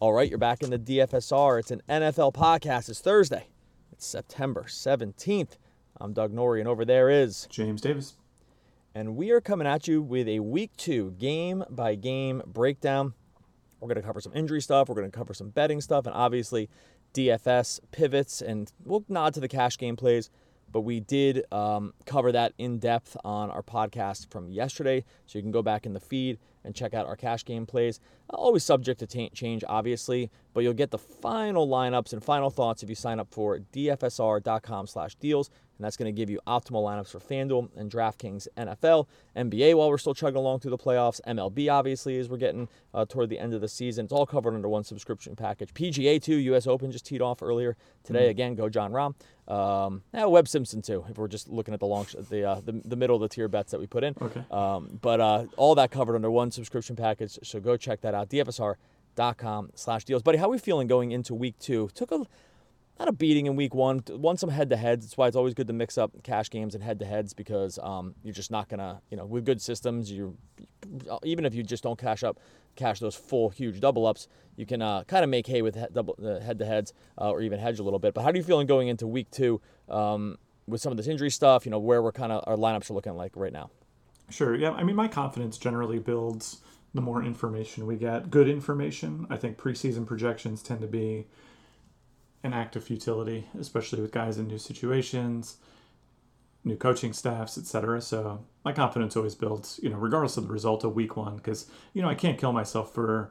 All 0.00 0.14
right, 0.14 0.30
you're 0.30 0.38
back 0.38 0.62
in 0.62 0.70
the 0.70 0.78
DFSR. 0.78 1.60
It's 1.60 1.70
an 1.70 1.82
NFL 1.86 2.32
podcast. 2.32 2.88
It's 2.88 3.02
Thursday. 3.02 3.48
It's 3.92 4.06
September 4.06 4.64
17th. 4.66 5.58
I'm 6.00 6.14
Doug 6.14 6.32
Norrie, 6.32 6.60
and 6.60 6.68
over 6.70 6.86
there 6.86 7.10
is 7.10 7.46
James 7.50 7.82
Davis. 7.82 8.16
And 8.94 9.14
we 9.14 9.30
are 9.30 9.42
coming 9.42 9.66
at 9.66 9.86
you 9.86 10.00
with 10.00 10.26
a 10.26 10.40
week 10.40 10.74
two 10.78 11.10
game 11.18 11.64
by 11.68 11.96
game 11.96 12.40
breakdown. 12.46 13.12
We're 13.78 13.88
going 13.88 14.00
to 14.00 14.02
cover 14.02 14.22
some 14.22 14.32
injury 14.34 14.62
stuff, 14.62 14.88
we're 14.88 14.94
going 14.94 15.10
to 15.10 15.14
cover 15.14 15.34
some 15.34 15.50
betting 15.50 15.82
stuff, 15.82 16.06
and 16.06 16.14
obviously 16.14 16.70
DFS 17.12 17.80
pivots, 17.90 18.40
and 18.40 18.72
we'll 18.82 19.04
nod 19.06 19.34
to 19.34 19.40
the 19.40 19.48
cash 19.48 19.76
game 19.76 19.96
plays 19.96 20.30
but 20.72 20.80
we 20.80 21.00
did 21.00 21.44
um, 21.52 21.92
cover 22.06 22.32
that 22.32 22.52
in 22.58 22.78
depth 22.78 23.16
on 23.24 23.50
our 23.50 23.62
podcast 23.62 24.30
from 24.30 24.48
yesterday. 24.48 25.04
So 25.26 25.38
you 25.38 25.42
can 25.42 25.50
go 25.50 25.62
back 25.62 25.86
in 25.86 25.92
the 25.92 26.00
feed 26.00 26.38
and 26.64 26.74
check 26.74 26.94
out 26.94 27.06
our 27.06 27.16
cash 27.16 27.44
game 27.44 27.66
plays. 27.66 28.00
Always 28.28 28.64
subject 28.64 29.00
to 29.00 29.06
t- 29.06 29.30
change, 29.30 29.64
obviously, 29.68 30.30
but 30.54 30.60
you'll 30.60 30.72
get 30.72 30.90
the 30.90 30.98
final 30.98 31.66
lineups 31.68 32.12
and 32.12 32.22
final 32.22 32.50
thoughts 32.50 32.82
if 32.82 32.88
you 32.88 32.94
sign 32.94 33.18
up 33.20 33.28
for 33.30 33.58
dfsr.com/deals 33.72 35.50
and 35.80 35.86
that's 35.86 35.96
going 35.96 36.14
to 36.14 36.16
give 36.16 36.28
you 36.28 36.38
optimal 36.46 36.84
lineups 36.84 37.08
for 37.08 37.20
FanDuel 37.20 37.70
and 37.74 37.90
DraftKings 37.90 38.46
NFL, 38.58 39.06
NBA 39.34 39.74
while 39.74 39.88
we're 39.88 39.96
still 39.96 40.12
chugging 40.12 40.36
along 40.36 40.60
through 40.60 40.72
the 40.72 40.78
playoffs, 40.78 41.22
MLB 41.26 41.72
obviously 41.72 42.18
as 42.18 42.28
we're 42.28 42.36
getting 42.36 42.68
uh, 42.92 43.06
toward 43.06 43.30
the 43.30 43.38
end 43.38 43.54
of 43.54 43.62
the 43.62 43.68
season. 43.68 44.04
It's 44.04 44.12
all 44.12 44.26
covered 44.26 44.52
under 44.52 44.68
one 44.68 44.84
subscription 44.84 45.34
package. 45.34 45.72
PGA 45.72 46.22
too, 46.22 46.36
U.S. 46.36 46.66
Open 46.66 46.92
just 46.92 47.06
teed 47.06 47.22
off 47.22 47.42
earlier 47.42 47.78
today. 48.04 48.24
Mm-hmm. 48.24 48.30
Again, 48.30 48.54
go 48.56 48.68
Jon 48.68 48.92
Rahm. 48.92 49.14
Um, 49.48 50.02
yeah, 50.12 50.26
Webb 50.26 50.48
Simpson 50.48 50.82
too. 50.82 51.06
If 51.08 51.16
we're 51.16 51.28
just 51.28 51.48
looking 51.48 51.72
at 51.72 51.80
the 51.80 51.86
long, 51.86 52.06
the, 52.28 52.44
uh, 52.44 52.60
the 52.62 52.80
the 52.84 52.94
middle 52.94 53.16
of 53.16 53.22
the 53.22 53.28
tier 53.28 53.48
bets 53.48 53.70
that 53.72 53.80
we 53.80 53.86
put 53.86 54.04
in. 54.04 54.14
Okay. 54.20 54.44
Um, 54.50 54.98
but 55.00 55.20
uh, 55.20 55.46
all 55.56 55.74
that 55.76 55.90
covered 55.90 56.14
under 56.14 56.30
one 56.30 56.49
subscription 56.50 56.96
package. 56.96 57.38
So 57.42 57.60
go 57.60 57.76
check 57.76 58.00
that 58.02 58.14
out. 58.14 58.28
DFSR.com 58.28 59.70
slash 59.74 60.04
deals. 60.04 60.22
Buddy, 60.22 60.38
how 60.38 60.46
are 60.46 60.50
we 60.50 60.58
feeling 60.58 60.86
going 60.86 61.12
into 61.12 61.34
week 61.34 61.58
two? 61.58 61.90
Took 61.94 62.12
a 62.12 62.26
not 63.00 63.08
a 63.08 63.12
beating 63.12 63.46
in 63.46 63.56
week 63.56 63.74
one. 63.74 64.02
Won 64.10 64.36
some 64.36 64.50
head 64.50 64.68
to 64.68 64.76
heads. 64.76 65.06
That's 65.06 65.16
why 65.16 65.26
it's 65.26 65.36
always 65.36 65.54
good 65.54 65.66
to 65.68 65.72
mix 65.72 65.96
up 65.96 66.22
cash 66.22 66.50
games 66.50 66.74
and 66.74 66.84
head 66.84 66.98
to 66.98 67.06
heads 67.06 67.32
because 67.32 67.78
um, 67.82 68.14
you're 68.22 68.34
just 68.34 68.50
not 68.50 68.68
gonna, 68.68 69.00
you 69.10 69.16
know, 69.16 69.24
with 69.24 69.46
good 69.46 69.62
systems, 69.62 70.12
you 70.12 70.36
even 71.24 71.46
if 71.46 71.54
you 71.54 71.62
just 71.62 71.82
don't 71.82 71.98
cash 71.98 72.22
up, 72.22 72.38
cash 72.76 73.00
those 73.00 73.14
full 73.14 73.48
huge 73.48 73.80
double 73.80 74.06
ups, 74.06 74.28
you 74.56 74.66
can 74.66 74.82
uh, 74.82 75.02
kind 75.04 75.24
of 75.24 75.30
make 75.30 75.46
hay 75.46 75.62
with 75.62 75.78
uh, 75.78 76.40
head 76.40 76.58
to 76.58 76.66
heads 76.66 76.92
uh, 77.18 77.30
or 77.30 77.40
even 77.40 77.58
hedge 77.58 77.78
a 77.78 77.82
little 77.82 77.98
bit. 77.98 78.12
But 78.12 78.22
how 78.22 78.32
do 78.32 78.38
you 78.38 78.44
feeling 78.44 78.66
going 78.66 78.88
into 78.88 79.06
week 79.06 79.30
two 79.30 79.62
um, 79.88 80.36
with 80.66 80.82
some 80.82 80.92
of 80.92 80.98
this 80.98 81.06
injury 81.06 81.30
stuff? 81.30 81.64
You 81.64 81.70
know, 81.70 81.78
where 81.78 82.02
we're 82.02 82.12
kind 82.12 82.32
of 82.32 82.44
our 82.46 82.56
lineups 82.56 82.90
are 82.90 82.94
looking 82.94 83.16
like 83.16 83.32
right 83.34 83.52
now. 83.52 83.70
Sure. 84.30 84.54
Yeah. 84.54 84.72
I 84.72 84.82
mean, 84.84 84.96
my 84.96 85.08
confidence 85.08 85.58
generally 85.58 85.98
builds 85.98 86.60
the 86.94 87.00
more 87.00 87.22
information 87.22 87.86
we 87.86 87.96
get. 87.96 88.30
Good 88.30 88.48
information. 88.48 89.26
I 89.30 89.36
think 89.36 89.58
preseason 89.58 90.06
projections 90.06 90.62
tend 90.62 90.80
to 90.80 90.86
be 90.86 91.26
an 92.42 92.52
act 92.52 92.74
of 92.76 92.84
futility, 92.84 93.46
especially 93.58 94.00
with 94.00 94.12
guys 94.12 94.38
in 94.38 94.46
new 94.46 94.58
situations, 94.58 95.56
new 96.64 96.76
coaching 96.76 97.12
staffs, 97.12 97.58
etc. 97.58 98.00
So 98.00 98.44
my 98.64 98.72
confidence 98.72 99.16
always 99.16 99.34
builds, 99.34 99.78
you 99.82 99.90
know, 99.90 99.96
regardless 99.96 100.36
of 100.36 100.46
the 100.46 100.52
result 100.52 100.84
of 100.84 100.94
week 100.94 101.16
one, 101.16 101.36
because 101.36 101.66
you 101.92 102.02
know 102.02 102.08
I 102.08 102.14
can't 102.14 102.38
kill 102.38 102.52
myself 102.52 102.92
for 102.94 103.30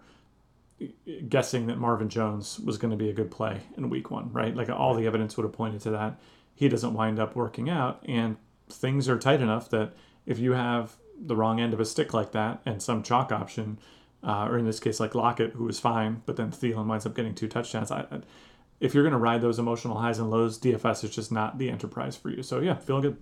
uh, 0.81 0.85
guessing 1.27 1.67
that 1.67 1.77
Marvin 1.77 2.09
Jones 2.09 2.59
was 2.59 2.77
going 2.77 2.91
to 2.91 2.97
be 2.97 3.09
a 3.09 3.13
good 3.13 3.31
play 3.31 3.61
in 3.77 3.89
week 3.89 4.11
one, 4.11 4.31
right? 4.31 4.55
Like 4.55 4.69
all 4.69 4.93
the 4.93 5.07
evidence 5.07 5.37
would 5.37 5.43
have 5.43 5.53
pointed 5.53 5.81
to 5.81 5.91
that. 5.91 6.19
He 6.55 6.69
doesn't 6.69 6.93
wind 6.93 7.19
up 7.19 7.35
working 7.35 7.69
out, 7.69 8.03
and 8.05 8.37
things 8.69 9.09
are 9.09 9.17
tight 9.17 9.41
enough 9.41 9.69
that 9.69 9.93
if 10.29 10.39
you 10.39 10.53
have 10.53 10.95
the 11.19 11.35
wrong 11.35 11.59
end 11.59 11.73
of 11.73 11.79
a 11.81 11.85
stick 11.85 12.13
like 12.13 12.31
that 12.31 12.61
and 12.65 12.81
some 12.81 13.03
chalk 13.03 13.31
option, 13.31 13.79
uh, 14.23 14.47
or 14.47 14.57
in 14.57 14.65
this 14.65 14.79
case 14.79 14.99
like 14.99 15.15
Lockett, 15.15 15.53
who 15.53 15.65
was 15.65 15.79
fine, 15.79 16.21
but 16.25 16.37
then 16.37 16.51
Thielen 16.51 16.85
winds 16.85 17.05
up 17.05 17.15
getting 17.15 17.33
two 17.33 17.47
touchdowns. 17.47 17.91
I, 17.91 18.05
if 18.79 18.93
you're 18.93 19.03
going 19.03 19.13
to 19.13 19.19
ride 19.19 19.41
those 19.41 19.59
emotional 19.59 19.97
highs 19.97 20.19
and 20.19 20.29
lows, 20.29 20.59
DFS 20.59 21.03
is 21.03 21.09
just 21.09 21.31
not 21.31 21.57
the 21.57 21.69
enterprise 21.69 22.15
for 22.15 22.29
you. 22.29 22.43
So 22.43 22.59
yeah, 22.59 22.75
feel 22.75 23.01
good. 23.01 23.17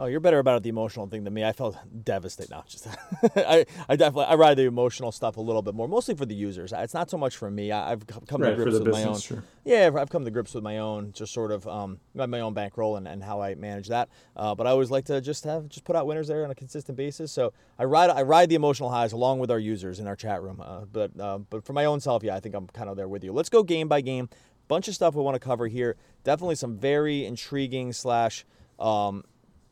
Oh, 0.00 0.06
you're 0.06 0.20
better 0.20 0.38
about 0.38 0.62
the 0.62 0.68
emotional 0.68 1.08
thing 1.08 1.24
than 1.24 1.34
me. 1.34 1.44
I 1.44 1.52
felt 1.52 1.76
devastated. 2.04 2.50
No, 2.50 2.62
just 2.68 2.86
I, 3.36 3.66
I 3.88 3.96
definitely 3.96 4.26
I 4.26 4.34
ride 4.36 4.56
the 4.56 4.64
emotional 4.64 5.10
stuff 5.10 5.36
a 5.36 5.40
little 5.40 5.60
bit 5.60 5.74
more, 5.74 5.88
mostly 5.88 6.14
for 6.14 6.24
the 6.24 6.34
users. 6.36 6.72
It's 6.76 6.94
not 6.94 7.10
so 7.10 7.18
much 7.18 7.36
for 7.36 7.50
me. 7.50 7.72
I, 7.72 7.90
have 7.90 8.06
come 8.06 8.40
right, 8.40 8.50
to 8.50 8.56
grips 8.56 8.74
with 8.74 8.84
business, 8.84 9.04
my 9.04 9.10
own. 9.10 9.18
Sure. 9.18 9.44
Yeah, 9.64 9.90
I've 9.96 10.08
come 10.08 10.24
to 10.24 10.30
grips 10.30 10.54
with 10.54 10.62
my 10.62 10.78
own, 10.78 11.12
just 11.12 11.32
sort 11.32 11.50
of 11.50 11.66
um, 11.66 11.98
my 12.14 12.40
own 12.40 12.54
bankroll 12.54 12.96
and, 12.96 13.08
and 13.08 13.24
how 13.24 13.40
I 13.40 13.56
manage 13.56 13.88
that. 13.88 14.08
Uh, 14.36 14.54
but 14.54 14.68
I 14.68 14.70
always 14.70 14.90
like 14.90 15.04
to 15.06 15.20
just 15.20 15.42
have 15.44 15.68
just 15.68 15.84
put 15.84 15.96
out 15.96 16.06
winners 16.06 16.28
there 16.28 16.44
on 16.44 16.50
a 16.50 16.54
consistent 16.54 16.96
basis. 16.96 17.32
So 17.32 17.52
I 17.78 17.84
ride 17.84 18.10
I 18.10 18.22
ride 18.22 18.50
the 18.50 18.54
emotional 18.54 18.90
highs 18.90 19.12
along 19.12 19.40
with 19.40 19.50
our 19.50 19.58
users 19.58 19.98
in 19.98 20.06
our 20.06 20.16
chat 20.16 20.42
room. 20.42 20.60
Uh, 20.60 20.84
but 20.92 21.18
uh, 21.18 21.38
but 21.38 21.64
for 21.64 21.72
my 21.72 21.86
own 21.86 21.98
self, 21.98 22.22
yeah, 22.22 22.36
I 22.36 22.40
think 22.40 22.54
I'm 22.54 22.68
kind 22.68 22.88
of 22.88 22.96
there 22.96 23.08
with 23.08 23.24
you. 23.24 23.32
Let's 23.32 23.48
go 23.48 23.64
game 23.64 23.88
by 23.88 24.00
game 24.00 24.28
bunch 24.68 24.86
of 24.86 24.94
stuff 24.94 25.14
we 25.14 25.22
want 25.22 25.34
to 25.34 25.40
cover 25.40 25.66
here. 25.66 25.96
Definitely 26.22 26.54
some 26.54 26.76
very 26.76 27.24
intriguing 27.24 27.92
slash 27.92 28.44
um, 28.78 29.24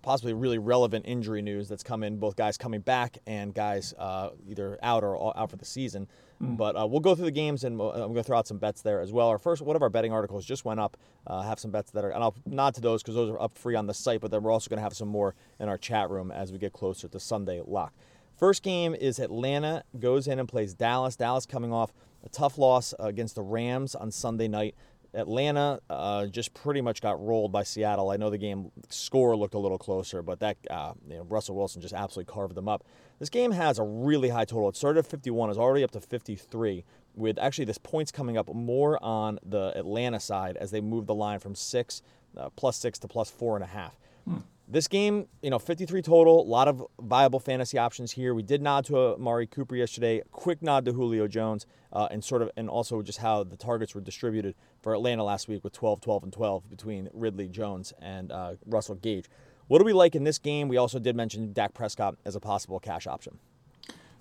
possibly 0.06 0.32
really 0.32 0.56
relevant 0.56 1.04
injury 1.04 1.42
news 1.42 1.68
that's 1.68 1.82
come 1.82 2.04
in. 2.04 2.16
Both 2.16 2.36
guys 2.36 2.56
coming 2.56 2.80
back 2.80 3.18
and 3.26 3.52
guys 3.52 3.92
uh, 3.98 4.30
either 4.46 4.78
out 4.80 5.02
or 5.02 5.36
out 5.36 5.50
for 5.50 5.56
the 5.56 5.64
season. 5.64 6.06
Mm. 6.40 6.56
But 6.56 6.80
uh, 6.80 6.86
we'll 6.86 7.00
go 7.00 7.16
through 7.16 7.24
the 7.24 7.32
games 7.32 7.64
and 7.64 7.80
I'm 7.80 7.90
going 7.90 8.14
to 8.14 8.22
throw 8.22 8.38
out 8.38 8.46
some 8.46 8.58
bets 8.58 8.82
there 8.82 9.00
as 9.00 9.12
well. 9.12 9.26
Our 9.26 9.38
first, 9.38 9.62
one 9.62 9.74
of 9.74 9.82
our 9.82 9.90
betting 9.90 10.12
articles 10.12 10.44
just 10.44 10.64
went 10.64 10.78
up. 10.78 10.96
Uh, 11.26 11.42
have 11.42 11.58
some 11.58 11.72
bets 11.72 11.90
that 11.90 12.04
are, 12.04 12.10
and 12.10 12.22
I'll 12.22 12.36
nod 12.46 12.76
to 12.76 12.80
those 12.80 13.02
because 13.02 13.16
those 13.16 13.28
are 13.30 13.42
up 13.42 13.58
free 13.58 13.74
on 13.74 13.88
the 13.88 13.94
site. 13.94 14.20
But 14.20 14.30
then 14.30 14.44
we're 14.44 14.52
also 14.52 14.68
going 14.68 14.78
to 14.78 14.84
have 14.84 14.94
some 14.94 15.08
more 15.08 15.34
in 15.58 15.68
our 15.68 15.76
chat 15.76 16.08
room 16.08 16.30
as 16.30 16.52
we 16.52 16.58
get 16.58 16.72
closer 16.72 17.08
to 17.08 17.18
Sunday 17.18 17.60
lock. 17.66 17.92
First 18.36 18.62
game 18.62 18.94
is 18.94 19.18
Atlanta 19.18 19.82
goes 19.98 20.28
in 20.28 20.38
and 20.38 20.48
plays 20.48 20.72
Dallas. 20.72 21.16
Dallas 21.16 21.46
coming 21.46 21.72
off 21.72 21.92
a 22.22 22.28
tough 22.28 22.58
loss 22.58 22.94
against 23.00 23.34
the 23.34 23.42
Rams 23.42 23.96
on 23.96 24.12
Sunday 24.12 24.46
night. 24.46 24.76
Atlanta 25.16 25.80
uh, 25.88 26.26
just 26.26 26.54
pretty 26.54 26.80
much 26.80 27.00
got 27.00 27.20
rolled 27.20 27.50
by 27.50 27.62
Seattle. 27.62 28.10
I 28.10 28.16
know 28.16 28.30
the 28.30 28.38
game 28.38 28.70
score 28.90 29.36
looked 29.36 29.54
a 29.54 29.58
little 29.58 29.78
closer, 29.78 30.22
but 30.22 30.40
that 30.40 30.56
uh, 30.70 30.92
you 31.08 31.16
know, 31.16 31.22
Russell 31.24 31.56
Wilson 31.56 31.80
just 31.80 31.94
absolutely 31.94 32.32
carved 32.32 32.54
them 32.54 32.68
up. 32.68 32.84
This 33.18 33.30
game 33.30 33.50
has 33.52 33.78
a 33.78 33.82
really 33.82 34.28
high 34.28 34.44
total. 34.44 34.68
It 34.68 34.76
started 34.76 35.00
at 35.00 35.06
51, 35.06 35.50
is 35.50 35.58
already 35.58 35.82
up 35.82 35.90
to 35.92 36.00
53. 36.00 36.84
With 37.14 37.38
actually 37.38 37.64
this 37.64 37.78
points 37.78 38.12
coming 38.12 38.36
up 38.36 38.54
more 38.54 39.02
on 39.02 39.38
the 39.42 39.72
Atlanta 39.74 40.20
side 40.20 40.58
as 40.58 40.70
they 40.70 40.82
move 40.82 41.06
the 41.06 41.14
line 41.14 41.38
from 41.38 41.54
six 41.54 42.02
uh, 42.36 42.50
plus 42.50 42.76
six 42.76 42.98
to 42.98 43.08
plus 43.08 43.30
four 43.30 43.56
and 43.56 43.64
a 43.64 43.68
half. 43.68 43.98
Hmm. 44.28 44.38
This 44.68 44.88
game, 44.88 45.28
you 45.42 45.50
know, 45.50 45.60
53 45.60 46.02
total, 46.02 46.40
a 46.40 46.42
lot 46.42 46.66
of 46.66 46.84
viable 47.00 47.38
fantasy 47.38 47.78
options 47.78 48.12
here. 48.12 48.34
We 48.34 48.42
did 48.42 48.60
nod 48.60 48.84
to 48.86 49.14
Amari 49.14 49.46
Cooper 49.46 49.76
yesterday, 49.76 50.22
quick 50.32 50.60
nod 50.60 50.84
to 50.86 50.92
Julio 50.92 51.28
Jones, 51.28 51.66
uh, 51.92 52.08
and 52.10 52.24
sort 52.24 52.42
of, 52.42 52.50
and 52.56 52.68
also 52.68 53.00
just 53.00 53.18
how 53.18 53.44
the 53.44 53.56
targets 53.56 53.94
were 53.94 54.00
distributed 54.00 54.56
for 54.82 54.92
Atlanta 54.92 55.22
last 55.22 55.46
week 55.46 55.62
with 55.62 55.72
12, 55.72 56.00
12, 56.00 56.24
and 56.24 56.32
12 56.32 56.68
between 56.68 57.08
Ridley, 57.12 57.46
Jones, 57.46 57.92
and 58.00 58.32
uh, 58.32 58.54
Russell 58.66 58.96
Gage. 58.96 59.26
What 59.68 59.78
do 59.78 59.84
we 59.84 59.92
like 59.92 60.16
in 60.16 60.24
this 60.24 60.38
game? 60.38 60.66
We 60.66 60.78
also 60.78 60.98
did 60.98 61.14
mention 61.14 61.52
Dak 61.52 61.72
Prescott 61.72 62.16
as 62.24 62.34
a 62.34 62.40
possible 62.40 62.80
cash 62.80 63.06
option. 63.06 63.38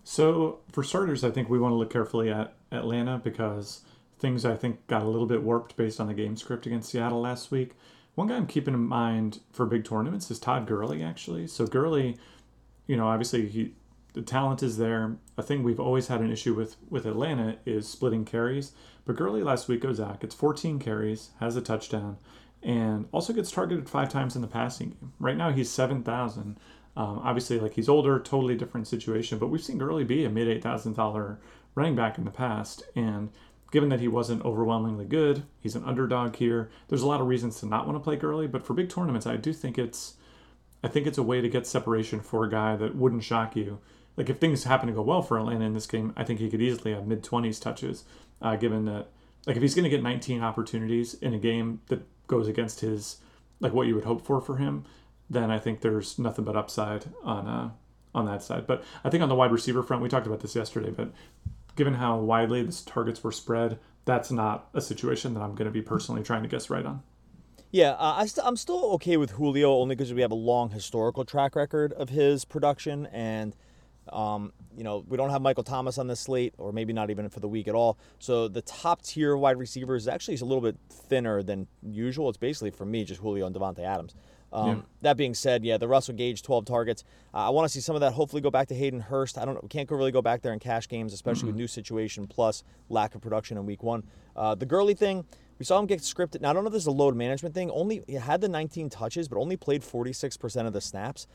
So 0.04 0.60
for 0.72 0.84
starters, 0.84 1.24
I 1.24 1.32
think 1.32 1.50
we 1.50 1.58
want 1.58 1.72
to 1.72 1.76
look 1.76 1.92
carefully 1.92 2.32
at 2.32 2.54
Atlanta 2.72 3.20
because 3.24 3.82
things 4.20 4.46
I 4.46 4.56
think 4.56 4.86
got 4.86 5.02
a 5.02 5.08
little 5.08 5.26
bit 5.26 5.42
warped 5.42 5.76
based 5.76 6.00
on 6.00 6.06
the 6.06 6.14
game 6.14 6.38
script 6.38 6.68
against 6.68 6.90
Seattle 6.90 7.22
last 7.22 7.50
week. 7.50 7.72
One 8.16 8.28
guy 8.28 8.36
I'm 8.36 8.48
keeping 8.48 8.74
in 8.74 8.88
mind 8.88 9.40
for 9.52 9.66
big 9.66 9.84
tournaments 9.86 10.32
is 10.32 10.40
Todd 10.40 10.68
Gurley, 10.68 11.04
actually. 11.04 11.48
So 11.48 11.68
Gurley, 11.68 12.18
you 12.88 12.96
know, 12.98 13.08
obviously 13.08 13.48
he 13.48 13.74
the 14.14 14.22
talent 14.22 14.64
is 14.64 14.78
there. 14.78 15.18
A 15.38 15.44
thing 15.44 15.62
we've 15.62 15.80
always 15.80 16.08
had 16.08 16.22
an 16.22 16.32
issue 16.32 16.54
with 16.54 16.78
with 16.90 17.06
Atlanta 17.06 17.58
is 17.66 17.88
splitting 17.88 18.24
carries. 18.24 18.72
But 19.04 19.18
Gurley 19.18 19.44
last 19.44 19.68
week 19.68 19.82
goes 19.82 20.00
out, 20.00 20.22
gets 20.22 20.34
14 20.34 20.80
carries, 20.80 21.32
has 21.40 21.56
a 21.58 21.62
touchdown, 21.62 22.18
and 22.64 23.08
also 23.12 23.34
gets 23.34 23.52
targeted 23.52 23.90
five 23.90 24.10
times 24.10 24.36
in 24.36 24.42
the 24.42 24.48
passing 24.48 24.92
game. 24.92 25.14
Right 25.20 25.38
now 25.38 25.52
he's 25.52 25.70
7,000. 25.70 26.58
Um, 26.98 27.20
obviously, 27.24 27.60
like 27.60 27.74
he's 27.74 27.90
older, 27.90 28.18
totally 28.20 28.56
different 28.56 28.88
situation. 28.88 29.38
But 29.38 29.48
we've 29.48 29.62
seen 29.62 29.78
Gurley 29.78 30.06
be 30.06 30.24
a 30.24 30.30
mid 30.30 30.48
eight 30.48 30.64
thousand 30.64 30.96
dollar 30.96 31.40
running 31.76 31.96
back 31.96 32.18
in 32.18 32.24
the 32.24 32.32
past, 32.32 32.84
and 32.96 33.30
given 33.76 33.90
that 33.90 34.00
he 34.00 34.08
wasn't 34.08 34.46
overwhelmingly 34.46 35.04
good, 35.04 35.44
he's 35.60 35.76
an 35.76 35.84
underdog 35.84 36.38
here. 36.38 36.70
There's 36.88 37.02
a 37.02 37.08
lot 37.08 37.20
of 37.20 37.28
reasons 37.28 37.60
to 37.60 37.66
not 37.66 37.86
want 37.86 37.98
to 37.98 38.00
play 38.02 38.16
Gurley, 38.16 38.48
but 38.48 38.66
for 38.66 38.74
big 38.74 38.88
tournaments, 38.88 39.28
I 39.28 39.36
do 39.36 39.52
think 39.52 39.78
it's 39.78 40.14
I 40.82 40.88
think 40.88 41.06
it's 41.06 41.18
a 41.18 41.24
way 41.24 41.42
to 41.42 41.50
get 41.50 41.68
separation 41.68 42.22
for 42.22 42.46
a 42.46 42.50
guy 42.50 42.78
that 42.78 42.96
wouldn't 42.96 43.26
shock 43.26 43.54
you. 43.54 43.80
Like 44.16 44.30
if 44.30 44.38
things 44.38 44.64
happen 44.64 44.88
to 44.88 44.94
go 44.94 45.02
well 45.02 45.22
for 45.22 45.38
Atlanta 45.38 45.66
in 45.66 45.74
this 45.74 45.88
game, 45.88 46.14
I 46.16 46.24
think 46.24 46.40
he 46.40 46.50
could 46.50 46.62
easily 46.62 46.94
have 46.94 47.06
mid 47.06 47.22
20s 47.22 47.62
touches, 47.62 48.06
uh, 48.42 48.56
given 48.56 48.86
that 48.86 49.10
like 49.46 49.58
if 49.58 49.62
he's 49.62 49.76
going 49.76 49.84
to 49.84 49.90
get 49.90 50.02
19 50.02 50.42
opportunities 50.42 51.16
in 51.16 51.34
a 51.34 51.38
game 51.38 51.82
that 51.88 52.02
goes 52.28 52.48
against 52.48 52.80
his 52.80 53.18
like 53.60 53.74
what 53.74 53.88
you 53.88 53.96
would 53.96 54.06
hope 54.06 54.26
for 54.26 54.40
for 54.40 54.56
him, 54.56 54.86
then 55.30 55.52
I 55.52 55.60
think 55.60 55.82
there's 55.82 56.18
nothing 56.18 56.46
but 56.46 56.56
upside 56.56 57.08
on 57.26 57.46
uh, 57.46 57.72
on 58.14 58.26
that 58.28 58.42
side. 58.42 58.68
But 58.68 58.86
I 59.04 59.10
think 59.10 59.22
on 59.22 59.28
the 59.28 59.36
wide 59.36 59.52
receiver 59.52 59.84
front, 59.84 60.02
we 60.02 60.08
talked 60.08 60.28
about 60.28 60.40
this 60.40 60.56
yesterday, 60.56 60.92
but 60.92 61.12
given 61.76 61.96
how 61.96 62.18
widely 62.18 62.64
these 62.64 62.82
targets 62.82 63.24
were 63.24 63.32
spread, 63.32 63.80
that's 64.06 64.32
not 64.32 64.70
a 64.74 64.82
situation 64.82 65.34
that 65.34 65.42
I'm 65.42 65.56
going 65.56 65.66
to 65.66 65.72
be 65.72 65.82
personally 65.82 66.24
trying 66.24 66.44
to 66.44 66.50
guess 66.50 66.70
right 66.70 66.86
on. 66.86 67.04
Yeah, 67.72 67.92
uh, 67.92 68.16
I 68.18 68.26
st- 68.26 68.46
I'm 68.48 68.56
still 68.56 68.86
okay 68.94 69.18
with 69.18 69.32
Julio 69.32 69.74
only 69.74 69.96
because 69.96 70.14
we 70.14 70.22
have 70.22 70.32
a 70.32 70.36
long 70.36 70.70
historical 70.70 71.26
track 71.26 71.56
record 71.56 71.94
of 71.94 72.10
his 72.10 72.46
production, 72.46 73.08
and 73.08 73.56
Um, 74.14 74.54
you 74.78 74.84
know, 74.84 75.04
we 75.10 75.18
don't 75.18 75.32
have 75.32 75.42
Michael 75.42 75.64
Thomas 75.64 75.98
on 75.98 76.06
this 76.06 76.20
slate, 76.20 76.54
or 76.60 76.72
maybe 76.72 76.94
not 76.94 77.10
even 77.10 77.28
for 77.28 77.40
the 77.40 77.48
week 77.48 77.68
at 77.68 77.74
all. 77.74 77.98
So 78.20 78.48
the 78.48 78.62
top 78.62 79.02
tier 79.02 79.36
wide 79.36 79.58
receivers 79.58 80.08
actually 80.08 80.36
is 80.36 80.42
a 80.42 80.46
little 80.46 80.62
bit 80.62 80.78
thinner 80.92 81.42
than 81.42 81.66
usual. 81.82 82.30
It's 82.30 82.38
basically 82.38 82.70
for 82.70 82.86
me 82.86 83.04
just 83.04 83.20
Julio 83.22 83.48
and 83.48 83.56
Davante 83.56 83.80
Adams. 83.80 84.14
Um, 84.56 84.68
yeah. 84.68 84.82
That 85.02 85.18
being 85.18 85.34
said, 85.34 85.66
yeah, 85.66 85.78
the 85.78 85.88
Russell 85.88 86.16
Gage 86.16 86.42
12 86.42 86.66
targets. 86.66 87.04
Uh, 87.34 87.48
I 87.48 87.50
want 87.50 87.66
to 87.66 87.70
see 87.70 87.82
some 87.82 87.96
of 87.96 88.02
that 88.02 88.14
hopefully 88.14 88.42
go 88.42 88.50
back 88.50 88.70
to 88.70 88.76
Hayden 88.76 89.02
Hurst. 89.02 89.38
I 89.38 89.44
don't 89.44 89.56
know. 89.56 89.60
We 89.62 89.68
can't 89.68 89.88
go 89.88 89.98
really 89.98 90.14
go 90.14 90.22
back 90.22 90.42
there 90.42 90.54
in 90.54 90.60
cash 90.60 90.88
games, 90.88 91.14
especially 91.14 91.42
mm-hmm. 91.42 91.48
with 91.48 91.56
new 91.58 91.68
situation 91.68 92.26
plus 92.26 92.64
lack 92.90 93.16
of 93.16 93.22
production 93.22 93.58
in 93.58 93.66
week 93.66 93.84
one. 93.84 94.04
Uh, 94.36 94.56
the 94.56 94.66
Gurley 94.66 94.94
thing, 94.94 95.26
we 95.60 95.66
saw 95.66 95.78
him 95.78 95.86
get 95.86 96.00
scripted. 96.00 96.40
Now, 96.40 96.52
I 96.52 96.54
don't 96.54 96.64
know 96.64 96.68
if 96.68 96.74
this 96.74 96.84
is 96.84 96.88
a 96.88 96.92
load 96.92 97.16
management 97.18 97.54
thing. 97.54 97.70
Only 97.70 98.04
He 98.08 98.14
had 98.14 98.40
the 98.40 98.48
19 98.48 98.90
touches, 98.90 99.28
but 99.28 99.38
only 99.38 99.58
played 99.58 99.82
46% 99.82 100.68
of 100.68 100.72
the 100.72 100.82
snaps. 100.82 101.28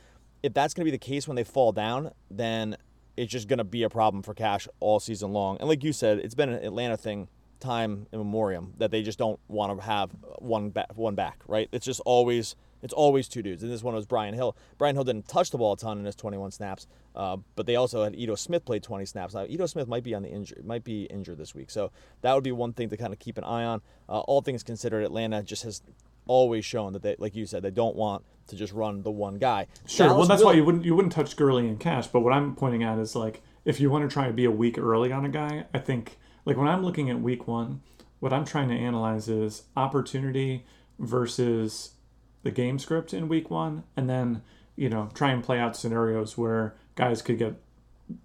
If 0.43 0.55
that's 0.55 0.72
going 0.72 0.82
to 0.82 0.87
be 0.87 0.90
the 0.90 0.99
case 0.99 1.28
when 1.28 1.37
they 1.37 1.44
fall 1.44 1.72
down, 1.72 2.12
then 2.31 2.76
it's 3.19 3.31
just 3.31 3.49
going 3.49 3.58
to 3.58 3.64
be 3.64 3.82
a 3.82 3.90
problem 3.90 4.22
for 4.22 4.32
Cash 4.32 4.67
all 4.81 4.99
season 4.99 5.34
long. 5.34 5.58
And 5.61 5.69
like 5.69 5.84
you 5.84 5.93
said, 5.93 6.20
it's 6.20 6.34
been 6.34 6.49
an 6.49 6.64
Atlanta 6.64 6.96
thing 6.96 7.28
time 7.58 8.06
in 8.12 8.19
memoriam 8.19 8.72
that 8.78 8.90
they 8.90 9.02
just 9.02 9.19
don't 9.19 9.38
want 9.49 9.78
to 9.78 9.84
have 9.84 10.11
one 10.38 10.70
back, 10.70 10.96
one 10.96 11.14
back, 11.14 11.43
right? 11.46 11.69
It's 11.72 11.84
just 11.84 12.00
always 12.06 12.56
it's 12.82 12.93
always 12.93 13.29
two 13.29 13.43
dudes. 13.43 13.62
And 13.62 13.73
this 13.73 13.82
one 13.82 13.94
was 13.94 14.06
Brian 14.06 14.35
Hill. 14.35 14.56
Brian 14.79 14.97
Hill 14.97 15.05
didn't 15.05 15.29
touch 15.29 15.50
the 15.50 15.59
ball 15.59 15.73
a 15.73 15.77
ton 15.77 15.99
in 15.99 16.05
his 16.05 16.17
21 16.17 16.50
snaps, 16.50 16.87
uh, 17.15 17.37
but 17.56 17.67
they 17.67 17.77
also 17.77 18.05
had 18.05 18.15
Ito 18.15 18.35
Smith 18.35 18.65
play 18.65 18.79
20 18.79 19.05
snaps. 19.05 19.35
Now 19.35 19.47
Ito 19.49 19.67
Smith 19.67 19.88
might 19.88 20.05
be 20.05 20.15
on 20.15 20.23
the 20.23 20.31
injury, 20.31 20.62
might 20.65 20.85
be 20.85 21.05
injured 21.05 21.38
this 21.38 21.55
week, 21.55 21.71
so 21.71 21.91
that 22.23 22.35
would 22.35 22.44
be 22.44 22.53
one 22.53 22.73
thing 22.73 22.88
to 22.91 22.97
kind 22.97 23.12
of 23.12 23.19
keep 23.19 23.38
an 23.38 23.44
eye 23.44 23.65
on. 23.65 23.82
Uh, 24.09 24.21
all 24.21 24.41
things 24.41 24.62
considered, 24.62 25.05
Atlanta 25.05 25.43
just 25.43 25.62
has 25.62 25.82
always 26.27 26.65
shown 26.65 26.93
that 26.93 27.03
they, 27.03 27.17
like 27.19 27.35
you 27.35 27.47
said, 27.47 27.62
they 27.62 27.71
don't 27.71 27.97
want 27.97 28.25
to 28.47 28.56
just 28.56 28.73
run 28.73 29.03
the 29.03 29.11
one 29.11 29.38
guy. 29.38 29.67
Sure. 29.87 30.06
Dallas 30.06 30.19
well, 30.19 30.29
that's 30.29 30.41
will, 30.41 30.50
why 30.50 30.55
you 30.55 30.65
wouldn't 30.65 30.85
you 30.85 30.94
wouldn't 30.94 31.12
touch 31.12 31.37
Gurley 31.37 31.67
and 31.67 31.79
Cash. 31.79 32.09
But 32.09 32.21
what 32.21 32.32
I'm 32.32 32.55
pointing 32.55 32.82
at 32.82 32.99
is 32.99 33.17
like 33.17 33.43
if 33.65 33.81
you 33.81 33.91
want 33.91 34.09
to 34.09 34.12
try 34.12 34.27
to 34.27 34.32
be 34.32 34.44
a 34.44 34.50
week 34.50 34.79
early 34.79 35.12
on 35.12 35.25
a 35.25 35.29
guy, 35.29 35.65
I 35.75 35.79
think 35.79 36.19
like 36.44 36.56
when 36.56 36.69
I'm 36.69 36.85
looking 36.85 37.11
at 37.11 37.21
week 37.21 37.47
one, 37.47 37.82
what 38.21 38.32
I'm 38.32 38.44
trying 38.44 38.69
to 38.69 38.75
analyze 38.75 39.29
is 39.29 39.65
opportunity 39.77 40.65
versus 40.99 41.93
the 42.43 42.51
game 42.51 42.79
script 42.79 43.13
in 43.13 43.29
week 43.29 43.51
one, 43.51 43.85
and 43.97 44.09
then 44.09 44.43
you 44.77 44.89
know 44.89 45.11
try 45.15 45.31
and 45.31 45.43
play 45.43 45.59
out 45.59 45.77
scenarios 45.77 46.39
where 46.39 46.75
guys 46.95 47.23
could 47.23 47.39
get 47.39 47.55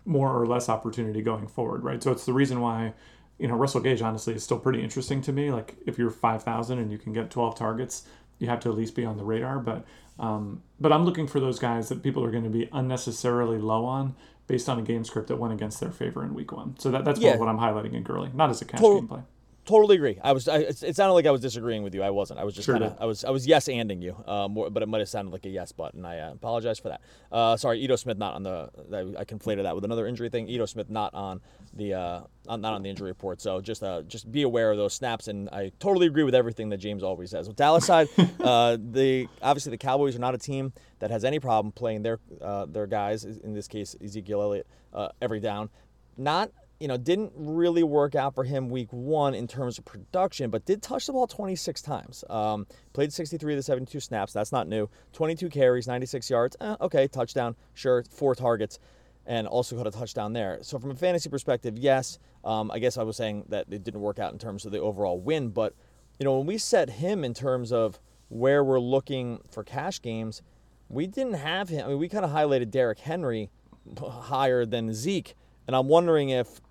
more 0.06 0.40
or 0.40 0.46
less 0.46 0.70
opportunity 0.70 1.22
going 1.22 1.48
forward, 1.48 1.84
right? 1.84 2.02
So 2.02 2.12
it's 2.12 2.26
the 2.26 2.34
reason 2.34 2.62
why 2.62 2.94
you 3.38 3.48
know 3.48 3.56
Russell 3.56 3.82
Gage 3.82 4.02
honestly 4.02 4.34
is 4.34 4.44
still 4.44 4.60
pretty 4.60 4.84
interesting 4.84 5.22
to 5.24 5.32
me. 5.32 5.52
Like 5.52 5.76
if 5.86 5.98
you're 5.98 6.10
five 6.10 6.44
thousand 6.44 6.80
and 6.80 6.92
you 6.92 6.98
can 6.98 7.14
get 7.14 7.30
twelve 7.30 7.56
targets, 7.56 8.04
you 8.40 8.48
have 8.48 8.60
to 8.62 8.70
at 8.70 8.76
least 8.76 8.96
be 8.96 9.06
on 9.06 9.18
the 9.18 9.24
radar. 9.24 9.60
But 9.60 9.86
um, 10.18 10.64
but 10.80 10.94
I'm 10.94 11.06
looking 11.06 11.28
for 11.28 11.40
those 11.40 11.60
guys 11.60 11.90
that 11.90 12.02
people 12.02 12.24
are 12.24 12.32
going 12.32 12.46
to 12.46 12.50
be 12.50 12.70
unnecessarily 12.72 13.58
low 13.58 13.86
on 13.86 14.16
based 14.48 14.70
on 14.70 14.80
a 14.80 14.82
game 14.82 15.04
script 15.04 15.28
that 15.28 15.38
went 15.38 15.54
against 15.54 15.80
their 15.80 15.92
favor 15.92 16.24
in 16.24 16.34
week 16.34 16.52
one. 16.52 16.76
So 16.78 16.92
that, 16.92 17.04
that's 17.04 17.20
yeah. 17.20 17.36
what 17.36 17.50
I'm 17.50 17.58
highlighting 17.58 17.94
in 17.94 18.04
Gurley, 18.04 18.30
not 18.34 18.52
as 18.52 18.62
a 18.62 18.66
cash 18.66 18.80
Total, 18.80 19.02
gameplay 19.02 19.24
totally 19.66 19.96
agree. 19.96 20.20
I 20.24 20.32
was. 20.32 20.48
I, 20.48 20.60
it 20.60 20.96
sounded 20.96 21.14
like 21.14 21.26
I 21.26 21.32
was 21.32 21.42
disagreeing 21.42 21.84
with 21.84 21.94
you. 21.94 22.04
I 22.04 22.10
wasn't. 22.10 22.40
I 22.40 22.44
was 22.44 22.54
just 22.56 22.66
sure 22.66 22.76
kind 22.76 22.86
of. 22.86 22.98
I 23.00 23.06
was. 23.06 23.26
I 23.26 23.30
was 23.30 23.46
yes 23.46 23.68
anding 23.68 24.02
you. 24.02 24.16
Um, 24.28 24.54
but 24.54 24.82
it 24.82 24.88
might 24.88 25.00
have 25.00 25.10
sounded 25.10 25.32
like 25.32 25.46
a 25.46 25.50
yes 25.50 25.72
button. 25.72 26.06
I 26.06 26.20
uh, 26.20 26.34
apologize 26.34 26.80
for 26.80 26.90
that. 26.90 27.02
Uh, 27.32 27.58
sorry, 27.58 27.80
Ito 27.80 27.96
Smith 27.96 28.18
not 28.18 28.36
on 28.36 28.44
the. 28.44 28.70
I, 28.94 29.22
I 29.22 29.26
conflated 29.26 29.64
that 29.64 29.76
with 29.76 29.86
another 29.86 30.08
injury 30.08 30.30
thing. 30.30 30.48
Ito 30.48 30.66
Smith 30.66 30.90
not 30.90 31.14
on 31.14 31.42
the. 31.74 31.94
Uh, 31.94 32.22
not 32.48 32.74
on 32.74 32.84
the 32.84 32.90
injury 32.90 33.10
report. 33.10 33.42
So 33.42 33.60
just 33.60 33.84
uh, 33.84 34.04
just 34.04 34.32
be 34.32 34.44
aware 34.44 34.72
of 34.72 34.78
those 34.78 34.94
snaps. 34.94 35.28
And 35.28 35.50
I 35.50 35.72
totally 35.80 36.08
agree 36.08 36.24
with 36.24 36.36
everything 36.36 36.70
that 36.70 36.78
James 36.78 37.04
always 37.04 37.32
says. 37.32 37.48
With 37.48 37.58
Dallas 37.58 37.86
side, 37.86 38.08
uh, 38.40 38.78
the 38.80 39.28
obviously 39.42 39.72
the 39.72 39.78
Cowboys 39.78 40.16
are 40.16 40.20
not 40.20 40.36
a 40.36 40.38
team 40.38 40.74
that 41.00 41.12
has 41.12 41.26
any 41.26 41.40
problem 41.40 41.72
playing 41.72 42.04
their 42.04 42.20
uh, 42.42 42.66
their 42.66 42.88
guys. 42.88 43.26
In 43.26 43.54
this 43.54 43.68
case, 43.68 43.96
Ezekiel 44.04 44.42
Elliott 44.42 44.68
uh, 44.94 45.10
every 45.22 45.40
down. 45.40 45.70
Not 46.18 46.52
you 46.86 46.88
know, 46.88 46.98
didn't 46.98 47.34
really 47.36 47.82
work 47.82 48.14
out 48.14 48.36
for 48.36 48.44
him 48.44 48.70
week 48.70 48.94
one 48.94 49.34
in 49.34 49.48
terms 49.48 49.80
of 49.80 49.86
production, 49.86 50.52
but 50.52 50.66
did 50.66 50.84
touch 50.84 51.08
the 51.08 51.14
ball 51.14 51.26
26 51.26 51.82
times. 51.82 52.24
Um, 52.30 52.68
played 52.94 53.12
63 53.12 53.54
of 53.54 53.58
the 53.58 53.64
72 53.64 54.00
snaps. 54.00 54.34
That's 54.34 54.52
not 54.52 54.68
new. 54.68 54.88
22 55.14 55.50
carries, 55.50 55.88
96 55.88 56.30
yards. 56.30 56.56
Eh, 56.62 56.76
okay, 56.82 57.08
touchdown. 57.08 57.56
Sure, 57.74 58.04
four 58.12 58.36
targets, 58.36 58.78
and 59.26 59.48
also 59.48 59.76
got 59.76 59.88
a 59.88 59.90
touchdown 59.90 60.34
there. 60.34 60.60
So 60.62 60.78
from 60.78 60.92
a 60.92 60.96
fantasy 60.96 61.28
perspective, 61.28 61.76
yes. 61.76 62.20
Um, 62.44 62.70
I 62.70 62.78
guess 62.78 63.00
I 63.00 63.04
was 63.04 63.18
saying 63.18 63.46
that 63.50 63.66
it 63.72 63.84
didn't 63.84 64.02
work 64.02 64.20
out 64.20 64.32
in 64.32 64.38
terms 64.38 64.68
of 64.68 64.72
the 64.72 64.80
overall 64.80 65.20
win, 65.20 65.50
but 65.50 65.74
you 66.20 66.24
know, 66.24 66.38
when 66.38 66.46
we 66.46 66.60
set 66.60 66.92
him 66.92 67.24
in 67.24 67.34
terms 67.34 67.72
of 67.72 68.00
where 68.30 68.64
we're 68.64 68.80
looking 68.80 69.40
for 69.50 69.64
cash 69.64 70.04
games, 70.04 70.44
we 70.88 71.08
didn't 71.08 71.34
have 71.34 71.68
him. 71.68 71.84
I 71.84 71.90
mean, 71.90 71.98
we 71.98 72.10
kind 72.10 72.24
of 72.24 72.30
highlighted 72.30 72.70
Derrick 72.70 73.00
Henry 73.00 73.50
higher 73.98 74.68
than 74.68 74.94
Zeke. 74.94 75.34
And 75.68 75.76
I'm 75.76 75.88
wondering 75.88 76.30
if 76.30 76.62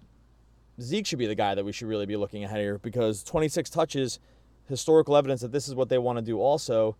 Zeke 0.80 1.06
should 1.06 1.18
be 1.18 1.26
the 1.26 1.34
guy 1.34 1.54
that 1.54 1.64
we 1.64 1.72
should 1.72 1.88
really 1.88 2.06
be 2.06 2.16
looking 2.16 2.44
at 2.44 2.50
here 2.50 2.78
because 2.78 3.22
26 3.22 3.70
touches, 3.70 4.18
historical 4.68 5.16
evidence 5.16 5.40
that 5.42 5.52
this 5.52 5.68
is 5.68 5.74
what 5.74 5.88
they 5.88 5.98
want 5.98 6.18
to 6.18 6.22
do 6.22 6.40
also. 6.40 6.96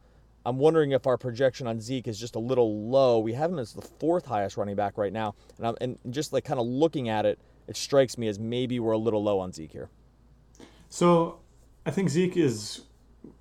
I'm 0.47 0.59
wondering 0.59 0.93
if 0.93 1.07
our 1.07 1.17
projection 1.17 1.67
on 1.67 1.81
Zeke 1.81 2.07
is 2.07 2.19
just 2.19 2.37
a 2.37 2.39
little 2.39 2.89
low. 2.89 3.19
We 3.19 3.33
have 3.33 3.51
him 3.51 3.59
as 3.59 3.73
the 3.73 3.83
fourth 3.83 4.27
highest 4.27 4.57
running 4.57 4.77
back 4.77 4.99
right 4.99 5.13
now. 5.13 5.35
And, 5.57 5.67
I'm, 5.67 5.75
and 5.81 5.99
just 6.11 6.33
like 6.33 6.45
kind 6.45 6.61
of 6.61 6.67
looking 6.67 7.09
at 7.09 7.25
it, 7.25 7.39
it 7.67 7.77
strikes 7.77 8.19
me 8.19 8.29
as 8.29 8.39
maybe 8.39 8.79
we're 8.79 8.93
a 8.93 8.99
little 8.99 9.23
low 9.23 9.39
on 9.39 9.53
Zeke 9.53 9.73
here. 9.73 9.89
So 10.91 11.41
I 11.87 11.91
think 11.91 12.11
Zeke 12.11 12.37
is 12.37 12.83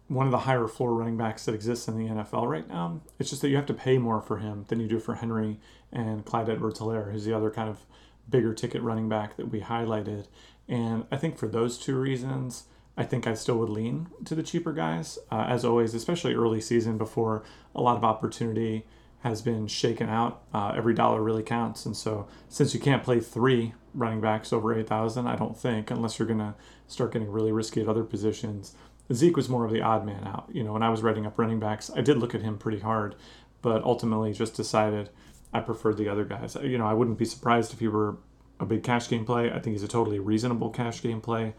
one 0.07 0.25
of 0.25 0.31
the 0.31 0.39
higher 0.39 0.67
floor 0.67 0.93
running 0.93 1.17
backs 1.17 1.45
that 1.45 1.53
exists 1.53 1.87
in 1.87 1.97
the 1.97 2.07
NFL 2.07 2.47
right 2.47 2.67
now. 2.67 3.01
It's 3.19 3.29
just 3.29 3.41
that 3.41 3.49
you 3.49 3.57
have 3.57 3.65
to 3.65 3.73
pay 3.73 3.97
more 3.97 4.21
for 4.21 4.37
him 4.37 4.65
than 4.69 4.79
you 4.79 4.87
do 4.87 4.99
for 4.99 5.15
Henry 5.15 5.59
and 5.91 6.25
Clyde 6.25 6.49
Edwards 6.49 6.79
Helaire, 6.79 7.11
who's 7.11 7.25
the 7.25 7.35
other 7.35 7.51
kind 7.51 7.69
of 7.69 7.85
bigger 8.29 8.53
ticket 8.53 8.81
running 8.81 9.09
back 9.09 9.37
that 9.37 9.49
we 9.49 9.61
highlighted. 9.61 10.27
And 10.67 11.05
I 11.11 11.17
think 11.17 11.37
for 11.37 11.47
those 11.47 11.77
two 11.77 11.97
reasons, 11.97 12.65
I 12.95 13.03
think 13.03 13.27
I 13.27 13.33
still 13.33 13.57
would 13.57 13.69
lean 13.69 14.07
to 14.25 14.35
the 14.35 14.43
cheaper 14.43 14.71
guys. 14.71 15.17
Uh, 15.31 15.45
as 15.47 15.65
always, 15.65 15.93
especially 15.93 16.33
early 16.33 16.61
season 16.61 16.97
before 16.97 17.43
a 17.75 17.81
lot 17.81 17.97
of 17.97 18.03
opportunity 18.03 18.85
has 19.21 19.41
been 19.41 19.67
shaken 19.67 20.09
out, 20.09 20.43
uh, 20.53 20.73
every 20.75 20.93
dollar 20.93 21.21
really 21.21 21.43
counts. 21.43 21.85
And 21.85 21.95
so, 21.95 22.27
since 22.49 22.73
you 22.73 22.79
can't 22.79 23.03
play 23.03 23.21
three 23.21 23.73
running 23.93 24.19
backs 24.19 24.51
over 24.51 24.77
8,000, 24.77 25.27
I 25.27 25.37
don't 25.37 25.57
think, 25.57 25.89
unless 25.89 26.19
you're 26.19 26.27
going 26.27 26.39
to 26.39 26.55
start 26.87 27.13
getting 27.13 27.31
really 27.31 27.51
risky 27.51 27.81
at 27.81 27.87
other 27.87 28.03
positions, 28.03 28.75
Zeke 29.13 29.37
was 29.37 29.49
more 29.49 29.65
of 29.65 29.71
the 29.71 29.81
odd 29.81 30.05
man 30.05 30.27
out. 30.27 30.49
You 30.51 30.63
know, 30.63 30.73
when 30.73 30.83
I 30.83 30.89
was 30.89 31.01
writing 31.01 31.25
up 31.25 31.39
running 31.39 31.59
backs, 31.59 31.89
I 31.95 32.01
did 32.01 32.17
look 32.17 32.35
at 32.35 32.41
him 32.41 32.57
pretty 32.57 32.79
hard, 32.79 33.15
but 33.61 33.83
ultimately 33.83 34.33
just 34.33 34.55
decided 34.55 35.09
I 35.53 35.59
prefer 35.59 35.93
the 35.93 36.09
other 36.09 36.25
guys. 36.25 36.57
You 36.61 36.77
know, 36.77 36.87
I 36.87 36.93
wouldn't 36.93 37.17
be 37.17 37.25
surprised 37.25 37.73
if 37.73 37.79
he 37.79 37.87
were 37.87 38.17
a 38.59 38.65
big 38.65 38.83
cash 38.83 39.09
game 39.09 39.25
play. 39.25 39.51
I 39.51 39.59
think 39.59 39.73
he's 39.73 39.83
a 39.83 39.87
totally 39.87 40.19
reasonable 40.19 40.69
cash 40.69 41.01
game 41.01 41.21
play. 41.21 41.53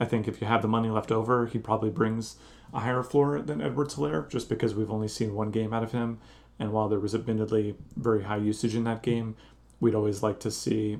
I 0.00 0.04
think 0.04 0.28
if 0.28 0.40
you 0.40 0.46
have 0.46 0.62
the 0.62 0.68
money 0.68 0.88
left 0.88 1.12
over, 1.12 1.46
he 1.46 1.58
probably 1.58 1.90
brings 1.90 2.36
a 2.74 2.80
higher 2.80 3.02
floor 3.02 3.40
than 3.40 3.60
Edwards 3.60 3.94
Helaire 3.94 4.28
just 4.28 4.48
because 4.48 4.74
we've 4.74 4.90
only 4.90 5.08
seen 5.08 5.34
one 5.34 5.50
game 5.50 5.72
out 5.72 5.82
of 5.82 5.92
him. 5.92 6.18
And 6.58 6.72
while 6.72 6.88
there 6.88 6.98
was 6.98 7.14
admittedly 7.14 7.76
very 7.96 8.24
high 8.24 8.36
usage 8.36 8.74
in 8.74 8.84
that 8.84 9.02
game, 9.02 9.36
we'd 9.80 9.94
always 9.94 10.22
like 10.22 10.40
to 10.40 10.50
see, 10.50 10.98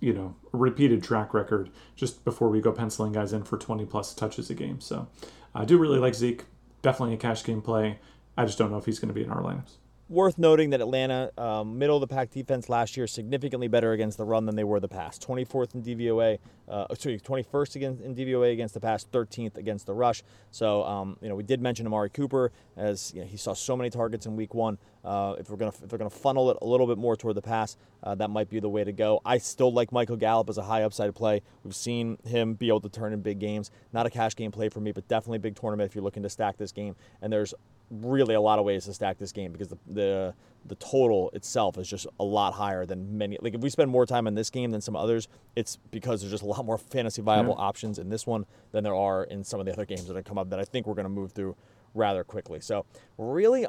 you 0.00 0.12
know, 0.12 0.34
a 0.52 0.56
repeated 0.56 1.02
track 1.02 1.34
record 1.34 1.70
just 1.94 2.24
before 2.24 2.48
we 2.48 2.60
go 2.60 2.72
penciling 2.72 3.12
guys 3.12 3.32
in 3.32 3.44
for 3.44 3.58
20 3.58 3.84
plus 3.86 4.14
touches 4.14 4.50
a 4.50 4.54
game. 4.54 4.80
So 4.80 5.08
I 5.54 5.64
do 5.64 5.78
really 5.78 5.98
like 5.98 6.14
Zeke. 6.14 6.44
Definitely 6.82 7.14
a 7.14 7.18
cash 7.18 7.44
game 7.44 7.62
play. 7.62 7.98
I 8.36 8.44
just 8.44 8.58
don't 8.58 8.70
know 8.70 8.78
if 8.78 8.86
he's 8.86 8.98
going 8.98 9.08
to 9.08 9.14
be 9.14 9.22
in 9.22 9.30
our 9.30 9.42
lineups. 9.42 9.76
Worth 10.08 10.38
noting 10.38 10.70
that 10.70 10.80
Atlanta, 10.80 11.32
um, 11.36 11.78
middle 11.78 11.96
of 11.96 12.00
the 12.00 12.06
pack 12.06 12.30
defense 12.30 12.68
last 12.68 12.96
year, 12.96 13.08
significantly 13.08 13.66
better 13.66 13.90
against 13.90 14.18
the 14.18 14.24
run 14.24 14.46
than 14.46 14.54
they 14.54 14.62
were 14.62 14.78
the 14.78 14.86
past. 14.86 15.20
24th 15.26 15.74
in 15.74 15.82
DVOA, 15.82 16.38
uh, 16.68 16.94
sorry, 16.94 17.18
21st 17.18 17.74
against, 17.74 18.02
in 18.04 18.14
DVOA 18.14 18.52
against 18.52 18.74
the 18.74 18.78
pass, 18.78 19.04
13th 19.04 19.56
against 19.56 19.84
the 19.84 19.94
rush. 19.94 20.22
So, 20.52 20.84
um, 20.84 21.16
you 21.20 21.28
know, 21.28 21.34
we 21.34 21.42
did 21.42 21.60
mention 21.60 21.86
Amari 21.86 22.10
Cooper 22.10 22.52
as 22.76 23.12
you 23.14 23.22
know, 23.22 23.26
he 23.26 23.36
saw 23.36 23.52
so 23.52 23.76
many 23.76 23.90
targets 23.90 24.26
in 24.26 24.36
Week 24.36 24.54
One. 24.54 24.78
Uh, 25.06 25.36
if 25.38 25.48
we're 25.48 25.56
gonna 25.56 25.72
if 25.82 25.88
they're 25.88 25.98
gonna 25.98 26.10
funnel 26.10 26.50
it 26.50 26.58
a 26.60 26.66
little 26.66 26.86
bit 26.86 26.98
more 26.98 27.16
toward 27.16 27.36
the 27.36 27.42
pass, 27.42 27.76
uh, 28.02 28.14
that 28.16 28.28
might 28.28 28.50
be 28.50 28.58
the 28.58 28.68
way 28.68 28.82
to 28.82 28.92
go. 28.92 29.20
I 29.24 29.38
still 29.38 29.72
like 29.72 29.92
Michael 29.92 30.16
Gallup 30.16 30.50
as 30.50 30.58
a 30.58 30.64
high 30.64 30.82
upside 30.82 31.14
play. 31.14 31.42
We've 31.62 31.74
seen 31.76 32.18
him 32.26 32.54
be 32.54 32.68
able 32.68 32.80
to 32.80 32.88
turn 32.88 33.12
in 33.12 33.20
big 33.20 33.38
games. 33.38 33.70
Not 33.92 34.06
a 34.06 34.10
cash 34.10 34.34
game 34.34 34.50
play 34.50 34.68
for 34.68 34.80
me, 34.80 34.90
but 34.90 35.06
definitely 35.06 35.36
a 35.36 35.40
big 35.40 35.54
tournament 35.54 35.88
if 35.88 35.94
you're 35.94 36.02
looking 36.02 36.24
to 36.24 36.28
stack 36.28 36.56
this 36.56 36.72
game. 36.72 36.96
And 37.22 37.32
there's 37.32 37.54
really 37.88 38.34
a 38.34 38.40
lot 38.40 38.58
of 38.58 38.64
ways 38.64 38.84
to 38.86 38.92
stack 38.92 39.16
this 39.16 39.30
game 39.30 39.52
because 39.52 39.68
the, 39.68 39.78
the 39.86 40.34
the 40.66 40.74
total 40.76 41.30
itself 41.32 41.78
is 41.78 41.88
just 41.88 42.08
a 42.18 42.24
lot 42.24 42.54
higher 42.54 42.84
than 42.84 43.16
many. 43.16 43.38
Like 43.40 43.54
if 43.54 43.60
we 43.60 43.70
spend 43.70 43.90
more 43.90 44.06
time 44.06 44.26
in 44.26 44.34
this 44.34 44.50
game 44.50 44.72
than 44.72 44.80
some 44.80 44.96
others, 44.96 45.28
it's 45.54 45.78
because 45.92 46.20
there's 46.20 46.32
just 46.32 46.42
a 46.42 46.46
lot 46.46 46.64
more 46.64 46.78
fantasy 46.78 47.22
viable 47.22 47.54
yeah. 47.56 47.64
options 47.64 48.00
in 48.00 48.08
this 48.08 48.26
one 48.26 48.44
than 48.72 48.82
there 48.82 48.94
are 48.96 49.22
in 49.22 49.44
some 49.44 49.60
of 49.60 49.66
the 49.66 49.72
other 49.72 49.84
games 49.86 50.06
that 50.06 50.16
have 50.16 50.24
come 50.24 50.38
up 50.38 50.50
that 50.50 50.58
I 50.58 50.64
think 50.64 50.88
we're 50.88 50.94
going 50.94 51.04
to 51.04 51.10
move 51.10 51.30
through 51.30 51.54
rather 51.94 52.24
quickly. 52.24 52.60
So 52.60 52.84
really, 53.16 53.66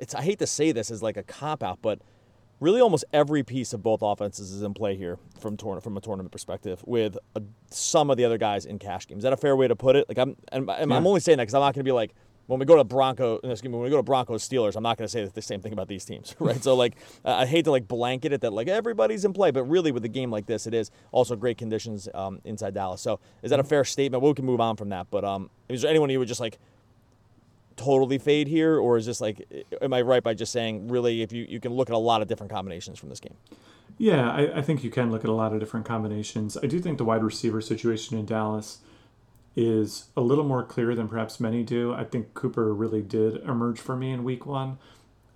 it's 0.00 0.14
I 0.14 0.22
hate 0.22 0.38
to 0.40 0.46
say 0.46 0.72
this 0.72 0.90
as 0.90 1.02
like 1.02 1.16
a 1.16 1.22
cop 1.22 1.62
out, 1.62 1.78
but 1.82 2.00
really 2.60 2.80
almost 2.80 3.04
every 3.12 3.42
piece 3.42 3.72
of 3.72 3.82
both 3.82 4.00
offenses 4.02 4.52
is 4.52 4.62
in 4.62 4.74
play 4.74 4.96
here 4.96 5.18
from 5.38 5.56
tour- 5.56 5.80
from 5.80 5.96
a 5.96 6.00
tournament 6.00 6.32
perspective 6.32 6.82
with 6.86 7.16
a, 7.36 7.42
some 7.70 8.10
of 8.10 8.16
the 8.16 8.24
other 8.24 8.38
guys 8.38 8.64
in 8.64 8.78
cash 8.78 9.06
games. 9.06 9.20
Is 9.20 9.22
that 9.24 9.32
a 9.32 9.36
fair 9.36 9.56
way 9.56 9.68
to 9.68 9.76
put 9.76 9.96
it? 9.96 10.06
Like 10.08 10.18
I'm 10.18 10.36
I'm, 10.52 10.68
I'm 10.70 11.06
only 11.06 11.20
saying 11.20 11.38
that 11.38 11.44
because 11.44 11.54
I'm 11.54 11.60
not 11.60 11.74
going 11.74 11.84
to 11.84 11.88
be 11.88 11.92
like 11.92 12.14
when 12.48 12.58
we 12.58 12.64
go 12.64 12.76
to 12.76 12.84
Bronco, 12.84 13.36
excuse 13.44 13.64
me, 13.64 13.76
when 13.76 13.82
we 13.82 13.90
go 13.90 13.98
to 13.98 14.02
Broncos 14.02 14.48
Steelers, 14.48 14.74
I'm 14.74 14.82
not 14.82 14.96
going 14.96 15.04
to 15.04 15.10
say 15.10 15.22
the 15.26 15.42
same 15.42 15.60
thing 15.60 15.74
about 15.74 15.86
these 15.86 16.06
teams, 16.06 16.34
right? 16.40 16.62
so 16.62 16.74
like, 16.74 16.96
I 17.22 17.44
hate 17.44 17.66
to 17.66 17.70
like 17.70 17.86
blanket 17.86 18.32
it 18.32 18.40
that 18.40 18.54
like 18.54 18.68
everybody's 18.68 19.26
in 19.26 19.34
play, 19.34 19.50
but 19.50 19.64
really 19.64 19.92
with 19.92 20.02
a 20.06 20.08
game 20.08 20.30
like 20.30 20.46
this, 20.46 20.66
it 20.66 20.72
is 20.72 20.90
also 21.12 21.36
great 21.36 21.58
conditions 21.58 22.08
um, 22.14 22.40
inside 22.44 22.72
Dallas. 22.72 23.02
So 23.02 23.20
is 23.42 23.50
that 23.50 23.60
a 23.60 23.64
fair 23.64 23.84
statement? 23.84 24.22
Well, 24.22 24.32
we 24.32 24.34
can 24.34 24.46
move 24.46 24.62
on 24.62 24.76
from 24.76 24.88
that, 24.88 25.08
but 25.10 25.26
um, 25.26 25.50
is 25.68 25.82
there 25.82 25.90
anyone 25.90 26.08
you 26.08 26.18
would 26.18 26.28
just 26.28 26.40
like 26.40 26.58
totally 27.78 28.18
fade 28.18 28.48
here, 28.48 28.78
or 28.78 28.98
is 28.98 29.06
this 29.06 29.20
like, 29.20 29.46
am 29.80 29.94
I 29.94 30.02
right 30.02 30.22
by 30.22 30.34
just 30.34 30.52
saying 30.52 30.88
really 30.88 31.22
if 31.22 31.32
you 31.32 31.46
you 31.48 31.60
can 31.60 31.72
look 31.72 31.88
at 31.88 31.94
a 31.94 31.98
lot 31.98 32.20
of 32.20 32.28
different 32.28 32.52
combinations 32.52 32.98
from 32.98 33.08
this 33.08 33.20
game? 33.20 33.36
Yeah, 33.96 34.30
I, 34.30 34.58
I 34.58 34.62
think 34.62 34.84
you 34.84 34.90
can 34.90 35.10
look 35.10 35.24
at 35.24 35.30
a 35.30 35.34
lot 35.34 35.52
of 35.52 35.60
different 35.60 35.86
combinations. 35.86 36.56
I 36.56 36.66
do 36.66 36.78
think 36.78 36.98
the 36.98 37.04
wide 37.04 37.22
receiver 37.22 37.60
situation 37.60 38.18
in 38.18 38.26
Dallas 38.26 38.78
is 39.56 40.06
a 40.16 40.20
little 40.20 40.44
more 40.44 40.62
clear 40.62 40.94
than 40.94 41.08
perhaps 41.08 41.40
many 41.40 41.64
do. 41.64 41.92
I 41.92 42.04
think 42.04 42.34
Cooper 42.34 42.72
really 42.72 43.02
did 43.02 43.42
emerge 43.42 43.80
for 43.80 43.96
me 43.96 44.12
in 44.12 44.22
week 44.22 44.46
one 44.46 44.78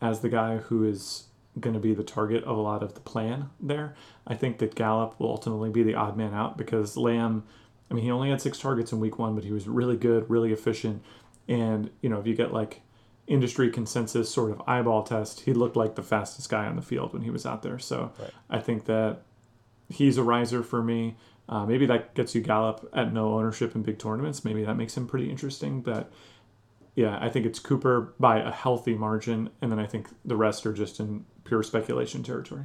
as 0.01 0.21
the 0.21 0.29
guy 0.29 0.59
who 0.59 0.85
is 0.85 1.25
going 1.59 1.75
to 1.75 1.81
be 1.81 1.93
the 1.93 2.05
target 2.05 2.45
of 2.45 2.57
a 2.57 2.61
lot 2.61 2.83
of 2.83 2.95
the 2.95 3.01
plan 3.01 3.51
there. 3.61 3.95
I 4.27 4.35
think 4.35 4.59
that 4.59 4.75
Gallup 4.77 5.19
will 5.19 5.29
ultimately 5.29 5.71
be 5.71 5.83
the 5.83 5.95
odd 5.95 6.17
man 6.17 6.35
out 6.35 6.57
because 6.57 6.97
Lamb, 6.97 7.43
I 7.91 7.95
mean, 7.95 8.05
he 8.05 8.11
only 8.11 8.31
had 8.31 8.41
six 8.41 8.59
targets 8.59 8.93
in 8.93 9.01
week 9.01 9.19
one, 9.19 9.35
but 9.35 9.45
he 9.45 9.53
was 9.53 9.67
really 9.67 9.97
good, 9.97 10.31
really 10.31 10.53
efficient. 10.53 11.03
And, 11.49 11.91
you 12.01 12.09
know, 12.09 12.21
if 12.21 12.27
you 12.27 12.35
get 12.35 12.53
like 12.53 12.83
industry 13.27 13.71
consensus 13.71 14.31
sort 14.31 14.51
of 14.51 14.63
eyeball 14.67 15.03
test, 15.03 15.41
he 15.41 15.53
looked 15.53 15.77
like 15.77 15.95
the 15.95 16.03
fastest 16.03 16.49
guy 16.49 16.67
on 16.67 16.77
the 16.77 16.83
field 16.83 17.13
when 17.13 17.23
he 17.23 17.31
was 17.31 17.47
out 17.47 17.63
there. 17.63 17.79
So 17.79 18.13
right. 18.19 18.31
I 18.51 18.59
think 18.61 18.87
that 18.87 19.23
he's 19.89 20.19
a 20.19 20.23
riser 20.23 20.63
for 20.63 20.83
me. 20.83 21.17
Uh, 21.49 21.67
maybe 21.67 21.87
that 21.87 22.15
gets 22.15 22.35
you 22.35 22.41
Gallup 22.41 22.89
at 22.95 23.13
no 23.13 23.35
ownership 23.35 23.75
in 23.75 23.83
big 23.83 23.99
tournaments. 23.99 24.45
Maybe 24.45 24.65
that 24.65 24.77
makes 24.77 24.97
him 24.97 25.07
pretty 25.07 25.31
interesting. 25.31 25.83
But 25.83 26.11
yeah, 26.95 27.19
I 27.21 27.29
think 27.29 27.47
it's 27.47 27.59
Cooper 27.59 28.15
by 28.21 28.39
a 28.39 28.51
healthy 28.51 28.95
margin, 28.95 29.51
and 29.61 29.73
then 29.73 29.79
I 29.79 29.87
think 29.87 30.09
the 30.25 30.37
rest 30.37 30.67
are 30.67 30.73
just 30.73 31.01
in 31.01 31.25
pure 31.45 31.63
speculation 31.63 32.23
territory. 32.23 32.65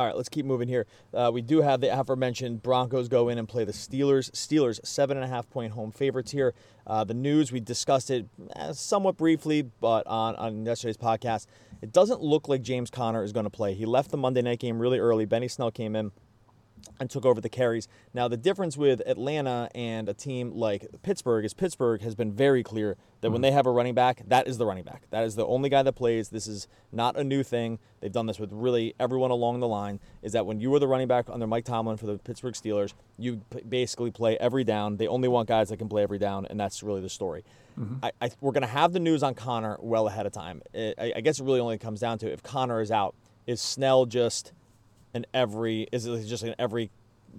All 0.00 0.06
right, 0.06 0.16
let's 0.16 0.30
keep 0.30 0.46
moving 0.46 0.66
here. 0.66 0.86
Uh, 1.12 1.30
we 1.30 1.42
do 1.42 1.60
have 1.60 1.82
the 1.82 1.88
aforementioned 1.88 2.62
Broncos 2.62 3.06
go 3.06 3.28
in 3.28 3.36
and 3.36 3.46
play 3.46 3.64
the 3.64 3.72
Steelers. 3.72 4.30
Steelers 4.30 4.80
seven 4.82 5.18
and 5.18 5.24
a 5.24 5.28
half 5.28 5.50
point 5.50 5.74
home 5.74 5.92
favorites 5.92 6.30
here. 6.30 6.54
Uh, 6.86 7.04
the 7.04 7.12
news 7.12 7.52
we 7.52 7.60
discussed 7.60 8.10
it 8.10 8.24
eh, 8.56 8.72
somewhat 8.72 9.18
briefly, 9.18 9.60
but 9.60 10.06
on 10.06 10.36
on 10.36 10.64
yesterday's 10.64 10.96
podcast, 10.96 11.48
it 11.82 11.92
doesn't 11.92 12.22
look 12.22 12.48
like 12.48 12.62
James 12.62 12.88
Conner 12.88 13.22
is 13.22 13.32
going 13.32 13.44
to 13.44 13.50
play. 13.50 13.74
He 13.74 13.84
left 13.84 14.10
the 14.10 14.16
Monday 14.16 14.40
night 14.40 14.58
game 14.58 14.78
really 14.78 14.98
early. 14.98 15.26
Benny 15.26 15.48
Snell 15.48 15.70
came 15.70 15.94
in 15.94 16.12
and 16.98 17.10
took 17.10 17.24
over 17.24 17.40
the 17.40 17.48
carries. 17.48 17.88
Now, 18.14 18.28
the 18.28 18.36
difference 18.36 18.76
with 18.76 19.02
Atlanta 19.06 19.68
and 19.74 20.08
a 20.08 20.14
team 20.14 20.52
like 20.52 20.86
Pittsburgh 21.02 21.44
is 21.44 21.54
Pittsburgh 21.54 22.02
has 22.02 22.14
been 22.14 22.32
very 22.32 22.62
clear 22.62 22.96
that 23.20 23.26
mm-hmm. 23.26 23.32
when 23.32 23.42
they 23.42 23.50
have 23.50 23.66
a 23.66 23.70
running 23.70 23.94
back, 23.94 24.22
that 24.28 24.46
is 24.46 24.58
the 24.58 24.66
running 24.66 24.84
back. 24.84 25.02
That 25.10 25.24
is 25.24 25.34
the 25.34 25.46
only 25.46 25.68
guy 25.68 25.82
that 25.82 25.92
plays. 25.92 26.28
This 26.28 26.46
is 26.46 26.68
not 26.92 27.16
a 27.16 27.24
new 27.24 27.42
thing. 27.42 27.78
They've 28.00 28.12
done 28.12 28.26
this 28.26 28.38
with 28.38 28.52
really 28.52 28.94
everyone 28.98 29.30
along 29.30 29.60
the 29.60 29.68
line. 29.68 30.00
Is 30.22 30.32
that 30.32 30.46
when 30.46 30.60
you 30.60 30.70
were 30.70 30.78
the 30.78 30.88
running 30.88 31.08
back 31.08 31.26
under 31.30 31.46
Mike 31.46 31.64
Tomlin 31.64 31.96
for 31.96 32.06
the 32.06 32.18
Pittsburgh 32.18 32.54
Steelers, 32.54 32.94
you 33.18 33.42
basically 33.68 34.10
play 34.10 34.36
every 34.38 34.64
down. 34.64 34.96
They 34.96 35.06
only 35.06 35.28
want 35.28 35.48
guys 35.48 35.68
that 35.68 35.76
can 35.76 35.88
play 35.88 36.02
every 36.02 36.18
down, 36.18 36.46
and 36.46 36.58
that's 36.58 36.82
really 36.82 37.00
the 37.00 37.08
story. 37.08 37.44
Mm-hmm. 37.78 38.04
I, 38.04 38.12
I, 38.20 38.30
we're 38.40 38.52
going 38.52 38.62
to 38.62 38.68
have 38.68 38.92
the 38.92 39.00
news 39.00 39.22
on 39.22 39.34
Conner 39.34 39.78
well 39.80 40.08
ahead 40.08 40.26
of 40.26 40.32
time. 40.32 40.60
It, 40.74 40.94
I, 40.98 41.12
I 41.16 41.20
guess 41.20 41.40
it 41.40 41.44
really 41.44 41.60
only 41.60 41.78
comes 41.78 42.00
down 42.00 42.18
to 42.18 42.30
if 42.30 42.42
Conner 42.42 42.80
is 42.80 42.90
out, 42.90 43.14
is 43.46 43.60
Snell 43.60 44.06
just– 44.06 44.52
an 45.14 45.26
every 45.34 45.88
is 45.92 46.06
it 46.06 46.26
just 46.26 46.42
an 46.42 46.54
every 46.58 46.90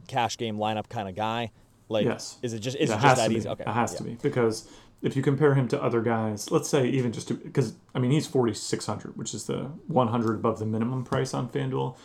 cash 0.08 0.38
game 0.38 0.58
lineup 0.58 0.90
kind 0.90 1.10
of 1.10 1.16
guy? 1.16 1.52
Like, 1.90 2.06
yes. 2.06 2.38
is 2.42 2.54
it 2.54 2.60
just 2.60 2.78
is 2.78 2.90
it, 2.90 2.94
it 2.94 3.02
just 3.02 3.16
that 3.18 3.32
easy? 3.32 3.50
Okay, 3.50 3.64
it 3.66 3.70
has 3.70 3.94
yeah. 3.94 3.98
to 3.98 4.04
be 4.04 4.18
because 4.22 4.70
if 5.02 5.16
you 5.16 5.22
compare 5.22 5.56
him 5.56 5.68
to 5.70 5.82
other 5.82 6.02
guys, 6.02 6.52
let's 6.52 6.70
say 6.70 6.88
even 6.88 7.12
just 7.12 7.28
because 7.44 7.74
I 7.94 8.00
mean 8.00 8.12
he's 8.12 8.28
forty 8.28 8.54
six 8.54 8.86
hundred, 8.86 9.18
which 9.18 9.34
is 9.34 9.46
the 9.46 9.72
one 9.88 10.08
hundred 10.08 10.36
above 10.36 10.60
the 10.60 10.66
minimum 10.66 11.04
price 11.04 11.34
on 11.34 11.50
FanDuel. 11.50 11.98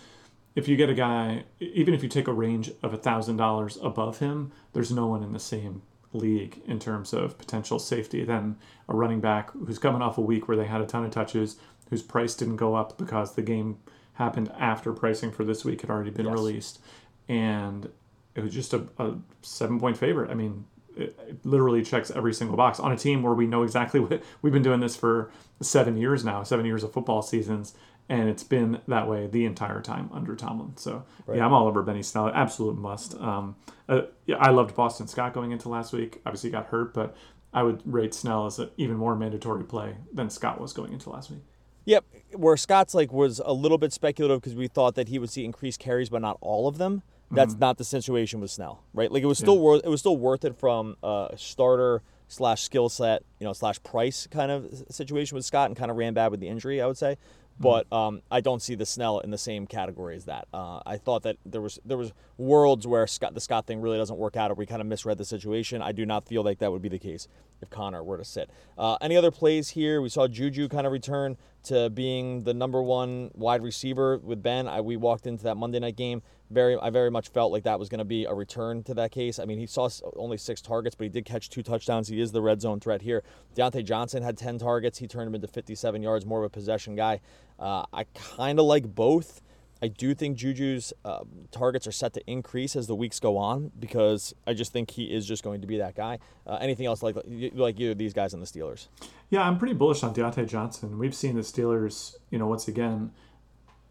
If 0.55 0.69
you 0.69 0.77
get 0.77 0.89
a 0.89 0.95
guy, 0.95 1.45
even 1.61 1.93
if 1.93 2.03
you 2.03 2.09
take 2.09 2.29
a 2.29 2.33
range 2.33 2.73
of 2.83 3.01
thousand 3.03 3.37
dollars 3.37 3.79
above 3.83 4.19
him, 4.19 4.53
there's 4.73 4.91
no 4.91 5.07
one 5.07 5.23
in 5.23 5.33
the 5.33 5.39
same 5.39 5.83
league 6.13 6.63
in 6.67 6.79
terms 6.79 7.13
of 7.13 7.37
potential 7.37 7.79
safety 7.79 8.25
than 8.25 8.57
a 8.89 8.97
running 8.97 9.21
back 9.21 9.51
who's 9.53 9.79
coming 9.79 10.01
off 10.01 10.17
a 10.17 10.23
week 10.23 10.49
where 10.49 10.57
they 10.57 10.65
had 10.65 10.81
a 10.81 10.87
ton 10.87 11.05
of 11.05 11.11
touches, 11.11 11.57
whose 11.91 12.03
price 12.03 12.35
didn't 12.35 12.57
go 12.57 12.75
up 12.75 12.97
because 12.97 13.35
the 13.35 13.43
game 13.43 13.77
happened 14.17 14.51
after 14.59 14.93
pricing 14.93 15.31
for 15.31 15.45
this 15.45 15.65
week 15.65 15.83
had 15.83 15.91
already 15.91 16.11
been 16.11 16.27
yes. 16.27 16.35
released, 16.35 16.81
and 17.29 17.89
it 18.35 18.43
was 18.43 18.53
just 18.53 18.75
a, 18.75 18.87
a 18.99 19.15
seven 19.43 19.79
point 19.79 19.97
favorite. 19.97 20.31
I 20.31 20.35
mean, 20.35 20.65
it, 20.97 21.19
it, 21.29 21.45
literally 21.45 21.83
checks 21.83 22.11
every 22.11 22.35
single 22.35 22.57
box 22.57 22.81
on 22.81 22.93
a 22.93 22.97
team 22.97 23.23
where 23.23 23.35
we 23.35 23.47
know 23.47 23.63
exactly 23.63 24.01
what 24.01 24.23
we've 24.43 24.53
been 24.53 24.63
doing 24.63 24.81
this 24.81 24.97
for 24.97 25.31
seven 25.61 25.97
years 25.97 26.25
now, 26.25 26.43
seven 26.43 26.67
years 26.67 26.83
of 26.83 26.93
football 26.93 27.23
seasons, 27.23 27.75
and 28.09 28.29
it's 28.29 28.45
been 28.45 28.81
that 28.89 29.09
way 29.09 29.27
the 29.27 29.45
entire 29.45 29.81
time 29.81 30.09
under 30.13 30.35
Tomlin. 30.35 30.77
So 30.77 31.05
right. 31.27 31.39
yeah, 31.39 31.47
I'm 31.47 31.53
all 31.53 31.67
over 31.67 31.83
Benny 31.83 32.03
Snell. 32.03 32.31
Absolute 32.35 32.77
must. 32.77 33.15
Um, 33.21 33.57
uh, 33.89 34.03
yeah, 34.27 34.37
I 34.37 34.51
loved 34.51 34.75
Boston 34.75 35.07
Scott 35.09 35.35
going 35.35 35.53
into 35.53 35.69
last 35.69 35.93
week. 35.93 36.21
Obviously, 36.25 36.51
got 36.51 36.67
hurt, 36.67 36.95
but 36.95 37.17
I 37.53 37.63
would 37.63 37.83
rate 37.85 38.15
Snell 38.15 38.47
as 38.47 38.59
an 38.59 38.71
even 38.77 38.97
more 38.97 39.17
mandatory 39.17 39.65
play 39.65 39.97
than 40.13 40.31
Scott 40.31 40.61
was 40.61 40.73
going 40.73 40.93
into 40.93 41.11
last 41.11 41.31
week. 41.31 41.43
Yep, 41.85 42.05
where 42.37 42.57
Scott's 42.57 42.95
like 42.95 43.13
was 43.13 43.41
a 43.45 43.53
little 43.53 43.79
bit 43.79 43.93
speculative 43.93 44.41
because 44.41 44.55
we 44.55 44.69
thought 44.69 44.95
that 44.95 45.09
he 45.09 45.19
would 45.19 45.31
see 45.31 45.45
increased 45.45 45.81
carries, 45.81 46.09
but 46.09 46.23
not 46.23 46.39
all 46.41 46.69
of 46.69 46.79
them. 46.79 47.03
That's 47.31 47.55
mm-hmm. 47.55 47.61
not 47.61 47.79
the 47.79 47.85
situation 47.85 48.41
with 48.41 48.51
Snell, 48.51 48.85
right? 48.95 49.11
Like 49.11 49.23
it 49.23 49.27
was 49.27 49.39
still 49.39 49.57
yeah. 49.57 49.63
worth 49.63 49.85
it 49.85 49.89
was 49.89 50.01
still 50.01 50.17
worth 50.17 50.45
it 50.45 50.57
from 50.57 50.97
a 51.03 51.35
starter 51.37 52.03
slash 52.29 52.63
skill 52.63 52.89
set, 52.89 53.23
you 53.41 53.45
know, 53.45 53.53
slash 53.53 53.83
price 53.83 54.27
kind 54.29 54.51
of 54.51 54.85
situation 54.91 55.35
with 55.35 55.45
Scott, 55.45 55.67
and 55.67 55.77
kind 55.77 55.91
of 55.91 55.97
ran 55.97 56.15
bad 56.15 56.31
with 56.31 56.41
the 56.41 56.49
injury, 56.49 56.81
I 56.81 56.87
would 56.87 56.99
say. 56.99 57.17
Mm-hmm. 57.61 57.63
But 57.63 57.93
um, 57.93 58.23
I 58.31 58.41
don't 58.41 58.61
see 58.61 58.75
the 58.75 58.85
Snell 58.85 59.21
in 59.21 59.31
the 59.31 59.39
same 59.39 59.67
category 59.67 60.15
as 60.15 60.27
that. 60.27 60.47
Uh, 60.53 60.81
I 60.85 60.99
thought 60.99 61.23
that 61.23 61.37
there 61.47 61.61
was 61.61 61.79
there 61.85 61.97
was 61.97 62.13
worlds 62.37 62.87
where 62.87 63.07
Scott 63.07 63.35
the 63.35 63.41
Scott 63.41 63.67
thing 63.67 63.81
really 63.81 63.99
doesn't 63.99 64.19
work 64.19 64.37
out, 64.37 64.51
or 64.51 64.55
we 64.55 64.67
kind 64.67 64.81
of 64.81 64.87
misread 64.87 65.19
the 65.19 65.25
situation. 65.25 65.81
I 65.83 65.93
do 65.93 66.05
not 66.05 66.29
feel 66.29 66.43
like 66.43 66.59
that 66.59 66.71
would 66.71 66.83
be 66.83 66.89
the 66.89 66.99
case 66.99 67.29
if 67.63 67.71
Conner 67.71 68.05
were 68.05 68.19
to 68.19 68.25
sit. 68.25 68.51
Uh, 68.77 68.99
any 69.01 69.17
other 69.17 69.31
plays 69.31 69.71
here? 69.71 70.03
We 70.03 70.11
saw 70.11 70.29
Juju 70.29 70.69
kind 70.69 70.87
of 70.87 70.93
return 70.93 71.39
to 71.67 71.91
being 71.91 72.43
the 72.45 72.55
number 72.55 72.83
one 72.83 73.31
wide 73.35 73.63
receiver 73.63 74.19
with 74.19 74.43
Ben. 74.43 74.69
I, 74.69 74.81
we 74.81 74.97
walked 74.97 75.27
into 75.27 75.45
that 75.45 75.57
Monday 75.57 75.79
night 75.79 75.97
game. 75.97 76.23
Very, 76.51 76.77
I 76.79 76.91
very 76.91 77.11
much 77.11 77.29
felt 77.31 77.51
like 77.53 77.65
that 77.65 77.79
was 77.79 77.89
going 77.89 77.99
to 77.99 78.05
be 78.05 78.25
a 78.25 78.33
return 78.33 78.85
to 78.85 78.95
that 78.95 79.11
case. 79.11 79.39
I 79.39 79.45
mean, 79.47 79.59
he 79.59 79.67
saw 79.67 79.89
only 80.17 80.37
six 80.37 80.61
targets, 80.61 80.95
but 80.95 81.05
he 81.05 81.09
did 81.09 81.25
catch 81.25 81.51
two 81.51 81.63
touchdowns. 81.63 82.09
He 82.09 82.21
is 82.21 82.31
the 82.31 82.41
red 82.41 82.61
zone 82.61 82.79
threat 82.79 83.03
here. 83.03 83.25
Diontae 83.57 83.85
Johnson 83.85 84.23
had 84.23 84.37
10 84.37 84.59
targets. 84.59 84.99
He 84.99 85.09
turned 85.09 85.27
him 85.27 85.35
into 85.35 85.49
57 85.49 86.03
yards, 86.03 86.25
more 86.25 86.41
of 86.41 86.47
a 86.47 86.51
possession 86.51 86.95
guy. 86.95 87.21
Uh, 87.59 87.85
I 87.93 88.05
kind 88.15 88.61
of 88.61 88.67
like 88.67 88.95
both. 88.95 89.43
I 89.83 89.89
do 89.89 90.15
think 90.15 90.39
Juju's 90.39 90.93
uh, 91.05 91.21
targets 91.51 91.87
are 91.87 91.93
set 91.93 92.15
to 92.15 92.31
increase 92.31 92.77
as 92.77 92.87
the 92.87 92.95
weeks 92.95 93.21
go 93.21 93.37
on 93.37 93.73
because 93.79 94.35
I 94.47 94.55
just 94.55 94.73
think 94.73 94.91
he 94.91 95.05
is 95.05 95.27
just 95.27 95.43
going 95.43 95.61
to 95.61 95.67
be 95.67 95.79
that 95.79 95.95
guy. 95.95 96.19
Uh, 96.47 96.59
anything 96.61 96.87
else 96.87 97.03
like 97.03 97.17
like 97.55 97.79
either 97.79 97.95
these 97.95 98.15
guys 98.15 98.33
in 98.33 98.41
the 98.41 98.47
Steelers? 98.47 98.89
Yeah, 99.29 99.43
I'm 99.43 99.59
pretty 99.59 99.75
bullish 99.75 100.03
on 100.03 100.15
Diontae 100.15 100.49
Johnson. 100.49 100.99
We've 100.99 101.15
seen 101.15 101.35
the 101.35 101.43
Steelers, 101.43 102.15
you 102.31 102.39
know, 102.39 102.47
once 102.47 102.69
again 102.69 103.13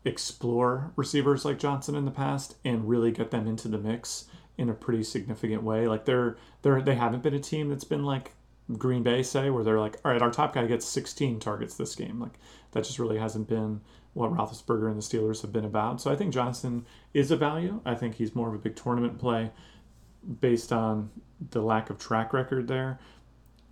explore 0.05 0.91
receivers 0.95 1.43
like 1.43 1.57
Johnson 1.57 1.95
in 1.95 2.05
the 2.05 2.11
past 2.11 2.55
and 2.63 2.87
really 2.87 3.11
get 3.11 3.31
them 3.31 3.47
into 3.47 3.67
the 3.67 3.79
mix 3.79 4.25
in 4.57 4.69
a 4.69 4.73
pretty 4.73 5.03
significant 5.03 5.63
way. 5.63 5.87
Like 5.87 6.05
they're 6.05 6.37
they're 6.61 6.81
they 6.81 6.95
haven't 6.95 7.23
been 7.23 7.33
a 7.33 7.39
team 7.39 7.69
that's 7.69 7.83
been 7.83 8.05
like 8.05 8.31
Green 8.77 9.03
Bay 9.03 9.21
say 9.23 9.49
where 9.49 9.63
they're 9.63 9.79
like, 9.79 9.97
all 10.03 10.11
right, 10.11 10.21
our 10.21 10.31
top 10.31 10.53
guy 10.53 10.65
gets 10.65 10.85
16 10.85 11.39
targets 11.39 11.75
this 11.75 11.95
game. 11.95 12.19
Like 12.19 12.39
that 12.71 12.83
just 12.83 12.99
really 12.99 13.17
hasn't 13.17 13.47
been 13.47 13.81
what 14.15 14.31
Roethlisberger 14.31 14.87
and 14.87 14.97
the 14.97 15.03
Steelers 15.03 15.41
have 15.41 15.51
been 15.51 15.65
about. 15.65 16.01
So 16.01 16.09
I 16.09 16.15
think 16.15 16.33
Johnson 16.33 16.85
is 17.13 17.31
a 17.31 17.35
value. 17.35 17.81
I 17.85 17.95
think 17.95 18.15
he's 18.15 18.33
more 18.33 18.47
of 18.47 18.55
a 18.55 18.57
big 18.57 18.75
tournament 18.75 19.19
play 19.19 19.51
based 20.39 20.71
on 20.71 21.11
the 21.51 21.61
lack 21.61 21.89
of 21.89 21.99
track 21.99 22.31
record 22.31 22.67
there. 22.67 22.97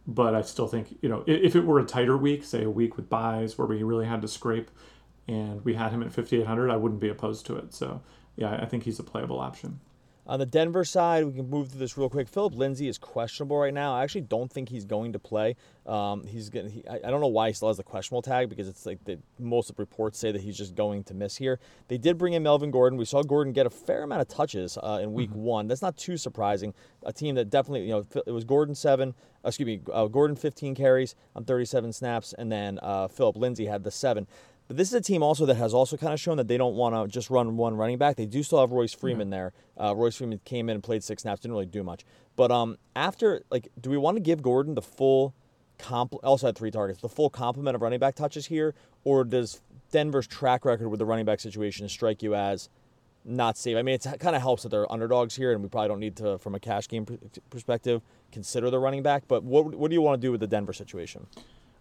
But 0.05 0.35
I 0.35 0.41
still 0.41 0.67
think, 0.67 0.97
you 1.01 1.07
know, 1.07 1.23
if 1.25 1.55
it 1.55 1.65
were 1.65 1.79
a 1.79 1.85
tighter 1.85 2.17
week, 2.17 2.43
say 2.43 2.63
a 2.63 2.69
week 2.69 2.97
with 2.97 3.09
buys 3.09 3.57
where 3.57 3.65
we 3.65 3.83
really 3.83 4.05
had 4.05 4.21
to 4.21 4.27
scrape 4.27 4.69
and 5.29 5.63
we 5.63 5.75
had 5.75 5.93
him 5.93 6.03
at 6.03 6.11
5,800, 6.11 6.69
I 6.69 6.75
wouldn't 6.75 6.99
be 6.99 7.07
opposed 7.07 7.45
to 7.45 7.55
it. 7.55 7.73
So, 7.73 8.01
yeah, 8.35 8.59
I 8.61 8.65
think 8.65 8.83
he's 8.83 8.99
a 8.99 9.03
playable 9.03 9.39
option. 9.39 9.79
On 10.25 10.39
the 10.39 10.45
Denver 10.45 10.85
side, 10.85 11.25
we 11.25 11.33
can 11.33 11.49
move 11.49 11.69
through 11.69 11.79
this 11.79 11.97
real 11.97 12.09
quick. 12.09 12.29
Phillip 12.29 12.55
Lindsay 12.55 12.87
is 12.87 12.97
questionable 12.97 13.57
right 13.57 13.73
now. 13.73 13.93
I 13.93 14.03
actually 14.03 14.21
don't 14.21 14.49
think 14.49 14.69
he's 14.69 14.85
going 14.85 15.11
to 15.13 15.19
play. 15.19 15.57
Um, 15.85 16.25
he's 16.25 16.49
getting. 16.49 16.71
He, 16.71 16.87
I, 16.87 16.95
I, 16.95 17.11
don't 17.11 17.19
know 17.19 17.27
why 17.27 17.49
he 17.49 17.53
still 17.53 17.67
has 17.67 17.75
the 17.75 17.83
questionable 17.83 18.21
tag 18.21 18.47
because 18.47 18.69
it's 18.69 18.85
like 18.85 19.03
the, 19.03 19.19
most 19.37 19.69
of 19.69 19.77
reports 19.79 20.17
say 20.17 20.31
that 20.31 20.39
he's 20.39 20.57
just 20.57 20.75
going 20.75 21.03
to 21.05 21.13
miss 21.13 21.35
here. 21.35 21.59
They 21.89 21.97
did 21.97 22.17
bring 22.17 22.33
in 22.33 22.43
Melvin 22.43 22.71
Gordon. 22.71 22.97
We 22.97 23.03
saw 23.03 23.21
Gordon 23.21 23.51
get 23.51 23.65
a 23.65 23.69
fair 23.69 24.03
amount 24.03 24.21
of 24.21 24.29
touches 24.29 24.77
uh, 24.81 24.99
in 25.01 25.11
Week 25.11 25.29
mm-hmm. 25.29 25.39
One. 25.39 25.67
That's 25.67 25.81
not 25.81 25.97
too 25.97 26.15
surprising. 26.15 26.73
A 27.03 27.11
team 27.11 27.35
that 27.35 27.49
definitely, 27.49 27.87
you 27.87 27.91
know, 27.91 28.05
it 28.25 28.31
was 28.31 28.45
Gordon 28.45 28.75
seven. 28.75 29.13
Excuse 29.45 29.67
me, 29.67 29.81
uh, 29.91 30.07
Gordon 30.07 30.37
15 30.37 30.73
carries 30.73 31.15
on 31.35 31.43
37 31.43 31.91
snaps, 31.91 32.33
and 32.37 32.49
then 32.49 32.79
uh, 32.81 33.09
Phillip 33.09 33.35
Lindsay 33.35 33.65
had 33.65 33.83
the 33.83 33.91
seven. 33.91 34.25
But 34.73 34.79
this 34.79 34.87
is 34.87 34.95
a 34.95 35.01
team 35.01 35.21
also 35.21 35.45
that 35.45 35.53
has 35.57 35.71
also 35.71 35.97
kind 35.97 36.13
of 36.13 36.19
shown 36.19 36.37
that 36.37 36.47
they 36.47 36.57
don't 36.57 36.73
want 36.73 36.95
to 36.95 37.07
just 37.07 37.29
run 37.29 37.57
one 37.57 37.77
running 37.77 37.99
back. 37.99 38.15
They 38.15 38.25
do 38.25 38.41
still 38.41 38.59
have 38.59 38.71
Royce 38.71 38.91
Freeman 38.91 39.27
yeah. 39.27 39.37
there. 39.37 39.53
Uh, 39.79 39.95
Royce 39.95 40.15
Freeman 40.15 40.39
came 40.45 40.67
in 40.67 40.73
and 40.73 40.83
played 40.83 41.03
six 41.03 41.21
snaps, 41.21 41.41
didn't 41.41 41.51
really 41.51 41.67
do 41.67 41.83
much. 41.83 42.03
But 42.35 42.49
um, 42.49 42.79
after, 42.95 43.43
like, 43.51 43.69
do 43.79 43.91
we 43.91 43.97
want 43.97 44.17
to 44.17 44.19
give 44.19 44.41
Gordon 44.41 44.73
the 44.73 44.81
full 44.81 45.35
comp 45.77 46.15
also 46.23 46.47
had 46.47 46.57
three 46.57 46.71
targets, 46.71 47.01
the 47.01 47.07
full 47.07 47.29
complement 47.29 47.75
of 47.75 47.83
running 47.83 47.99
back 47.99 48.15
touches 48.15 48.47
here, 48.47 48.73
or 49.03 49.23
does 49.23 49.61
Denver's 49.91 50.25
track 50.25 50.65
record 50.65 50.89
with 50.89 50.97
the 50.97 51.05
running 51.05 51.25
back 51.25 51.39
situation 51.39 51.87
strike 51.87 52.23
you 52.23 52.33
as 52.33 52.67
not 53.23 53.59
safe? 53.59 53.77
I 53.77 53.83
mean, 53.83 53.93
it 53.93 54.07
kind 54.19 54.35
of 54.35 54.41
helps 54.41 54.63
that 54.63 54.69
they're 54.69 54.91
underdogs 54.91 55.35
here, 55.35 55.51
and 55.51 55.61
we 55.61 55.69
probably 55.69 55.89
don't 55.89 55.99
need 55.99 56.15
to, 56.15 56.39
from 56.39 56.55
a 56.55 56.59
cash 56.59 56.87
game 56.87 57.05
perspective, 57.51 58.01
consider 58.31 58.71
the 58.71 58.79
running 58.79 59.03
back. 59.03 59.25
But 59.27 59.43
what 59.43 59.75
what 59.75 59.89
do 59.89 59.93
you 59.93 60.01
want 60.01 60.19
to 60.19 60.25
do 60.25 60.31
with 60.31 60.41
the 60.41 60.47
Denver 60.47 60.73
situation? 60.73 61.27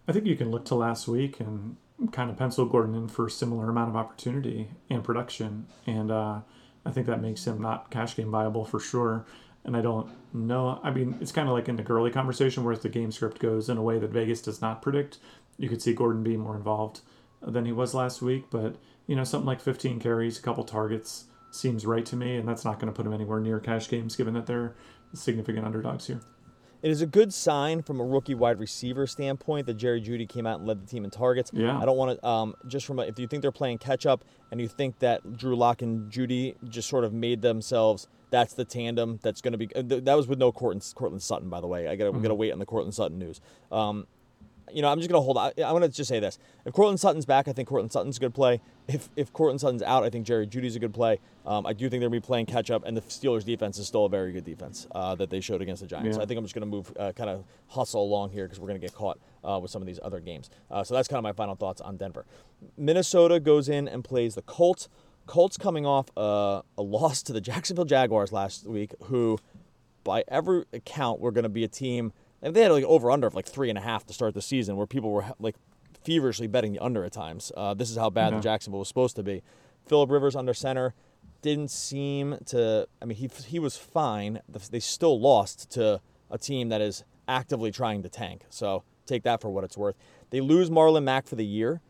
I 0.07 0.11
think 0.11 0.27
you 0.27 0.35
can 0.35 0.51
look 0.51 0.65
to 0.65 0.75
last 0.75 1.07
week 1.07 1.39
and 1.39 1.77
kind 2.11 2.29
of 2.29 2.37
pencil 2.37 2.65
Gordon 2.65 2.95
in 2.95 3.07
for 3.07 3.27
a 3.27 3.31
similar 3.31 3.69
amount 3.69 3.89
of 3.89 3.95
opportunity 3.95 4.69
and 4.89 5.03
production, 5.03 5.67
and 5.85 6.11
uh, 6.11 6.41
I 6.85 6.91
think 6.91 7.07
that 7.07 7.21
makes 7.21 7.45
him 7.45 7.61
not 7.61 7.89
cash 7.89 8.15
game 8.15 8.31
viable 8.31 8.65
for 8.65 8.79
sure. 8.79 9.25
And 9.65 9.77
I 9.77 9.81
don't 9.81 10.09
know. 10.33 10.79
I 10.83 10.91
mean, 10.91 11.17
it's 11.21 11.31
kind 11.31 11.47
of 11.47 11.53
like 11.53 11.69
in 11.69 11.77
the 11.77 11.83
Gurley 11.83 12.11
conversation 12.11 12.63
where 12.63 12.73
if 12.73 12.81
the 12.81 12.89
game 12.89 13.11
script 13.11 13.39
goes 13.39 13.69
in 13.69 13.77
a 13.77 13.81
way 13.81 13.97
that 13.97 14.11
Vegas 14.11 14.41
does 14.41 14.61
not 14.61 14.81
predict, 14.81 15.19
you 15.57 15.69
could 15.69 15.81
see 15.81 15.93
Gordon 15.93 16.23
be 16.23 16.35
more 16.35 16.57
involved 16.57 16.99
than 17.41 17.65
he 17.65 17.71
was 17.71 17.93
last 17.93 18.21
week. 18.21 18.45
But, 18.49 18.75
you 19.07 19.15
know, 19.15 19.23
something 19.23 19.47
like 19.47 19.61
15 19.61 19.99
carries, 19.99 20.37
a 20.37 20.41
couple 20.41 20.65
targets 20.65 21.25
seems 21.51 21.85
right 21.85 22.05
to 22.07 22.17
me. 22.17 22.35
And 22.35 22.47
that's 22.47 22.65
not 22.65 22.77
going 22.77 22.91
to 22.91 22.95
put 22.95 23.05
him 23.05 23.13
anywhere 23.13 23.39
near 23.39 23.61
cash 23.61 23.87
games 23.87 24.17
given 24.17 24.33
that 24.33 24.47
they're 24.47 24.75
significant 25.13 25.65
underdogs 25.65 26.07
here. 26.07 26.19
It 26.83 26.91
is 26.91 27.01
a 27.01 27.07
good 27.07 27.33
sign 27.33 27.81
from 27.81 28.01
a 28.01 28.03
rookie 28.03 28.35
wide 28.35 28.59
receiver 28.59 29.07
standpoint 29.07 29.67
that 29.67 29.75
Jerry 29.75 30.01
Jeudy 30.01 30.27
came 30.27 30.45
out 30.45 30.59
and 30.59 30.67
led 30.67 30.83
the 30.83 30.85
team 30.85 31.05
in 31.05 31.09
targets. 31.09 31.49
Yeah. 31.53 31.79
I 31.79 31.85
don't 31.85 31.95
want 31.95 32.19
to 32.19 32.27
um, 32.27 32.55
just 32.67 32.85
from 32.85 32.99
a, 32.99 33.03
if 33.03 33.17
you 33.17 33.25
think 33.25 33.41
they're 33.41 33.53
playing 33.53 33.77
catch 33.77 34.05
up 34.05 34.25
and 34.51 34.59
you 34.59 34.67
think 34.67 34.99
that 34.99 35.37
Drew 35.37 35.55
Lock 35.55 35.81
and 35.81 36.11
Judy 36.11 36.55
just 36.67 36.89
sort 36.89 37.05
of 37.05 37.13
made 37.13 37.41
themselves 37.41 38.07
that's 38.33 38.55
the 38.55 38.65
tandem 38.65 39.19
that's 39.21 39.41
going 39.41 39.51
to 39.51 39.59
be. 39.59 39.69
Uh, 39.75 39.83
that 39.85 40.15
was 40.15 40.27
with 40.27 40.39
no 40.39 40.51
Courtland, 40.51 40.91
Courtland 40.95 41.21
Sutton, 41.21 41.49
by 41.49 41.61
the 41.61 41.67
way. 41.67 41.87
I 41.87 41.95
got 41.95 42.11
mm-hmm. 42.11 42.23
to 42.23 42.33
wait 42.33 42.51
on 42.51 42.57
the 42.57 42.65
Courtland 42.65 42.95
Sutton 42.95 43.19
news. 43.19 43.39
Um, 43.71 44.07
you 44.71 44.81
know, 44.81 44.89
I'm 44.89 44.99
just 44.99 45.09
going 45.09 45.19
to 45.19 45.23
hold. 45.23 45.37
I, 45.37 45.51
I 45.63 45.71
want 45.71 45.83
to 45.83 45.89
just 45.89 46.07
say 46.07 46.19
this: 46.19 46.39
if 46.65 46.73
Courtland 46.73 46.99
Sutton's 46.99 47.25
back, 47.25 47.47
I 47.47 47.53
think 47.53 47.67
Courtland 47.67 47.91
Sutton's 47.91 48.17
a 48.17 48.19
good 48.19 48.33
play. 48.33 48.61
If 48.87 49.09
if 49.15 49.31
Courtland 49.33 49.61
Sutton's 49.61 49.81
out, 49.81 50.03
I 50.03 50.09
think 50.09 50.25
Jerry 50.25 50.47
Jeudy's 50.47 50.75
a 50.75 50.79
good 50.79 50.93
play. 50.93 51.19
Um, 51.45 51.65
I 51.65 51.73
do 51.73 51.89
think 51.89 52.01
they're 52.01 52.09
going 52.09 52.21
to 52.21 52.21
be 52.21 52.25
playing 52.25 52.45
catch 52.45 52.71
up, 52.71 52.83
and 52.85 52.95
the 52.95 53.01
Steelers' 53.01 53.43
defense 53.43 53.77
is 53.77 53.87
still 53.87 54.05
a 54.05 54.09
very 54.09 54.31
good 54.31 54.45
defense 54.45 54.87
uh, 54.93 55.15
that 55.15 55.29
they 55.29 55.41
showed 55.41 55.61
against 55.61 55.81
the 55.81 55.87
Giants. 55.87 56.17
Yeah. 56.17 56.23
I 56.23 56.25
think 56.25 56.37
I'm 56.37 56.45
just 56.45 56.55
going 56.55 56.61
to 56.61 56.67
move, 56.67 56.91
uh, 56.97 57.11
kind 57.11 57.29
of 57.29 57.43
hustle 57.67 58.03
along 58.03 58.31
here 58.31 58.45
because 58.45 58.59
we're 58.59 58.67
going 58.67 58.79
to 58.79 58.85
get 58.85 58.93
caught 58.93 59.19
uh, 59.43 59.59
with 59.61 59.71
some 59.71 59.81
of 59.81 59.85
these 59.85 59.99
other 60.01 60.19
games. 60.19 60.49
Uh, 60.71 60.83
so 60.83 60.93
that's 60.93 61.07
kind 61.07 61.17
of 61.17 61.23
my 61.23 61.33
final 61.33 61.55
thoughts 61.55 61.81
on 61.81 61.97
Denver. 61.97 62.25
Minnesota 62.77 63.39
goes 63.39 63.67
in 63.67 63.87
and 63.87 64.03
plays 64.03 64.35
the 64.35 64.41
Colts. 64.41 64.87
Colts 65.25 65.57
coming 65.57 65.85
off 65.85 66.07
a, 66.17 66.63
a 66.77 66.81
loss 66.81 67.21
to 67.23 67.33
the 67.33 67.41
Jacksonville 67.41 67.85
Jaguars 67.85 68.31
last 68.31 68.65
week, 68.65 68.93
who, 69.03 69.37
by 70.03 70.23
every 70.27 70.65
account, 70.73 71.19
were 71.19 71.31
going 71.31 71.43
to 71.43 71.49
be 71.49 71.63
a 71.63 71.69
team. 71.69 72.13
And 72.43 72.53
they 72.53 72.61
had 72.61 72.71
like 72.71 72.83
over 72.83 73.09
under 73.09 73.25
of 73.25 73.33
like 73.33 73.47
three 73.47 73.69
and 73.69 73.77
a 73.77 73.81
half 73.81 74.05
to 74.05 74.13
start 74.13 74.35
the 74.35 74.41
season, 74.41 74.75
where 74.75 74.85
people 74.85 75.11
were 75.11 75.25
like 75.39 75.55
feverishly 76.03 76.45
betting 76.45 76.73
the 76.73 76.79
under 76.79 77.03
at 77.05 77.13
times. 77.13 77.51
Uh, 77.55 77.73
this 77.73 77.89
is 77.89 77.97
how 77.97 78.09
bad 78.09 78.33
the 78.33 78.41
Jacksonville 78.41 78.79
was 78.79 78.89
supposed 78.89 79.15
to 79.15 79.23
be. 79.23 79.41
Philip 79.87 80.11
Rivers 80.11 80.35
under 80.35 80.53
center 80.53 80.93
didn't 81.41 81.71
seem 81.71 82.37
to. 82.47 82.87
I 83.01 83.05
mean, 83.05 83.17
he 83.17 83.29
he 83.47 83.59
was 83.59 83.77
fine. 83.77 84.41
They 84.69 84.81
still 84.81 85.19
lost 85.19 85.71
to 85.71 86.01
a 86.29 86.37
team 86.37 86.69
that 86.69 86.81
is 86.81 87.05
actively 87.27 87.71
trying 87.71 88.03
to 88.03 88.09
tank. 88.09 88.43
So 88.49 88.83
take 89.05 89.23
that 89.23 89.41
for 89.41 89.49
what 89.49 89.63
it's 89.63 89.77
worth. 89.77 89.95
They 90.29 90.41
lose 90.41 90.69
Marlon 90.69 91.03
Mack 91.03 91.27
for 91.27 91.35
the 91.35 91.45
year. 91.45 91.81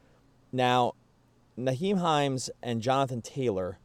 Now, 0.51 0.93
Nyheim 1.57 1.97
Hines 1.97 2.51
and 2.61 2.81
Jonathan 2.81 3.21
Taylor 3.21 3.79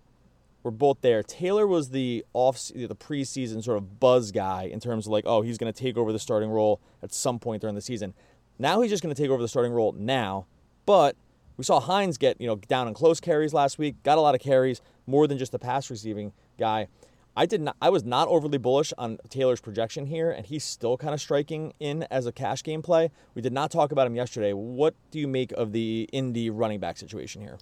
were 0.62 0.70
both 0.70 1.00
there. 1.00 1.22
Taylor 1.22 1.66
was 1.66 1.90
the 1.90 2.24
off 2.32 2.68
the 2.74 2.94
preseason 2.94 3.62
sort 3.62 3.78
of 3.78 4.00
buzz 4.00 4.32
guy 4.32 4.64
in 4.64 4.80
terms 4.80 5.06
of 5.06 5.12
like, 5.12 5.24
oh, 5.26 5.42
he's 5.42 5.58
going 5.58 5.72
to 5.72 5.78
take 5.78 5.96
over 5.96 6.12
the 6.12 6.18
starting 6.18 6.50
role 6.50 6.80
at 7.02 7.12
some 7.12 7.38
point 7.38 7.60
during 7.60 7.74
the 7.74 7.80
season. 7.80 8.14
Now 8.58 8.80
he's 8.80 8.90
just 8.90 9.02
going 9.02 9.14
to 9.14 9.20
take 9.20 9.30
over 9.30 9.40
the 9.40 9.48
starting 9.48 9.72
role 9.72 9.92
now. 9.92 10.46
But 10.84 11.16
we 11.56 11.64
saw 11.64 11.80
Hines 11.80 12.18
get 12.18 12.40
you 12.40 12.47
know 12.47 12.56
down 12.56 12.88
in 12.88 12.94
close 12.94 13.21
carries 13.21 13.52
last 13.52 13.78
week, 13.78 14.02
got 14.02 14.18
a 14.18 14.21
lot 14.21 14.34
of 14.34 14.40
carries, 14.40 14.80
more 15.06 15.26
than 15.26 15.38
just 15.38 15.54
a 15.54 15.58
pass 15.58 15.90
receiving 15.90 16.32
guy. 16.58 16.88
I 17.36 17.47
did 17.47 17.60
not. 17.60 17.76
I 17.80 17.90
was 17.90 18.04
not 18.04 18.26
overly 18.26 18.58
bullish 18.58 18.92
on 18.99 19.18
Taylor's 19.28 19.60
projection 19.60 20.06
here, 20.06 20.30
and 20.30 20.44
he's 20.44 20.64
still 20.64 20.97
kind 20.97 21.14
of 21.14 21.21
striking 21.21 21.73
in 21.78 22.02
as 22.10 22.26
a 22.26 22.32
cash 22.32 22.64
game 22.64 22.82
play. 22.82 23.12
We 23.34 23.42
did 23.42 23.52
not 23.52 23.71
talk 23.71 23.92
about 23.92 24.08
him 24.08 24.16
yesterday. 24.16 24.52
What 24.52 24.94
do 25.12 25.21
you 25.21 25.28
make 25.28 25.52
of 25.52 25.71
the 25.71 26.08
Indy 26.12 26.50
running 26.50 26.80
back 26.80 26.97
situation 26.97 27.40
here? 27.40 27.58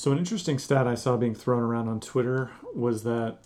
So 0.00 0.10
an 0.12 0.16
interesting 0.16 0.58
stat 0.58 0.86
I 0.86 0.94
saw 0.94 1.18
being 1.18 1.34
thrown 1.34 1.62
around 1.62 1.86
on 1.86 2.00
Twitter 2.00 2.50
was 2.74 3.02
that, 3.02 3.40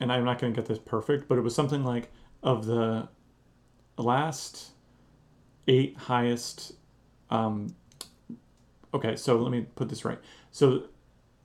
and 0.00 0.10
I'm 0.10 0.24
not 0.24 0.40
going 0.40 0.52
to 0.52 0.60
get 0.60 0.66
this 0.66 0.80
perfect, 0.80 1.28
but 1.28 1.38
it 1.38 1.42
was 1.42 1.54
something 1.54 1.84
like 1.84 2.10
of 2.42 2.66
the 2.66 3.06
last 3.96 4.70
eight 5.68 5.96
highest. 5.96 6.72
Um, 7.30 7.76
okay, 8.92 9.14
so 9.14 9.36
let 9.36 9.52
me 9.52 9.64
put 9.76 9.88
this 9.88 10.04
right. 10.04 10.18
So 10.50 10.86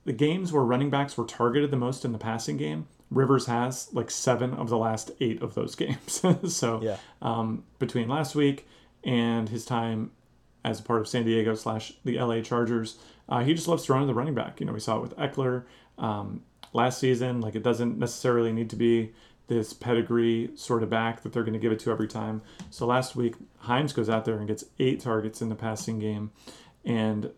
the 0.06 0.14
games 0.14 0.52
where 0.52 0.64
running 0.64 0.90
backs 0.90 1.16
were 1.16 1.26
targeted 1.26 1.70
the 1.70 1.78
most 1.78 2.04
in 2.04 2.12
the 2.12 2.18
passing 2.18 2.58
game 2.58 2.88
Rivers 3.12 3.46
has 3.46 3.94
like 3.94 4.10
seven 4.10 4.56
of 4.56 4.70
the 4.70 4.78
last 4.80 5.12
eight 5.20 5.40
of 5.44 5.54
those 5.54 5.76
games. 5.76 6.24
so 6.48 6.82
yeah. 6.82 6.98
um, 7.22 7.64
between 7.78 8.08
last 8.08 8.34
week 8.34 8.68
and 9.04 9.50
his 9.50 9.66
time 9.66 10.10
as 10.64 10.80
a 10.80 10.84
part 10.84 11.00
of 11.00 11.08
San 11.08 11.26
Diego 11.26 11.54
slash 11.54 11.94
the 12.04 12.18
LA 12.18 12.42
Chargers, 12.42 12.98
uh, 13.30 13.44
he 13.44 13.54
just 13.54 13.68
loves 13.68 13.86
throwing 13.86 14.08
the 14.08 14.14
running 14.14 14.36
back. 14.36 14.60
You 14.60 14.66
know, 14.66 14.74
we 14.74 14.80
saw 14.80 14.98
it 14.98 15.02
with 15.02 15.18
Ekeler 15.18 15.64
um, 15.98 16.44
last 16.74 17.00
season. 17.00 17.42
Like 17.42 17.56
it 17.56 17.64
doesn't 17.64 17.98
necessarily 17.98 18.52
need 18.54 18.70
to 18.72 18.76
be 18.76 19.14
this 19.48 19.74
pedigree 19.74 20.52
sort 20.56 20.84
of 20.84 20.90
back 20.90 21.22
that 21.24 21.32
they're 21.34 21.44
going 21.44 21.54
to 21.54 21.60
give 21.60 21.72
it 21.72 21.80
to 21.80 21.92
every 21.92 22.08
time. 22.08 22.42
So 22.70 22.86
last 22.86 23.16
week, 23.16 23.36
Hines 23.60 23.94
goes 23.94 24.10
out 24.10 24.26
there 24.26 24.38
and 24.38 24.48
gets 24.48 24.66
eight 24.80 25.00
targets 25.00 25.42
in 25.42 25.50
the 25.50 25.56
passing 25.56 26.00
game, 26.00 26.32
and 26.84 27.32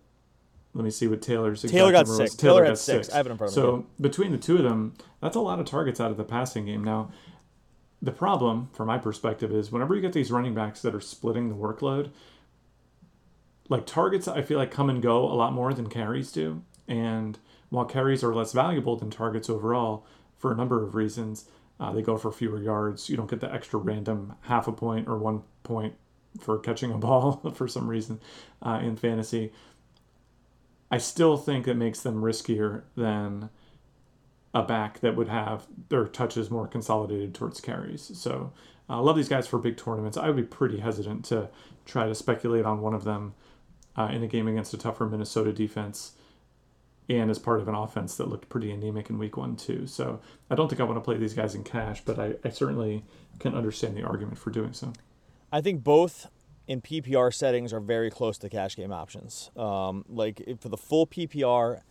let 0.74 0.84
me 0.84 0.92
see 0.92 1.08
what 1.08 1.22
Taylor's. 1.22 1.64
Taylor 1.64 1.92
got 1.92 2.08
six. 2.08 2.36
Taylor, 2.36 2.60
Taylor 2.60 2.66
had 2.66 2.78
six. 2.78 3.08
six. 3.08 3.14
I 3.14 3.18
have 3.18 3.28
it 3.28 3.32
in 3.32 3.38
front 3.38 3.52
of 3.52 3.58
me. 3.58 3.62
So 3.62 3.86
between 4.00 4.32
the 4.32 4.38
two 4.38 4.58
of 4.58 4.64
them, 4.64 4.94
that's 5.22 5.36
a 5.36 5.42
lot 5.42 5.60
of 5.60 5.66
targets 5.66 6.00
out 6.00 6.12
of 6.12 6.18
the 6.18 6.24
passing 6.24 6.66
game. 6.66 6.84
Now, 6.84 7.12
the 8.02 8.12
problem, 8.12 8.70
from 8.74 8.88
my 8.88 8.98
perspective, 8.98 9.52
is 9.52 9.72
whenever 9.72 9.96
you 9.96 10.02
get 10.02 10.14
these 10.14 10.32
running 10.32 10.54
backs 10.54 10.82
that 10.84 10.94
are 10.94 11.02
splitting 11.02 11.50
the 11.50 11.56
workload, 11.56 12.12
like 13.70 13.86
targets, 13.86 14.28
I 14.28 14.42
feel 14.42 14.58
like 14.58 14.72
come 14.72 14.90
and 14.90 15.02
go 15.02 15.24
a 15.26 15.34
lot 15.34 15.54
more 15.54 15.74
than 15.74 15.90
carries 15.90 16.32
do. 16.32 16.64
And 16.88 17.38
while 17.70 17.86
carries 17.86 18.24
are 18.24 18.34
less 18.34 18.54
valuable 18.54 18.96
than 18.96 19.10
targets 19.10 19.50
overall, 19.50 20.06
for 20.38 20.52
a 20.52 20.56
number 20.56 20.84
of 20.84 20.96
reasons, 20.96 21.46
uh, 21.80 21.92
they 21.92 22.02
go 22.02 22.18
for 22.18 22.32
fewer 22.32 22.62
yards. 22.62 23.10
You 23.10 23.18
don't 23.18 23.30
get 23.30 23.40
the 23.40 23.54
extra 23.54 23.80
random 23.80 24.36
half 24.42 24.68
a 24.68 24.72
point 24.72 25.08
or 25.08 25.18
one 25.18 25.44
point 25.64 25.96
for 26.40 26.60
catching 26.60 26.92
a 26.92 26.98
ball 26.98 27.52
for 27.56 27.68
some 27.68 27.88
reason 27.88 28.20
uh, 28.62 28.80
in 28.82 28.96
fantasy. 28.96 29.52
I 30.90 31.00
still 31.00 31.36
think 31.36 31.68
it 31.68 31.76
makes 31.76 32.02
them 32.02 32.22
riskier 32.22 32.84
than 32.96 33.50
a 34.54 34.64
back 34.64 35.02
that 35.02 35.16
would 35.16 35.28
have 35.28 35.68
their 35.90 36.06
touches 36.06 36.50
more 36.50 36.68
consolidated 36.68 37.36
towards 37.36 37.60
carries. 37.60 38.12
So 38.18 38.54
uh, 38.90 38.94
I 38.94 38.98
uh, 38.98 39.02
love 39.02 39.18
these 39.18 39.28
guys 39.28 39.46
for 39.48 39.60
big 39.60 39.76
tournaments. 39.76 40.18
I 40.18 40.28
would 40.28 40.38
be 40.38 40.44
pretty 40.44 40.80
hesitant 40.80 41.26
to 41.26 41.50
try 41.86 42.08
to 42.08 42.16
speculate 42.16 42.66
on 42.66 42.82
one 42.82 42.94
of 42.94 43.04
them 43.04 43.34
uh, 43.98 44.10
in 44.12 44.24
a 44.24 44.28
game 44.28 44.48
against 44.48 44.74
a 44.74 44.78
tougher 44.78 45.06
Minnesota 45.06 45.52
defense 45.52 46.14
and 47.10 47.32
as 47.32 47.40
part 47.40 47.62
of 47.62 47.68
an 47.68 47.76
offense 47.76 48.18
that 48.18 48.28
looked 48.28 48.50
pretty 48.50 48.70
anemic 48.72 49.10
in 49.10 49.18
week 49.18 49.38
one, 49.38 49.56
too. 49.56 49.88
So 49.88 50.20
I 50.50 50.56
don't 50.56 50.68
think 50.68 50.82
I 50.82 50.84
want 50.84 50.98
to 50.98 51.02
play 51.02 51.18
these 51.18 51.34
guys 51.34 51.56
in 51.56 51.64
cash, 51.64 52.02
but 52.04 52.20
I, 52.20 52.36
I 52.44 52.50
certainly 52.50 53.04
can 53.40 53.56
understand 53.56 53.96
the 53.96 54.04
argument 54.04 54.38
for 54.38 54.50
doing 54.50 54.74
so. 54.74 54.92
I 55.52 55.62
think 55.62 55.84
both 55.84 56.30
in 56.68 56.82
PPR 56.82 57.34
settings 57.34 57.72
are 57.72 57.80
very 57.80 58.12
close 58.12 58.38
to 58.40 58.50
cash 58.50 58.76
game 58.76 58.92
options. 58.92 59.52
Um, 59.56 60.04
like 60.10 60.44
for 60.60 60.68
the 60.68 60.78
full 60.78 61.08
PPR, 61.08 61.82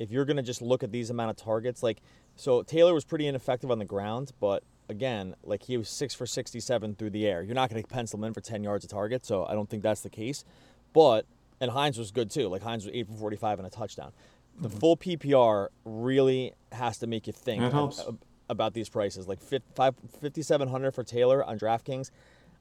if 0.00 0.10
you're 0.10 0.24
going 0.24 0.36
to 0.36 0.42
just 0.42 0.60
look 0.60 0.82
at 0.82 0.90
these 0.90 1.08
amount 1.08 1.30
of 1.30 1.36
targets, 1.36 1.82
like 1.82 2.00
so 2.36 2.62
Taylor 2.62 2.92
was 2.92 3.04
pretty 3.04 3.28
ineffective 3.28 3.70
on 3.70 3.78
the 3.78 3.84
ground, 3.84 4.32
but 4.40 4.64
again, 4.88 5.36
like 5.44 5.62
he 5.62 5.76
was 5.76 5.88
six 5.88 6.14
for 6.14 6.26
67 6.26 6.96
through 6.96 7.10
the 7.10 7.26
air. 7.26 7.42
You're 7.42 7.54
not 7.54 7.70
going 7.70 7.80
to 7.80 7.88
pencil 7.88 8.18
him 8.18 8.24
in 8.24 8.34
for 8.34 8.40
10 8.40 8.64
yards 8.64 8.84
of 8.84 8.90
target, 8.90 9.24
so 9.24 9.46
I 9.46 9.54
don't 9.54 9.70
think 9.70 9.84
that's 9.84 10.00
the 10.00 10.10
case. 10.10 10.44
But 10.92 11.26
and 11.60 11.70
Hines 11.70 11.98
was 11.98 12.10
good 12.10 12.30
too. 12.30 12.48
Like 12.48 12.62
Hines 12.62 12.84
was 12.84 12.94
eight 12.94 13.06
for 13.06 13.14
45 13.14 13.58
and 13.58 13.66
a 13.66 13.70
touchdown. 13.70 14.12
The 14.60 14.68
mm-hmm. 14.68 14.78
full 14.78 14.96
PPR 14.96 15.68
really 15.84 16.52
has 16.72 16.98
to 16.98 17.06
make 17.06 17.26
you 17.26 17.32
think 17.32 17.62
about 18.48 18.74
these 18.74 18.88
prices. 18.88 19.26
Like 19.26 19.40
5,700 19.40 20.94
for 20.94 21.02
Taylor 21.02 21.42
on 21.42 21.58
DraftKings 21.58 22.10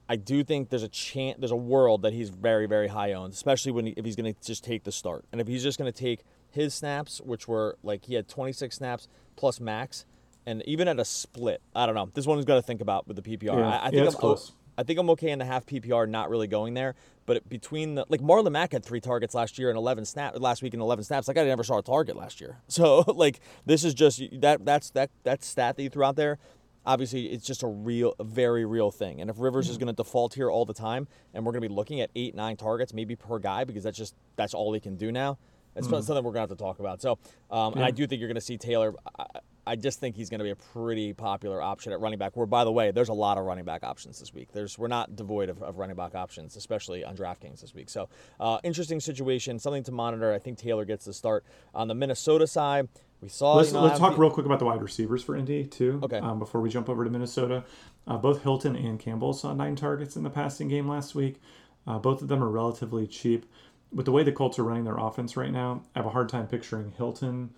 I 0.09 0.15
do 0.17 0.43
think 0.43 0.69
there's 0.69 0.83
a 0.83 0.89
chance, 0.89 1.37
there's 1.39 1.51
a 1.51 1.55
world 1.55 2.01
that 2.01 2.13
he's 2.13 2.29
very, 2.29 2.65
very 2.65 2.87
high 2.87 3.13
owned, 3.13 3.33
especially 3.33 3.71
when 3.71 3.85
he, 3.87 3.93
if 3.95 4.03
he's 4.03 4.15
going 4.15 4.33
to 4.33 4.39
just 4.45 4.63
take 4.63 4.83
the 4.83 4.91
start, 4.91 5.25
and 5.31 5.39
if 5.39 5.47
he's 5.47 5.63
just 5.63 5.79
going 5.79 5.91
to 5.91 5.97
take 5.97 6.23
his 6.49 6.73
snaps, 6.73 7.21
which 7.21 7.47
were 7.47 7.77
like 7.83 8.05
he 8.05 8.15
had 8.15 8.27
26 8.27 8.75
snaps 8.75 9.07
plus 9.35 9.59
max, 9.59 10.05
and 10.45 10.61
even 10.65 10.87
at 10.87 10.99
a 10.99 11.05
split, 11.05 11.61
I 11.73 11.85
don't 11.85 11.95
know. 11.95 12.09
This 12.13 12.27
one's 12.27 12.43
got 12.43 12.55
to 12.55 12.61
think 12.61 12.81
about 12.81 13.07
with 13.07 13.15
the 13.15 13.37
PPR. 13.37 13.57
Yeah, 13.57 13.69
I, 13.69 13.87
I 13.87 13.89
think 13.91 14.03
yeah, 14.03 14.07
I'm, 14.07 14.13
close. 14.13 14.51
I 14.77 14.83
think 14.83 14.99
I'm 14.99 15.09
okay 15.11 15.31
in 15.31 15.39
the 15.39 15.45
half 15.45 15.65
PPR, 15.65 16.07
not 16.07 16.29
really 16.29 16.47
going 16.47 16.73
there. 16.73 16.95
But 17.25 17.47
between 17.47 17.95
the 17.95 18.05
like 18.09 18.21
Marlon 18.21 18.51
Mack 18.51 18.73
had 18.73 18.83
three 18.83 18.99
targets 18.99 19.33
last 19.33 19.57
year 19.57 19.69
and 19.69 19.77
11 19.77 20.05
snap 20.05 20.37
last 20.39 20.61
week 20.61 20.73
and 20.73 20.81
11 20.81 21.05
snaps. 21.05 21.27
Like 21.27 21.37
I 21.37 21.43
never 21.45 21.63
saw 21.63 21.77
a 21.77 21.83
target 21.83 22.15
last 22.15 22.41
year. 22.41 22.57
So 22.67 23.01
like 23.07 23.39
this 23.65 23.83
is 23.83 23.93
just 23.93 24.21
that 24.41 24.65
that's 24.65 24.89
that 24.91 25.09
that 25.23 25.43
stat 25.43 25.77
that 25.77 25.83
you 25.83 25.89
threw 25.89 26.03
out 26.03 26.15
there 26.15 26.39
obviously 26.85 27.27
it's 27.27 27.45
just 27.45 27.63
a 27.63 27.67
real, 27.67 28.13
a 28.19 28.23
very 28.23 28.65
real 28.65 28.91
thing. 28.91 29.21
And 29.21 29.29
if 29.29 29.39
Rivers 29.39 29.69
is 29.69 29.77
going 29.77 29.87
to 29.87 29.93
default 29.93 30.33
here 30.33 30.49
all 30.49 30.65
the 30.65 30.73
time, 30.73 31.07
and 31.33 31.45
we're 31.45 31.51
going 31.51 31.61
to 31.63 31.69
be 31.69 31.73
looking 31.73 32.01
at 32.01 32.09
eight, 32.15 32.35
nine 32.35 32.57
targets 32.57 32.93
maybe 32.93 33.15
per 33.15 33.39
guy 33.39 33.63
because 33.63 33.83
that's 33.83 33.97
just 33.97 34.15
that's 34.35 34.53
all 34.53 34.73
he 34.73 34.79
can 34.79 34.95
do 34.95 35.11
now. 35.11 35.37
It's 35.75 35.87
mm. 35.87 36.03
something 36.03 36.15
we're 36.23 36.33
going 36.33 36.47
to 36.47 36.51
have 36.51 36.57
to 36.57 36.63
talk 36.63 36.79
about. 36.79 37.01
So, 37.01 37.13
um, 37.49 37.73
yeah. 37.73 37.77
and 37.77 37.83
I 37.85 37.91
do 37.91 38.05
think 38.05 38.19
you're 38.19 38.27
going 38.27 38.35
to 38.35 38.41
see 38.41 38.57
Taylor. 38.57 38.93
I, 39.17 39.25
I 39.65 39.75
just 39.75 39.99
think 39.99 40.15
he's 40.15 40.29
going 40.29 40.39
to 40.39 40.43
be 40.43 40.51
a 40.51 40.55
pretty 40.55 41.13
popular 41.13 41.61
option 41.61 41.93
at 41.93 41.99
running 41.99 42.19
back. 42.19 42.35
Where, 42.35 42.45
by 42.45 42.63
the 42.63 42.71
way, 42.71 42.91
there's 42.91 43.09
a 43.09 43.13
lot 43.13 43.37
of 43.37 43.45
running 43.45 43.65
back 43.65 43.83
options 43.83 44.19
this 44.19 44.33
week. 44.33 44.51
There's 44.51 44.77
we're 44.77 44.87
not 44.87 45.15
devoid 45.15 45.49
of, 45.49 45.61
of 45.63 45.77
running 45.77 45.95
back 45.95 46.15
options, 46.15 46.55
especially 46.55 47.03
on 47.03 47.15
DraftKings 47.15 47.61
this 47.61 47.73
week. 47.73 47.89
So, 47.89 48.09
uh, 48.39 48.59
interesting 48.63 48.99
situation, 48.99 49.59
something 49.59 49.83
to 49.83 49.91
monitor. 49.91 50.33
I 50.33 50.39
think 50.39 50.57
Taylor 50.57 50.85
gets 50.85 51.05
the 51.05 51.13
start 51.13 51.45
on 51.73 51.87
the 51.87 51.95
Minnesota 51.95 52.47
side. 52.47 52.89
We 53.21 53.29
saw. 53.29 53.55
Let's, 53.55 53.69
you 53.69 53.75
know, 53.75 53.83
let's 53.83 53.99
talk 53.99 54.15
the, 54.15 54.21
real 54.21 54.31
quick 54.31 54.45
about 54.45 54.59
the 54.59 54.65
wide 54.65 54.81
receivers 54.81 55.23
for 55.23 55.35
Indy 55.35 55.65
too. 55.65 56.01
Okay. 56.03 56.17
Um, 56.17 56.39
before 56.39 56.59
we 56.59 56.69
jump 56.69 56.89
over 56.89 57.05
to 57.05 57.09
Minnesota, 57.09 57.63
uh, 58.05 58.17
both 58.17 58.43
Hilton 58.43 58.75
and 58.75 58.99
Campbell 58.99 59.33
saw 59.33 59.53
nine 59.53 59.77
targets 59.77 60.17
in 60.17 60.23
the 60.23 60.29
passing 60.29 60.67
game 60.67 60.89
last 60.89 61.15
week. 61.15 61.39
Uh, 61.87 61.97
both 61.99 62.21
of 62.21 62.27
them 62.27 62.43
are 62.43 62.49
relatively 62.49 63.07
cheap. 63.07 63.45
With 63.93 64.05
the 64.05 64.11
way 64.11 64.23
the 64.23 64.31
Colts 64.31 64.57
are 64.57 64.63
running 64.63 64.85
their 64.85 64.97
offense 64.97 65.37
right 65.37 65.51
now, 65.51 65.83
I 65.95 65.99
have 65.99 66.05
a 66.05 66.09
hard 66.09 66.27
time 66.27 66.47
picturing 66.47 66.93
Hilton 66.97 67.51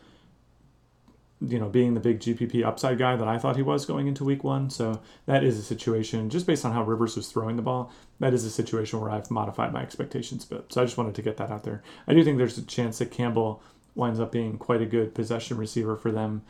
you 1.42 1.60
know, 1.60 1.68
being 1.68 1.94
the 1.94 2.00
big 2.00 2.20
GPP 2.20 2.64
upside 2.64 2.98
guy 2.98 3.16
that 3.16 3.28
I 3.28 3.38
thought 3.38 3.56
he 3.56 3.62
was 3.62 3.86
going 3.86 4.08
into 4.08 4.24
week 4.24 4.44
one. 4.44 4.70
So 4.70 5.02
that 5.26 5.44
is 5.44 5.58
a 5.58 5.64
situation, 5.64 6.30
just 6.30 6.48
based 6.48 6.64
on 6.64 6.72
how 6.72 6.84
Rivers 6.84 7.16
was 7.16 7.30
throwing 7.30 7.56
the 7.56 7.62
ball, 7.62 7.92
that 8.20 8.34
is 8.34 8.46
a 8.46 8.50
situation 8.50 9.02
where 9.02 9.12
I've 9.12 9.30
modified 9.30 9.74
my 9.74 9.82
expectations 9.82 10.46
a 10.46 10.56
bit. 10.56 10.74
So 10.74 10.82
I 10.82 10.86
just 10.86 10.98
wanted 10.98 11.16
to 11.16 11.22
get 11.22 11.38
that 11.38 11.52
out 11.52 11.64
there. 11.64 11.84
I 12.08 12.14
do 12.14 12.24
think 12.24 12.38
there's 12.38 12.58
a 12.58 12.64
chance 12.64 13.00
that 13.00 13.12
Campbell 13.12 13.62
winds 13.96 14.20
up 14.20 14.32
being 14.32 14.58
quite 14.58 14.82
a 14.82 14.86
good 14.86 15.14
possession 15.14 15.58
receiver 15.58 15.96
for 15.96 16.12
them. 16.12 16.44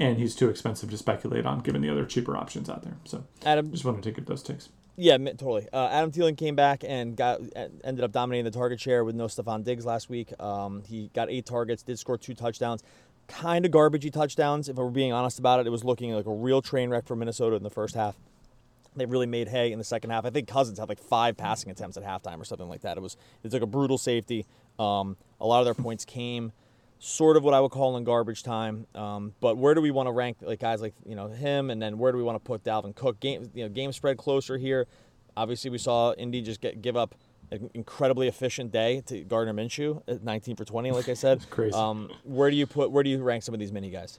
And 0.00 0.16
he's 0.16 0.36
too 0.36 0.48
expensive 0.48 0.90
to 0.90 0.96
speculate 0.96 1.44
on 1.44 1.60
given 1.60 1.82
the 1.82 1.90
other 1.90 2.04
cheaper 2.04 2.36
options 2.36 2.70
out 2.70 2.84
there. 2.84 2.96
So 3.04 3.24
Adam, 3.44 3.72
just 3.72 3.84
wanted 3.84 4.04
to 4.04 4.12
get 4.12 4.26
those 4.26 4.42
takes. 4.42 4.68
Yeah, 5.00 5.16
totally. 5.16 5.68
Uh, 5.72 5.88
Adam 5.92 6.10
Thielen 6.10 6.36
came 6.36 6.56
back 6.56 6.82
and 6.84 7.16
got 7.16 7.40
ended 7.84 8.02
up 8.02 8.10
dominating 8.10 8.44
the 8.44 8.50
target 8.50 8.80
share 8.80 9.04
with 9.04 9.14
no 9.14 9.26
Stefon 9.26 9.62
Diggs 9.62 9.86
last 9.86 10.10
week. 10.10 10.32
Um, 10.40 10.82
he 10.88 11.08
got 11.14 11.30
eight 11.30 11.46
targets, 11.46 11.84
did 11.84 12.00
score 12.00 12.18
two 12.18 12.34
touchdowns 12.34 12.82
kind 13.28 13.64
of 13.64 13.70
garbagey 13.70 14.12
touchdowns. 14.12 14.68
If 14.68 14.76
we're 14.76 14.90
being 14.90 15.12
honest 15.12 15.38
about 15.38 15.60
it, 15.60 15.66
it 15.66 15.70
was 15.70 15.84
looking 15.84 16.12
like 16.12 16.26
a 16.26 16.32
real 16.32 16.60
train 16.60 16.90
wreck 16.90 17.06
for 17.06 17.14
Minnesota 17.14 17.56
in 17.56 17.62
the 17.62 17.70
first 17.70 17.94
half. 17.94 18.16
They 18.96 19.06
really 19.06 19.26
made 19.26 19.48
hay 19.48 19.70
in 19.70 19.78
the 19.78 19.84
second 19.84 20.10
half. 20.10 20.24
I 20.24 20.30
think 20.30 20.48
Cousins 20.48 20.78
had 20.78 20.88
like 20.88 20.98
five 20.98 21.36
passing 21.36 21.70
attempts 21.70 21.96
at 21.96 22.02
halftime 22.02 22.40
or 22.40 22.44
something 22.44 22.68
like 22.68 22.80
that. 22.80 22.96
It 22.96 23.00
was 23.00 23.16
it's 23.44 23.54
like 23.54 23.62
a 23.62 23.66
brutal 23.66 23.98
safety. 23.98 24.46
Um, 24.78 25.16
a 25.40 25.46
lot 25.46 25.60
of 25.60 25.66
their 25.66 25.74
points 25.74 26.04
came 26.04 26.52
sort 26.98 27.36
of 27.36 27.44
what 27.44 27.54
I 27.54 27.60
would 27.60 27.70
call 27.70 27.96
in 27.96 28.04
garbage 28.04 28.42
time. 28.42 28.86
Um, 28.94 29.34
but 29.40 29.56
where 29.56 29.74
do 29.74 29.80
we 29.80 29.90
want 29.90 30.08
to 30.08 30.12
rank 30.12 30.38
like 30.40 30.58
guys 30.58 30.80
like 30.80 30.94
you 31.06 31.14
know 31.14 31.28
him, 31.28 31.70
and 31.70 31.80
then 31.80 31.98
where 31.98 32.12
do 32.12 32.18
we 32.18 32.24
want 32.24 32.36
to 32.36 32.40
put 32.40 32.64
Dalvin 32.64 32.94
Cook? 32.94 33.20
Game 33.20 33.50
you 33.54 33.64
know 33.64 33.68
game 33.68 33.92
spread 33.92 34.16
closer 34.16 34.58
here. 34.58 34.86
Obviously, 35.36 35.70
we 35.70 35.78
saw 35.78 36.12
Indy 36.14 36.42
just 36.42 36.60
get 36.60 36.82
give 36.82 36.96
up 36.96 37.14
incredibly 37.74 38.28
efficient 38.28 38.72
day 38.72 39.02
to 39.06 39.24
Gardner 39.24 39.54
Minshew 39.54 40.02
at 40.08 40.22
19 40.22 40.56
for 40.56 40.64
20, 40.64 40.90
like 40.92 41.08
I 41.08 41.14
said. 41.14 41.44
crazy. 41.50 41.74
Um, 41.74 42.10
where 42.24 42.50
do 42.50 42.56
you 42.56 42.66
put? 42.66 42.90
Where 42.90 43.02
do 43.02 43.10
you 43.10 43.22
rank 43.22 43.42
some 43.42 43.54
of 43.54 43.60
these 43.60 43.72
mini 43.72 43.90
guys? 43.90 44.18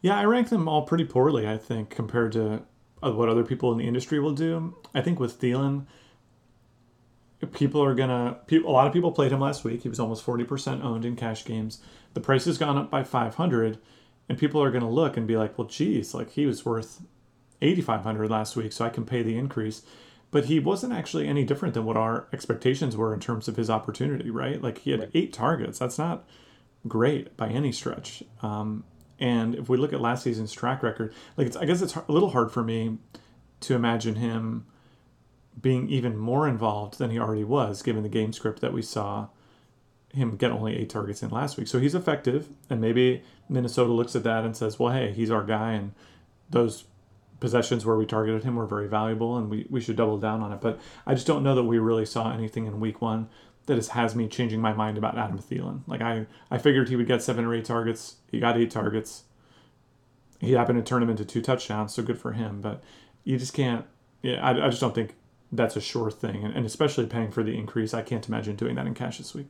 Yeah, 0.00 0.18
I 0.18 0.24
rank 0.24 0.48
them 0.48 0.68
all 0.68 0.82
pretty 0.82 1.04
poorly. 1.04 1.46
I 1.46 1.56
think 1.56 1.90
compared 1.90 2.32
to 2.32 2.62
uh, 3.02 3.12
what 3.12 3.28
other 3.28 3.44
people 3.44 3.70
in 3.72 3.78
the 3.78 3.86
industry 3.86 4.18
will 4.18 4.34
do. 4.34 4.76
I 4.94 5.00
think 5.00 5.20
with 5.20 5.40
Thielen, 5.40 5.86
people 7.52 7.82
are 7.82 7.94
gonna. 7.94 8.38
A 8.50 8.58
lot 8.58 8.86
of 8.86 8.92
people 8.92 9.12
played 9.12 9.32
him 9.32 9.40
last 9.40 9.64
week. 9.64 9.82
He 9.82 9.88
was 9.88 10.00
almost 10.00 10.24
40% 10.24 10.82
owned 10.82 11.04
in 11.04 11.16
cash 11.16 11.44
games. 11.44 11.78
The 12.14 12.20
price 12.20 12.44
has 12.46 12.58
gone 12.58 12.76
up 12.76 12.90
by 12.90 13.04
500, 13.04 13.78
and 14.28 14.38
people 14.38 14.62
are 14.62 14.70
gonna 14.70 14.90
look 14.90 15.16
and 15.16 15.26
be 15.26 15.36
like, 15.36 15.56
"Well, 15.56 15.68
geez, 15.68 16.14
like 16.14 16.30
he 16.30 16.46
was 16.46 16.64
worth 16.64 17.02
8,500 17.60 18.28
last 18.30 18.56
week, 18.56 18.72
so 18.72 18.84
I 18.84 18.90
can 18.90 19.04
pay 19.04 19.22
the 19.22 19.36
increase." 19.36 19.82
But 20.32 20.46
he 20.46 20.58
wasn't 20.58 20.92
actually 20.92 21.28
any 21.28 21.44
different 21.44 21.74
than 21.74 21.84
what 21.84 21.96
our 21.96 22.26
expectations 22.32 22.96
were 22.96 23.14
in 23.14 23.20
terms 23.20 23.46
of 23.46 23.56
his 23.56 23.70
opportunity, 23.70 24.30
right? 24.30 24.60
Like 24.60 24.78
he 24.78 24.90
had 24.90 25.00
right. 25.00 25.10
eight 25.14 25.32
targets. 25.32 25.78
That's 25.78 25.98
not 25.98 26.24
great 26.88 27.36
by 27.36 27.48
any 27.48 27.70
stretch. 27.70 28.24
Um, 28.40 28.84
and 29.20 29.54
if 29.54 29.68
we 29.68 29.76
look 29.76 29.92
at 29.92 30.00
last 30.00 30.24
season's 30.24 30.50
track 30.50 30.82
record, 30.82 31.14
like 31.36 31.46
it's, 31.46 31.56
I 31.56 31.66
guess 31.66 31.82
it's 31.82 31.94
a 31.94 32.04
little 32.08 32.30
hard 32.30 32.50
for 32.50 32.64
me 32.64 32.98
to 33.60 33.74
imagine 33.74 34.16
him 34.16 34.66
being 35.60 35.88
even 35.90 36.16
more 36.16 36.48
involved 36.48 36.98
than 36.98 37.10
he 37.10 37.18
already 37.18 37.44
was, 37.44 37.82
given 37.82 38.02
the 38.02 38.08
game 38.08 38.32
script 38.32 38.60
that 38.62 38.72
we 38.72 38.80
saw 38.80 39.28
him 40.14 40.36
get 40.36 40.50
only 40.50 40.76
eight 40.76 40.88
targets 40.88 41.22
in 41.22 41.30
last 41.30 41.58
week. 41.58 41.68
So 41.68 41.78
he's 41.78 41.94
effective, 41.94 42.48
and 42.70 42.80
maybe 42.80 43.22
Minnesota 43.50 43.92
looks 43.92 44.16
at 44.16 44.24
that 44.24 44.44
and 44.44 44.56
says, 44.56 44.78
"Well, 44.78 44.92
hey, 44.92 45.12
he's 45.12 45.30
our 45.30 45.44
guy," 45.44 45.72
and 45.72 45.92
those 46.50 46.84
possessions 47.42 47.84
where 47.84 47.96
we 47.96 48.06
targeted 48.06 48.44
him 48.44 48.56
were 48.56 48.66
very 48.66 48.88
valuable 48.88 49.36
and 49.36 49.50
we, 49.50 49.66
we 49.68 49.80
should 49.80 49.96
double 49.96 50.16
down 50.16 50.40
on 50.40 50.52
it. 50.52 50.60
But 50.62 50.80
I 51.06 51.12
just 51.12 51.26
don't 51.26 51.42
know 51.42 51.54
that 51.54 51.64
we 51.64 51.78
really 51.78 52.06
saw 52.06 52.32
anything 52.32 52.66
in 52.66 52.80
week 52.80 53.02
one 53.02 53.28
that 53.66 53.84
has 53.88 54.14
me 54.14 54.28
changing 54.28 54.60
my 54.60 54.72
mind 54.72 54.96
about 54.96 55.18
Adam 55.18 55.38
Thielen. 55.38 55.80
Like 55.86 56.00
I, 56.00 56.26
I 56.50 56.58
figured 56.58 56.88
he 56.88 56.96
would 56.96 57.08
get 57.08 57.20
seven 57.20 57.44
or 57.44 57.54
eight 57.54 57.64
targets. 57.64 58.16
He 58.30 58.40
got 58.40 58.56
eight 58.56 58.70
targets. 58.70 59.24
He 60.40 60.52
happened 60.52 60.78
to 60.78 60.88
turn 60.88 61.00
them 61.00 61.10
into 61.10 61.24
two 61.24 61.42
touchdowns, 61.42 61.92
so 61.92 62.02
good 62.02 62.18
for 62.18 62.32
him. 62.32 62.60
But 62.60 62.82
you 63.24 63.36
just 63.36 63.52
can't. 63.52 63.84
Yeah, 64.22 64.44
I, 64.44 64.66
I 64.66 64.68
just 64.68 64.80
don't 64.80 64.94
think 64.94 65.16
that's 65.50 65.76
a 65.76 65.80
sure 65.80 66.10
thing, 66.10 66.44
and, 66.44 66.54
and 66.54 66.64
especially 66.64 67.06
paying 67.06 67.30
for 67.30 67.42
the 67.42 67.56
increase. 67.56 67.92
I 67.92 68.02
can't 68.02 68.26
imagine 68.26 68.56
doing 68.56 68.76
that 68.76 68.86
in 68.86 68.94
cash 68.94 69.18
this 69.18 69.34
week. 69.34 69.48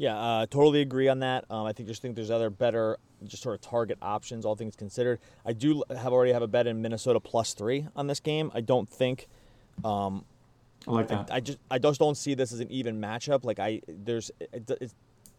Yeah, 0.00 0.16
uh, 0.16 0.46
totally 0.46 0.80
agree 0.80 1.08
on 1.08 1.18
that. 1.18 1.44
Um, 1.50 1.66
I 1.66 1.74
think 1.74 1.86
just 1.86 2.00
think 2.00 2.16
there's 2.16 2.30
other 2.30 2.48
better, 2.48 2.96
just 3.22 3.42
sort 3.42 3.54
of 3.54 3.60
target 3.60 3.98
options, 4.00 4.46
all 4.46 4.56
things 4.56 4.74
considered. 4.74 5.20
I 5.44 5.52
do 5.52 5.84
have 5.94 6.14
already 6.14 6.32
have 6.32 6.40
a 6.40 6.48
bet 6.48 6.66
in 6.66 6.80
Minnesota 6.80 7.20
plus 7.20 7.52
three 7.52 7.86
on 7.94 8.06
this 8.06 8.18
game. 8.18 8.50
I 8.54 8.62
don't 8.62 8.88
think. 8.88 9.28
Um, 9.84 10.24
I 10.88 10.92
like 10.92 11.08
that. 11.08 11.30
I, 11.30 11.36
I, 11.36 11.40
just 11.40 11.58
I 11.70 11.78
just 11.78 12.00
don't 12.00 12.16
see 12.16 12.32
this 12.32 12.50
as 12.50 12.60
an 12.60 12.70
even 12.70 12.98
matchup. 12.98 13.44
Like 13.44 13.58
I 13.58 13.82
there's 13.86 14.30
it, 14.40 14.70
it's 14.80 14.94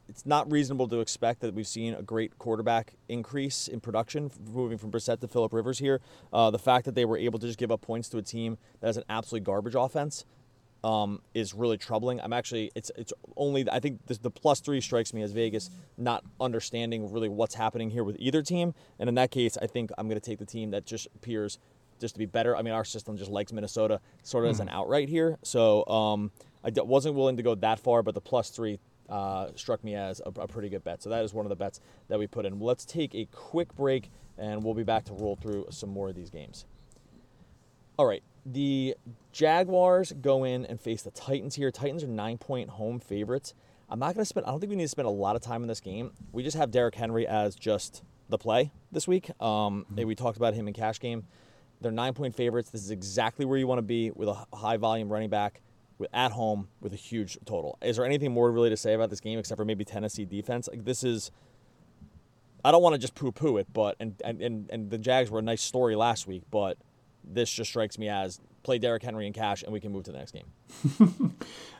it's 0.07 0.27
not 0.27 0.51
reasonable 0.51 0.87
to 0.89 0.99
expect 0.99 1.39
that 1.39 1.55
we've 1.55 1.67
seen 1.67 1.95
a 1.95 2.03
great 2.03 2.37
quarterback 2.37 2.93
increase 3.09 3.67
in 3.67 3.79
production 3.79 4.29
moving 4.53 4.77
from 4.77 4.91
Brissett 4.91 5.21
to 5.21 5.27
Philip 5.27 5.53
Rivers 5.53 5.79
here. 5.79 6.01
Uh, 6.31 6.51
the 6.51 6.59
fact 6.59 6.85
that 6.85 6.93
they 6.93 7.05
were 7.05 7.17
able 7.17 7.39
to 7.39 7.47
just 7.47 7.57
give 7.57 7.71
up 7.71 7.81
points 7.81 8.09
to 8.09 8.19
a 8.19 8.21
team 8.21 8.59
that 8.79 8.87
has 8.87 8.97
an 8.97 9.05
absolutely 9.09 9.43
garbage 9.43 9.73
offense 9.73 10.23
um, 10.83 11.21
is 11.33 11.53
really 11.53 11.77
troubling. 11.77 12.19
I'm 12.21 12.33
actually 12.33 12.71
it's 12.75 12.91
it's 12.95 13.13
only 13.35 13.69
I 13.69 13.79
think 13.79 14.05
this, 14.07 14.17
the 14.17 14.31
plus 14.31 14.59
three 14.59 14.81
strikes 14.81 15.13
me 15.13 15.21
as 15.21 15.31
Vegas 15.31 15.69
not 15.97 16.23
understanding 16.39 17.11
really 17.11 17.29
what's 17.29 17.55
happening 17.55 17.89
here 17.89 18.03
with 18.03 18.15
either 18.19 18.41
team, 18.41 18.73
and 18.99 19.07
in 19.09 19.15
that 19.15 19.31
case, 19.31 19.57
I 19.61 19.67
think 19.67 19.91
I'm 19.97 20.07
going 20.07 20.19
to 20.19 20.25
take 20.25 20.39
the 20.39 20.45
team 20.45 20.71
that 20.71 20.85
just 20.85 21.07
appears 21.15 21.59
just 21.99 22.15
to 22.15 22.19
be 22.19 22.25
better. 22.25 22.57
I 22.57 22.63
mean, 22.63 22.73
our 22.73 22.85
system 22.85 23.15
just 23.17 23.29
likes 23.29 23.53
Minnesota 23.53 23.99
sort 24.23 24.45
of 24.45 24.49
mm-hmm. 24.49 24.55
as 24.55 24.59
an 24.59 24.67
hmm. 24.67 24.75
outright 24.75 25.09
here, 25.09 25.37
so 25.43 25.85
um, 25.87 26.31
I 26.63 26.71
d- 26.71 26.81
wasn't 26.81 27.15
willing 27.15 27.37
to 27.37 27.43
go 27.43 27.55
that 27.55 27.79
far, 27.79 28.01
but 28.01 28.15
the 28.15 28.21
plus 28.21 28.49
three 28.49 28.79
uh, 29.07 29.49
struck 29.55 29.83
me 29.83 29.93
as 29.93 30.21
a, 30.21 30.41
a, 30.41 30.47
pretty 30.47 30.69
good 30.69 30.83
bet. 30.83 31.03
So 31.03 31.09
that 31.09 31.23
is 31.23 31.33
one 31.33 31.45
of 31.45 31.49
the 31.49 31.55
bets 31.55 31.81
that 32.07 32.17
we 32.17 32.27
put 32.27 32.45
in. 32.45 32.59
Let's 32.59 32.85
take 32.85 33.13
a 33.13 33.25
quick 33.31 33.75
break, 33.75 34.09
and 34.37 34.63
we'll 34.63 34.73
be 34.73 34.83
back 34.83 35.03
to 35.05 35.13
roll 35.13 35.35
through 35.35 35.67
some 35.69 35.89
more 35.89 36.09
of 36.09 36.15
these 36.15 36.29
games. 36.29 36.65
All 37.97 38.05
right, 38.05 38.23
the 38.45 38.95
Jaguars 39.31 40.13
go 40.21 40.43
in 40.43 40.65
and 40.65 40.79
face 40.79 41.01
the 41.01 41.11
Titans 41.11 41.55
here. 41.55 41.71
Titans 41.71 42.03
are 42.03 42.07
nine 42.07 42.37
point 42.37 42.71
home 42.71 42.99
favorites. 42.99 43.53
I'm 43.89 43.99
not 43.99 44.13
going 44.13 44.21
to 44.21 44.25
spend, 44.25 44.45
I 44.45 44.51
don't 44.51 44.59
think 44.59 44.69
we 44.69 44.77
need 44.77 44.85
to 44.85 44.89
spend 44.89 45.07
a 45.07 45.11
lot 45.11 45.35
of 45.35 45.41
time 45.41 45.63
in 45.63 45.67
this 45.67 45.81
game. 45.81 46.11
We 46.31 46.43
just 46.43 46.55
have 46.55 46.71
Derrick 46.71 46.95
Henry 46.95 47.27
as 47.27 47.55
just 47.55 48.03
the 48.29 48.37
play 48.37 48.71
this 48.91 49.07
week. 49.07 49.29
Um, 49.41 49.85
mm-hmm. 49.91 50.07
we 50.07 50.15
talked 50.15 50.37
about 50.37 50.53
him 50.53 50.67
in 50.67 50.73
cash 50.73 50.99
game. 50.99 51.25
They're 51.81 51.91
nine 51.91 52.13
point 52.13 52.35
favorites. 52.35 52.69
This 52.69 52.83
is 52.83 52.91
exactly 52.91 53.43
where 53.43 53.57
you 53.57 53.67
want 53.67 53.79
to 53.79 53.83
be 53.83 54.11
with 54.11 54.29
a 54.29 54.45
high 54.55 54.77
volume 54.77 55.11
running 55.11 55.29
back 55.29 55.61
with, 55.97 56.09
at 56.13 56.31
home 56.31 56.69
with 56.79 56.93
a 56.93 56.97
huge 56.97 57.37
total. 57.45 57.77
Is 57.81 57.97
there 57.97 58.05
anything 58.05 58.31
more 58.31 58.51
really 58.51 58.69
to 58.69 58.77
say 58.77 58.93
about 58.93 59.09
this 59.09 59.19
game 59.19 59.37
except 59.39 59.57
for 59.57 59.65
maybe 59.65 59.83
Tennessee 59.83 60.25
defense? 60.25 60.69
Like 60.69 60.85
this 60.85 61.03
is, 61.03 61.31
I 62.63 62.71
don't 62.71 62.81
want 62.81 62.93
to 62.93 62.99
just 62.99 63.15
poo 63.15 63.31
poo 63.31 63.57
it, 63.57 63.67
but 63.73 63.95
and, 63.99 64.21
and 64.23 64.41
and 64.41 64.69
and 64.69 64.89
the 64.89 64.99
Jags 64.99 65.31
were 65.31 65.39
a 65.39 65.43
nice 65.43 65.61
story 65.61 65.95
last 65.95 66.27
week, 66.27 66.43
but 66.51 66.77
this 67.23 67.51
just 67.51 67.69
strikes 67.69 67.97
me 67.97 68.09
as 68.09 68.39
play 68.63 68.77
Derrick 68.77 69.03
Henry 69.03 69.27
in 69.27 69.33
cash 69.33 69.63
and 69.63 69.73
we 69.73 69.79
can 69.79 69.91
move 69.91 70.03
to 70.03 70.11
the 70.11 70.17
next 70.17 70.31
game. 70.31 70.45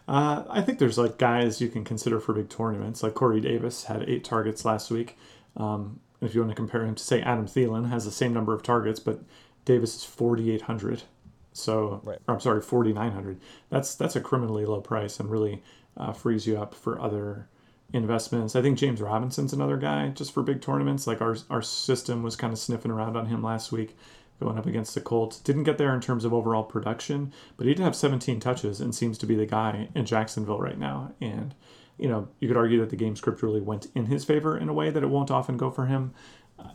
uh, 0.08 0.44
I 0.50 0.62
think 0.62 0.80
there's 0.80 0.98
like 0.98 1.18
guys 1.18 1.62
you 1.62 1.70
can 1.70 1.84
consider 1.84 2.20
for 2.20 2.34
big 2.34 2.50
tournaments. 2.50 3.04
Like 3.04 3.14
Corey 3.14 3.42
Davis 3.42 3.86
had 3.86 4.08
eight 4.10 4.24
targets 4.24 4.66
last 4.66 4.92
week. 4.92 5.18
Um, 5.58 6.00
if 6.22 6.36
you 6.36 6.42
want 6.42 6.52
to 6.52 6.56
compare 6.56 6.86
him 6.86 6.96
to 6.96 7.04
say 7.04 7.22
Adam 7.22 7.48
Thielen 7.48 7.90
has 7.90 8.06
the 8.06 8.12
same 8.12 8.34
number 8.34 8.54
of 8.54 8.64
targets, 8.64 9.00
but 9.00 9.22
Davis 9.66 9.96
is 9.96 10.04
4,800. 10.04 11.04
So, 11.54 12.00
right. 12.04 12.20
I'm 12.28 12.40
sorry, 12.40 12.62
4,900. 12.62 13.40
That's 13.70 13.96
that's 13.96 14.16
a 14.16 14.22
criminally 14.22 14.66
low 14.66 14.82
price 14.82 15.20
and 15.20 15.30
really 15.30 15.64
uh, 15.98 16.14
frees 16.14 16.48
you 16.48 16.58
up 16.58 16.74
for 16.74 17.02
other 17.02 17.50
investments. 17.92 18.56
I 18.56 18.62
think 18.62 18.78
James 18.78 19.02
Robinson's 19.02 19.52
another 19.52 19.78
guy 19.78 20.10
just 20.10 20.32
for 20.32 20.44
big 20.44 20.62
tournaments. 20.62 21.08
Like 21.08 21.22
our 21.22 21.36
our 21.50 21.62
system 21.62 22.24
was 22.24 22.36
kind 22.36 22.54
of 22.54 22.60
sniffing 22.60 22.92
around 22.92 23.18
on 23.18 23.26
him 23.26 23.44
last 23.44 23.72
week 23.72 23.98
going 24.42 24.58
up 24.58 24.66
against 24.66 24.94
the 24.94 25.02
Colts. 25.02 25.40
Didn't 25.40 25.64
get 25.64 25.78
there 25.78 25.94
in 25.94 26.02
terms 26.02 26.26
of 26.26 26.34
overall 26.34 26.64
production, 26.64 27.32
but 27.56 27.68
he 27.68 27.74
did 27.74 27.84
have 27.84 27.96
17 27.96 28.40
touches 28.40 28.82
and 28.82 28.94
seems 28.94 29.18
to 29.20 29.26
be 29.26 29.36
the 29.36 29.46
guy 29.46 29.88
in 29.96 30.06
Jacksonville 30.06 30.60
right 30.60 30.78
now. 30.78 31.14
And, 31.22 31.54
you 31.98 32.10
know, 32.10 32.28
you 32.40 32.48
could 32.48 32.58
argue 32.58 32.80
that 32.82 32.90
the 32.90 32.96
game 32.96 33.16
script 33.16 33.42
really 33.42 33.62
went 33.62 33.88
in 33.96 34.08
his 34.08 34.26
favor 34.26 34.58
in 34.58 34.68
a 34.68 34.74
way 34.74 34.90
that 34.90 35.04
it 35.04 35.10
won't 35.10 35.32
often 35.32 35.56
go 35.56 35.72
for 35.72 35.86
him. 35.86 36.14
Uh, 36.60 36.70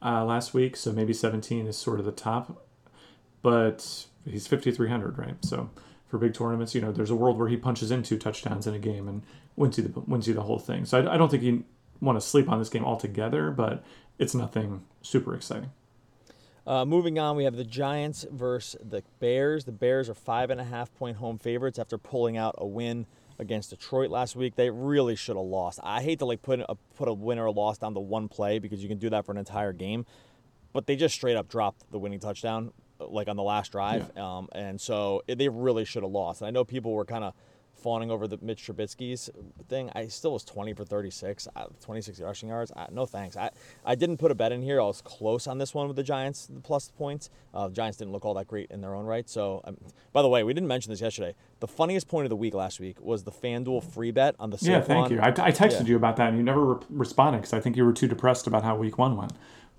uh, 0.00 0.24
last 0.24 0.54
week, 0.54 0.76
so 0.76 0.92
maybe 0.92 1.12
17 1.12 1.66
is 1.66 1.76
sort 1.76 1.98
of 1.98 2.06
the 2.06 2.12
top. 2.12 2.64
But 3.42 4.06
he's 4.24 4.46
5,300, 4.46 5.18
right? 5.18 5.44
So 5.44 5.70
for 6.08 6.18
big 6.18 6.34
tournaments, 6.34 6.74
you 6.74 6.80
know, 6.80 6.92
there's 6.92 7.10
a 7.10 7.16
world 7.16 7.38
where 7.38 7.48
he 7.48 7.56
punches 7.56 7.90
in 7.90 8.02
two 8.02 8.18
touchdowns 8.18 8.66
in 8.66 8.74
a 8.74 8.78
game 8.78 9.08
and 9.08 9.22
wins 9.56 9.76
you 9.76 9.84
the 9.84 10.00
wins 10.00 10.26
you 10.26 10.34
the 10.34 10.42
whole 10.42 10.58
thing. 10.58 10.84
So 10.84 11.00
I, 11.00 11.14
I 11.14 11.16
don't 11.16 11.30
think 11.30 11.42
you 11.42 11.64
want 12.00 12.16
to 12.18 12.26
sleep 12.26 12.48
on 12.48 12.58
this 12.58 12.68
game 12.68 12.84
altogether, 12.84 13.50
but 13.50 13.84
it's 14.18 14.34
nothing 14.34 14.84
super 15.02 15.34
exciting. 15.34 15.70
Uh, 16.68 16.84
moving 16.84 17.18
on, 17.18 17.34
we 17.34 17.44
have 17.44 17.56
the 17.56 17.64
Giants 17.64 18.26
versus 18.30 18.78
the 18.86 19.02
Bears. 19.20 19.64
The 19.64 19.72
Bears 19.72 20.10
are 20.10 20.14
five 20.14 20.50
and 20.50 20.60
a 20.60 20.64
half 20.64 20.94
point 20.96 21.16
home 21.16 21.38
favorites 21.38 21.78
after 21.78 21.96
pulling 21.96 22.36
out 22.36 22.56
a 22.58 22.66
win 22.66 23.06
against 23.38 23.70
Detroit 23.70 24.10
last 24.10 24.36
week. 24.36 24.54
They 24.54 24.68
really 24.68 25.16
should 25.16 25.36
have 25.36 25.46
lost. 25.46 25.80
I 25.82 26.02
hate 26.02 26.18
to 26.18 26.26
like 26.26 26.42
put 26.42 26.60
a 26.60 26.74
put 26.94 27.08
a 27.08 27.14
win 27.14 27.38
or 27.38 27.46
a 27.46 27.50
loss 27.50 27.78
down 27.78 27.94
to 27.94 28.00
one 28.00 28.28
play 28.28 28.58
because 28.58 28.82
you 28.82 28.88
can 28.90 28.98
do 28.98 29.08
that 29.08 29.24
for 29.24 29.32
an 29.32 29.38
entire 29.38 29.72
game, 29.72 30.04
but 30.74 30.86
they 30.86 30.94
just 30.94 31.14
straight 31.14 31.36
up 31.36 31.48
dropped 31.48 31.90
the 31.90 31.98
winning 31.98 32.20
touchdown 32.20 32.72
like 33.00 33.28
on 33.28 33.36
the 33.36 33.42
last 33.42 33.72
drive, 33.72 34.10
yeah. 34.14 34.36
um, 34.36 34.48
and 34.52 34.78
so 34.78 35.22
they 35.26 35.48
really 35.48 35.86
should 35.86 36.02
have 36.02 36.12
lost. 36.12 36.42
And 36.42 36.48
I 36.48 36.50
know 36.50 36.64
people 36.66 36.92
were 36.92 37.06
kind 37.06 37.24
of 37.24 37.32
fawning 37.78 38.10
over 38.10 38.26
the 38.26 38.38
Mitch 38.42 38.66
Trubisky's 38.66 39.30
thing. 39.68 39.90
I 39.94 40.08
still 40.08 40.32
was 40.32 40.44
20 40.44 40.74
for 40.74 40.84
36, 40.84 41.48
uh, 41.54 41.66
26 41.80 42.20
rushing 42.20 42.48
yards. 42.48 42.72
I, 42.74 42.86
no 42.90 43.06
thanks. 43.06 43.36
I, 43.36 43.50
I 43.84 43.94
didn't 43.94 44.18
put 44.18 44.30
a 44.30 44.34
bet 44.34 44.52
in 44.52 44.62
here. 44.62 44.80
I 44.80 44.84
was 44.84 45.00
close 45.00 45.46
on 45.46 45.58
this 45.58 45.74
one 45.74 45.86
with 45.86 45.96
the 45.96 46.02
Giants, 46.02 46.46
the 46.46 46.60
plus 46.60 46.90
points. 46.90 47.30
Uh, 47.54 47.68
the 47.68 47.74
Giants 47.74 47.98
didn't 47.98 48.12
look 48.12 48.24
all 48.24 48.34
that 48.34 48.46
great 48.46 48.70
in 48.70 48.80
their 48.80 48.94
own 48.94 49.06
right. 49.06 49.28
So, 49.28 49.60
um, 49.64 49.76
by 50.12 50.22
the 50.22 50.28
way, 50.28 50.42
we 50.42 50.52
didn't 50.52 50.68
mention 50.68 50.90
this 50.90 51.00
yesterday. 51.00 51.34
The 51.60 51.68
funniest 51.68 52.08
point 52.08 52.26
of 52.26 52.30
the 52.30 52.36
week 52.36 52.54
last 52.54 52.80
week 52.80 53.00
was 53.00 53.24
the 53.24 53.32
FanDuel 53.32 53.84
free 53.92 54.10
bet 54.10 54.34
on 54.38 54.50
the 54.50 54.56
Saquon. 54.56 54.68
Yeah, 54.68 54.80
thank 54.80 55.10
you. 55.10 55.20
I, 55.20 55.28
I 55.28 55.52
texted 55.52 55.80
yeah. 55.80 55.86
you 55.86 55.96
about 55.96 56.16
that, 56.16 56.28
and 56.28 56.36
you 56.36 56.42
never 56.42 56.74
re- 56.74 56.82
responded 56.90 57.38
because 57.38 57.52
I 57.52 57.60
think 57.60 57.76
you 57.76 57.84
were 57.84 57.92
too 57.92 58.08
depressed 58.08 58.46
about 58.46 58.62
how 58.62 58.76
week 58.76 58.98
one 58.98 59.16
went. 59.16 59.32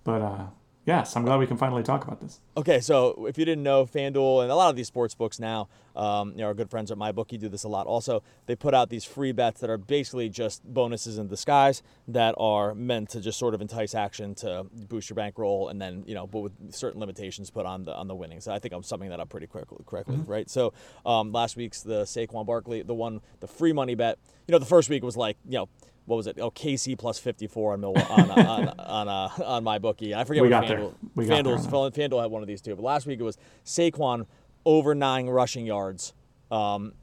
But 0.03 0.21
uh, 0.21 0.45
Yes, 0.89 1.15
I'm 1.15 1.23
glad 1.23 1.37
we 1.37 1.45
can 1.45 1.55
finally 1.55 1.83
talk 1.83 2.03
about 2.03 2.19
this. 2.19 2.41
Okay, 2.57 2.79
so 2.79 3.27
if 3.27 3.37
you 3.37 3.45
didn't 3.45 3.61
know, 3.61 3.85
FanDuel 3.85 4.41
and 4.41 4.51
a 4.51 4.55
lot 4.55 4.71
of 4.71 4.75
these 4.75 4.87
sports 4.87 5.13
books 5.13 5.39
now, 5.39 5.69
um, 5.95 6.31
you 6.31 6.37
know, 6.37 6.45
our 6.45 6.55
good 6.55 6.71
friends 6.71 6.89
at 6.89 6.97
MyBookie 6.97 7.39
do 7.39 7.47
this 7.47 7.63
a 7.63 7.67
lot. 7.67 7.85
Also, 7.85 8.23
they 8.47 8.55
put 8.55 8.73
out 8.73 8.89
these 8.89 9.05
free 9.05 9.31
bets 9.31 9.61
that 9.61 9.69
are 9.69 9.77
basically 9.77 10.29
just 10.29 10.63
bonuses 10.63 11.19
in 11.19 11.27
disguise 11.27 11.83
that 12.07 12.33
are 12.39 12.73
meant 12.73 13.09
to 13.09 13.21
just 13.21 13.37
sort 13.37 13.53
of 13.53 13.61
entice 13.61 13.93
action 13.93 14.33
to 14.33 14.65
boost 14.73 15.11
your 15.11 15.15
bankroll, 15.15 15.69
and 15.69 15.79
then 15.79 16.03
you 16.07 16.15
know, 16.15 16.25
but 16.25 16.39
with 16.39 16.73
certain 16.73 16.99
limitations 16.99 17.51
put 17.51 17.67
on 17.67 17.85
the 17.85 17.93
on 17.93 18.07
the 18.07 18.15
winnings. 18.15 18.45
So 18.45 18.51
I 18.51 18.57
think 18.57 18.73
I'm 18.73 18.81
summing 18.81 19.11
that 19.11 19.19
up 19.19 19.29
pretty 19.29 19.45
quickly, 19.45 19.77
correctly, 19.85 20.15
mm-hmm. 20.15 20.31
right? 20.31 20.49
So 20.49 20.73
um, 21.05 21.31
last 21.31 21.55
week's 21.55 21.83
the 21.83 22.05
Saquon 22.05 22.47
Barkley, 22.47 22.81
the 22.81 22.95
one, 22.95 23.21
the 23.41 23.47
free 23.47 23.73
money 23.73 23.93
bet. 23.93 24.17
You 24.47 24.53
know, 24.53 24.57
the 24.57 24.65
first 24.65 24.89
week 24.89 25.03
was 25.03 25.15
like, 25.15 25.37
you 25.45 25.59
know 25.59 25.69
what 26.09 26.15
was 26.15 26.25
it? 26.25 26.39
Oh, 26.39 26.49
KC 26.49 26.97
plus 26.97 27.19
54 27.19 27.73
on 27.73 27.85
on 27.85 27.97
on 28.31 28.69
on, 28.79 29.07
uh, 29.07 29.29
on 29.45 29.63
MyBookie. 29.63 30.13
I 30.13 30.23
forget 30.23 30.41
we 30.41 30.49
what 30.49 30.63
FanDuel. 30.63 30.93
We 31.13 31.27
FanDuel's, 31.27 31.67
got 31.67 31.93
there 31.93 32.09
FanDuel 32.09 32.23
had 32.23 32.31
one 32.31 32.41
of 32.41 32.47
these 32.47 32.61
two, 32.61 32.75
but 32.75 32.81
last 32.81 33.05
week 33.05 33.19
it 33.19 33.23
was 33.23 33.37
Saquon 33.63 34.25
over 34.65 34.95
nine 34.95 35.27
rushing 35.27 35.67
yards. 35.67 36.13
Um, 36.49 36.93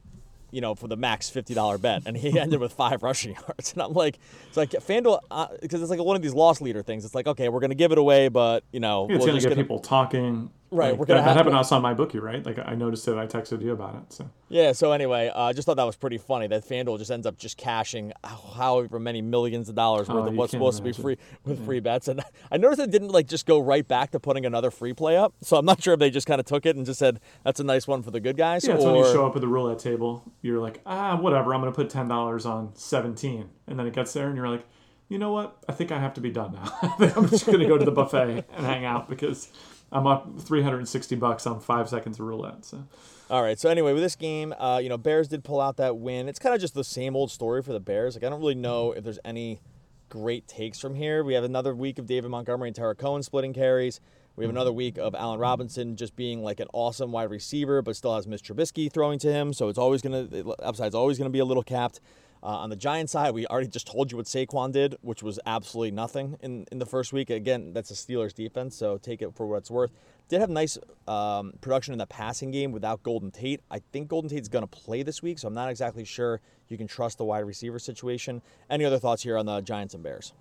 you 0.51 0.59
know, 0.59 0.75
for 0.75 0.89
the 0.89 0.97
max 0.97 1.29
fifty 1.29 1.53
dollar 1.53 1.77
bet, 1.77 2.03
and 2.05 2.17
he 2.17 2.37
ended 2.39 2.59
with 2.59 2.73
five 2.73 3.01
rushing 3.01 3.35
yards. 3.35 3.71
And 3.73 3.81
I'm 3.81 3.93
like, 3.93 4.19
it's 4.49 4.57
like 4.57 4.71
FanDuel 4.71 5.21
because 5.61 5.79
uh, 5.79 5.83
it's 5.83 5.89
like 5.89 6.03
one 6.03 6.17
of 6.17 6.21
these 6.21 6.33
loss 6.33 6.59
leader 6.59 6.83
things. 6.83 7.05
It's 7.05 7.15
like, 7.15 7.27
okay, 7.27 7.47
we're 7.47 7.61
gonna 7.61 7.75
give 7.75 7.93
it 7.93 7.97
away, 7.97 8.27
but 8.27 8.65
you 8.73 8.81
know, 8.81 9.07
it's 9.09 9.25
gonna 9.25 9.39
get 9.39 9.49
gonna... 9.49 9.55
people 9.55 9.79
talking. 9.79 10.51
Right, 10.69 10.91
like, 10.91 10.99
we're 10.99 11.05
gonna 11.05 11.21
that, 11.21 11.27
that 11.27 11.37
happened 11.37 11.55
also 11.55 11.77
on 11.77 11.83
MyBookie, 11.83 12.21
right? 12.21 12.45
Like 12.45 12.59
I 12.59 12.75
noticed 12.75 13.07
it. 13.07 13.17
I 13.17 13.25
texted 13.25 13.61
you 13.61 13.71
about 13.71 13.95
it. 13.95 14.11
So 14.11 14.29
yeah. 14.49 14.73
So 14.73 14.91
anyway, 14.91 15.29
I 15.33 15.49
uh, 15.49 15.53
just 15.53 15.65
thought 15.65 15.77
that 15.77 15.85
was 15.85 15.95
pretty 15.95 16.17
funny 16.17 16.47
that 16.47 16.67
FanDuel 16.67 16.97
just 16.97 17.09
ends 17.09 17.25
up 17.25 17.37
just 17.37 17.55
cashing 17.57 18.11
however 18.23 18.99
many 18.99 19.21
millions 19.21 19.69
of 19.69 19.75
dollars 19.75 20.09
worth 20.09 20.25
oh, 20.25 20.27
of 20.27 20.33
what's 20.33 20.51
supposed 20.51 20.81
imagine. 20.81 20.93
to 20.93 20.97
be 20.97 21.01
free 21.01 21.17
with 21.45 21.59
yeah. 21.59 21.65
free 21.65 21.79
bets. 21.79 22.09
And 22.09 22.21
I 22.51 22.57
noticed 22.57 22.81
it 22.81 22.91
didn't 22.91 23.09
like 23.09 23.27
just 23.27 23.45
go 23.45 23.59
right 23.59 23.87
back 23.87 24.11
to 24.11 24.19
putting 24.19 24.45
another 24.45 24.69
free 24.69 24.93
play 24.93 25.15
up. 25.15 25.33
So 25.41 25.55
I'm 25.55 25.65
not 25.65 25.81
sure 25.81 25.93
if 25.93 25.99
they 25.99 26.09
just 26.09 26.27
kind 26.27 26.39
of 26.39 26.45
took 26.45 26.65
it 26.65 26.75
and 26.75 26.85
just 26.85 26.99
said 26.99 27.21
that's 27.45 27.61
a 27.61 27.63
nice 27.63 27.87
one 27.87 28.03
for 28.03 28.11
the 28.11 28.19
good 28.19 28.35
guys. 28.35 28.67
Yeah, 28.67 28.75
it's 28.75 28.83
or... 28.83 28.93
when 28.93 29.05
you 29.05 29.11
show 29.11 29.25
up 29.25 29.35
at 29.35 29.41
the 29.41 29.47
roulette 29.47 29.79
table, 29.79 30.29
you're 30.41 30.59
like, 30.59 30.81
ah, 30.85 31.15
whatever. 31.15 31.53
I'm 31.53 31.61
gonna 31.61 31.71
put 31.71 31.89
ten 31.89 32.09
dollars 32.09 32.45
on 32.45 32.75
17, 32.75 33.49
and 33.67 33.79
then 33.79 33.87
it 33.87 33.93
gets 33.93 34.11
there, 34.11 34.27
and 34.27 34.35
you're 34.35 34.49
like 34.49 34.65
you 35.09 35.17
know 35.17 35.31
what? 35.31 35.57
I 35.69 35.71
think 35.71 35.91
I 35.91 35.99
have 35.99 36.13
to 36.15 36.21
be 36.21 36.31
done 36.31 36.53
now. 36.53 36.77
I'm 37.15 37.29
just 37.29 37.45
going 37.45 37.59
to 37.59 37.65
go 37.65 37.77
to 37.77 37.85
the 37.85 37.91
buffet 37.91 38.43
and 38.51 38.65
hang 38.65 38.83
out 38.83 39.07
because 39.09 39.47
I'm 39.91 40.05
up 40.05 40.39
360 40.39 41.15
bucks 41.15 41.47
on 41.47 41.59
five 41.59 41.89
seconds 41.89 42.19
of 42.19 42.25
roulette. 42.25 42.65
So. 42.65 42.83
All 43.29 43.41
right. 43.41 43.59
So 43.59 43.69
anyway, 43.69 43.93
with 43.93 44.03
this 44.03 44.15
game, 44.15 44.53
uh, 44.59 44.79
you 44.81 44.89
know, 44.89 44.97
Bears 44.97 45.27
did 45.27 45.43
pull 45.43 45.61
out 45.61 45.77
that 45.77 45.97
win. 45.97 46.27
It's 46.27 46.39
kind 46.39 46.55
of 46.55 46.61
just 46.61 46.73
the 46.73 46.83
same 46.83 47.15
old 47.15 47.31
story 47.31 47.61
for 47.61 47.73
the 47.73 47.79
Bears. 47.79 48.15
Like 48.15 48.23
I 48.23 48.29
don't 48.29 48.39
really 48.39 48.55
know 48.55 48.91
if 48.91 49.03
there's 49.03 49.19
any 49.23 49.61
great 50.09 50.47
takes 50.47 50.79
from 50.79 50.95
here. 50.95 51.23
We 51.23 51.33
have 51.33 51.43
another 51.43 51.75
week 51.75 51.99
of 51.99 52.05
David 52.05 52.29
Montgomery 52.29 52.69
and 52.69 52.75
Tarik 52.75 52.97
Cohen 52.97 53.23
splitting 53.23 53.53
carries. 53.53 53.99
We 54.37 54.45
have 54.45 54.51
another 54.51 54.71
week 54.71 54.99
of 54.99 55.15
Allen 55.15 55.39
Robinson 55.39 55.95
just 55.95 56.15
being 56.15 56.43
like 56.43 56.59
an 56.59 56.67
awesome 56.71 57.11
wide 57.11 57.31
receiver, 57.31 57.81
but 57.81 57.95
still 57.95 58.15
has 58.15 58.27
Mitch 58.27 58.43
Trubisky 58.43 58.91
throwing 58.91 59.17
to 59.19 59.33
him. 59.33 59.51
So 59.51 59.67
it's 59.67 59.79
always 59.79 60.03
going 60.03 60.29
to, 60.29 60.43
the 60.43 60.49
upside's 60.61 60.93
always 60.93 61.17
going 61.17 61.29
to 61.29 61.33
be 61.33 61.39
a 61.39 61.45
little 61.45 61.63
capped. 61.63 61.99
Uh, 62.43 62.47
on 62.47 62.69
the 62.69 62.75
Giants 62.75 63.11
side, 63.11 63.33
we 63.33 63.45
already 63.47 63.67
just 63.67 63.87
told 63.87 64.11
you 64.11 64.17
what 64.17 64.25
Saquon 64.25 64.71
did, 64.71 64.95
which 65.01 65.23
was 65.23 65.39
absolutely 65.45 65.91
nothing 65.91 66.37
in, 66.41 66.65
in 66.71 66.79
the 66.79 66.85
first 66.85 67.11
week. 67.13 67.29
Again, 67.29 67.73
that's 67.73 67.91
a 67.91 67.93
Steelers 67.93 68.33
defense, 68.33 68.75
so 68.75 68.97
take 68.97 69.21
it 69.21 69.33
for 69.35 69.47
what 69.47 69.57
it's 69.57 69.71
worth. 69.71 69.91
Did 70.29 70.41
have 70.41 70.49
nice 70.49 70.77
um, 71.07 71.53
production 71.61 71.93
in 71.93 71.99
the 71.99 72.05
passing 72.05 72.51
game 72.51 72.71
without 72.71 73.01
Golden 73.01 73.31
Tate. 73.31 73.61
I 73.71 73.79
think 73.79 74.09
Golden 74.09 74.29
Tate's 74.29 74.49
going 74.49 74.63
to 74.63 74.67
play 74.67 75.01
this 75.03 75.23
week, 75.23 75.39
so 75.39 75.47
I'm 75.47 75.53
not 75.53 75.69
exactly 75.69 76.03
sure 76.03 76.41
you 76.67 76.77
can 76.77 76.87
trust 76.87 77.17
the 77.17 77.25
wide 77.25 77.39
receiver 77.39 77.79
situation. 77.79 78.41
Any 78.69 78.85
other 78.85 78.99
thoughts 78.99 79.23
here 79.23 79.37
on 79.37 79.45
the 79.45 79.61
Giants 79.61 79.93
and 79.93 80.03
Bears? 80.03 80.33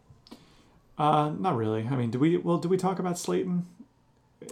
Uh, 0.99 1.31
not 1.39 1.57
really. 1.57 1.87
I 1.89 1.95
mean, 1.95 2.11
do 2.11 2.19
we? 2.19 2.37
Well, 2.37 2.59
do 2.59 2.69
we 2.69 2.77
talk 2.77 2.99
about 2.99 3.19
Slayton? 3.19 3.67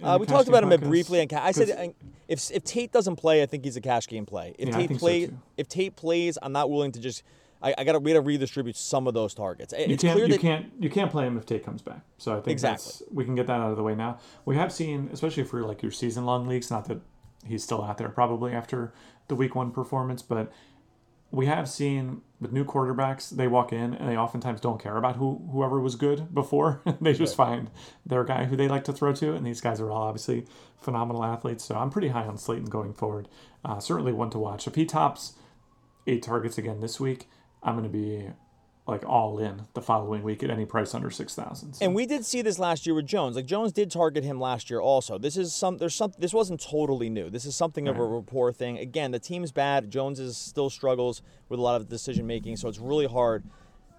Uh, 0.03 0.18
we 0.20 0.27
talked 0.27 0.49
about 0.49 0.64
him 0.64 0.81
briefly. 0.81 1.20
And 1.20 1.33
I 1.33 1.53
said 1.53 1.94
if 2.29 2.51
if 2.51 2.64
Tate 2.64 2.92
doesn't 2.92 3.16
play, 3.16 3.42
I 3.42 3.47
think 3.47 3.64
he's 3.64 3.77
a 3.77 3.81
cash 3.81 4.07
game 4.07 4.27
play. 4.27 4.55
If 4.59 4.68
yeah, 4.68 4.77
Tate 4.77 4.99
plays, 4.99 5.29
so 5.29 5.35
if 5.57 5.68
Tate 5.68 5.97
plays, 5.97 6.38
I'm 6.42 6.53
not 6.53 6.70
willing 6.70 6.92
to 6.92 7.01
just. 7.01 7.23
I, 7.62 7.75
I 7.79 7.85
got 7.85 7.92
to 7.92 7.99
we 7.99 8.12
got 8.12 8.18
to 8.18 8.20
redistribute 8.20 8.77
some 8.77 9.07
of 9.07 9.14
those 9.14 9.33
targets. 9.33 9.73
It's 9.73 9.88
you 9.88 9.97
can't 9.97 10.29
you 10.29 10.38
can't 10.38 10.66
you 10.79 10.90
can't 10.90 11.11
play 11.11 11.27
him 11.27 11.38
if 11.38 11.47
Tate 11.47 11.64
comes 11.64 11.81
back. 11.81 12.01
So 12.18 12.33
I 12.33 12.37
think 12.37 12.49
exactly 12.49 13.07
we 13.11 13.25
can 13.25 13.35
get 13.35 13.47
that 13.47 13.61
out 13.61 13.70
of 13.70 13.77
the 13.77 13.83
way 13.83 13.94
now. 13.94 14.18
We 14.44 14.57
have 14.57 14.70
seen, 14.70 15.09
especially 15.12 15.44
for 15.44 15.62
like 15.62 15.83
your 15.83 15.92
season 15.92 16.27
long 16.27 16.47
leagues, 16.47 16.70
not 16.70 16.87
that 16.88 17.01
he's 17.47 17.62
still 17.62 17.83
out 17.83 17.97
there 17.97 18.11
probably 18.11 18.53
after 18.53 18.92
the 19.29 19.35
week 19.35 19.55
one 19.55 19.70
performance, 19.70 20.20
but 20.20 20.53
we 21.31 21.47
have 21.47 21.68
seen 21.68 22.20
with 22.45 22.53
new 22.53 22.65
quarterbacks, 22.65 23.31
they 23.31 23.49
walk 23.49 23.73
in 23.73 23.95
and 23.95 24.09
they 24.09 24.17
oftentimes 24.17 24.61
don't 24.61 24.81
care 24.81 24.97
about 24.97 25.17
who 25.17 25.49
whoever 25.51 25.81
was 25.81 25.97
good 25.97 26.33
before. 26.33 26.83
they 27.01 27.15
just 27.15 27.37
right. 27.39 27.47
find 27.47 27.71
their 28.05 28.23
guy 28.23 28.45
who 28.45 28.55
they 28.55 28.69
like 28.69 28.85
to 28.85 28.93
throw 28.93 29.13
to, 29.15 29.35
and 29.35 29.47
these 29.47 29.63
guys 29.63 29.81
are 29.81 29.91
all 29.91 30.03
obviously 30.03 30.47
phenomenal 30.79 31.25
athletes. 31.25 31.65
So 31.65 31.75
I'm 31.75 31.91
pretty 31.91 32.09
high 32.09 32.25
on 32.25 32.37
Slayton 32.37 32.67
going 32.67 32.93
forward. 32.93 33.29
Uh, 33.65 33.81
certainly 33.81 34.13
one 34.13 34.31
to 34.31 34.39
watch. 34.39 34.67
If 34.67 34.75
he 34.75 34.85
tops 34.85 35.33
eight 36.07 36.23
targets 36.23 36.59
again 36.59 36.81
this 36.81 37.01
week, 37.01 37.29
I'm 37.63 37.75
going 37.75 37.91
to 37.91 37.99
be 37.99 38.29
like 38.87 39.05
all 39.07 39.38
in 39.38 39.62
the 39.73 39.81
following 39.81 40.23
week 40.23 40.42
at 40.42 40.51
any 40.51 40.66
price 40.66 40.94
under 40.94 41.11
six 41.11 41.35
thousand. 41.35 41.75
So. 41.75 41.85
And 41.85 41.94
we 41.94 42.05
did 42.05 42.25
see 42.25 42.42
this 42.42 42.59
last 42.59 42.87
year 42.87 42.94
with 42.94 43.07
Jones. 43.07 43.35
Like 43.35 43.47
Jones 43.47 43.73
did 43.73 43.90
target 43.90 44.25
him 44.25 44.38
last 44.38 44.68
year 44.68 44.81
also. 44.81 45.16
This 45.16 45.37
is 45.37 45.55
some 45.55 45.79
there's 45.79 45.94
some 45.94 46.12
this 46.18 46.35
wasn't 46.35 46.61
totally 46.61 47.09
new. 47.09 47.31
This 47.31 47.47
is 47.47 47.57
something 47.57 47.87
right. 47.87 47.94
of 47.94 47.99
a 47.99 48.05
rapport 48.05 48.53
thing. 48.53 48.79
Again, 48.79 49.11
the 49.11 49.18
team's 49.18 49.53
bad. 49.53 49.90
Jones 49.90 50.20
is 50.20 50.37
still 50.37 50.68
struggles 50.68 51.23
with 51.49 51.59
a 51.59 51.62
lot 51.62 51.81
of 51.81 51.88
decision 51.88 52.27
making, 52.27 52.57
so 52.57 52.68
it's 52.68 52.79
really 52.79 53.07
hard. 53.07 53.44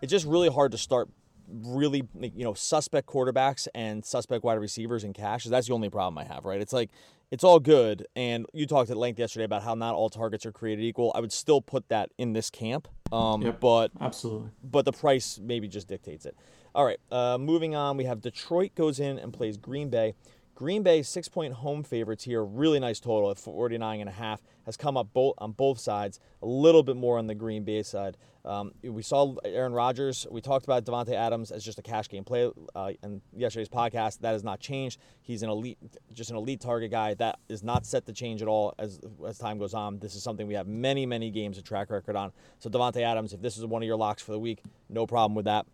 It's 0.02 0.12
just 0.12 0.26
really 0.28 0.50
hard 0.50 0.72
to 0.72 0.78
start 0.78 1.10
really 1.48 2.08
you 2.22 2.44
know 2.44 2.54
suspect 2.54 3.08
quarterbacks 3.08 3.68
and 3.76 4.04
suspect 4.04 4.44
wide 4.44 4.60
receivers 4.60 5.04
in 5.04 5.14
cash. 5.14 5.46
That's 5.46 5.68
the 5.68 5.74
only 5.74 5.90
problem 5.90 6.18
I 6.20 6.26
have, 6.32 6.46
right? 6.46 6.62
It's 6.62 6.74
like 6.74 6.92
it's 7.32 7.44
all 7.44 7.60
good. 7.60 8.06
And 8.16 8.46
you 8.54 8.66
talked 8.66 8.90
at 8.90 8.98
length 8.98 9.20
yesterday 9.20 9.46
about 9.46 9.64
how 9.64 9.76
not 9.76 9.96
all 9.96 10.10
targets 10.10 10.46
are 10.46 10.52
created 10.52 10.84
equal. 10.84 11.12
I 11.16 11.20
would 11.20 11.32
still 11.32 11.62
put 11.62 11.90
that 11.90 12.12
in 12.18 12.34
this 12.34 12.50
camp. 12.50 12.88
Um, 13.12 13.42
yep, 13.42 13.60
but 13.60 13.92
absolutely. 14.00 14.50
But 14.64 14.86
the 14.86 14.92
price 14.92 15.40
maybe 15.42 15.68
just 15.68 15.88
dictates 15.88 16.26
it. 16.26 16.36
All 16.74 16.86
right. 16.86 17.00
Uh, 17.12 17.38
moving 17.38 17.76
on, 17.76 17.98
we 17.98 18.04
have 18.06 18.22
Detroit 18.22 18.76
goes 18.76 19.00
in 19.00 19.18
and 19.18 19.34
plays 19.34 19.58
Green 19.58 19.90
Bay. 19.90 20.14
Green 20.56 20.84
Bay 20.84 21.04
six 21.04 21.28
point 21.28 21.54
home 21.54 21.84
favorites 21.84 22.24
here. 22.24 22.44
Really 22.44 22.80
nice 22.80 23.00
total 23.00 23.30
at 23.30 23.38
49 23.38 24.00
and 24.00 24.10
a 24.10 24.14
half. 24.14 24.42
Has 24.66 24.78
come 24.78 24.96
up 24.96 25.10
both 25.14 25.36
on 25.38 25.52
both 25.52 25.80
sides. 25.80 26.20
A 26.42 26.46
little 26.46 26.82
bit 26.84 26.96
more 26.96 27.18
on 27.18 27.28
the 27.28 27.36
Green 27.36 27.64
Bay 27.64 27.84
side. 27.84 28.18
Um, 28.46 28.74
we 28.84 29.02
saw 29.02 29.36
Aaron 29.44 29.74
Rodgers. 29.74 30.28
We 30.30 30.40
talked 30.40 30.66
about 30.66 30.86
Davante 30.86 31.14
Adams 31.14 31.52
as 31.52 31.64
just 31.64 31.80
a 31.80 31.82
cash 31.82 32.08
game 32.08 32.24
play 32.24 32.52
uh, 32.76 32.92
in 33.04 33.22
yesterday's 33.36 33.70
podcast. 33.70 34.20
That 34.20 34.34
has 34.34 34.44
not 34.44 34.60
changed. 34.60 35.00
He's 35.22 35.42
an 35.42 35.50
elite, 35.50 35.80
just 36.14 36.30
an 36.30 36.36
elite 36.36 36.62
target 36.62 36.92
guy. 36.92 37.16
That 37.16 37.40
is 37.50 37.64
not 37.64 37.86
set 37.86 38.06
to 38.06 38.14
change 38.14 38.42
at 38.42 38.48
all 38.48 38.74
as 38.78 39.00
as 39.28 39.38
time 39.38 39.58
goes 39.58 39.74
on. 39.74 40.00
This 40.00 40.16
is 40.16 40.24
something 40.24 40.48
we 40.48 40.54
have 40.54 40.68
many 40.68 41.06
many 41.06 41.32
games 41.32 41.58
of 41.58 41.64
track 41.64 41.90
record 41.90 42.16
on. 42.16 42.32
So 42.60 42.70
Davante 42.70 43.02
Adams, 43.02 43.34
if 43.34 43.42
this 43.42 43.58
is 43.58 43.66
one 43.66 43.82
of 43.82 43.88
your 43.88 43.98
locks 43.98 44.22
for 44.22 44.32
the 44.32 44.40
week, 44.40 44.62
no 44.90 45.08
problem 45.08 45.36
with 45.36 45.46
that. 45.46 45.66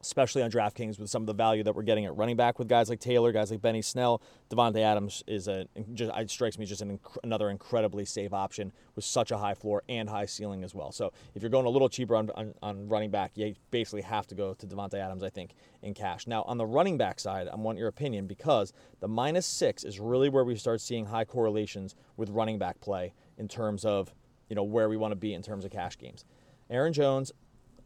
Especially 0.00 0.42
on 0.42 0.50
DraftKings 0.50 0.98
with 0.98 1.10
some 1.10 1.22
of 1.22 1.26
the 1.26 1.34
value 1.34 1.62
that 1.62 1.74
we're 1.74 1.82
getting 1.82 2.06
at 2.06 2.16
running 2.16 2.36
back 2.36 2.58
with 2.58 2.68
guys 2.68 2.88
like 2.88 3.00
Taylor, 3.00 3.32
guys 3.32 3.50
like 3.50 3.60
Benny 3.60 3.82
Snell. 3.82 4.22
Davante 4.50 4.80
Adams 4.80 5.22
is 5.26 5.46
a 5.46 5.66
just 5.92 6.10
it 6.16 6.30
strikes 6.30 6.58
me 6.58 6.66
just 6.66 6.80
an 6.80 6.98
another 7.22 7.50
incredibly 7.50 8.04
safe 8.04 8.32
option 8.32 8.72
with 8.96 9.04
such 9.04 9.30
a 9.30 9.38
high 9.38 9.54
floor 9.54 9.82
and 9.88 10.08
high 10.08 10.26
ceiling 10.26 10.64
as 10.64 10.74
well. 10.74 10.90
So 10.92 11.12
if 11.34 11.42
you're 11.42 11.50
going 11.50 11.66
a 11.66 11.70
little 11.70 11.88
cheaper 11.88 12.16
on, 12.16 12.30
on, 12.30 12.54
on 12.62 12.88
running 12.88 13.10
back, 13.10 13.32
you 13.34 13.54
basically 13.70 14.02
have 14.02 14.26
to 14.28 14.34
go 14.34 14.54
to 14.54 14.66
Davante 14.66 14.94
Adams, 14.94 15.22
I 15.22 15.30
think, 15.30 15.54
in 15.82 15.94
cash. 15.94 16.26
Now 16.26 16.42
on 16.42 16.56
the 16.56 16.66
running 16.66 16.96
back 16.96 17.20
side, 17.20 17.48
I 17.48 17.56
want 17.56 17.78
your 17.78 17.88
opinion 17.88 18.26
because 18.26 18.72
the 19.00 19.08
minus 19.08 19.46
six 19.46 19.84
is 19.84 20.00
really 20.00 20.28
where 20.28 20.44
we 20.44 20.56
start 20.56 20.80
seeing 20.80 21.06
high 21.06 21.24
correlations 21.24 21.94
with 22.16 22.30
running 22.30 22.58
back 22.58 22.80
play 22.80 23.12
in 23.36 23.48
terms 23.48 23.84
of 23.84 24.14
you 24.48 24.56
know 24.56 24.64
where 24.64 24.88
we 24.88 24.96
want 24.96 25.12
to 25.12 25.16
be 25.16 25.34
in 25.34 25.42
terms 25.42 25.64
of 25.64 25.70
cash 25.70 25.98
games. 25.98 26.24
Aaron 26.70 26.92
Jones, 26.92 27.32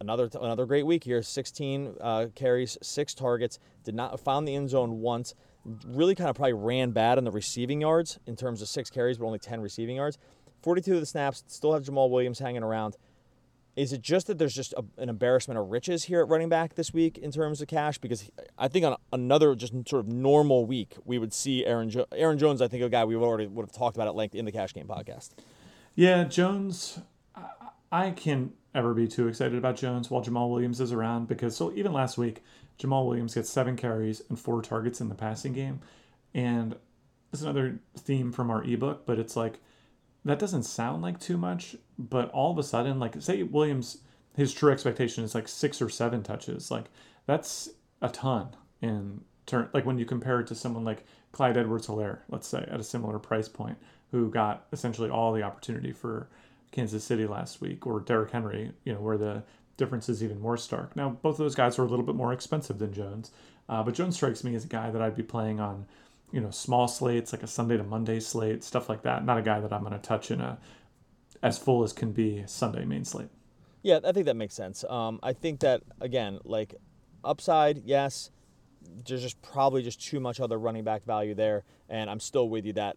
another 0.05 0.29
another 0.41 0.67
great 0.67 0.87
week 0.87 1.05
here. 1.05 1.23
16 1.23 1.97
uh, 2.01 2.27
carries, 2.35 2.79
six 2.83 3.15
targets. 3.15 3.59
Did 3.83 3.95
not 3.95 4.19
found 4.21 4.47
the 4.47 4.55
end 4.55 4.71
zone 4.71 5.01
once. 5.01 5.35
Really 5.87 6.15
kind 6.15 6.29
of 6.29 6.37
probably 6.37 6.53
ran 6.53 6.91
bad 6.91 7.19
in 7.19 7.25
the 7.25 7.31
receiving 7.31 7.81
yards 7.81 8.19
in 8.27 8.37
terms 8.37 8.63
of 8.63 8.69
six 8.69 8.91
carries, 8.91 9.19
but 9.19 9.27
only 9.27 9.39
10 9.39 9.61
receiving 9.61 9.97
yards. 9.97 10.19
42 10.63 10.95
of 10.95 11.01
the 11.01 11.07
snaps. 11.07 11.43
Still 11.47 11.73
have 11.73 11.83
Jamaal 11.83 12.11
Williams 12.11 12.39
hanging 12.39 12.63
around. 12.63 12.97
Is 13.77 13.93
it 13.93 14.03
just 14.03 14.29
that 14.29 14.39
there's 14.39 14.55
just 14.55 14.73
a, 14.75 14.85
an 14.99 15.09
embarrassment 15.09 15.59
of 15.59 15.69
riches 15.71 16.05
here 16.05 16.21
at 16.21 16.29
running 16.29 16.49
back 16.49 16.75
this 16.75 16.93
week 16.93 17.19
in 17.19 17.33
terms 17.33 17.61
of 17.61 17.67
cash? 17.67 17.99
Because 17.99 18.31
I 18.57 18.69
think 18.69 18.85
on 18.85 18.97
another 19.13 19.55
just 19.57 19.73
sort 19.89 20.05
of 20.05 20.09
normal 20.09 20.65
week, 20.65 20.97
we 21.05 21.19
would 21.19 21.33
see 21.33 21.67
Aaron 21.67 21.91
jo- 21.91 22.07
Aaron 22.13 22.39
Jones. 22.39 22.63
I 22.63 22.69
think 22.69 22.85
a 22.85 22.89
guy 22.89 23.05
we 23.05 23.17
already 23.17 23.47
would 23.47 23.65
have 23.65 23.73
talked 23.73 23.97
about 23.97 24.07
at 24.07 24.15
length 24.15 24.35
in 24.35 24.45
the 24.45 24.53
Cash 24.53 24.75
Game 24.75 24.87
podcast. 24.87 25.31
Yeah, 25.97 26.25
Jones. 26.25 27.01
Can't 28.17 28.53
ever 28.75 28.93
be 28.93 29.07
too 29.07 29.29
excited 29.29 29.57
about 29.57 29.77
Jones 29.77 30.11
while 30.11 30.23
Jamaal 30.23 30.51
Williams 30.51 30.81
is 30.81 30.93
around 30.93 31.29
because 31.29 31.57
so 31.57 31.73
even 31.75 31.93
last 31.93 32.19
week, 32.19 32.43
Jamaal 32.79 33.07
Williams 33.07 33.35
gets 33.35 33.51
seven 33.51 33.77
carries 33.77 34.23
and 34.29 34.39
four 34.39 34.63
targets 34.63 35.01
in 35.01 35.09
the 35.09 35.15
passing 35.15 35.53
game. 35.53 35.81
And 36.35 36.75
it's 37.33 37.43
another 37.43 37.79
theme 37.97 38.33
from 38.33 38.51
our 38.51 38.65
ebook, 38.65 39.07
but 39.07 39.19
it's 39.19 39.37
like 39.37 39.61
that 40.25 40.39
doesn't 40.39 40.65
sound 40.65 41.03
like 41.03 41.21
too 41.21 41.37
much, 41.37 41.77
but 41.99 42.31
all 42.31 42.51
of 42.51 42.59
a 42.59 42.63
sudden, 42.63 42.99
like 42.99 43.21
say 43.21 43.43
Williams, 43.43 43.99
his 44.37 44.53
true 44.53 44.73
expectation 44.73 45.23
is 45.23 45.35
like 45.35 45.47
six 45.47 45.81
or 45.81 45.89
seven 45.89 46.23
touches. 46.23 46.71
Like 46.71 46.87
that's 47.27 47.69
a 48.03 48.09
ton 48.09 48.49
in 48.81 49.21
turn. 49.47 49.69
Like 49.73 49.87
when 49.87 49.99
you 49.99 50.05
compare 50.05 50.41
it 50.41 50.47
to 50.49 50.55
someone 50.55 50.85
like 50.85 51.05
Clyde 51.33 51.57
Edwards-Helaire, 51.57 52.21
let's 52.29 52.49
say 52.49 52.67
at 52.71 52.81
a 52.81 52.85
similar 52.85 53.19
price 53.19 53.49
point, 53.49 53.79
who 54.11 54.31
got 54.31 54.67
essentially 54.73 55.11
all 55.11 55.33
the 55.33 55.43
opportunity 55.43 55.93
for 55.93 56.29
Kansas 56.75 57.05
City 57.05 57.27
last 57.27 57.61
week, 57.61 57.87
or 57.87 58.01
Derrick 58.01 58.33
Henry, 58.33 58.73
you 58.85 58.93
know, 58.93 59.01
where 59.01 59.17
the 59.17 59.45
difference 59.77 60.09
is 60.09 60.23
even 60.23 60.41
more 60.41 60.57
stark. 60.57 60.95
Now, 60.97 61.11
both 61.11 61.35
of 61.35 61.39
those 61.39 61.55
guys 61.55 61.79
are 61.79 61.85
a 61.85 61.89
little 61.89 62.05
bit 62.05 62.17
more 62.17 62.33
expensive 62.33 62.79
than 62.79 62.93
Jones, 62.93 63.31
uh, 63.69 63.83
but 63.83 63.95
Jones 63.95 64.17
strikes 64.17 64.43
me 64.43 64.55
as 64.57 64.65
a 64.65 64.69
guy 64.69 64.91
that 64.91 65.01
I'd 65.01 65.17
be 65.17 65.23
playing 65.23 65.61
on, 65.61 65.87
you 66.33 66.41
know, 66.41 66.51
small 66.51 66.89
slates, 66.89 67.33
like 67.33 67.43
a 67.45 67.47
Sunday 67.47 67.77
to 67.77 67.85
Monday 67.85 68.19
slate, 68.21 68.65
stuff 68.65 68.89
like 68.89 69.03
that. 69.03 69.25
Not 69.25 69.39
a 69.39 69.43
guy 69.43 69.61
that 69.61 69.73
I'm 69.73 69.83
going 69.83 69.93
to 69.93 69.99
touch 69.99 70.31
in 70.31 70.41
a 70.41 70.59
as 71.43 71.59
full 71.59 71.85
as 71.85 71.93
can 71.93 72.13
be 72.13 72.43
Sunday 72.47 72.85
main 72.85 73.05
slate. 73.05 73.29
Yeah, 73.83 74.01
I 74.03 74.13
think 74.13 74.27
that 74.27 74.37
makes 74.37 74.55
sense. 74.55 74.83
Um, 74.89 75.21
I 75.23 75.33
think 75.33 75.61
that 75.61 75.83
again, 76.01 76.41
like 76.45 76.75
upside, 77.23 77.83
yes. 77.85 78.31
There's 79.07 79.23
just 79.23 79.41
probably 79.41 79.83
just 79.83 80.05
too 80.05 80.21
much 80.21 80.41
other 80.41 80.59
running 80.59 80.85
back 80.85 81.05
value 81.05 81.35
there, 81.35 81.65
and 81.89 82.11
I'm 82.11 82.21
still 82.21 82.49
with 82.51 82.67
you 82.67 82.75
that 82.75 82.97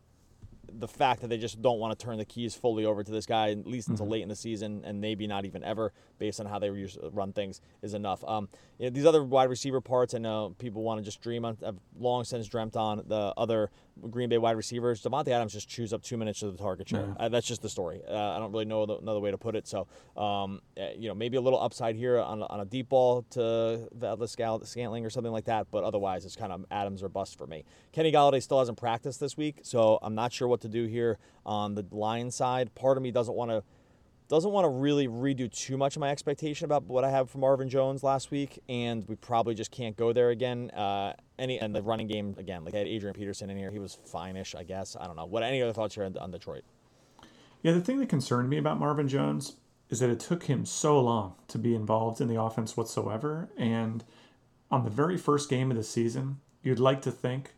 the 0.71 0.87
fact 0.87 1.21
that 1.21 1.27
they 1.27 1.37
just 1.37 1.61
don't 1.61 1.79
want 1.79 1.97
to 1.97 2.05
turn 2.05 2.17
the 2.17 2.25
keys 2.25 2.55
fully 2.55 2.85
over 2.85 3.03
to 3.03 3.11
this 3.11 3.25
guy 3.25 3.51
at 3.51 3.65
least 3.65 3.87
until 3.87 4.05
mm-hmm. 4.05 4.13
late 4.13 4.23
in 4.23 4.29
the 4.29 4.35
season 4.35 4.81
and 4.85 4.99
maybe 4.99 5.27
not 5.27 5.45
even 5.45 5.63
ever 5.63 5.93
based 6.19 6.39
on 6.39 6.45
how 6.45 6.59
they 6.59 6.69
run 7.11 7.33
things 7.33 7.61
is 7.81 7.93
enough. 7.93 8.23
Um, 8.25 8.49
you 8.77 8.85
know, 8.85 8.89
these 8.89 9.05
other 9.05 9.23
wide 9.23 9.49
receiver 9.49 9.81
parts, 9.81 10.13
I 10.13 10.17
know 10.19 10.55
people 10.57 10.83
want 10.83 10.99
to 10.99 11.03
just 11.03 11.21
dream 11.21 11.45
on. 11.45 11.57
I've 11.65 11.79
long 11.99 12.23
since 12.23 12.47
dreamt 12.47 12.75
on 12.75 13.03
the 13.07 13.33
other 13.37 13.71
Green 14.09 14.29
Bay 14.29 14.37
wide 14.37 14.57
receivers. 14.57 15.01
Davante 15.01 15.29
Adams 15.29 15.53
just 15.53 15.67
chews 15.67 15.93
up 15.93 16.01
two 16.01 16.17
minutes 16.17 16.41
of 16.43 16.55
the 16.55 16.61
target 16.61 16.89
share. 16.89 17.15
Uh, 17.19 17.29
that's 17.29 17.47
just 17.47 17.61
the 17.61 17.69
story. 17.69 18.01
Uh, 18.07 18.15
I 18.15 18.39
don't 18.39 18.51
really 18.51 18.65
know 18.65 18.85
the, 18.85 18.97
another 18.97 19.19
way 19.19 19.31
to 19.31 19.37
put 19.37 19.55
it. 19.55 19.67
So, 19.67 19.87
um, 20.15 20.61
eh, 20.75 20.93
you 20.97 21.07
know, 21.07 21.15
maybe 21.15 21.37
a 21.37 21.41
little 21.41 21.61
upside 21.61 21.95
here 21.95 22.19
on, 22.19 22.43
on 22.43 22.59
a 22.59 22.65
deep 22.65 22.89
ball 22.89 23.23
to 23.31 23.87
Atlas 24.01 24.37
Scantling 24.63 25.05
or 25.05 25.09
something 25.09 25.31
like 25.31 25.45
that. 25.45 25.67
But 25.71 25.83
otherwise, 25.83 26.25
it's 26.25 26.35
kind 26.35 26.51
of 26.51 26.65
Adams 26.71 27.03
or 27.03 27.09
bust 27.09 27.37
for 27.37 27.47
me. 27.47 27.63
Kenny 27.91 28.11
Golladay 28.11 28.41
still 28.41 28.59
hasn't 28.59 28.77
practiced 28.77 29.19
this 29.19 29.37
week, 29.37 29.59
so 29.63 29.99
I'm 30.01 30.15
not 30.15 30.31
sure 30.31 30.47
what 30.47 30.61
to 30.61 30.69
do 30.69 30.85
here 30.85 31.17
on 31.45 31.75
the 31.75 31.85
line 31.91 32.31
side. 32.31 32.73
Part 32.75 32.97
of 32.97 33.03
me 33.03 33.11
doesn't 33.11 33.35
want 33.35 33.51
to 33.51 33.63
doesn't 34.27 34.51
want 34.51 34.65
to 34.65 34.69
really 34.69 35.07
redo 35.07 35.51
too 35.51 35.77
much 35.77 35.95
of 35.95 35.99
my 35.99 36.09
expectation 36.09 36.65
about 36.65 36.83
what 36.83 37.03
I 37.03 37.09
have 37.09 37.29
from 37.29 37.41
Marvin 37.41 37.69
Jones 37.69 38.03
last 38.03 38.29
week, 38.31 38.59
and 38.67 39.07
we 39.07 39.15
probably 39.15 39.55
just 39.55 39.71
can't 39.71 39.95
go 39.95 40.11
there 40.11 40.29
again. 40.31 40.69
Uh, 40.71 41.13
any 41.39 41.59
and 41.59 41.73
the 41.73 41.81
running 41.81 42.07
game 42.07 42.35
again, 42.37 42.65
like 42.65 42.73
I 42.73 42.79
had 42.79 42.87
Adrian 42.87 43.13
Peterson 43.13 43.49
in 43.49 43.57
here, 43.57 43.71
he 43.71 43.79
was 43.79 43.93
fine-ish, 43.93 44.55
I 44.55 44.63
guess. 44.63 44.97
I 44.99 45.07
don't 45.07 45.15
know. 45.15 45.25
What 45.25 45.43
any 45.43 45.61
other 45.61 45.73
thoughts 45.73 45.95
here 45.95 46.03
on, 46.03 46.17
on 46.17 46.31
Detroit? 46.31 46.63
Yeah, 47.61 47.71
the 47.71 47.81
thing 47.81 47.99
that 47.99 48.09
concerned 48.09 48.49
me 48.49 48.57
about 48.57 48.79
Marvin 48.79 49.07
Jones 49.07 49.57
is 49.89 49.99
that 49.99 50.09
it 50.09 50.19
took 50.19 50.43
him 50.43 50.65
so 50.65 50.99
long 50.99 51.35
to 51.47 51.57
be 51.57 51.73
involved 51.73 52.19
in 52.19 52.27
the 52.27 52.39
offense 52.39 52.75
whatsoever, 52.75 53.49
and 53.57 54.03
on 54.69 54.83
the 54.83 54.89
very 54.89 55.17
first 55.17 55.49
game 55.49 55.71
of 55.71 55.77
the 55.77 55.83
season, 55.83 56.39
you'd 56.61 56.79
like 56.79 57.01
to 57.03 57.11
think 57.11 57.53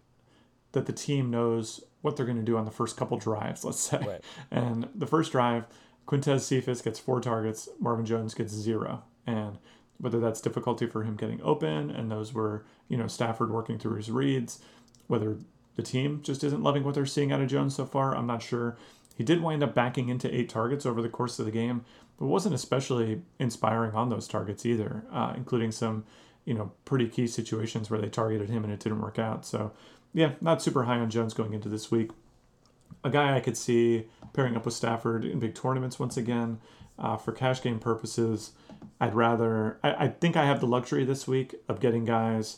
that 0.74 0.86
the 0.86 0.94
team 0.94 1.32
knows 1.32 1.84
what 2.02 2.16
they're 2.16 2.26
going 2.26 2.38
to 2.38 2.44
do 2.44 2.56
on 2.56 2.66
the 2.66 2.72
first 2.72 2.96
couple 2.96 3.18
drives, 3.18 3.66
let's 3.66 3.80
say. 3.80 3.98
Right. 3.98 4.24
And 4.52 4.88
the 4.94 5.08
first 5.08 5.32
drive 5.32 5.66
Quintez 6.10 6.42
Cephus 6.42 6.82
gets 6.82 6.98
four 6.98 7.22
targets, 7.22 7.70
Marvin 7.80 8.06
Jones 8.06 8.34
gets 8.34 8.52
zero. 8.52 9.04
And 9.28 9.60
whether 10.00 10.20
that's 10.20 10.42
difficulty 10.42 10.88
for 10.88 11.04
him 11.04 11.16
getting 11.16 11.40
open, 11.44 11.92
and 11.92 12.10
those 12.10 12.34
were, 12.34 12.66
you 12.88 12.98
know, 12.98 13.06
Stafford 13.06 13.52
working 13.52 13.78
through 13.78 13.98
his 13.98 14.10
reads, 14.10 14.60
whether 15.06 15.38
the 15.76 15.84
team 15.84 16.22
just 16.24 16.44
isn't 16.44 16.64
loving 16.64 16.84
what 16.84 16.96
they're 16.96 17.06
seeing 17.06 17.32
out 17.32 17.42
of 17.42 17.48
Jones 17.48 17.76
so 17.76 17.86
far, 17.86 18.16
I'm 18.16 18.26
not 18.26 18.42
sure. 18.42 18.76
He 19.16 19.24
did 19.24 19.44
wind 19.44 19.62
up 19.62 19.76
backing 19.76 20.10
into 20.10 20.34
eight 20.34 20.50
targets 20.50 20.86
over 20.86 21.00
the 21.00 21.10
course 21.10 21.38
of 21.38 21.46
the 21.46 21.52
game, 21.52 21.86
but 22.18 22.26
wasn't 22.26 22.56
especially 22.56 23.22
inspiring 23.38 23.94
on 23.94 24.10
those 24.10 24.28
targets 24.28 24.66
either, 24.66 25.04
uh, 25.12 25.34
including 25.36 25.72
some, 25.72 26.06
you 26.44 26.56
know, 26.56 26.72
pretty 26.86 27.08
key 27.08 27.28
situations 27.28 27.92
where 27.92 28.02
they 28.02 28.10
targeted 28.10 28.50
him 28.50 28.64
and 28.64 28.74
it 28.74 28.80
didn't 28.80 29.02
work 29.02 29.20
out. 29.20 29.46
So, 29.46 29.74
yeah, 30.14 30.32
not 30.42 30.62
super 30.62 30.86
high 30.86 30.98
on 30.98 31.12
Jones 31.12 31.36
going 31.36 31.54
into 31.54 31.70
this 31.70 31.92
week 31.92 32.10
a 33.04 33.10
guy 33.10 33.36
I 33.36 33.40
could 33.40 33.58
see 33.58 34.06
pairing 34.34 34.56
up 34.56 34.66
with 34.66 34.74
Stafford 34.74 35.26
in 35.26 35.40
big 35.40 35.56
tournaments 35.56 36.00
once 36.00 36.18
again. 36.18 36.60
Uh, 36.98 37.16
for 37.16 37.32
cash 37.32 37.62
game 37.62 37.80
purposes, 37.80 38.52
I'd 39.00 39.16
rather. 39.16 39.80
I, 39.84 40.06
I, 40.06 40.08
think 40.10 40.36
I 40.36 40.46
have 40.46 40.60
the 40.60 40.68
luxury 40.68 41.06
this 41.06 41.26
week 41.26 41.56
of 41.70 41.80
getting 41.80 42.04
guys 42.04 42.58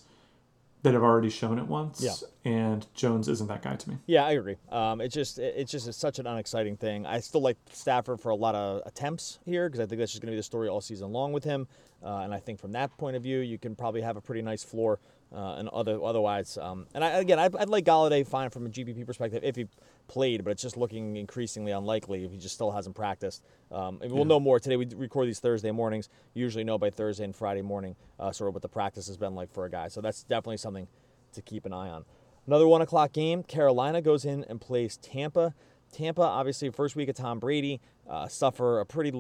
that 0.81 0.93
have 0.93 1.03
already 1.03 1.29
shown 1.29 1.59
it 1.59 1.67
once. 1.67 2.01
Yeah. 2.01 2.13
And 2.43 2.87
Jones 2.95 3.27
isn't 3.27 3.47
that 3.47 3.61
guy 3.61 3.75
to 3.75 3.89
me. 3.89 3.97
Yeah, 4.07 4.25
I 4.25 4.31
agree. 4.31 4.57
Um, 4.71 4.99
it's 4.99 5.13
just 5.13 5.37
it's 5.37 5.71
just 5.71 5.93
such 5.93 6.17
an 6.17 6.25
unexciting 6.25 6.77
thing. 6.77 7.05
I 7.05 7.19
still 7.19 7.41
like 7.41 7.57
Stafford 7.71 8.19
for 8.19 8.29
a 8.29 8.35
lot 8.35 8.55
of 8.55 8.81
attempts 8.87 9.37
here 9.45 9.69
because 9.69 9.79
I 9.79 9.85
think 9.85 9.99
that's 9.99 10.11
just 10.11 10.23
going 10.23 10.31
to 10.31 10.35
be 10.35 10.37
the 10.37 10.43
story 10.43 10.67
all 10.67 10.81
season 10.81 11.11
long 11.11 11.33
with 11.33 11.43
him. 11.43 11.67
Uh, 12.03 12.19
and 12.19 12.33
I 12.33 12.39
think 12.39 12.59
from 12.59 12.71
that 12.71 12.97
point 12.97 13.15
of 13.15 13.21
view, 13.21 13.39
you 13.39 13.59
can 13.59 13.75
probably 13.75 14.01
have 14.01 14.17
a 14.17 14.21
pretty 14.21 14.41
nice 14.41 14.63
floor 14.63 14.99
uh, 15.33 15.55
and 15.57 15.69
other 15.69 16.01
otherwise. 16.03 16.57
Um, 16.57 16.87
and 16.93 17.03
I, 17.03 17.11
again, 17.11 17.39
I'd, 17.39 17.55
I'd, 17.55 17.69
like 17.69 17.85
Golladay 17.85 18.27
fine 18.27 18.49
from 18.49 18.65
a 18.65 18.69
GPP 18.69 19.05
perspective 19.05 19.43
if 19.43 19.55
he 19.55 19.67
played, 20.07 20.43
but 20.43 20.51
it's 20.51 20.61
just 20.61 20.77
looking 20.77 21.15
increasingly 21.15 21.71
unlikely 21.71 22.25
if 22.25 22.31
he 22.31 22.37
just 22.37 22.55
still 22.55 22.71
hasn't 22.71 22.95
practiced. 22.95 23.43
Um, 23.71 23.99
we'll 24.01 24.19
yeah. 24.19 24.23
know 24.25 24.39
more 24.39 24.59
today. 24.59 24.77
We 24.77 24.87
record 24.95 25.27
these 25.27 25.39
Thursday 25.39 25.71
mornings. 25.71 26.09
You 26.33 26.43
usually 26.43 26.63
know 26.63 26.77
by 26.77 26.89
Thursday 26.89 27.23
and 27.23 27.35
Friday 27.35 27.61
morning 27.61 27.95
uh, 28.19 28.31
sort 28.31 28.49
of 28.49 28.55
what 28.55 28.61
the 28.61 28.69
practice 28.69 29.07
has 29.07 29.17
been 29.17 29.35
like 29.35 29.53
for 29.53 29.65
a 29.65 29.69
guy. 29.69 29.87
So 29.87 30.01
that's 30.01 30.23
definitely 30.23 30.57
something 30.57 30.87
to 31.33 31.41
keep 31.41 31.65
an 31.65 31.73
eye 31.73 31.89
on. 31.89 32.05
Another 32.47 32.67
one 32.67 32.81
o'clock 32.81 33.13
game. 33.13 33.43
Carolina 33.43 34.01
goes 34.01 34.25
in 34.25 34.43
and 34.45 34.59
plays 34.59 34.97
Tampa. 34.97 35.53
Tampa, 35.91 36.21
obviously, 36.21 36.69
first 36.69 36.95
week 36.95 37.09
of 37.09 37.15
Tom 37.15 37.39
Brady, 37.39 37.81
uh, 38.09 38.27
suffer 38.27 38.79
a 38.79 38.85
pretty 38.85 39.11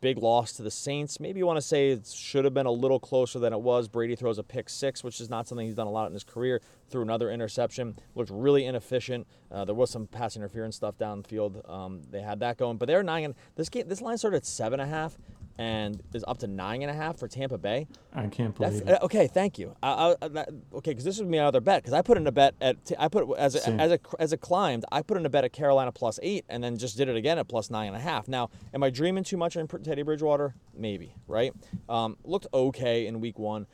big 0.00 0.18
loss 0.18 0.52
to 0.54 0.62
the 0.62 0.70
Saints. 0.70 1.20
Maybe 1.20 1.38
you 1.38 1.46
want 1.46 1.56
to 1.58 1.62
say 1.62 1.90
it 1.90 2.06
should 2.06 2.44
have 2.44 2.54
been 2.54 2.66
a 2.66 2.72
little 2.72 2.98
closer 2.98 3.38
than 3.38 3.52
it 3.52 3.60
was. 3.60 3.88
Brady 3.88 4.16
throws 4.16 4.38
a 4.38 4.42
pick 4.42 4.68
six, 4.68 5.04
which 5.04 5.20
is 5.20 5.28
not 5.28 5.46
something 5.46 5.66
he's 5.66 5.74
done 5.74 5.86
a 5.86 5.90
lot 5.90 6.06
in 6.06 6.12
his 6.12 6.24
career. 6.24 6.60
Threw 6.88 7.02
another 7.02 7.30
interception, 7.30 7.96
looked 8.14 8.30
really 8.32 8.64
inefficient. 8.64 9.26
Uh, 9.50 9.64
there 9.64 9.74
was 9.74 9.90
some 9.90 10.06
pass 10.06 10.36
interference 10.36 10.76
stuff 10.76 10.96
down 10.98 11.22
the 11.22 11.28
field. 11.28 11.62
Um, 11.68 12.02
they 12.10 12.22
had 12.22 12.40
that 12.40 12.56
going, 12.56 12.76
but 12.76 12.86
they're 12.86 13.02
nine. 13.02 13.34
This 13.56 13.68
game, 13.68 13.88
this 13.88 14.00
line 14.00 14.18
started 14.18 14.38
at 14.38 14.46
seven 14.46 14.80
and 14.80 14.90
a 14.90 14.94
half 14.94 15.18
and 15.60 16.02
is 16.14 16.24
up 16.26 16.38
to 16.38 16.46
nine 16.46 16.80
and 16.80 16.90
a 16.90 16.94
half 16.94 17.18
for 17.18 17.28
Tampa 17.28 17.58
Bay. 17.58 17.86
I 18.14 18.28
can't 18.28 18.56
believe 18.56 18.82
That's, 18.82 18.98
it. 18.98 19.04
Okay, 19.04 19.26
thank 19.26 19.58
you. 19.58 19.76
I, 19.82 20.16
I, 20.22 20.28
that, 20.28 20.48
okay, 20.76 20.92
because 20.92 21.04
this 21.04 21.18
would 21.18 21.30
be 21.30 21.38
other 21.38 21.60
bet. 21.60 21.82
Because 21.82 21.92
I 21.92 22.00
put 22.00 22.16
in 22.16 22.26
a 22.26 22.32
bet 22.32 22.54
at 22.62 22.78
I 22.98 23.08
put 23.08 23.28
as 23.36 23.54
a, 23.54 23.70
as 23.72 23.92
a 23.92 23.98
as 24.18 24.32
it 24.32 24.40
climbed, 24.40 24.86
I 24.90 25.02
put 25.02 25.18
in 25.18 25.26
a 25.26 25.28
bet 25.28 25.44
at 25.44 25.52
Carolina 25.52 25.92
plus 25.92 26.18
eight, 26.22 26.46
and 26.48 26.64
then 26.64 26.78
just 26.78 26.96
did 26.96 27.10
it 27.10 27.16
again 27.16 27.38
at 27.38 27.46
plus 27.46 27.68
nine 27.68 27.88
and 27.88 27.96
a 27.96 28.00
half. 28.00 28.26
Now, 28.26 28.48
am 28.72 28.82
I 28.82 28.88
dreaming 28.88 29.22
too 29.22 29.36
much 29.36 29.54
on 29.58 29.68
Teddy 29.68 30.02
Bridgewater? 30.02 30.54
Maybe, 30.74 31.14
right? 31.28 31.52
Um, 31.90 32.16
looked 32.24 32.46
okay 32.54 33.06
in 33.06 33.20
week 33.20 33.38
one, 33.38 33.66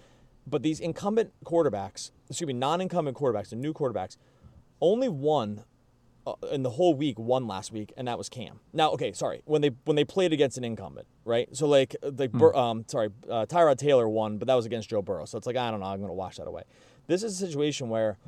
but 0.45 0.65
these 0.65 0.81
incumbent 0.81 1.33
quarterbacks, 1.45 2.11
excuse 2.29 2.49
me, 2.49 2.53
non-incumbent 2.53 3.17
quarterbacks, 3.17 3.51
the 3.51 3.57
new 3.57 3.73
quarterbacks, 3.73 4.17
only 4.81 5.09
one 5.09 5.61
uh, 5.61 5.63
in 6.51 6.63
the 6.63 6.71
whole 6.71 6.95
week 6.95 7.19
won 7.19 7.47
last 7.47 7.73
week, 7.73 7.93
and 7.97 8.09
that 8.09 8.19
was 8.19 8.29
Cam. 8.29 8.61
Now, 8.73 8.91
okay, 8.93 9.13
sorry, 9.13 9.43
when 9.45 9.63
they 9.63 9.71
when 9.85 9.97
they 9.97 10.05
played 10.05 10.33
against 10.33 10.59
an 10.59 10.65
incumbent, 10.65 11.07
right? 11.25 11.49
So 11.57 11.67
like 11.67 11.97
like 12.03 12.33
Bur- 12.33 12.57
um 12.57 12.85
sorry, 12.89 13.11
uh, 13.31 13.47
Tyrod 13.47 13.79
Taylor 13.79 14.09
won, 14.09 14.39
but 14.39 14.49
that 14.49 14.55
was 14.55 14.67
against 14.67 14.89
Joe 14.89 15.03
Burrow. 15.03 15.25
So 15.25 15.39
it's 15.39 15.47
like 15.47 15.57
I 15.57 15.71
don't 15.71 15.81
know, 15.81 15.87
I'm 15.87 16.01
gonna 16.01 16.15
wash 16.15 16.37
that 16.37 16.47
away. 16.47 16.63
This 17.07 17.23
is 17.23 17.41
a 17.41 17.47
situation 17.47 17.89
where 17.89 18.19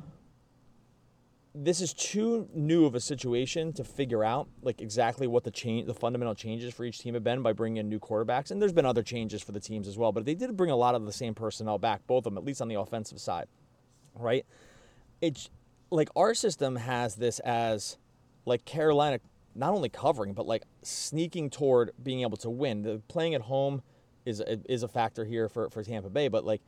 this 1.55 1.81
is 1.81 1.93
too 1.93 2.47
new 2.53 2.85
of 2.85 2.95
a 2.95 2.99
situation 2.99 3.73
to 3.73 3.83
figure 3.83 4.23
out 4.23 4.47
like 4.61 4.81
exactly 4.81 5.27
what 5.27 5.43
the 5.43 5.51
change 5.51 5.87
the 5.87 5.93
fundamental 5.93 6.35
changes 6.35 6.73
for 6.73 6.85
each 6.85 6.99
team 6.99 7.15
have 7.15 7.23
been 7.23 7.41
by 7.41 7.51
bringing 7.51 7.77
in 7.77 7.89
new 7.89 7.99
quarterbacks 7.99 8.51
and 8.51 8.61
there's 8.61 8.71
been 8.71 8.85
other 8.85 9.01
changes 9.01 9.41
for 9.41 9.51
the 9.51 9.59
teams 9.59 9.87
as 9.87 9.97
well 9.97 10.11
but 10.11 10.25
they 10.25 10.35
did 10.35 10.55
bring 10.55 10.69
a 10.69 10.75
lot 10.75 10.93
of 10.93 11.05
the 11.05 11.11
same 11.11 11.33
personnel 11.33 11.79
back 11.79 12.05
both 12.05 12.19
of 12.19 12.23
them 12.25 12.37
at 12.37 12.45
least 12.45 12.61
on 12.61 12.67
the 12.67 12.75
offensive 12.75 13.19
side 13.19 13.47
right 14.13 14.45
it's 15.21 15.49
like 15.91 16.09
our 16.15 16.33
system 16.33 16.75
has 16.75 17.15
this 17.15 17.39
as 17.39 17.97
like 18.45 18.65
Carolina 18.65 19.19
not 19.55 19.73
only 19.73 19.89
covering 19.89 20.33
but 20.33 20.45
like 20.45 20.63
sneaking 20.83 21.49
toward 21.49 21.91
being 22.01 22.21
able 22.21 22.37
to 22.37 22.49
win 22.49 22.81
the 22.81 23.01
playing 23.07 23.33
at 23.33 23.41
home 23.41 23.81
is 24.25 24.41
is 24.67 24.83
a 24.83 24.87
factor 24.87 25.25
here 25.25 25.49
for 25.49 25.69
for 25.69 25.83
Tampa 25.83 26.09
Bay 26.09 26.27
but 26.27 26.45
like 26.45 26.61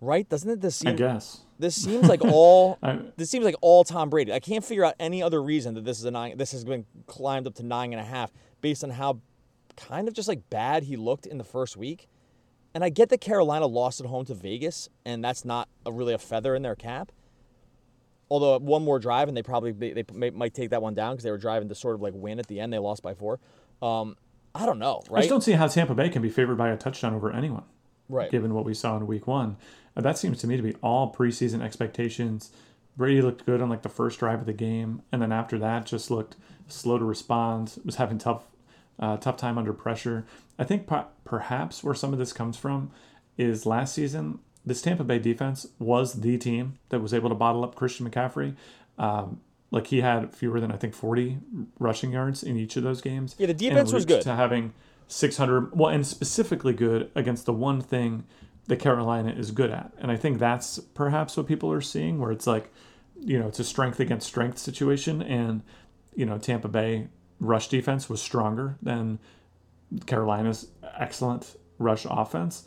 right 0.00 0.28
doesn't 0.28 0.48
it 0.48 0.60
this 0.60 0.84
I 0.84 0.92
guess. 0.92 1.40
this 1.58 1.74
seems 1.74 2.08
like 2.08 2.24
all 2.24 2.78
this 3.16 3.30
seems 3.30 3.44
like 3.44 3.56
all 3.60 3.84
Tom 3.84 4.10
Brady. 4.10 4.32
I 4.32 4.40
can't 4.40 4.64
figure 4.64 4.84
out 4.84 4.94
any 5.00 5.22
other 5.22 5.42
reason 5.42 5.74
that 5.74 5.84
this 5.84 5.98
is 5.98 6.04
a 6.04 6.10
nine. 6.10 6.36
This 6.36 6.52
has 6.52 6.64
been 6.64 6.86
climbed 7.06 7.46
up 7.46 7.54
to 7.56 7.62
nine 7.62 7.92
and 7.92 8.00
a 8.00 8.04
half 8.04 8.30
based 8.60 8.84
on 8.84 8.90
how 8.90 9.20
kind 9.76 10.08
of 10.08 10.14
just 10.14 10.28
like 10.28 10.48
bad 10.50 10.84
he 10.84 10.96
looked 10.96 11.26
in 11.26 11.38
the 11.38 11.44
first 11.44 11.76
week. 11.76 12.08
And 12.74 12.84
I 12.84 12.90
get 12.90 13.08
that 13.08 13.20
Carolina 13.20 13.66
lost 13.66 14.00
at 14.00 14.06
home 14.06 14.24
to 14.26 14.34
Vegas, 14.34 14.88
and 15.04 15.24
that's 15.24 15.44
not 15.44 15.68
a, 15.86 15.92
really 15.92 16.12
a 16.12 16.18
feather 16.18 16.54
in 16.54 16.62
their 16.62 16.76
cap. 16.76 17.10
Although 18.30 18.58
one 18.58 18.84
more 18.84 18.98
drive, 18.98 19.28
and 19.28 19.36
they 19.36 19.42
probably 19.42 19.72
they, 19.72 19.92
they 19.92 20.04
may, 20.12 20.30
might 20.30 20.54
take 20.54 20.70
that 20.70 20.82
one 20.82 20.94
down 20.94 21.12
because 21.12 21.24
they 21.24 21.30
were 21.30 21.38
driving 21.38 21.68
to 21.68 21.74
sort 21.74 21.94
of 21.94 22.02
like 22.02 22.12
win 22.14 22.38
at 22.38 22.46
the 22.46 22.60
end. 22.60 22.72
They 22.72 22.78
lost 22.78 23.02
by 23.02 23.14
four. 23.14 23.40
Um, 23.80 24.16
I 24.54 24.66
don't 24.66 24.78
know, 24.78 25.02
I 25.12 25.18
just 25.18 25.28
don't 25.28 25.42
see 25.42 25.52
how 25.52 25.66
Tampa 25.68 25.94
Bay 25.94 26.08
can 26.08 26.20
be 26.20 26.30
favored 26.30 26.56
by 26.56 26.70
a 26.70 26.76
touchdown 26.76 27.14
over 27.14 27.30
anyone. 27.30 27.64
right. 28.08 28.30
given 28.30 28.54
what 28.54 28.64
we 28.64 28.74
saw 28.74 28.96
in 28.96 29.06
week 29.06 29.26
one. 29.26 29.56
Uh, 29.96 30.00
that 30.00 30.18
seems 30.18 30.38
to 30.40 30.46
me 30.46 30.56
to 30.56 30.62
be 30.62 30.74
all 30.82 31.12
preseason 31.12 31.62
expectations. 31.62 32.50
Brady 32.96 33.22
looked 33.22 33.46
good 33.46 33.62
on 33.62 33.68
like 33.68 33.82
the 33.82 33.88
first 33.88 34.18
drive 34.18 34.40
of 34.40 34.46
the 34.46 34.52
game, 34.52 35.02
and 35.12 35.22
then 35.22 35.30
after 35.32 35.58
that, 35.58 35.86
just 35.86 36.10
looked 36.10 36.36
slow 36.66 36.98
to 36.98 37.04
respond. 37.04 37.78
Was 37.84 37.96
having 37.96 38.18
tough, 38.18 38.44
uh, 38.98 39.16
tough 39.18 39.36
time 39.36 39.56
under 39.56 39.72
pressure. 39.72 40.26
I 40.58 40.64
think 40.64 40.86
per- 40.86 41.06
perhaps 41.24 41.84
where 41.84 41.94
some 41.94 42.12
of 42.12 42.18
this 42.18 42.32
comes 42.32 42.56
from 42.56 42.90
is 43.36 43.64
last 43.66 43.94
season. 43.94 44.40
This 44.68 44.82
Tampa 44.82 45.04
Bay 45.04 45.18
defense 45.18 45.66
was 45.78 46.20
the 46.20 46.38
team 46.38 46.78
that 46.90 47.00
was 47.00 47.14
able 47.14 47.28
to 47.28 47.34
bottle 47.34 47.64
up 47.64 47.74
Christian 47.74 48.08
McCaffrey. 48.08 48.54
Um, 48.98 49.40
like 49.70 49.88
he 49.88 50.00
had 50.00 50.34
fewer 50.34 50.60
than 50.60 50.72
I 50.72 50.76
think 50.76 50.94
40 50.94 51.38
rushing 51.78 52.12
yards 52.12 52.42
in 52.42 52.56
each 52.56 52.76
of 52.76 52.82
those 52.82 53.00
games. 53.00 53.34
Yeah, 53.38 53.46
the 53.46 53.54
defense 53.54 53.92
was 53.92 54.04
good. 54.04 54.22
To 54.22 54.34
having 54.34 54.72
600, 55.08 55.76
well, 55.76 55.90
and 55.90 56.06
specifically 56.06 56.72
good 56.72 57.10
against 57.14 57.46
the 57.46 57.52
one 57.52 57.80
thing 57.80 58.24
that 58.66 58.76
Carolina 58.76 59.30
is 59.30 59.50
good 59.50 59.70
at. 59.70 59.92
And 59.98 60.10
I 60.10 60.16
think 60.16 60.38
that's 60.38 60.78
perhaps 60.78 61.36
what 61.36 61.46
people 61.46 61.72
are 61.72 61.80
seeing, 61.80 62.18
where 62.18 62.30
it's 62.30 62.46
like, 62.46 62.72
you 63.18 63.38
know, 63.38 63.48
it's 63.48 63.58
a 63.58 63.64
strength 63.64 64.00
against 64.00 64.26
strength 64.26 64.58
situation. 64.58 65.22
And, 65.22 65.62
you 66.14 66.26
know, 66.26 66.38
Tampa 66.38 66.68
Bay 66.68 67.08
rush 67.40 67.68
defense 67.68 68.08
was 68.08 68.22
stronger 68.22 68.76
than 68.82 69.18
Carolina's 70.06 70.68
excellent 70.98 71.56
rush 71.78 72.06
offense. 72.08 72.64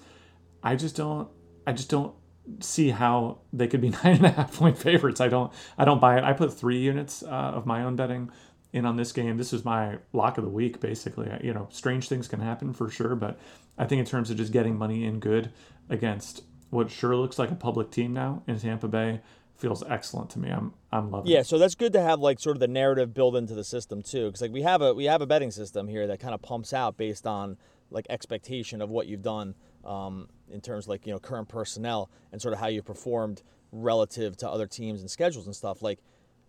I 0.63 0.75
just 0.75 0.95
don't, 0.95 1.27
I 1.67 1.73
just 1.73 1.89
don't 1.89 2.13
see 2.59 2.89
how 2.89 3.39
they 3.53 3.67
could 3.67 3.81
be 3.81 3.89
nine 4.03 4.17
and 4.17 4.25
a 4.25 4.29
half 4.31 4.57
point 4.57 4.77
favorites. 4.77 5.21
I 5.21 5.27
don't, 5.27 5.51
I 5.77 5.85
don't 5.85 6.01
buy 6.01 6.17
it. 6.17 6.23
I 6.23 6.33
put 6.33 6.53
three 6.53 6.79
units 6.79 7.23
uh, 7.23 7.27
of 7.27 7.65
my 7.65 7.83
own 7.83 7.95
betting 7.95 8.31
in 8.73 8.85
on 8.85 8.95
this 8.95 9.11
game. 9.11 9.37
This 9.37 9.53
is 9.53 9.63
my 9.65 9.97
lock 10.13 10.37
of 10.37 10.43
the 10.43 10.49
week, 10.49 10.79
basically. 10.79 11.29
I- 11.29 11.41
You 11.43 11.53
know, 11.53 11.67
strange 11.71 12.07
things 12.09 12.27
can 12.27 12.39
happen 12.39 12.73
for 12.73 12.89
sure, 12.89 13.15
but 13.15 13.37
I 13.77 13.85
think 13.85 13.99
in 13.99 14.05
terms 14.05 14.29
of 14.31 14.37
just 14.37 14.51
getting 14.51 14.77
money 14.77 15.05
in 15.05 15.19
good 15.19 15.51
against 15.89 16.43
what 16.69 16.89
sure 16.89 17.15
looks 17.15 17.37
like 17.37 17.51
a 17.51 17.55
public 17.55 17.91
team 17.91 18.13
now 18.13 18.43
in 18.47 18.57
Tampa 18.59 18.87
Bay 18.87 19.19
feels 19.57 19.83
excellent 19.87 20.29
to 20.31 20.39
me. 20.39 20.49
I'm, 20.49 20.73
I'm 20.91 21.11
loving 21.11 21.29
Yeah, 21.31 21.39
it. 21.41 21.45
so 21.47 21.57
that's 21.59 21.75
good 21.75 21.93
to 21.93 22.01
have 22.01 22.19
like 22.19 22.39
sort 22.39 22.55
of 22.55 22.59
the 22.61 22.67
narrative 22.67 23.13
built 23.13 23.35
into 23.35 23.53
the 23.53 23.63
system 23.63 24.01
too, 24.01 24.27
because 24.27 24.41
like 24.41 24.51
we 24.51 24.61
have 24.63 24.81
a 24.81 24.93
we 24.93 25.05
have 25.05 25.21
a 25.21 25.27
betting 25.27 25.51
system 25.51 25.87
here 25.87 26.07
that 26.07 26.19
kind 26.19 26.33
of 26.33 26.41
pumps 26.41 26.73
out 26.73 26.97
based 26.97 27.27
on 27.27 27.57
like 27.91 28.07
expectation 28.09 28.81
of 28.81 28.89
what 28.89 29.05
you've 29.07 29.21
done 29.21 29.53
um, 29.85 30.27
in 30.51 30.61
terms 30.61 30.85
of 30.85 30.89
like 30.89 31.05
you 31.05 31.13
know 31.13 31.19
current 31.19 31.47
personnel 31.47 32.09
and 32.31 32.41
sort 32.41 32.53
of 32.53 32.59
how 32.59 32.67
you 32.67 32.81
performed 32.81 33.43
relative 33.71 34.35
to 34.37 34.49
other 34.49 34.67
teams 34.67 35.01
and 35.01 35.09
schedules 35.09 35.45
and 35.45 35.55
stuff. 35.55 35.81
Like 35.81 35.99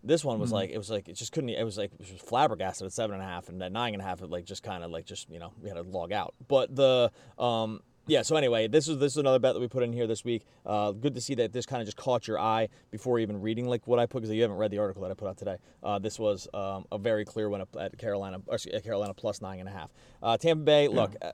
this 0.03 0.25
one 0.25 0.39
was 0.39 0.51
like 0.51 0.69
it 0.69 0.77
was 0.77 0.89
like 0.89 1.07
it 1.07 1.13
just 1.13 1.31
couldn't. 1.31 1.49
It 1.49 1.63
was 1.63 1.77
like 1.77 1.91
it 1.93 2.11
was 2.11 2.21
flabbergasted 2.21 2.85
at 2.85 2.91
seven 2.91 3.15
and 3.15 3.23
a 3.23 3.25
half, 3.25 3.49
and 3.49 3.61
at 3.63 3.71
nine 3.71 3.93
and 3.93 4.01
a 4.01 4.05
half, 4.05 4.21
it 4.21 4.29
like 4.29 4.45
just 4.45 4.61
kind 4.61 4.83
of 4.83 4.91
like 4.91 5.05
just 5.05 5.29
you 5.29 5.39
know 5.39 5.53
we 5.61 5.69
had 5.69 5.75
to 5.75 5.83
log 5.83 6.11
out. 6.11 6.35
But 6.47 6.75
the 6.75 7.11
um, 7.39 7.81
yeah. 8.07 8.21
So 8.21 8.35
anyway, 8.35 8.67
this 8.67 8.87
is 8.87 8.97
this 8.99 9.13
is 9.13 9.17
another 9.17 9.39
bet 9.39 9.53
that 9.53 9.59
we 9.59 9.67
put 9.67 9.83
in 9.83 9.93
here 9.93 10.07
this 10.07 10.23
week. 10.25 10.45
Uh, 10.65 10.91
good 10.91 11.15
to 11.15 11.21
see 11.21 11.35
that 11.35 11.53
this 11.53 11.65
kind 11.65 11.81
of 11.81 11.87
just 11.87 11.97
caught 11.97 12.27
your 12.27 12.39
eye 12.39 12.69
before 12.91 13.19
even 13.19 13.41
reading 13.41 13.67
like 13.67 13.87
what 13.87 13.99
I 13.99 14.05
put 14.05 14.21
because 14.21 14.33
you 14.35 14.41
haven't 14.41 14.57
read 14.57 14.71
the 14.71 14.79
article 14.79 15.01
that 15.03 15.11
I 15.11 15.13
put 15.13 15.27
out 15.27 15.37
today. 15.37 15.57
Uh, 15.81 15.99
this 15.99 16.19
was 16.19 16.47
um, 16.53 16.85
a 16.91 16.97
very 16.97 17.25
clear 17.25 17.49
one 17.49 17.63
at- 17.79 17.97
Carolina. 17.97 18.41
Excuse- 18.51 18.75
at 18.75 18.83
Carolina 18.83 19.13
plus 19.13 19.41
nine 19.41 19.59
and 19.59 19.69
a 19.69 19.71
half. 19.71 19.91
Uh, 20.21 20.37
Tampa 20.37 20.63
Bay. 20.63 20.87
Look, 20.87 21.15
uh, 21.21 21.31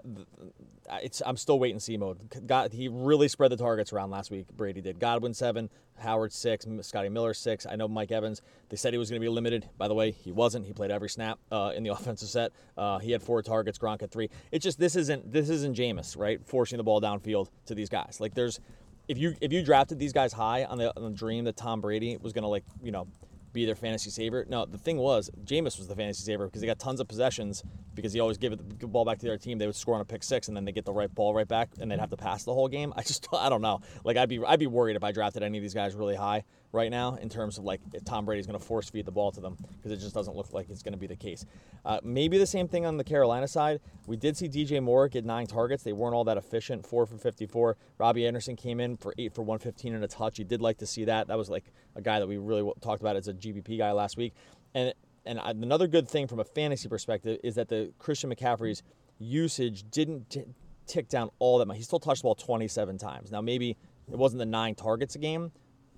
it's 1.03 1.21
I'm 1.25 1.37
still 1.37 1.59
wait 1.59 1.71
and 1.71 1.81
see 1.81 1.97
mode. 1.97 2.19
God, 2.47 2.73
he 2.73 2.87
really 2.87 3.27
spread 3.27 3.51
the 3.51 3.57
targets 3.57 3.93
around 3.93 4.09
last 4.11 4.31
week. 4.31 4.47
Brady 4.55 4.81
did. 4.81 4.99
Godwin 4.99 5.33
seven, 5.33 5.69
Howard 5.99 6.33
six, 6.33 6.65
Scotty 6.81 7.09
Miller 7.09 7.33
six. 7.33 7.65
I 7.65 7.75
know 7.75 7.87
Mike 7.87 8.11
Evans. 8.11 8.41
They 8.69 8.77
said 8.77 8.93
he 8.93 8.97
was 8.97 9.09
going 9.09 9.21
to 9.21 9.25
be 9.25 9.29
limited. 9.29 9.69
By 9.77 9.87
the 9.87 9.93
way, 9.93 10.11
he 10.11 10.31
wasn't. 10.31 10.65
He 10.65 10.73
played 10.73 10.91
every 10.91 11.09
snap 11.09 11.39
uh, 11.51 11.73
in 11.75 11.83
the 11.83 11.89
offensive 11.93 12.29
set. 12.29 12.51
Uh, 12.77 12.99
he 12.99 13.11
had 13.11 13.21
four 13.21 13.41
targets. 13.41 13.77
Gronk 13.77 14.01
had 14.01 14.11
three. 14.11 14.29
It's 14.51 14.63
just 14.63 14.79
this 14.79 14.95
isn't 14.95 15.31
this 15.31 15.49
isn't 15.49 15.75
Jameis 15.75 16.17
right 16.17 16.39
forcing 16.45 16.77
the 16.77 16.83
ball 16.83 17.01
downfield 17.01 17.49
to 17.65 17.75
these 17.75 17.89
guys. 17.89 18.17
Like 18.19 18.33
there's 18.33 18.59
if 19.07 19.17
you 19.17 19.35
if 19.41 19.51
you 19.51 19.63
drafted 19.63 19.99
these 19.99 20.13
guys 20.13 20.31
high 20.33 20.63
on 20.65 20.77
the, 20.77 20.95
on 20.95 21.03
the 21.03 21.17
dream 21.17 21.45
that 21.45 21.57
Tom 21.57 21.81
Brady 21.81 22.17
was 22.17 22.33
going 22.33 22.43
to 22.43 22.47
like 22.49 22.63
you 22.81 22.91
know 22.91 23.07
be 23.51 23.65
their 23.65 23.75
fantasy 23.75 24.09
saver. 24.09 24.45
No, 24.47 24.65
the 24.65 24.77
thing 24.77 24.97
was, 24.97 25.29
Jameis 25.43 25.77
was 25.77 25.87
the 25.87 25.95
fantasy 25.95 26.23
saver 26.23 26.45
because 26.45 26.61
he 26.61 26.67
got 26.67 26.79
tons 26.79 26.99
of 26.99 27.07
possessions 27.07 27.63
because 27.95 28.13
he 28.13 28.19
always 28.19 28.37
gave 28.37 28.51
the 28.51 28.87
ball 28.87 29.05
back 29.05 29.19
to 29.19 29.25
their 29.25 29.37
team. 29.37 29.57
They 29.57 29.65
would 29.65 29.75
score 29.75 29.95
on 29.95 30.01
a 30.01 30.05
pick 30.05 30.23
six 30.23 30.47
and 30.47 30.55
then 30.55 30.65
they 30.65 30.71
get 30.71 30.85
the 30.85 30.93
right 30.93 31.13
ball 31.13 31.33
right 31.33 31.47
back 31.47 31.69
and 31.79 31.91
they'd 31.91 31.99
have 31.99 32.11
to 32.11 32.17
pass 32.17 32.43
the 32.43 32.53
whole 32.53 32.67
game. 32.67 32.93
I 32.97 33.03
just 33.03 33.27
I 33.33 33.49
don't 33.49 33.61
know. 33.61 33.81
Like 34.03 34.17
I'd 34.17 34.29
be 34.29 34.43
I'd 34.45 34.59
be 34.59 34.67
worried 34.67 34.95
if 34.95 35.03
I 35.03 35.11
drafted 35.11 35.43
any 35.43 35.57
of 35.57 35.61
these 35.61 35.73
guys 35.73 35.95
really 35.95 36.15
high 36.15 36.43
right 36.71 36.91
now 36.91 37.15
in 37.15 37.29
terms 37.29 37.57
of 37.57 37.63
like 37.63 37.81
Tom 38.05 38.25
Brady's 38.25 38.45
going 38.45 38.59
to 38.59 38.63
force 38.63 38.89
feed 38.89 39.05
the 39.05 39.11
ball 39.11 39.31
to 39.31 39.39
them 39.39 39.57
because 39.77 39.91
it 39.91 39.97
just 39.97 40.13
doesn't 40.13 40.35
look 40.35 40.53
like 40.53 40.69
it's 40.69 40.83
going 40.83 40.93
to 40.93 40.99
be 40.99 41.07
the 41.07 41.15
case. 41.15 41.45
Uh, 41.83 41.99
maybe 42.03 42.37
the 42.37 42.45
same 42.45 42.67
thing 42.67 42.85
on 42.85 42.97
the 42.97 43.03
Carolina 43.03 43.47
side. 43.47 43.79
We 44.05 44.17
did 44.17 44.37
see 44.37 44.47
DJ 44.47 44.81
Moore 44.81 45.07
get 45.07 45.25
nine 45.25 45.47
targets. 45.47 45.83
They 45.83 45.93
weren't 45.93 46.13
all 46.13 46.23
that 46.25 46.37
efficient. 46.37 46.85
Four 46.85 47.05
for 47.05 47.17
54. 47.17 47.77
Robby 47.97 48.27
Anderson 48.27 48.55
came 48.55 48.79
in 48.79 48.97
for 48.97 49.13
eight 49.17 49.33
for 49.33 49.41
115 49.41 49.95
and 49.95 50.03
a 50.03 50.07
touch. 50.07 50.37
You 50.37 50.45
did 50.45 50.61
like 50.61 50.77
to 50.77 50.85
see 50.85 51.05
that. 51.05 51.27
That 51.27 51.37
was 51.37 51.49
like 51.49 51.65
a 51.95 52.01
guy 52.01 52.19
that 52.19 52.27
we 52.27 52.37
really 52.37 52.71
talked 52.81 53.01
about 53.01 53.15
as 53.15 53.27
a 53.27 53.33
GPP 53.33 53.77
guy 53.77 53.91
last 53.91 54.17
week. 54.17 54.33
And 54.73 54.93
and 55.25 55.39
another 55.39 55.87
good 55.87 56.07
thing 56.07 56.27
from 56.27 56.39
a 56.39 56.43
fantasy 56.43 56.87
perspective 56.87 57.39
is 57.43 57.55
that 57.55 57.67
the 57.67 57.91
Christian 57.99 58.33
McCaffrey's 58.33 58.83
usage 59.19 59.83
didn't 59.91 60.29
t- 60.29 60.45
tick 60.87 61.07
down 61.07 61.29
all 61.39 61.59
that 61.59 61.67
much. 61.67 61.77
He 61.77 61.83
still 61.83 61.99
touched 61.99 62.21
the 62.21 62.23
ball 62.23 62.35
27 62.35 62.97
times. 62.97 63.31
Now 63.31 63.41
maybe 63.41 63.77
it 64.11 64.17
wasn't 64.17 64.39
the 64.39 64.45
nine 64.45 64.75
targets 64.75 65.15
a 65.15 65.19
game, 65.19 65.51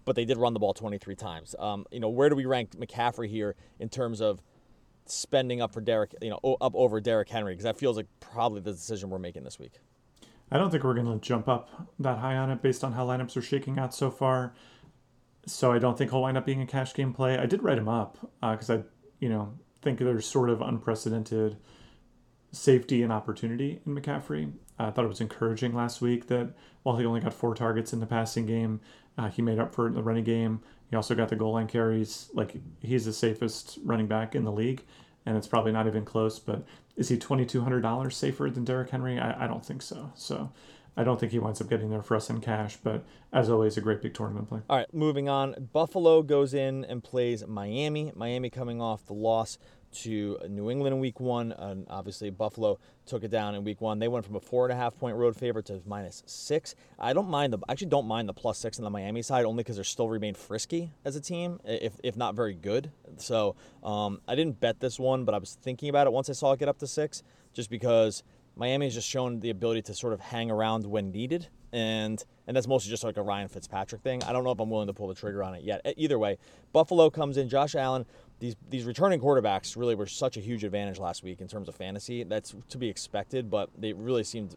but 0.06 0.16
they 0.16 0.26
did 0.26 0.38
run 0.38 0.54
the 0.54 0.60
ball 0.60 0.74
23 0.74 1.16
times. 1.16 1.56
Um, 1.58 1.86
you 1.92 2.00
know, 2.00 2.10
where 2.10 2.30
do 2.30 2.36
we 2.36 2.46
rank 2.46 2.72
McCaffrey 2.72 3.30
here 3.30 3.56
in 3.80 3.90
terms 3.90 4.22
of 4.22 4.42
spending 5.06 5.62
up 5.62 5.74
for 5.74 5.82
Derrick, 5.82 6.16
you 6.22 6.30
know, 6.30 6.58
up 6.62 6.74
over 6.76 7.00
Derrick 7.00 7.30
Henry? 7.30 7.54
Because 7.54 7.64
that 7.64 7.78
feels 7.78 7.98
like 7.98 8.08
probably 8.20 8.62
the 8.62 8.72
decision 8.72 9.10
we're 9.10 9.20
making 9.20 9.44
this 9.44 9.60
week. 9.60 9.74
I 10.52 10.58
don't 10.58 10.70
think 10.70 10.84
we're 10.84 10.94
going 10.94 11.08
to 11.08 11.26
jump 11.26 11.48
up 11.48 11.70
that 12.00 12.18
high 12.18 12.36
on 12.36 12.52
it 12.52 12.62
based 12.62 12.84
on 12.84 12.92
how 12.92 13.08
lineups 13.08 13.38
are 13.38 13.42
shaking 13.42 13.80
out 13.80 13.94
so 13.94 14.12
far. 14.12 14.54
So 15.46 15.72
I 15.72 15.80
don't 15.80 15.98
think 15.98 16.12
he'll 16.12 16.22
wind 16.22 16.38
up 16.38 16.46
being 16.46 16.62
a 16.62 16.68
cash 16.68 16.94
game 16.94 17.14
play. 17.14 17.38
I 17.38 17.46
did 17.46 17.64
write 17.64 17.78
him 17.78 17.88
up 17.88 18.18
because 18.42 18.70
I, 18.70 18.84
you 19.20 19.30
know, 19.30 19.54
think 19.82 20.00
there's 20.00 20.26
sort 20.26 20.50
of 20.50 20.62
unprecedented 20.62 21.58
safety 22.52 23.02
and 23.02 23.12
opportunity 23.12 23.80
in 23.86 23.96
McCaffrey. 23.96 24.52
I 24.78 24.92
thought 24.92 25.06
it 25.06 25.10
was 25.10 25.22
encouraging 25.22 25.74
last 25.74 26.02
week 26.02 26.28
that 26.28 26.54
while 26.84 26.98
he 26.98 27.06
only 27.06 27.22
got 27.22 27.34
four 27.34 27.56
targets 27.56 27.94
in 27.94 28.00
the 28.00 28.06
passing 28.06 28.46
game, 28.46 28.82
uh, 29.22 29.30
he 29.30 29.42
made 29.42 29.60
up 29.60 29.74
for 29.74 29.86
it 29.86 29.90
in 29.90 29.96
the 29.96 30.04
running 30.04 30.24
game. 30.24 30.62
He 30.90 30.96
also 30.96 31.16
got 31.16 31.30
the 31.30 31.36
goal 31.36 31.54
line 31.54 31.68
carries. 31.68 32.30
Like 32.34 32.56
he's 32.82 33.06
the 33.06 33.14
safest 33.14 33.78
running 33.84 34.08
back 34.08 34.36
in 34.36 34.44
the 34.44 34.52
league, 34.52 34.84
and 35.26 35.38
it's 35.38 35.48
probably 35.48 35.72
not 35.72 35.88
even 35.88 36.06
close. 36.06 36.40
But 36.40 36.66
is 36.98 37.10
he 37.10 37.18
twenty 37.18 37.46
two 37.46 37.62
hundred 37.62 37.82
dollars 37.82 38.18
safer 38.18 38.50
than 38.50 38.66
Derrick 38.66 38.90
Henry? 38.90 39.20
I, 39.20 39.46
I 39.46 39.48
don't 39.48 39.66
think 39.66 39.82
so. 39.82 40.12
So 40.16 40.52
I 40.98 41.04
don't 41.04 41.20
think 41.20 41.32
he 41.32 41.40
winds 41.40 41.62
up 41.62 41.70
getting 41.70 41.90
there 41.90 42.02
for 42.02 42.16
us 42.16 42.30
in 42.30 42.42
cash. 42.42 42.78
But 42.84 43.06
as 43.32 43.50
always, 43.50 43.78
a 43.78 43.82
great 43.82 44.02
big 44.02 44.14
tournament 44.14 44.50
play. 44.50 44.60
All 44.70 44.78
right, 44.78 44.94
moving 44.94 45.30
on. 45.30 45.70
Buffalo 45.72 46.24
goes 46.24 46.54
in 46.54 46.84
and 46.86 47.04
plays 47.04 47.46
Miami. 47.48 48.12
Miami 48.16 48.50
coming 48.50 48.82
off 48.82 49.06
the 49.06 49.14
loss 49.14 49.58
to 49.92 50.38
New 50.50 50.70
England 50.70 50.96
in 50.96 51.00
week 51.00 51.20
one. 51.20 51.52
And 51.52 51.86
obviously, 51.90 52.30
Buffalo 52.30 52.80
took 53.06 53.24
it 53.24 53.32
down 53.32 53.56
in 53.56 53.64
week 53.64 53.82
one. 53.82 54.00
They 54.00 54.08
went 54.08 54.26
from 54.26 54.36
a 54.36 54.40
four 54.40 54.66
and 54.66 54.74
a 54.74 54.76
half 54.76 54.98
point 54.98 55.16
road 55.16 55.36
favorite 55.36 55.66
to 55.68 55.82
minus 55.86 56.24
six. 56.26 56.76
I 57.00 57.14
don't 57.14 57.30
mind 57.30 57.54
the, 57.54 57.60
I 57.68 57.74
actually 57.74 57.88
don't 57.88 58.08
mind 58.08 58.30
the 58.30 58.34
plus 58.34 58.58
six 58.58 58.78
on 58.78 58.84
the 58.84 58.90
Miami 58.90 59.22
side 59.22 59.46
only 59.46 59.64
because 59.64 59.76
they're 59.76 59.84
still 59.84 60.10
remain 60.10 60.34
frisky 60.34 60.92
as 61.06 61.16
a 61.16 61.22
team, 61.22 61.60
if, 61.66 61.94
if 62.04 62.16
not 62.16 62.36
very 62.36 62.54
good. 62.54 62.92
So 63.18 63.56
um, 63.84 64.22
I 64.28 64.36
didn't 64.36 64.60
bet 64.60 64.80
this 64.80 65.00
one, 65.00 65.26
but 65.26 65.36
I 65.36 65.38
was 65.38 65.56
thinking 65.62 65.90
about 65.90 66.08
it 66.08 66.14
once 66.14 66.30
I 66.30 66.34
saw 66.34 66.54
it 66.54 66.60
get 66.60 66.70
up 66.70 66.80
to 66.80 66.88
six, 66.88 67.24
just 67.54 67.70
because 67.70 68.24
Miami 68.56 68.86
has 68.86 68.94
just 68.94 69.08
shown 69.08 69.40
the 69.40 69.50
ability 69.50 69.82
to 69.84 69.94
sort 69.94 70.14
of 70.14 70.20
hang 70.20 70.52
around 70.52 70.86
when 70.86 71.12
needed. 71.12 71.48
And 71.74 72.24
and 72.48 72.58
that's 72.58 72.68
mostly 72.68 72.90
just 72.90 73.06
like 73.06 73.16
a 73.16 73.22
Ryan 73.22 73.48
Fitzpatrick 73.48 74.02
thing. 74.02 74.22
I 74.24 74.34
don't 74.34 74.44
know 74.44 74.52
if 74.52 74.60
I'm 74.60 74.70
willing 74.70 74.88
to 74.88 74.94
pull 74.94 75.08
the 75.08 75.16
trigger 75.16 75.42
on 75.42 75.56
it 75.56 75.64
yet. 75.64 75.82
Either 75.96 76.20
way, 76.20 76.38
Buffalo 76.74 77.10
comes 77.10 77.38
in. 77.38 77.48
Josh 77.48 77.76
Allen 77.76 78.06
these 78.42 78.56
these 78.72 78.86
returning 78.86 79.22
quarterbacks 79.22 79.78
really 79.78 79.94
were 79.94 80.08
such 80.08 80.36
a 80.36 80.40
huge 80.40 80.64
advantage 80.64 81.00
last 81.00 81.24
week 81.24 81.42
in 81.42 81.48
terms 81.48 81.70
of 81.70 81.76
fantasy. 81.76 82.24
That's 82.24 82.56
to 82.70 82.78
be 82.80 82.90
expected, 82.90 83.52
but 83.52 83.70
they 83.78 83.94
really 83.94 84.24
seemed 84.24 84.56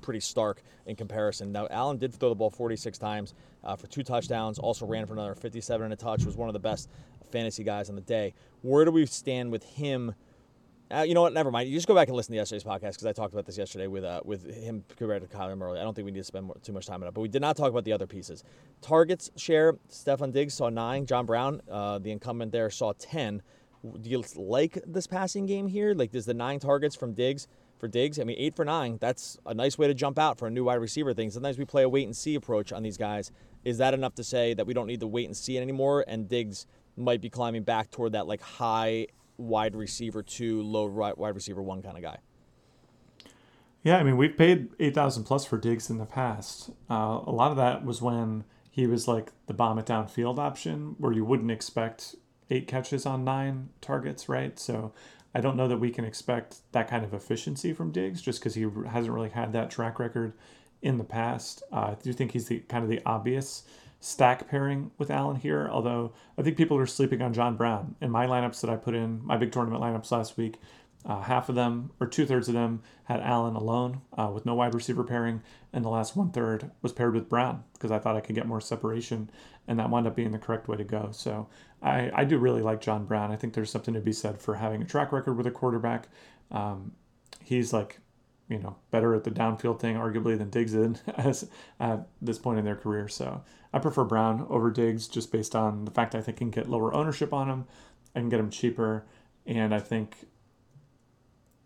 pretty 0.00 0.20
stark 0.20 0.62
in 0.86 0.94
comparison. 0.94 1.50
Now 1.50 1.66
Allen 1.70 1.98
did 1.98 2.14
throw 2.14 2.28
the 2.28 2.36
ball 2.36 2.50
46 2.50 2.96
times 2.98 3.34
uh, 3.64 3.74
for 3.74 3.88
two 3.88 4.04
touchdowns. 4.04 4.60
Also 4.60 4.86
ran 4.86 5.06
for 5.06 5.14
another 5.14 5.34
57 5.34 5.84
and 5.84 5.92
a 5.92 5.96
touch. 5.96 6.24
Was 6.24 6.36
one 6.36 6.48
of 6.48 6.52
the 6.52 6.60
best 6.60 6.88
fantasy 7.32 7.64
guys 7.64 7.90
on 7.90 7.96
the 7.96 8.00
day. 8.00 8.32
Where 8.62 8.84
do 8.84 8.92
we 8.92 9.04
stand 9.06 9.50
with 9.50 9.64
him? 9.64 10.14
Uh, 10.88 11.02
you 11.02 11.14
know 11.14 11.22
what? 11.22 11.32
Never 11.32 11.50
mind. 11.50 11.68
You 11.68 11.74
just 11.74 11.88
go 11.88 11.96
back 11.96 12.06
and 12.06 12.16
listen 12.16 12.32
to 12.32 12.36
yesterday's 12.36 12.62
podcast 12.62 12.92
because 12.92 13.06
I 13.06 13.12
talked 13.12 13.32
about 13.32 13.44
this 13.44 13.58
yesterday 13.58 13.88
with 13.88 14.04
uh, 14.04 14.20
with 14.24 14.48
him 14.54 14.84
compared 14.96 15.28
to 15.28 15.36
Kyler 15.36 15.58
Murray. 15.58 15.80
I 15.80 15.82
don't 15.82 15.94
think 15.94 16.06
we 16.06 16.12
need 16.12 16.20
to 16.20 16.24
spend 16.24 16.46
more, 16.46 16.56
too 16.62 16.72
much 16.72 16.86
time 16.86 17.02
on 17.02 17.08
it, 17.08 17.14
but 17.14 17.22
we 17.22 17.28
did 17.28 17.42
not 17.42 17.56
talk 17.56 17.70
about 17.70 17.84
the 17.84 17.92
other 17.92 18.06
pieces. 18.06 18.44
Targets 18.82 19.30
share. 19.36 19.74
Stefon 19.90 20.32
Diggs 20.32 20.54
saw 20.54 20.68
nine. 20.68 21.04
John 21.04 21.26
Brown, 21.26 21.60
uh, 21.68 21.98
the 21.98 22.12
incumbent 22.12 22.52
there, 22.52 22.70
saw 22.70 22.92
ten. 22.98 23.42
Do 24.00 24.08
you 24.08 24.22
like 24.36 24.78
this 24.86 25.08
passing 25.08 25.46
game 25.46 25.66
here? 25.66 25.92
Like, 25.92 26.12
does 26.12 26.24
the 26.24 26.34
nine 26.34 26.60
targets 26.60 26.94
from 26.94 27.14
Diggs 27.14 27.48
for 27.78 27.88
Diggs? 27.88 28.20
I 28.20 28.24
mean, 28.24 28.36
eight 28.38 28.54
for 28.54 28.64
nine. 28.64 28.98
That's 29.00 29.38
a 29.44 29.54
nice 29.54 29.76
way 29.78 29.88
to 29.88 29.94
jump 29.94 30.20
out 30.20 30.38
for 30.38 30.46
a 30.46 30.50
new 30.50 30.64
wide 30.64 30.76
receiver 30.76 31.12
thing. 31.14 31.30
Sometimes 31.30 31.58
we 31.58 31.64
play 31.64 31.82
a 31.82 31.88
wait 31.88 32.06
and 32.06 32.16
see 32.16 32.36
approach 32.36 32.72
on 32.72 32.84
these 32.84 32.96
guys. 32.96 33.32
Is 33.64 33.78
that 33.78 33.92
enough 33.92 34.14
to 34.14 34.24
say 34.24 34.54
that 34.54 34.68
we 34.68 34.72
don't 34.72 34.86
need 34.86 35.00
to 35.00 35.08
wait 35.08 35.26
and 35.26 35.36
see 35.36 35.56
it 35.56 35.62
anymore? 35.62 36.04
And 36.06 36.28
Diggs 36.28 36.66
might 36.96 37.20
be 37.20 37.28
climbing 37.28 37.64
back 37.64 37.90
toward 37.90 38.12
that 38.12 38.28
like 38.28 38.40
high 38.40 39.08
wide 39.38 39.74
receiver 39.74 40.22
two, 40.22 40.62
low 40.62 40.86
right 40.86 41.16
wide 41.16 41.34
receiver 41.34 41.62
one 41.62 41.82
kind 41.82 41.96
of 41.96 42.02
guy. 42.02 42.18
Yeah, 43.82 43.98
I 43.98 44.02
mean, 44.02 44.16
we've 44.16 44.36
paid 44.36 44.70
8,000 44.80 45.22
plus 45.22 45.44
for 45.44 45.58
Diggs 45.58 45.90
in 45.90 45.98
the 45.98 46.06
past. 46.06 46.70
Uh, 46.90 47.20
a 47.24 47.30
lot 47.30 47.52
of 47.52 47.56
that 47.56 47.84
was 47.84 48.02
when 48.02 48.42
he 48.68 48.86
was 48.86 49.06
like 49.06 49.30
the 49.46 49.54
bomb 49.54 49.78
it 49.78 49.86
downfield 49.86 50.38
option 50.38 50.96
where 50.98 51.12
you 51.12 51.24
wouldn't 51.24 51.52
expect 51.52 52.16
eight 52.50 52.66
catches 52.66 53.06
on 53.06 53.24
nine 53.24 53.68
targets, 53.80 54.28
right? 54.28 54.58
So 54.58 54.92
I 55.34 55.40
don't 55.40 55.56
know 55.56 55.68
that 55.68 55.78
we 55.78 55.90
can 55.90 56.04
expect 56.04 56.56
that 56.72 56.88
kind 56.88 57.04
of 57.04 57.14
efficiency 57.14 57.72
from 57.72 57.92
Diggs 57.92 58.20
just 58.20 58.40
because 58.40 58.54
he 58.54 58.66
hasn't 58.88 59.14
really 59.14 59.28
had 59.28 59.52
that 59.52 59.70
track 59.70 59.98
record 59.98 60.32
in 60.82 60.98
the 60.98 61.04
past. 61.04 61.62
Uh, 61.72 61.76
I 61.76 61.96
do 62.02 62.12
think 62.12 62.32
he's 62.32 62.48
the 62.48 62.60
kind 62.60 62.82
of 62.82 62.90
the 62.90 63.00
obvious 63.06 63.64
stack 64.06 64.48
pairing 64.48 64.92
with 64.98 65.10
Allen 65.10 65.34
here, 65.34 65.68
although 65.68 66.12
I 66.38 66.42
think 66.42 66.56
people 66.56 66.78
are 66.78 66.86
sleeping 66.86 67.20
on 67.22 67.32
John 67.32 67.56
Brown. 67.56 67.96
In 68.00 68.08
my 68.08 68.24
lineups 68.24 68.60
that 68.60 68.70
I 68.70 68.76
put 68.76 68.94
in, 68.94 69.20
my 69.26 69.36
big 69.36 69.50
tournament 69.50 69.82
lineups 69.82 70.12
last 70.12 70.36
week, 70.36 70.58
uh, 71.04 71.22
half 71.22 71.48
of 71.48 71.56
them, 71.56 71.90
or 71.98 72.06
two 72.06 72.24
thirds 72.24 72.46
of 72.46 72.54
them, 72.54 72.82
had 73.04 73.18
Allen 73.18 73.56
alone 73.56 74.02
uh, 74.16 74.30
with 74.32 74.46
no 74.46 74.54
wide 74.54 74.74
receiver 74.74 75.02
pairing, 75.02 75.42
and 75.72 75.84
the 75.84 75.88
last 75.88 76.14
one 76.14 76.30
third 76.30 76.70
was 76.82 76.92
paired 76.92 77.14
with 77.14 77.28
Brown 77.28 77.64
because 77.72 77.90
I 77.90 77.98
thought 77.98 78.14
I 78.14 78.20
could 78.20 78.36
get 78.36 78.46
more 78.46 78.60
separation, 78.60 79.28
and 79.66 79.76
that 79.80 79.90
wound 79.90 80.06
up 80.06 80.14
being 80.14 80.30
the 80.30 80.38
correct 80.38 80.68
way 80.68 80.76
to 80.76 80.84
go. 80.84 81.08
So 81.10 81.48
I, 81.82 82.12
I 82.14 82.24
do 82.24 82.38
really 82.38 82.62
like 82.62 82.80
John 82.80 83.06
Brown. 83.06 83.32
I 83.32 83.36
think 83.36 83.54
there's 83.54 83.72
something 83.72 83.94
to 83.94 84.00
be 84.00 84.12
said 84.12 84.40
for 84.40 84.54
having 84.54 84.82
a 84.82 84.86
track 84.86 85.10
record 85.10 85.36
with 85.36 85.48
a 85.48 85.50
quarterback. 85.50 86.08
Um, 86.52 86.92
he's 87.42 87.72
like 87.72 87.98
you 88.48 88.58
know, 88.58 88.76
better 88.90 89.14
at 89.14 89.24
the 89.24 89.30
downfield 89.30 89.80
thing, 89.80 89.96
arguably, 89.96 90.38
than 90.38 90.50
Diggs 90.50 90.72
did 90.72 91.00
as 91.16 91.48
at 91.80 92.06
this 92.22 92.38
point 92.38 92.58
in 92.58 92.64
their 92.64 92.76
career. 92.76 93.08
So 93.08 93.42
I 93.72 93.78
prefer 93.78 94.04
Brown 94.04 94.46
over 94.48 94.70
Diggs 94.70 95.08
just 95.08 95.32
based 95.32 95.56
on 95.56 95.84
the 95.84 95.90
fact 95.90 96.14
I 96.14 96.20
think 96.20 96.38
I 96.38 96.38
can 96.38 96.50
get 96.50 96.68
lower 96.68 96.94
ownership 96.94 97.32
on 97.32 97.48
him. 97.48 97.64
I 98.14 98.20
can 98.20 98.28
get 98.28 98.40
him 98.40 98.50
cheaper. 98.50 99.04
And 99.46 99.74
I 99.74 99.80
think 99.80 100.26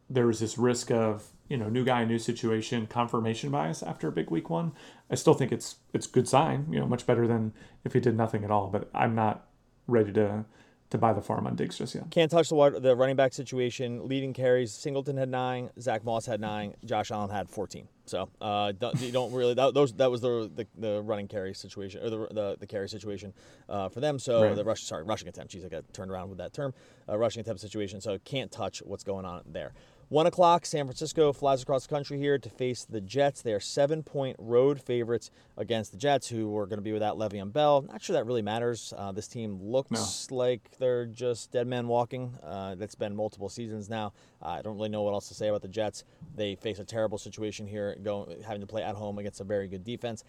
there 0.08 0.26
was 0.26 0.40
this 0.40 0.58
risk 0.58 0.90
of, 0.90 1.28
you 1.48 1.56
know, 1.56 1.68
new 1.68 1.84
guy, 1.84 2.04
new 2.04 2.18
situation, 2.18 2.86
confirmation 2.86 3.50
bias 3.50 3.82
after 3.82 4.08
a 4.08 4.12
big 4.12 4.30
week 4.30 4.50
one. 4.50 4.72
I 5.10 5.14
still 5.14 5.34
think 5.34 5.52
it's 5.52 5.76
it's 5.92 6.06
good 6.06 6.28
sign, 6.28 6.66
you 6.70 6.80
know, 6.80 6.86
much 6.86 7.06
better 7.06 7.26
than 7.26 7.52
if 7.84 7.92
he 7.92 8.00
did 8.00 8.16
nothing 8.16 8.44
at 8.44 8.50
all. 8.50 8.68
But 8.68 8.90
I'm 8.94 9.14
not 9.14 9.46
ready 9.86 10.12
to 10.12 10.44
to 10.90 10.98
buy 10.98 11.12
the 11.12 11.20
farm 11.20 11.46
on 11.46 11.54
Diggs 11.54 11.78
just 11.78 11.94
yet. 11.94 12.10
Can't 12.10 12.30
touch 12.30 12.48
the 12.48 12.56
water, 12.56 12.78
the 12.80 12.94
running 12.94 13.16
back 13.16 13.32
situation. 13.32 14.06
Leading 14.08 14.32
carries, 14.32 14.72
Singleton 14.72 15.16
had 15.16 15.28
nine, 15.28 15.70
Zach 15.80 16.04
Moss 16.04 16.26
had 16.26 16.40
nine, 16.40 16.74
Josh 16.84 17.10
Allen 17.10 17.30
had 17.30 17.48
14. 17.48 17.86
So 18.06 18.28
uh, 18.40 18.72
you 18.98 19.12
don't 19.12 19.32
really 19.32 19.54
that, 19.54 19.72
those 19.72 19.92
that 19.94 20.10
was 20.10 20.20
the, 20.20 20.50
the, 20.52 20.66
the 20.76 21.00
running 21.02 21.28
carry 21.28 21.54
situation 21.54 22.02
or 22.02 22.10
the 22.10 22.26
the, 22.32 22.56
the 22.58 22.66
carry 22.66 22.88
situation 22.88 23.32
uh, 23.68 23.88
for 23.88 24.00
them. 24.00 24.18
So 24.18 24.42
right. 24.42 24.56
the 24.56 24.64
rush 24.64 24.82
sorry 24.82 25.04
rushing 25.04 25.28
attempt. 25.28 25.52
Geez, 25.52 25.64
I 25.64 25.68
got 25.68 25.84
turned 25.92 26.10
around 26.10 26.28
with 26.28 26.38
that 26.38 26.52
term. 26.52 26.74
Uh, 27.08 27.16
rushing 27.16 27.40
attempt 27.40 27.60
situation. 27.60 28.00
So 28.00 28.18
can't 28.24 28.50
touch 28.50 28.82
what's 28.84 29.04
going 29.04 29.24
on 29.24 29.42
there. 29.46 29.72
One 30.10 30.26
o'clock, 30.26 30.66
San 30.66 30.86
Francisco 30.86 31.32
flies 31.32 31.62
across 31.62 31.86
the 31.86 31.94
country 31.94 32.18
here 32.18 32.36
to 32.36 32.50
face 32.50 32.84
the 32.84 33.00
Jets. 33.00 33.42
They 33.42 33.52
are 33.52 33.60
seven 33.60 34.02
point 34.02 34.34
road 34.40 34.82
favorites 34.82 35.30
against 35.56 35.92
the 35.92 35.98
Jets, 35.98 36.26
who 36.26 36.58
are 36.58 36.66
going 36.66 36.78
to 36.78 36.82
be 36.82 36.92
without 36.92 37.16
Le'Veon 37.16 37.52
Bell. 37.52 37.82
Not 37.82 38.02
sure 38.02 38.14
that 38.14 38.26
really 38.26 38.42
matters. 38.42 38.92
Uh, 38.96 39.12
this 39.12 39.28
team 39.28 39.60
looks 39.62 40.28
no. 40.28 40.36
like 40.36 40.68
they're 40.80 41.06
just 41.06 41.52
dead 41.52 41.68
man 41.68 41.86
walking. 41.86 42.36
Uh, 42.42 42.74
that's 42.74 42.96
been 42.96 43.14
multiple 43.14 43.48
seasons 43.48 43.88
now. 43.88 44.12
Uh, 44.42 44.48
I 44.48 44.62
don't 44.62 44.74
really 44.74 44.88
know 44.88 45.02
what 45.02 45.12
else 45.12 45.28
to 45.28 45.34
say 45.34 45.46
about 45.46 45.62
the 45.62 45.68
Jets. 45.68 46.02
They 46.34 46.56
face 46.56 46.80
a 46.80 46.84
terrible 46.84 47.16
situation 47.16 47.68
here, 47.68 47.96
going 48.02 48.42
having 48.42 48.62
to 48.62 48.66
play 48.66 48.82
at 48.82 48.96
home 48.96 49.20
against 49.20 49.40
a 49.40 49.44
very 49.44 49.68
good 49.68 49.84
defense. 49.84 50.24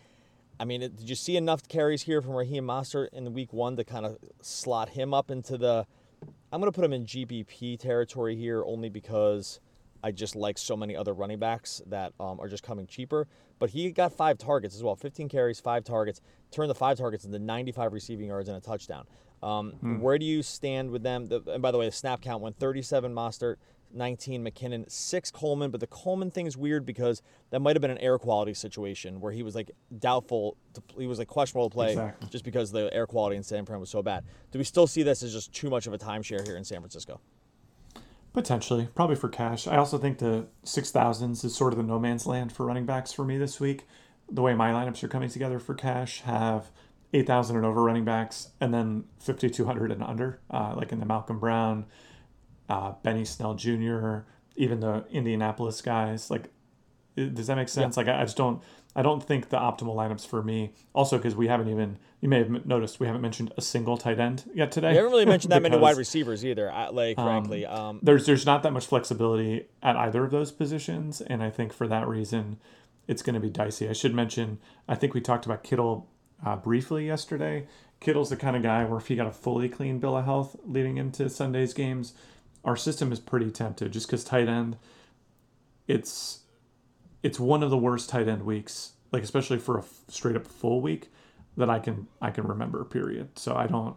I 0.59 0.65
mean, 0.65 0.81
did 0.81 1.09
you 1.09 1.15
see 1.15 1.37
enough 1.37 1.67
carries 1.67 2.03
here 2.03 2.21
from 2.21 2.33
Raheem 2.33 2.67
Mostert 2.67 3.07
in 3.13 3.23
the 3.23 3.31
week 3.31 3.51
one 3.51 3.77
to 3.77 3.83
kind 3.83 4.05
of 4.05 4.19
slot 4.41 4.89
him 4.89 5.11
up 5.11 5.31
into 5.31 5.57
the? 5.57 5.87
I'm 6.53 6.61
going 6.61 6.71
to 6.71 6.75
put 6.75 6.85
him 6.85 6.93
in 6.93 7.03
GPP 7.03 7.79
territory 7.79 8.35
here 8.35 8.63
only 8.63 8.89
because 8.89 9.59
I 10.03 10.11
just 10.11 10.35
like 10.35 10.57
so 10.57 10.75
many 10.75 10.95
other 10.95 11.13
running 11.13 11.39
backs 11.39 11.81
that 11.87 12.13
um, 12.19 12.39
are 12.39 12.47
just 12.47 12.63
coming 12.63 12.87
cheaper. 12.87 13.27
But 13.59 13.69
he 13.69 13.91
got 13.91 14.11
five 14.11 14.37
targets 14.37 14.75
as 14.75 14.83
well 14.83 14.95
15 14.95 15.29
carries, 15.29 15.59
five 15.59 15.83
targets, 15.83 16.21
turned 16.51 16.69
the 16.69 16.75
five 16.75 16.97
targets 16.97 17.25
into 17.25 17.39
95 17.39 17.93
receiving 17.93 18.27
yards 18.27 18.49
and 18.49 18.57
a 18.57 18.61
touchdown. 18.61 19.05
Um, 19.43 19.71
hmm. 19.73 19.99
Where 19.99 20.17
do 20.17 20.25
you 20.25 20.43
stand 20.43 20.91
with 20.91 21.03
them? 21.03 21.27
The, 21.27 21.41
and 21.47 21.61
by 21.61 21.71
the 21.71 21.77
way, 21.77 21.85
the 21.85 21.91
snap 21.91 22.21
count 22.21 22.41
went 22.41 22.57
37 22.59 23.13
Mostert, 23.13 23.55
19 23.93 24.43
McKinnon, 24.43 24.89
six 24.89 25.31
Coleman. 25.31 25.71
But 25.71 25.79
the 25.79 25.87
Coleman 25.87 26.31
thing 26.31 26.45
is 26.45 26.57
weird 26.57 26.85
because 26.85 27.21
that 27.49 27.59
might 27.59 27.75
have 27.75 27.81
been 27.81 27.91
an 27.91 27.97
air 27.97 28.17
quality 28.17 28.53
situation 28.53 29.19
where 29.19 29.31
he 29.31 29.43
was 29.43 29.55
like 29.55 29.71
doubtful. 29.99 30.57
To, 30.73 30.81
he 30.97 31.07
was 31.07 31.19
like 31.19 31.27
questionable 31.27 31.69
to 31.69 31.73
play 31.73 31.89
exactly. 31.89 32.29
just 32.29 32.43
because 32.43 32.71
the 32.71 32.93
air 32.93 33.07
quality 33.07 33.35
in 33.35 33.43
San 33.43 33.65
Fran 33.65 33.79
was 33.79 33.89
so 33.89 34.03
bad. 34.03 34.23
Do 34.51 34.59
we 34.59 34.65
still 34.65 34.87
see 34.87 35.03
this 35.03 35.23
as 35.23 35.33
just 35.33 35.53
too 35.53 35.69
much 35.69 35.87
of 35.87 35.93
a 35.93 35.97
timeshare 35.97 36.45
here 36.45 36.57
in 36.57 36.63
San 36.63 36.79
Francisco? 36.79 37.19
Potentially, 38.33 38.87
probably 38.95 39.17
for 39.17 39.27
cash. 39.27 39.67
I 39.67 39.75
also 39.75 39.97
think 39.97 40.19
the 40.19 40.47
six 40.63 40.89
thousands 40.89 41.43
is 41.43 41.53
sort 41.53 41.73
of 41.73 41.77
the 41.77 41.83
no 41.83 41.99
man's 41.99 42.25
land 42.25 42.53
for 42.53 42.65
running 42.65 42.85
backs 42.85 43.11
for 43.11 43.25
me 43.25 43.37
this 43.37 43.59
week. 43.59 43.85
The 44.29 44.41
way 44.41 44.53
my 44.53 44.71
lineups 44.71 45.03
are 45.03 45.09
coming 45.09 45.29
together 45.29 45.59
for 45.59 45.73
cash 45.73 46.21
have 46.21 46.71
eight 47.13 47.27
thousand 47.27 47.57
and 47.57 47.65
over 47.65 47.83
running 47.83 48.05
backs, 48.05 48.49
and 48.61 48.73
then 48.73 49.03
fifty 49.19 49.49
two 49.49 49.65
hundred 49.65 49.91
and 49.91 50.01
under, 50.01 50.39
uh, 50.49 50.73
like 50.77 50.93
in 50.93 51.01
the 51.01 51.05
Malcolm 51.05 51.39
Brown, 51.39 51.85
uh, 52.69 52.93
Benny 53.03 53.25
Snell 53.25 53.53
Jr., 53.53 54.19
even 54.55 54.79
the 54.79 55.05
Indianapolis 55.11 55.81
guys. 55.81 56.31
Like, 56.31 56.49
does 57.17 57.47
that 57.47 57.55
make 57.55 57.67
sense? 57.67 57.97
Yeah. 57.97 58.03
Like, 58.03 58.15
I, 58.15 58.21
I 58.21 58.23
just 58.23 58.37
don't. 58.37 58.61
I 58.95 59.01
don't 59.01 59.23
think 59.23 59.49
the 59.49 59.57
optimal 59.57 59.95
lineups 59.95 60.27
for 60.27 60.43
me. 60.43 60.73
Also, 60.93 61.17
because 61.17 61.35
we 61.35 61.47
haven't 61.47 61.69
even 61.69 61.97
you 62.21 62.29
may 62.29 62.37
have 62.37 62.65
noticed 62.65 62.99
we 62.99 63.07
haven't 63.07 63.21
mentioned 63.21 63.51
a 63.57 63.61
single 63.61 63.97
tight 63.97 64.19
end 64.19 64.43
yet 64.53 64.71
today. 64.71 64.91
We 64.91 64.97
haven't 64.97 65.11
really 65.11 65.25
mentioned 65.25 65.51
that 65.51 65.61
many 65.61 65.77
wide 65.77 65.97
receivers 66.05 66.45
either. 66.45 66.71
Like 66.91 67.17
um, 67.17 67.25
frankly, 67.25 67.65
um, 67.65 67.99
there's 68.03 68.25
there's 68.25 68.45
not 68.45 68.63
that 68.63 68.71
much 68.71 68.85
flexibility 68.85 69.67
at 69.81 69.95
either 69.95 70.23
of 70.23 70.31
those 70.31 70.51
positions, 70.51 71.21
and 71.21 71.41
I 71.41 71.49
think 71.49 71.73
for 71.73 71.87
that 71.87 72.07
reason, 72.07 72.59
it's 73.07 73.23
going 73.23 73.33
to 73.33 73.39
be 73.39 73.49
dicey. 73.49 73.89
I 73.89 73.93
should 73.93 74.13
mention. 74.13 74.59
I 74.87 74.95
think 74.95 75.13
we 75.13 75.21
talked 75.21 75.45
about 75.45 75.63
Kittle 75.63 76.07
uh, 76.45 76.57
briefly 76.57 77.07
yesterday. 77.07 77.67
Kittle's 77.99 78.29
the 78.29 78.37
kind 78.37 78.55
of 78.55 78.63
guy 78.63 78.83
where 78.85 78.99
if 78.99 79.07
he 79.07 79.15
got 79.15 79.27
a 79.27 79.31
fully 79.31 79.69
clean 79.69 79.99
bill 79.99 80.17
of 80.17 80.25
health 80.25 80.55
leading 80.63 80.97
into 80.97 81.29
Sunday's 81.29 81.73
games, 81.73 82.13
our 82.63 82.75
system 82.75 83.11
is 83.11 83.19
pretty 83.19 83.49
tempted 83.49 83.91
just 83.91 84.07
because 84.07 84.23
tight 84.23 84.47
end. 84.47 84.77
It's 85.87 86.40
it's 87.23 87.39
one 87.39 87.63
of 87.63 87.69
the 87.69 87.77
worst 87.77 88.09
tight 88.09 88.27
end 88.27 88.43
weeks, 88.43 88.93
like 89.11 89.23
especially 89.23 89.59
for 89.59 89.77
a 89.77 89.83
straight 90.07 90.35
up 90.35 90.47
full 90.47 90.81
week 90.81 91.11
that 91.57 91.69
I 91.69 91.79
can 91.79 92.07
I 92.21 92.31
can 92.31 92.45
remember. 92.45 92.83
Period. 92.83 93.37
So 93.37 93.55
I 93.55 93.67
don't 93.67 93.95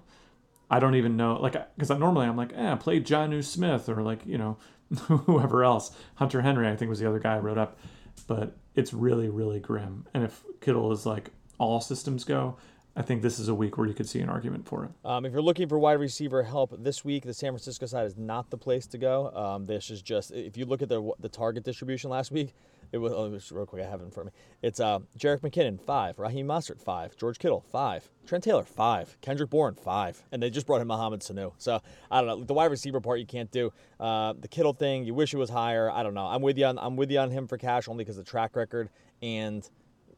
I 0.71 0.81
don't 0.81 0.95
even 0.95 1.17
know 1.17 1.37
like 1.41 1.53
because 1.77 1.91
normally 1.91 2.27
I'm 2.27 2.37
like 2.37 2.53
eh 2.55 2.75
play 2.77 3.01
Jonnu 3.01 3.45
Smith 3.45 3.89
or 3.89 4.03
like 4.03 4.27
you 4.27 4.39
know 4.39 4.57
whoever 5.09 5.65
else 5.65 5.91
Hunter 6.17 6.43
Henry 6.43 6.69
I 6.69 6.77
think 6.77 6.89
was 6.89 7.01
the 7.01 7.09
other 7.09 7.19
guy 7.19 7.37
I 7.37 7.39
wrote 7.39 7.59
up, 7.59 7.79
but 8.27 8.57
it's 8.75 8.93
really 8.93 9.29
really 9.29 9.61
grim. 9.61 10.07
And 10.15 10.25
if 10.25 10.43
Kittle 10.61 10.93
is 10.93 11.07
like 11.07 11.31
all 11.59 11.81
systems 11.81 12.25
go, 12.25 12.57
I 12.97 13.03
think 13.03 13.23
this 13.23 13.39
is 13.39 13.49
a 13.49 13.55
week 13.55 13.77
where 13.77 13.87
you 13.87 13.95
could 13.95 14.09
see 14.09 14.21
an 14.21 14.29
argument 14.29 14.67
for 14.67 14.85
it. 14.85 14.91
Um, 15.05 15.25
if 15.25 15.33
you're 15.33 15.43
looking 15.43 15.69
for 15.69 15.79
wide 15.79 15.99
receiver 15.99 16.43
help 16.43 16.75
this 16.83 17.05
week, 17.05 17.25
the 17.25 17.35
San 17.35 17.51
Francisco 17.51 17.87
side 17.87 18.07
is 18.07 18.17
not 18.17 18.51
the 18.51 18.59
place 18.59 18.87
to 18.89 18.99
go. 18.99 19.31
Um, 19.35 19.67
this 19.67 19.91
is 19.91 20.03
just 20.03 20.31
if 20.31 20.57
you 20.57 20.65
look 20.65 20.83
at 20.83 20.89
the 20.89 21.13
the 21.21 21.29
target 21.29 21.65
distribution 21.65 22.11
last 22.11 22.31
week, 22.31 22.55
it 22.95 22.99
was 22.99 23.13
oh, 23.13 23.57
real 23.57 23.67
quick. 23.67 23.83
I 23.83 23.91
have 23.91 24.01
it 24.01 24.05
in 24.05 24.13
front 24.13 24.29
of 24.29 24.35
me. 24.35 24.41
It's 24.63 24.79
uh, 24.79 25.01
Jerick 25.19 25.41
McKinnon 25.41 25.81
five, 25.81 26.17
Raheem 26.21 26.47
Mostert 26.47 26.81
five, 26.81 27.17
George 27.17 27.41
Kittle 27.41 27.65
five, 27.73 28.09
Trent 28.25 28.45
Taylor 28.45 28.63
five, 28.63 29.19
Kendrick 29.21 29.51
Bourne 29.51 29.75
five, 29.75 30.23
and 30.31 30.41
they 30.41 30.49
just 30.49 30.65
brought 30.65 30.81
in 30.81 30.87
Mohamed 30.87 31.21
Sanu. 31.21 31.53
So 31.59 31.81
I 32.09 32.21
don't 32.21 32.29
know 32.29 32.45
the 32.45 32.55
wide 32.55 32.71
receiver 32.71 33.01
part 33.01 33.19
you 33.19 33.27
can't 33.27 33.51
do. 33.51 33.73
Uh, 33.99 34.35
the 34.39 34.47
Kittle 34.47 34.75
thing, 34.75 35.05
you 35.05 35.13
wish 35.13 35.35
it 35.35 35.39
was 35.39 35.51
higher. 35.51 35.91
I 35.91 36.05
don't 36.05 36.15
know. 36.15 36.27
I'm 36.27 36.41
with 36.41 36.57
you 36.57 36.67
on 36.67 36.79
I'm 36.79 36.95
with 36.95 37.11
you 37.11 37.19
on 37.19 37.33
him 37.33 37.49
for 37.49 37.59
cash 37.59 37.89
only 37.89 38.05
because 38.05 38.17
the 38.17 38.23
track 38.23 38.55
record, 38.55 38.91
and 39.21 39.69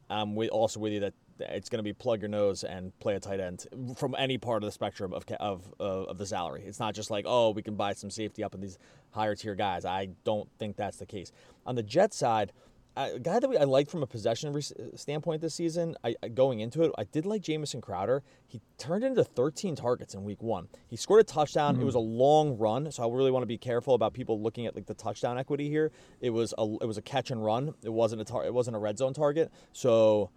I'm 0.07 0.35
with, 0.35 0.51
also 0.51 0.79
with 0.79 0.93
you 0.93 0.99
that 0.99 1.13
it's 1.39 1.69
going 1.69 1.77
to 1.79 1.83
be 1.83 1.93
plug 1.93 2.21
your 2.21 2.29
nose 2.29 2.63
and 2.63 2.97
play 2.99 3.15
a 3.15 3.19
tight 3.19 3.39
end 3.39 3.67
from 3.95 4.15
any 4.17 4.37
part 4.37 4.63
of 4.63 4.67
the 4.67 4.71
spectrum 4.71 5.13
of 5.13 5.25
of 5.39 5.73
of 5.79 6.17
the 6.19 6.27
salary. 6.27 6.63
It's 6.65 6.79
not 6.79 6.93
just 6.93 7.09
like 7.09 7.25
oh 7.27 7.49
we 7.49 7.63
can 7.63 7.75
buy 7.75 7.93
some 7.93 8.11
safety 8.11 8.43
up 8.43 8.53
in 8.53 8.61
these 8.61 8.77
higher 9.11 9.35
tier 9.35 9.55
guys. 9.55 9.85
I 9.85 10.09
don't 10.23 10.49
think 10.59 10.75
that's 10.75 10.97
the 10.97 11.05
case. 11.05 11.31
On 11.65 11.75
the 11.75 11.83
Jet 11.83 12.13
side, 12.13 12.51
a 12.97 13.19
guy 13.19 13.39
that 13.39 13.49
we, 13.49 13.57
I 13.57 13.63
like 13.63 13.89
from 13.89 14.03
a 14.03 14.07
possession 14.07 14.53
re- 14.53 14.61
standpoint 14.95 15.41
this 15.41 15.53
season, 15.53 15.95
I, 16.03 16.15
I, 16.23 16.29
going 16.29 16.59
into 16.59 16.83
it, 16.83 16.91
I 16.97 17.03
did 17.03 17.25
like 17.25 17.41
Jamison 17.41 17.81
Crowder. 17.81 18.23
He 18.47 18.61
turned 18.77 19.03
into 19.03 19.23
13 19.23 19.75
targets 19.75 20.13
in 20.13 20.23
week 20.23 20.41
one. 20.41 20.67
He 20.87 20.95
scored 20.95 21.21
a 21.21 21.23
touchdown. 21.23 21.73
Mm-hmm. 21.73 21.83
It 21.83 21.85
was 21.85 21.95
a 21.95 21.99
long 21.99 22.57
run, 22.57 22.91
so 22.91 23.03
I 23.03 23.15
really 23.15 23.31
want 23.31 23.43
to 23.43 23.47
be 23.47 23.57
careful 23.57 23.93
about 23.93 24.13
people 24.13 24.41
looking 24.41 24.65
at 24.65 24.75
like 24.75 24.87
the 24.87 24.93
touchdown 24.93 25.37
equity 25.37 25.69
here. 25.69 25.91
It 26.21 26.31
was 26.31 26.53
a 26.57 26.63
it 26.81 26.85
was 26.85 26.97
a 26.97 27.01
catch 27.01 27.31
and 27.31 27.43
run. 27.43 27.73
It 27.83 27.93
wasn't 27.93 28.21
a 28.21 28.25
tar- 28.25 28.45
it 28.45 28.53
wasn't 28.53 28.75
a 28.75 28.79
red 28.79 28.97
zone 28.97 29.13
target. 29.13 29.51
So 29.73 30.31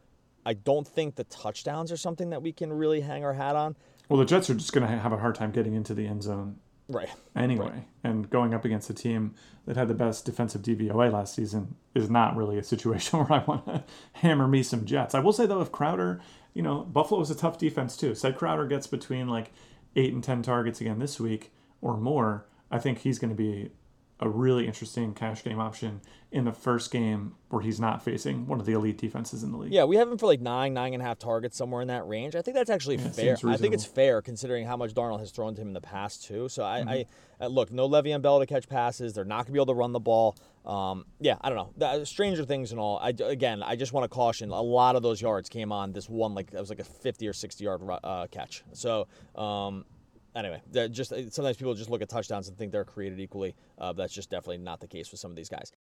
I 0.44 0.54
don't 0.54 0.86
think 0.86 1.16
the 1.16 1.24
touchdowns 1.24 1.90
are 1.90 1.96
something 1.96 2.30
that 2.30 2.42
we 2.42 2.52
can 2.52 2.72
really 2.72 3.00
hang 3.00 3.24
our 3.24 3.34
hat 3.34 3.56
on. 3.56 3.76
Well, 4.08 4.18
the 4.18 4.24
Jets 4.24 4.50
are 4.50 4.54
just 4.54 4.72
going 4.72 4.86
to 4.86 4.98
have 4.98 5.12
a 5.12 5.18
hard 5.18 5.36
time 5.36 5.52
getting 5.52 5.74
into 5.74 5.94
the 5.94 6.06
end 6.06 6.22
zone 6.22 6.56
right. 6.90 7.08
Anyway 7.36 7.66
right. 7.66 7.86
and 8.04 8.28
going 8.30 8.54
up 8.54 8.64
against 8.64 8.90
a 8.90 8.94
team 8.94 9.34
that 9.66 9.76
had 9.76 9.88
the 9.88 9.94
best 9.94 10.24
defensive 10.24 10.62
dvoa 10.62 11.12
last 11.12 11.34
season 11.34 11.76
is 11.94 12.10
not 12.10 12.36
really 12.36 12.58
a 12.58 12.62
situation 12.62 13.18
where 13.20 13.32
i 13.32 13.44
want 13.44 13.64
to 13.66 13.84
hammer 14.14 14.46
me 14.48 14.62
some 14.62 14.84
jets. 14.84 15.14
I 15.14 15.20
will 15.20 15.32
say 15.32 15.46
though 15.46 15.60
if 15.60 15.72
crowder 15.72 16.20
you 16.54 16.62
know 16.62 16.80
buffalo 16.80 17.20
is 17.20 17.30
a 17.30 17.34
tough 17.34 17.58
defense 17.58 17.96
too. 17.96 18.14
Said 18.14 18.36
crowder 18.36 18.66
gets 18.66 18.86
between 18.86 19.28
like 19.28 19.52
8 19.96 20.12
and 20.14 20.24
10 20.24 20.42
targets 20.42 20.80
again 20.80 20.98
this 20.98 21.18
week 21.18 21.52
or 21.80 21.96
more 21.96 22.46
i 22.70 22.78
think 22.78 22.98
he's 22.98 23.18
going 23.18 23.30
to 23.30 23.36
be 23.36 23.70
a 24.20 24.28
really 24.28 24.66
interesting 24.66 25.14
cash 25.14 25.42
game 25.42 25.58
option 25.58 26.00
in 26.30 26.44
the 26.44 26.52
first 26.52 26.90
game 26.90 27.34
where 27.48 27.62
he's 27.62 27.80
not 27.80 28.04
facing 28.04 28.46
one 28.46 28.60
of 28.60 28.66
the 28.66 28.72
elite 28.72 28.98
defenses 28.98 29.42
in 29.42 29.50
the 29.50 29.58
league. 29.58 29.72
Yeah, 29.72 29.84
we 29.84 29.96
have 29.96 30.08
him 30.08 30.18
for 30.18 30.26
like 30.26 30.40
nine, 30.40 30.74
nine 30.74 30.92
and 30.92 31.02
a 31.02 31.06
half 31.06 31.18
targets 31.18 31.56
somewhere 31.56 31.80
in 31.80 31.88
that 31.88 32.06
range. 32.06 32.36
I 32.36 32.42
think 32.42 32.54
that's 32.54 32.70
actually 32.70 32.96
yeah, 32.96 33.08
fair. 33.08 33.36
I 33.46 33.56
think 33.56 33.72
it's 33.72 33.84
fair 33.84 34.20
considering 34.20 34.66
how 34.66 34.76
much 34.76 34.94
Darnold 34.94 35.20
has 35.20 35.30
thrown 35.30 35.54
to 35.54 35.60
him 35.62 35.68
in 35.68 35.74
the 35.74 35.80
past 35.80 36.24
too. 36.24 36.48
So 36.50 36.64
I, 36.64 36.80
mm-hmm. 36.80 36.88
I, 36.88 37.06
I 37.40 37.46
look, 37.46 37.72
no 37.72 37.88
Le'Veon 37.88 38.20
Bell 38.20 38.38
to 38.40 38.46
catch 38.46 38.68
passes. 38.68 39.14
They're 39.14 39.24
not 39.24 39.38
going 39.38 39.46
to 39.46 39.52
be 39.52 39.58
able 39.58 39.66
to 39.66 39.74
run 39.74 39.92
the 39.92 40.00
ball. 40.00 40.36
Um, 40.66 41.06
yeah, 41.18 41.36
I 41.40 41.48
don't 41.48 41.56
know. 41.56 41.72
The, 41.98 42.04
stranger 42.04 42.44
things 42.44 42.72
and 42.72 42.80
all. 42.80 42.98
I 42.98 43.14
again, 43.24 43.62
I 43.62 43.74
just 43.74 43.94
want 43.94 44.04
to 44.04 44.14
caution. 44.14 44.50
A 44.50 44.60
lot 44.60 44.96
of 44.96 45.02
those 45.02 45.20
yards 45.20 45.48
came 45.48 45.72
on 45.72 45.92
this 45.92 46.08
one 46.08 46.34
like 46.34 46.52
it 46.52 46.60
was 46.60 46.68
like 46.68 46.80
a 46.80 46.84
50 46.84 47.26
or 47.26 47.32
60 47.32 47.64
yard 47.64 47.80
uh, 48.04 48.26
catch. 48.30 48.62
So. 48.74 49.08
Um, 49.34 49.86
anyway, 50.34 50.60
just 50.90 51.12
sometimes 51.32 51.56
people 51.56 51.74
just 51.74 51.90
look 51.90 52.02
at 52.02 52.08
touchdowns 52.08 52.48
and 52.48 52.56
think 52.56 52.72
they're 52.72 52.84
created 52.84 53.20
equally. 53.20 53.54
Uh, 53.78 53.92
that's 53.92 54.12
just 54.12 54.30
definitely 54.30 54.58
not 54.58 54.80
the 54.80 54.86
case 54.86 55.10
with 55.10 55.20
some 55.20 55.30
of 55.30 55.36
these 55.36 55.48
guys. 55.48 55.72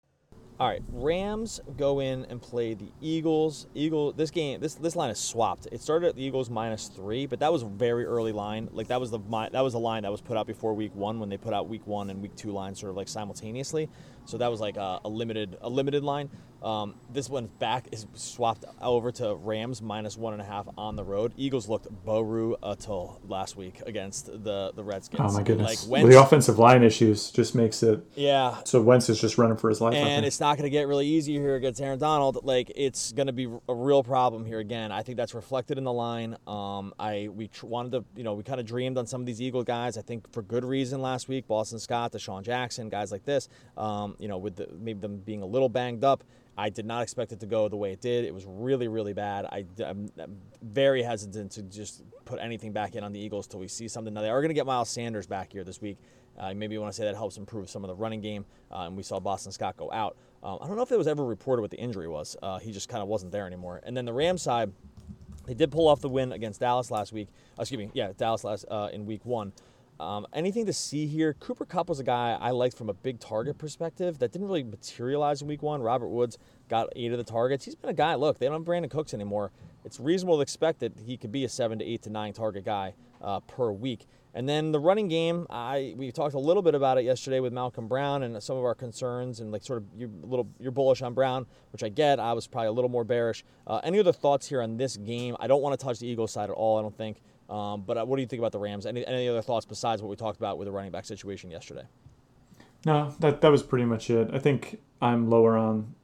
All 0.60 0.66
right, 0.66 0.82
Rams 0.92 1.60
go 1.76 2.00
in 2.00 2.24
and 2.24 2.42
play 2.42 2.74
the 2.74 2.90
Eagles. 3.00 3.68
Eagle, 3.76 4.12
this 4.12 4.32
game, 4.32 4.58
this 4.58 4.74
this 4.74 4.96
line 4.96 5.08
is 5.08 5.18
swapped. 5.18 5.68
It 5.70 5.80
started 5.80 6.08
at 6.08 6.16
the 6.16 6.22
Eagles 6.24 6.50
minus 6.50 6.88
three, 6.88 7.26
but 7.26 7.38
that 7.38 7.52
was 7.52 7.62
a 7.62 7.66
very 7.66 8.04
early 8.04 8.32
line. 8.32 8.68
Like 8.72 8.88
that 8.88 8.98
was 8.98 9.12
the 9.12 9.20
that 9.52 9.60
was 9.60 9.74
the 9.74 9.78
line 9.78 10.02
that 10.02 10.10
was 10.10 10.20
put 10.20 10.36
out 10.36 10.48
before 10.48 10.74
Week 10.74 10.92
One 10.96 11.20
when 11.20 11.28
they 11.28 11.36
put 11.36 11.54
out 11.54 11.68
Week 11.68 11.86
One 11.86 12.10
and 12.10 12.20
Week 12.20 12.34
Two 12.34 12.50
lines 12.50 12.80
sort 12.80 12.90
of 12.90 12.96
like 12.96 13.06
simultaneously. 13.06 13.88
So 14.24 14.36
that 14.38 14.50
was 14.50 14.60
like 14.60 14.76
a, 14.76 14.98
a 15.04 15.08
limited 15.08 15.56
a 15.60 15.68
limited 15.68 16.02
line. 16.02 16.28
Um, 16.62 16.96
this 17.12 17.28
one 17.28 17.46
back 17.58 17.88
is 17.92 18.06
swapped 18.14 18.64
over 18.80 19.12
to 19.12 19.34
Rams 19.36 19.80
minus 19.80 20.16
one 20.16 20.32
and 20.32 20.42
a 20.42 20.44
half 20.44 20.66
on 20.76 20.96
the 20.96 21.04
road. 21.04 21.32
Eagles 21.36 21.68
looked 21.68 21.88
Boru 22.04 22.56
until 22.62 23.20
last 23.26 23.56
week 23.56 23.80
against 23.86 24.26
the 24.26 24.72
the 24.74 24.82
Redskins. 24.82 25.20
Oh 25.24 25.32
my 25.32 25.42
goodness! 25.42 25.84
Like 25.84 25.90
Wentz, 25.90 26.14
the 26.14 26.20
offensive 26.20 26.58
line 26.58 26.82
issues 26.82 27.30
just 27.30 27.54
makes 27.54 27.82
it 27.82 28.04
yeah. 28.16 28.58
So 28.64 28.82
Wentz 28.82 29.08
is 29.08 29.20
just 29.20 29.38
running 29.38 29.56
for 29.56 29.68
his 29.68 29.80
life, 29.80 29.94
and 29.94 30.26
it's 30.26 30.40
not 30.40 30.56
going 30.56 30.64
to 30.64 30.70
get 30.70 30.88
really 30.88 31.06
easy 31.06 31.34
here 31.34 31.54
against 31.54 31.80
Aaron 31.80 31.98
Donald. 31.98 32.44
Like 32.44 32.72
it's 32.74 33.12
going 33.12 33.28
to 33.28 33.32
be 33.32 33.48
a 33.68 33.74
real 33.74 34.02
problem 34.02 34.44
here 34.44 34.58
again. 34.58 34.90
I 34.90 35.02
think 35.02 35.16
that's 35.16 35.34
reflected 35.34 35.78
in 35.78 35.84
the 35.84 35.92
line. 35.92 36.36
Um, 36.46 36.92
I 36.98 37.28
we 37.32 37.48
tr- 37.48 37.66
wanted 37.66 37.92
to 37.92 38.04
you 38.16 38.24
know 38.24 38.34
we 38.34 38.42
kind 38.42 38.58
of 38.58 38.66
dreamed 38.66 38.98
on 38.98 39.06
some 39.06 39.20
of 39.20 39.26
these 39.26 39.40
Eagle 39.40 39.62
guys. 39.62 39.96
I 39.96 40.02
think 40.02 40.32
for 40.32 40.42
good 40.42 40.64
reason 40.64 41.00
last 41.00 41.28
week. 41.28 41.46
Boston 41.46 41.78
Scott, 41.78 42.12
DeSean 42.12 42.42
Jackson, 42.42 42.88
guys 42.88 43.12
like 43.12 43.24
this. 43.24 43.48
Um, 43.76 44.16
you 44.18 44.28
know, 44.28 44.38
with 44.38 44.56
the, 44.56 44.68
maybe 44.78 45.00
them 45.00 45.18
being 45.18 45.42
a 45.42 45.46
little 45.46 45.68
banged 45.68 46.04
up. 46.04 46.24
I 46.58 46.70
did 46.70 46.86
not 46.86 47.02
expect 47.02 47.30
it 47.30 47.38
to 47.40 47.46
go 47.46 47.68
the 47.68 47.76
way 47.76 47.92
it 47.92 48.00
did. 48.00 48.24
It 48.24 48.34
was 48.34 48.44
really, 48.44 48.88
really 48.88 49.12
bad. 49.12 49.44
I, 49.44 49.64
am 49.78 50.10
very 50.60 51.04
hesitant 51.04 51.52
to 51.52 51.62
just 51.62 52.02
put 52.24 52.40
anything 52.40 52.72
back 52.72 52.96
in 52.96 53.04
on 53.04 53.12
the 53.12 53.20
Eagles 53.20 53.46
till 53.46 53.60
we 53.60 53.68
see 53.68 53.86
something. 53.86 54.12
Now, 54.12 54.22
they 54.22 54.28
are 54.28 54.40
going 54.40 54.48
to 54.48 54.54
get 54.54 54.66
Miles 54.66 54.90
Sanders 54.90 55.28
back 55.28 55.52
here 55.52 55.62
this 55.62 55.80
week. 55.80 55.98
Uh, 56.36 56.52
maybe 56.54 56.74
you 56.74 56.80
want 56.80 56.92
to 56.92 56.96
say 56.96 57.04
that 57.04 57.14
helps 57.14 57.36
improve 57.36 57.70
some 57.70 57.84
of 57.84 57.88
the 57.88 57.94
running 57.94 58.20
game. 58.20 58.44
Uh, 58.72 58.86
and 58.86 58.96
we 58.96 59.04
saw 59.04 59.20
Boston 59.20 59.52
Scott 59.52 59.76
go 59.76 59.88
out. 59.92 60.16
Um, 60.42 60.58
I 60.60 60.66
don't 60.66 60.74
know 60.74 60.82
if 60.82 60.90
it 60.90 60.98
was 60.98 61.06
ever 61.06 61.24
reported 61.24 61.62
what 61.62 61.70
the 61.70 61.78
injury 61.78 62.08
was. 62.08 62.36
Uh, 62.42 62.58
he 62.58 62.72
just 62.72 62.88
kind 62.88 63.02
of 63.02 63.08
wasn't 63.08 63.30
there 63.30 63.46
anymore. 63.46 63.80
And 63.84 63.96
then 63.96 64.04
the 64.04 64.12
Rams 64.12 64.42
side, 64.42 64.72
they 65.46 65.54
did 65.54 65.70
pull 65.70 65.86
off 65.86 66.00
the 66.00 66.08
win 66.08 66.32
against 66.32 66.58
Dallas 66.58 66.90
last 66.90 67.12
week. 67.12 67.28
Excuse 67.56 67.78
me, 67.78 67.90
yeah, 67.94 68.10
Dallas 68.16 68.42
last 68.42 68.64
uh, 68.68 68.88
in 68.92 69.06
week 69.06 69.24
one. 69.24 69.52
Um, 70.00 70.26
anything 70.32 70.66
to 70.66 70.72
see 70.72 71.06
here? 71.06 71.34
Cooper 71.34 71.64
Kupp 71.64 71.88
was 71.88 71.98
a 71.98 72.04
guy 72.04 72.38
I 72.40 72.50
liked 72.50 72.76
from 72.76 72.88
a 72.88 72.94
big 72.94 73.18
target 73.18 73.58
perspective 73.58 74.18
that 74.20 74.30
didn't 74.30 74.46
really 74.46 74.62
materialize 74.62 75.42
in 75.42 75.48
week 75.48 75.62
one. 75.62 75.82
Robert 75.82 76.08
Woods 76.08 76.38
got 76.68 76.88
eight 76.94 77.10
of 77.10 77.18
the 77.18 77.24
targets. 77.24 77.64
He's 77.64 77.74
been 77.74 77.90
a 77.90 77.94
guy, 77.94 78.14
look, 78.14 78.38
they 78.38 78.46
don't 78.46 78.60
have 78.60 78.62
Brandin 78.62 78.90
Cooks 78.90 79.12
anymore. 79.12 79.50
It's 79.84 79.98
reasonable 79.98 80.36
to 80.36 80.42
expect 80.42 80.80
that 80.80 80.92
he 81.04 81.16
could 81.16 81.32
be 81.32 81.44
a 81.44 81.48
seven 81.48 81.78
to 81.80 81.84
eight 81.84 82.02
to 82.02 82.10
nine 82.10 82.32
target 82.32 82.64
guy 82.64 82.94
uh, 83.20 83.40
per 83.40 83.72
week. 83.72 84.06
And 84.38 84.48
then 84.48 84.70
the 84.70 84.78
running 84.78 85.08
game, 85.08 85.48
I 85.50 85.94
we 85.96 86.12
talked 86.12 86.36
a 86.36 86.38
little 86.38 86.62
bit 86.62 86.76
about 86.76 86.96
it 86.96 87.02
yesterday 87.02 87.40
with 87.40 87.52
Malcolm 87.52 87.88
Brown 87.88 88.22
and 88.22 88.40
some 88.40 88.56
of 88.56 88.62
our 88.62 88.72
concerns 88.76 89.40
and 89.40 89.50
like 89.50 89.64
sort 89.64 89.78
of 89.78 89.86
you're 89.96 90.10
little 90.22 90.48
you're 90.60 90.70
bullish 90.70 91.02
on 91.02 91.12
Brown, 91.12 91.44
which 91.72 91.82
I 91.82 91.88
get. 91.88 92.20
I 92.20 92.34
was 92.34 92.46
probably 92.46 92.68
a 92.68 92.72
little 92.72 92.88
more 92.88 93.02
bearish. 93.02 93.44
Uh, 93.66 93.80
any 93.82 93.98
other 93.98 94.12
thoughts 94.12 94.46
here 94.46 94.62
on 94.62 94.76
this 94.76 94.96
game? 94.96 95.34
I 95.40 95.48
don't 95.48 95.60
want 95.60 95.76
to 95.76 95.84
touch 95.84 95.98
the 95.98 96.06
Eagles 96.06 96.30
side 96.30 96.50
at 96.50 96.54
all. 96.54 96.78
I 96.78 96.82
don't 96.82 96.96
think. 96.96 97.20
Um, 97.50 97.82
but 97.82 97.98
uh, 97.98 98.04
what 98.04 98.14
do 98.14 98.22
you 98.22 98.28
think 98.28 98.38
about 98.38 98.52
the 98.52 98.60
Rams? 98.60 98.86
Any, 98.86 99.04
any 99.08 99.28
other 99.28 99.42
thoughts 99.42 99.66
besides 99.66 100.02
what 100.02 100.08
we 100.08 100.14
talked 100.14 100.38
about 100.38 100.56
with 100.56 100.66
the 100.66 100.72
running 100.72 100.92
back 100.92 101.04
situation 101.04 101.50
yesterday? 101.50 101.88
No, 102.86 103.16
that 103.18 103.40
that 103.40 103.50
was 103.50 103.64
pretty 103.64 103.86
much 103.86 104.08
it. 104.08 104.30
I 104.32 104.38
think 104.38 104.78
I'm 105.02 105.28
lower 105.28 105.56
on, 105.56 105.96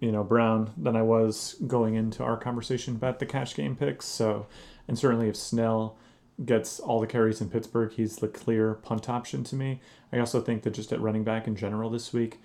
you 0.00 0.12
know, 0.12 0.24
Brown 0.24 0.70
than 0.78 0.96
I 0.96 1.02
was 1.02 1.56
going 1.66 1.94
into 1.94 2.22
our 2.22 2.38
conversation 2.38 2.96
about 2.96 3.18
the 3.18 3.26
cash 3.26 3.54
game 3.54 3.76
picks. 3.76 4.06
So, 4.06 4.46
and 4.88 4.98
certainly 4.98 5.28
if 5.28 5.36
Snell 5.36 5.98
gets 6.44 6.78
all 6.78 7.00
the 7.00 7.06
carries 7.06 7.40
in 7.40 7.48
Pittsburgh, 7.48 7.92
he's 7.92 8.16
the 8.16 8.28
clear 8.28 8.74
punt 8.74 9.08
option 9.08 9.42
to 9.44 9.56
me. 9.56 9.80
I 10.12 10.18
also 10.18 10.40
think 10.40 10.62
that 10.62 10.74
just 10.74 10.92
at 10.92 11.00
running 11.00 11.24
back 11.24 11.46
in 11.46 11.56
general 11.56 11.90
this 11.90 12.12
week, 12.12 12.38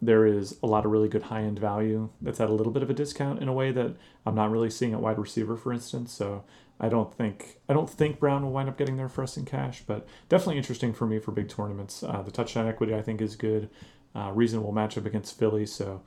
there 0.00 0.24
is 0.26 0.56
a 0.62 0.66
lot 0.66 0.84
of 0.84 0.92
really 0.92 1.08
good 1.08 1.24
high 1.24 1.42
end 1.42 1.58
value 1.58 2.08
that's 2.22 2.40
at 2.40 2.48
a 2.48 2.52
little 2.52 2.72
bit 2.72 2.82
of 2.82 2.90
a 2.90 2.94
discount 2.94 3.42
in 3.42 3.48
a 3.48 3.52
way 3.52 3.72
that 3.72 3.96
I'm 4.24 4.34
not 4.34 4.50
really 4.50 4.70
seeing 4.70 4.92
at 4.92 5.00
wide 5.00 5.18
receiver, 5.18 5.56
for 5.56 5.72
instance. 5.72 6.12
So 6.12 6.44
I 6.80 6.88
don't 6.88 7.12
think 7.12 7.58
I 7.68 7.72
don't 7.72 7.90
think 7.90 8.20
Brown 8.20 8.44
will 8.44 8.52
wind 8.52 8.68
up 8.68 8.78
getting 8.78 8.96
there 8.96 9.08
for 9.08 9.22
us 9.22 9.36
in 9.36 9.44
cash, 9.44 9.82
but 9.86 10.06
definitely 10.28 10.58
interesting 10.58 10.92
for 10.92 11.06
me 11.06 11.18
for 11.18 11.32
big 11.32 11.48
tournaments. 11.48 12.02
Uh, 12.02 12.22
the 12.22 12.30
touchdown 12.30 12.68
equity 12.68 12.94
I 12.94 13.02
think 13.02 13.20
is 13.20 13.34
good, 13.34 13.68
uh, 14.14 14.30
reasonable 14.32 14.72
matchup 14.72 15.04
against 15.04 15.38
Philly. 15.38 15.66
So 15.66 16.02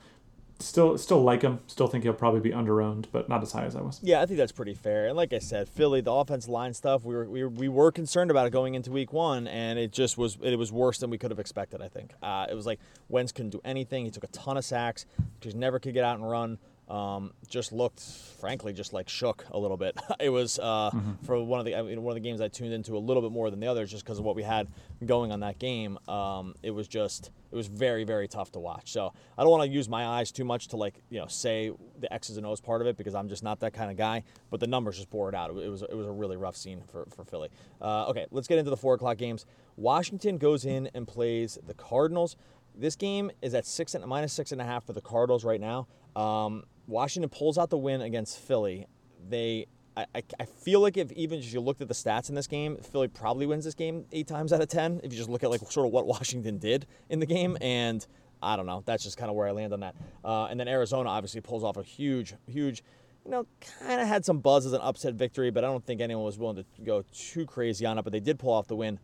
still 0.61 0.97
still 0.97 1.21
like 1.21 1.41
him. 1.41 1.59
Still 1.67 1.87
think 1.87 2.03
he'll 2.03 2.13
probably 2.13 2.39
be 2.39 2.51
underowned, 2.51 3.05
but 3.11 3.29
not 3.29 3.41
as 3.41 3.51
high 3.51 3.65
as 3.65 3.75
I 3.75 3.81
was. 3.81 3.99
Yeah, 4.01 4.21
I 4.21 4.25
think 4.25 4.37
that's 4.37 4.51
pretty 4.51 4.73
fair. 4.73 5.07
And 5.07 5.15
like 5.15 5.33
I 5.33 5.39
said, 5.39 5.67
Philly, 5.69 6.01
the 6.01 6.11
offense 6.11 6.47
line 6.47 6.73
stuff, 6.73 7.03
we 7.03 7.15
were 7.15 7.29
we 7.29 7.45
we 7.45 7.69
were 7.69 7.91
concerned 7.91 8.31
about 8.31 8.47
it 8.47 8.51
going 8.51 8.75
into 8.75 8.91
Week 8.91 9.13
One, 9.13 9.47
and 9.47 9.77
it 9.77 9.91
just 9.91 10.17
was 10.17 10.37
it 10.41 10.57
was 10.57 10.71
worse 10.71 10.99
than 10.99 11.09
we 11.09 11.17
could 11.17 11.31
have 11.31 11.39
expected. 11.39 11.81
I 11.81 11.87
think 11.87 12.13
uh, 12.21 12.47
it 12.49 12.53
was 12.53 12.65
like 12.65 12.79
Wentz 13.09 13.31
couldn't 13.31 13.51
do 13.51 13.61
anything. 13.63 14.05
He 14.05 14.11
took 14.11 14.23
a 14.23 14.27
ton 14.27 14.57
of 14.57 14.65
sacks. 14.65 15.05
Just 15.39 15.55
never 15.55 15.79
could 15.79 15.93
get 15.93 16.03
out 16.03 16.17
and 16.17 16.29
run 16.29 16.59
um, 16.89 17.31
just 17.47 17.71
looked, 17.71 18.01
frankly, 18.39 18.73
just 18.73 18.91
like 18.91 19.07
shook 19.07 19.45
a 19.51 19.57
little 19.57 19.77
bit. 19.77 19.97
it 20.19 20.29
was 20.29 20.59
uh, 20.59 20.91
mm-hmm. 20.91 21.11
for 21.23 21.41
one 21.43 21.59
of 21.59 21.65
the 21.65 21.75
I 21.75 21.81
mean, 21.81 22.01
one 22.03 22.11
of 22.11 22.21
the 22.21 22.27
games 22.27 22.41
I 22.41 22.49
tuned 22.49 22.73
into 22.73 22.97
a 22.97 22.99
little 22.99 23.21
bit 23.21 23.31
more 23.31 23.49
than 23.49 23.59
the 23.59 23.67
others, 23.67 23.89
just 23.89 24.03
because 24.03 24.19
of 24.19 24.25
what 24.25 24.35
we 24.35 24.43
had 24.43 24.67
going 25.05 25.31
on 25.31 25.39
that 25.39 25.57
game. 25.57 25.97
Um, 26.09 26.55
it 26.63 26.71
was 26.71 26.87
just 26.87 27.31
it 27.51 27.55
was 27.55 27.67
very 27.67 28.03
very 28.03 28.27
tough 28.27 28.51
to 28.53 28.59
watch. 28.59 28.91
So 28.91 29.13
I 29.37 29.43
don't 29.43 29.51
want 29.51 29.63
to 29.63 29.69
use 29.69 29.87
my 29.87 30.05
eyes 30.05 30.31
too 30.31 30.43
much 30.43 30.67
to 30.69 30.77
like 30.77 31.01
you 31.09 31.19
know 31.19 31.27
say 31.27 31.71
the 31.99 32.11
X's 32.13 32.37
and 32.37 32.45
O's 32.45 32.59
part 32.59 32.81
of 32.81 32.87
it 32.87 32.97
because 32.97 33.15
I'm 33.15 33.29
just 33.29 33.43
not 33.43 33.61
that 33.61 33.73
kind 33.73 33.89
of 33.89 33.95
guy. 33.95 34.23
But 34.49 34.59
the 34.59 34.67
numbers 34.67 34.97
just 34.97 35.09
bore 35.09 35.29
it 35.29 35.35
out. 35.35 35.49
It 35.51 35.69
was 35.69 35.83
it 35.83 35.95
was 35.95 36.07
a 36.07 36.11
really 36.11 36.35
rough 36.35 36.57
scene 36.57 36.81
for 36.91 37.05
for 37.15 37.23
Philly. 37.23 37.49
Uh, 37.81 38.07
okay, 38.07 38.25
let's 38.31 38.47
get 38.47 38.57
into 38.57 38.69
the 38.69 38.77
four 38.77 38.95
o'clock 38.95 39.17
games. 39.17 39.45
Washington 39.77 40.37
goes 40.37 40.65
in 40.65 40.89
and 40.93 41.07
plays 41.07 41.57
the 41.65 41.73
Cardinals. 41.73 42.35
This 42.75 42.95
game 42.95 43.31
is 43.41 43.53
at 43.53 43.65
six 43.65 43.95
and 43.95 44.05
minus 44.05 44.33
six 44.33 44.51
and 44.51 44.61
a 44.61 44.65
half 44.65 44.85
for 44.85 44.93
the 44.93 45.01
Cardinals 45.01 45.43
right 45.43 45.59
now. 45.59 45.87
Um, 46.15 46.63
Washington 46.91 47.29
pulls 47.29 47.57
out 47.57 47.69
the 47.69 47.77
win 47.77 48.01
against 48.01 48.37
Philly. 48.37 48.85
They 49.29 49.67
I, 49.97 50.05
I, 50.39 50.45
feel 50.45 50.79
like 50.79 50.95
if 50.95 51.11
even 51.11 51.39
if 51.39 51.53
you 51.53 51.59
looked 51.59 51.81
at 51.81 51.89
the 51.89 51.93
stats 51.93 52.29
in 52.29 52.35
this 52.35 52.47
game, 52.47 52.77
Philly 52.77 53.09
probably 53.09 53.45
wins 53.45 53.65
this 53.65 53.73
game 53.73 54.05
eight 54.13 54.25
times 54.25 54.53
out 54.53 54.61
of 54.61 54.69
ten. 54.69 55.01
If 55.03 55.11
you 55.11 55.17
just 55.17 55.29
look 55.29 55.43
at 55.43 55.49
like 55.49 55.59
sort 55.69 55.85
of 55.85 55.91
what 55.91 56.07
Washington 56.07 56.59
did 56.59 56.87
in 57.09 57.19
the 57.19 57.25
game, 57.25 57.57
and 57.59 58.05
I 58.41 58.55
don't 58.55 58.65
know, 58.65 58.83
that's 58.85 59.03
just 59.03 59.17
kind 59.17 59.29
of 59.29 59.35
where 59.35 59.47
I 59.47 59.51
land 59.51 59.73
on 59.73 59.81
that. 59.81 59.95
Uh, 60.23 60.45
and 60.45 60.59
then 60.59 60.67
Arizona 60.67 61.09
obviously 61.09 61.41
pulls 61.41 61.63
off 61.63 61.77
a 61.77 61.83
huge, 61.83 62.33
huge, 62.47 62.83
you 63.25 63.31
know, 63.31 63.45
kind 63.79 63.99
of 64.01 64.07
had 64.07 64.23
some 64.23 64.39
buzz 64.39 64.65
as 64.65 64.73
an 64.73 64.81
upset 64.81 65.13
victory, 65.15 65.51
but 65.51 65.63
I 65.63 65.67
don't 65.67 65.85
think 65.85 65.99
anyone 65.99 66.23
was 66.23 66.39
willing 66.39 66.55
to 66.57 66.65
go 66.83 67.03
too 67.11 67.45
crazy 67.45 67.85
on 67.85 67.97
it. 67.97 68.03
But 68.03 68.13
they 68.13 68.21
did 68.21 68.39
pull 68.39 68.53
off 68.53 68.67
the 68.67 68.77
win 68.77 68.97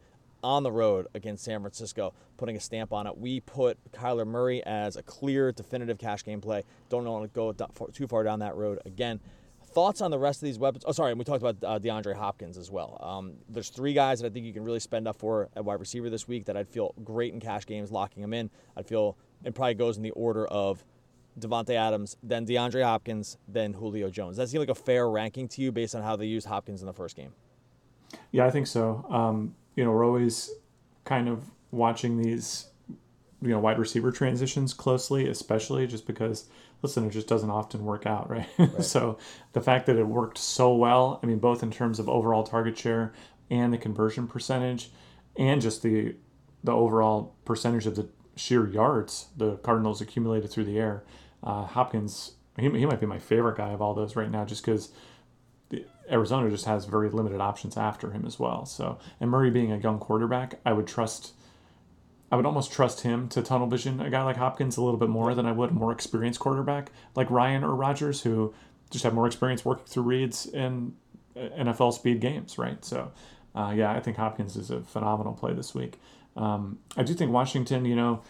on 0.47 0.63
the 0.63 0.71
road 0.71 1.07
against 1.13 1.43
San 1.43 1.59
Francisco, 1.59 2.13
putting 2.37 2.55
a 2.55 2.59
stamp 2.61 2.93
on 2.93 3.05
it. 3.05 3.17
We 3.17 3.41
put 3.41 3.77
Kyler 3.91 4.25
Murray 4.25 4.63
as 4.65 4.95
a 4.95 5.03
clear, 5.03 5.51
definitive 5.51 5.97
cash 5.97 6.23
game 6.23 6.39
play. 6.39 6.63
Don't 6.87 7.03
want 7.03 7.25
to 7.25 7.35
go 7.35 7.51
too 7.91 8.07
far 8.07 8.23
down 8.23 8.39
that 8.39 8.55
road 8.55 8.79
again. 8.85 9.19
Thoughts 9.73 9.99
on 9.99 10.09
the 10.09 10.17
rest 10.17 10.41
of 10.41 10.45
these 10.45 10.57
weapons? 10.57 10.85
Oh, 10.87 10.93
sorry, 10.93 11.13
we 11.13 11.25
talked 11.25 11.43
about 11.43 11.57
uh, 11.61 11.77
DeAndre 11.79 12.15
Hopkins 12.15 12.57
as 12.57 12.71
well. 12.71 12.97
Um, 13.03 13.33
there's 13.49 13.67
three 13.67 13.91
guys 13.91 14.21
that 14.21 14.27
I 14.27 14.29
think 14.29 14.45
you 14.45 14.53
can 14.53 14.63
really 14.63 14.79
spend 14.79 15.05
up 15.05 15.17
for 15.17 15.49
at 15.53 15.65
wide 15.65 15.81
receiver 15.81 16.09
this 16.09 16.29
week 16.29 16.45
that 16.45 16.55
I'd 16.55 16.69
feel 16.69 16.93
great 17.03 17.33
in 17.33 17.41
cash 17.41 17.65
games, 17.65 17.91
locking 17.91 18.21
them 18.21 18.33
in. 18.33 18.49
I'd 18.77 18.87
feel 18.87 19.17
it 19.43 19.53
probably 19.53 19.73
goes 19.73 19.97
in 19.97 20.03
the 20.03 20.11
order 20.11 20.47
of 20.47 20.85
Davante 21.37 21.75
Adams, 21.75 22.15
then 22.23 22.45
DeAndre 22.45 22.83
Hopkins, 22.83 23.37
then 23.49 23.73
Julio 23.73 24.09
Jones. 24.09 24.37
That 24.37 24.47
seem 24.47 24.61
like 24.61 24.69
a 24.69 24.75
fair 24.75 25.09
ranking 25.09 25.49
to 25.49 25.61
you 25.61 25.73
based 25.73 25.93
on 25.93 26.03
how 26.03 26.15
they 26.15 26.25
used 26.25 26.47
Hopkins 26.47 26.81
in 26.81 26.87
the 26.87 26.93
first 26.93 27.17
game? 27.17 27.33
Yeah, 28.31 28.45
I 28.45 28.49
think 28.49 28.67
so. 28.67 29.05
Um, 29.09 29.53
you 29.77 29.85
know, 29.85 29.91
we're 29.91 30.05
always 30.05 30.51
kind 31.05 31.29
of 31.29 31.45
watching 31.71 32.21
these, 32.21 32.65
you 33.41 33.49
know, 33.49 33.59
wide 33.59 33.79
receiver 33.79 34.11
transitions 34.11 34.73
closely, 34.73 35.29
especially 35.29 35.87
just 35.87 36.05
because 36.05 36.49
listen, 36.81 37.05
it 37.05 37.11
just 37.11 37.27
doesn't 37.27 37.49
often 37.49 37.85
work 37.85 38.05
out, 38.05 38.29
right? 38.29 38.47
right. 38.57 38.83
so 38.83 39.17
the 39.53 39.61
fact 39.61 39.85
that 39.85 39.95
it 39.95 40.07
worked 40.07 40.37
so 40.37 40.73
well, 40.73 41.19
I 41.23 41.27
mean, 41.27 41.39
both 41.39 41.63
in 41.63 41.71
terms 41.71 41.99
of 41.99 42.09
overall 42.09 42.43
target 42.43 42.77
share 42.77 43.13
and 43.49 43.71
the 43.71 43.77
conversion 43.77 44.27
percentage, 44.27 44.91
and 45.37 45.61
just 45.61 45.83
the 45.83 46.15
the 46.63 46.71
overall 46.71 47.35
percentage 47.45 47.85
of 47.85 47.95
the 47.95 48.09
sheer 48.35 48.67
yards 48.67 49.27
the 49.37 49.57
Cardinals 49.57 50.01
accumulated 50.01 50.49
through 50.49 50.65
the 50.65 50.79
air. 50.79 51.03
Uh, 51.43 51.65
Hopkins, 51.65 52.33
he, 52.59 52.69
he 52.71 52.85
might 52.87 52.99
be 52.99 53.05
my 53.05 53.19
favorite 53.19 53.57
guy 53.57 53.69
of 53.69 53.81
all 53.81 53.93
those 53.93 54.15
right 54.15 54.31
now, 54.31 54.43
just 54.43 54.65
because 54.65 54.91
Arizona 56.09 56.49
just 56.49 56.65
has 56.65 56.85
very 56.85 57.09
limited 57.09 57.41
options 57.41 57.77
after 57.77 58.11
him 58.11 58.25
as 58.25 58.39
well. 58.39 58.65
So, 58.65 58.97
and 59.19 59.29
Murray 59.29 59.49
being 59.49 59.71
a 59.71 59.77
young 59.77 59.99
quarterback, 59.99 60.59
I 60.65 60.73
would 60.73 60.87
trust 60.87 61.33
I 62.31 62.35
would 62.35 62.45
almost 62.45 62.71
trust 62.71 63.01
him 63.01 63.29
to 63.29 63.41
tunnel 63.41 63.67
vision 63.67 64.01
a 64.01 64.09
guy 64.09 64.23
like 64.23 64.35
Hopkins 64.35 64.75
a 64.75 64.81
little 64.81 64.99
bit 64.99 65.09
more 65.09 65.33
than 65.33 65.45
I 65.45 65.53
would 65.53 65.69
a 65.69 65.73
more 65.73 65.91
experienced 65.91 66.39
quarterback 66.39 66.91
like 67.15 67.29
Ryan 67.29 67.63
or 67.63 67.73
Rodgers, 67.73 68.21
who 68.21 68.53
just 68.89 69.03
have 69.03 69.13
more 69.13 69.27
experience 69.27 69.63
working 69.63 69.85
through 69.85 70.03
reads 70.03 70.45
in 70.45 70.93
uh, 71.35 71.39
NFL 71.57 71.93
speed 71.93 72.19
games, 72.19 72.57
right? 72.57 72.83
So, 72.83 73.11
uh, 73.55 73.73
yeah, 73.75 73.93
I 73.93 74.01
think 74.01 74.17
Hopkins 74.17 74.57
is 74.57 74.71
a 74.71 74.81
phenomenal 74.81 75.33
play 75.33 75.53
this 75.53 75.73
week. 75.73 75.99
Um, 76.35 76.79
I 76.97 77.03
do 77.03 77.13
think 77.13 77.31
Washington, 77.31 77.85
you 77.85 77.95
know, 77.95 78.21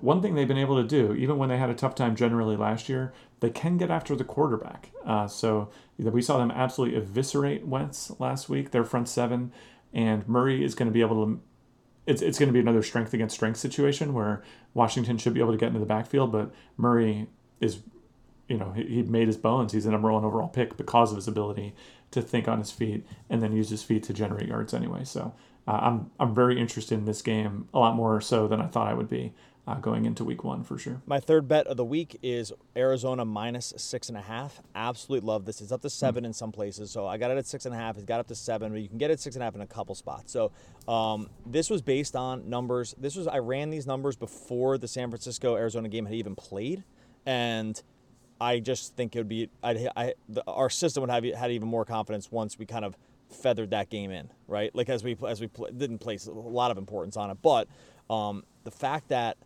one 0.00 0.22
thing 0.22 0.34
they've 0.34 0.48
been 0.48 0.58
able 0.58 0.80
to 0.80 0.88
do, 0.88 1.14
even 1.14 1.36
when 1.36 1.48
they 1.48 1.58
had 1.58 1.70
a 1.70 1.74
tough 1.74 1.94
time 1.94 2.14
generally 2.14 2.56
last 2.56 2.88
year, 2.88 3.12
they 3.40 3.50
can 3.50 3.76
get 3.76 3.90
after 3.90 4.14
the 4.14 4.24
quarterback. 4.24 4.90
Uh, 5.04 5.26
so 5.26 5.70
we 5.98 6.22
saw 6.22 6.38
them 6.38 6.50
absolutely 6.50 6.96
eviscerate 6.98 7.66
Wentz 7.66 8.12
last 8.18 8.48
week, 8.48 8.70
their 8.70 8.84
front 8.84 9.08
seven, 9.08 9.52
and 9.92 10.26
Murray 10.28 10.64
is 10.64 10.74
going 10.74 10.88
to 10.88 10.92
be 10.92 11.00
able 11.00 11.24
to 11.24 11.40
it's 12.06 12.22
it's 12.22 12.38
going 12.38 12.48
to 12.48 12.52
be 12.52 12.60
another 12.60 12.82
strength 12.82 13.14
against 13.14 13.34
strength 13.34 13.58
situation 13.58 14.12
where 14.12 14.42
Washington 14.74 15.18
should 15.18 15.34
be 15.34 15.40
able 15.40 15.52
to 15.52 15.58
get 15.58 15.68
into 15.68 15.80
the 15.80 15.86
backfield, 15.86 16.32
but 16.32 16.52
Murray 16.76 17.28
is, 17.60 17.80
you 18.48 18.58
know, 18.58 18.72
he, 18.72 18.84
he 18.84 19.02
made 19.02 19.26
his 19.26 19.36
bones. 19.36 19.72
He's 19.72 19.84
the 19.84 19.90
number 19.90 20.12
one 20.12 20.24
overall 20.24 20.48
pick 20.48 20.76
because 20.76 21.10
of 21.10 21.16
his 21.16 21.28
ability 21.28 21.74
to 22.10 22.20
think 22.20 22.46
on 22.46 22.58
his 22.58 22.70
feet 22.70 23.06
and 23.30 23.42
then 23.42 23.52
use 23.52 23.70
his 23.70 23.82
feet 23.82 24.02
to 24.04 24.12
generate 24.12 24.48
yards 24.48 24.74
anyway. 24.74 25.04
So 25.04 25.34
uh, 25.66 25.78
I'm 25.82 26.10
I'm 26.20 26.34
very 26.34 26.60
interested 26.60 26.98
in 26.98 27.06
this 27.06 27.22
game 27.22 27.68
a 27.72 27.78
lot 27.78 27.96
more 27.96 28.20
so 28.20 28.46
than 28.46 28.60
I 28.60 28.66
thought 28.66 28.88
I 28.88 28.94
would 28.94 29.08
be 29.08 29.32
uh, 29.66 29.76
going 29.76 30.04
into 30.04 30.24
week 30.24 30.44
one 30.44 30.62
for 30.62 30.78
sure. 30.78 31.00
My 31.06 31.20
third 31.20 31.48
bet 31.48 31.66
of 31.66 31.76
the 31.76 31.84
week 31.84 32.18
is 32.22 32.52
Arizona 32.76 33.24
minus 33.24 33.72
six 33.76 34.08
and 34.08 34.18
a 34.18 34.20
half. 34.20 34.60
Absolutely 34.74 35.26
love 35.26 35.46
this. 35.46 35.60
It's 35.60 35.72
up 35.72 35.80
to 35.82 35.90
7 35.90 36.22
mm 36.22 36.26
in 36.26 36.32
some 36.32 36.52
places, 36.52 36.90
so 36.90 37.06
I 37.06 37.16
got 37.16 37.30
it 37.30 37.38
at 37.38 37.46
six 37.46 37.64
and 37.64 37.74
a 37.74 37.78
half. 37.78 37.96
It's 37.96 38.04
got 38.04 38.20
up 38.20 38.28
to 38.28 38.34
seven, 38.34 38.72
but 38.72 38.80
you 38.80 38.88
can 38.88 38.98
get 38.98 39.10
it 39.10 39.20
six 39.20 39.36
and 39.36 39.42
a 39.42 39.46
half 39.46 39.54
in 39.54 39.62
a 39.62 39.66
couple 39.66 39.94
spots. 39.94 40.32
So 40.32 40.52
um, 40.86 41.30
this 41.46 41.70
was 41.70 41.80
based 41.80 42.14
on 42.14 42.48
numbers. 42.48 42.94
This 42.98 43.16
was 43.16 43.26
I 43.26 43.38
ran 43.38 43.70
these 43.70 43.86
numbers 43.86 44.16
before 44.16 44.76
the 44.76 44.88
San 44.88 45.08
Francisco 45.08 45.56
Arizona 45.56 45.88
game 45.88 46.04
had 46.04 46.14
even 46.14 46.34
played, 46.34 46.84
and 47.24 47.80
I 48.40 48.60
just 48.60 48.96
think 48.96 49.16
it 49.16 49.20
would 49.20 49.28
be 49.28 49.48
I, 49.62 49.88
I 49.96 50.14
the, 50.28 50.44
our 50.46 50.68
system 50.68 51.02
would 51.02 51.10
have 51.10 51.24
had 51.24 51.50
even 51.50 51.68
more 51.68 51.86
confidence 51.86 52.30
once 52.30 52.58
we 52.58 52.66
kind 52.66 52.84
of 52.84 52.96
feathered 53.30 53.70
that 53.70 53.88
game 53.88 54.10
in, 54.10 54.30
right? 54.46 54.74
Like 54.74 54.90
as 54.90 55.02
we 55.02 55.16
as 55.26 55.40
we 55.40 55.46
pl- 55.46 55.70
didn't 55.74 55.98
place 55.98 56.26
a 56.26 56.32
lot 56.32 56.70
of 56.70 56.76
importance 56.76 57.16
on 57.16 57.30
it, 57.30 57.38
but 57.40 57.66
um, 58.10 58.44
the 58.64 58.70
fact 58.70 59.08
that 59.08 59.38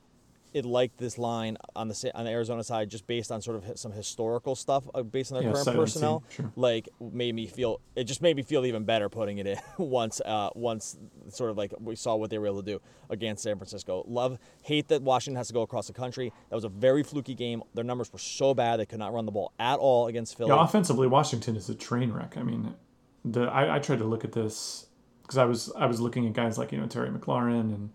it 0.58 0.66
liked 0.66 0.98
this 0.98 1.16
line 1.16 1.56
on 1.74 1.88
the 1.88 2.12
on 2.14 2.24
the 2.24 2.30
Arizona 2.30 2.62
side 2.62 2.90
just 2.90 3.06
based 3.06 3.32
on 3.32 3.40
sort 3.40 3.56
of 3.56 3.78
some 3.78 3.92
historical 3.92 4.54
stuff 4.54 4.84
uh, 4.94 5.02
based 5.02 5.32
on 5.32 5.40
their 5.40 5.48
yeah, 5.48 5.54
current 5.54 5.76
personnel. 5.76 6.24
Sure. 6.28 6.52
Like 6.56 6.88
made 7.00 7.34
me 7.34 7.46
feel 7.46 7.80
it 7.96 8.04
just 8.04 8.20
made 8.20 8.36
me 8.36 8.42
feel 8.42 8.66
even 8.66 8.84
better 8.84 9.08
putting 9.08 9.38
it 9.38 9.46
in 9.46 9.58
once 9.78 10.20
uh, 10.20 10.50
once 10.54 10.98
sort 11.28 11.50
of 11.50 11.56
like 11.56 11.72
we 11.80 11.96
saw 11.96 12.16
what 12.16 12.30
they 12.30 12.38
were 12.38 12.46
able 12.46 12.62
to 12.62 12.72
do 12.72 12.80
against 13.08 13.44
San 13.44 13.56
Francisco. 13.56 14.04
Love 14.06 14.38
hate 14.62 14.88
that 14.88 15.02
Washington 15.02 15.36
has 15.36 15.46
to 15.48 15.54
go 15.54 15.62
across 15.62 15.86
the 15.86 15.92
country. 15.92 16.32
That 16.50 16.56
was 16.56 16.64
a 16.64 16.68
very 16.68 17.02
fluky 17.02 17.34
game. 17.34 17.62
Their 17.74 17.84
numbers 17.84 18.12
were 18.12 18.18
so 18.18 18.52
bad 18.52 18.80
they 18.80 18.86
could 18.86 18.98
not 18.98 19.14
run 19.14 19.24
the 19.24 19.32
ball 19.32 19.52
at 19.58 19.78
all 19.78 20.08
against 20.08 20.36
Philly. 20.36 20.50
Yeah, 20.50 20.62
offensively, 20.62 21.06
Washington 21.06 21.56
is 21.56 21.68
a 21.68 21.74
train 21.74 22.12
wreck. 22.12 22.36
I 22.36 22.42
mean, 22.42 22.74
the 23.24 23.42
I, 23.42 23.76
I 23.76 23.78
tried 23.78 24.00
to 24.00 24.04
look 24.04 24.24
at 24.24 24.32
this 24.32 24.86
because 25.22 25.38
I 25.38 25.44
was 25.44 25.72
I 25.76 25.86
was 25.86 26.00
looking 26.00 26.26
at 26.26 26.32
guys 26.32 26.58
like 26.58 26.72
you 26.72 26.78
know 26.78 26.86
Terry 26.86 27.10
McLaurin 27.10 27.74
and. 27.74 27.90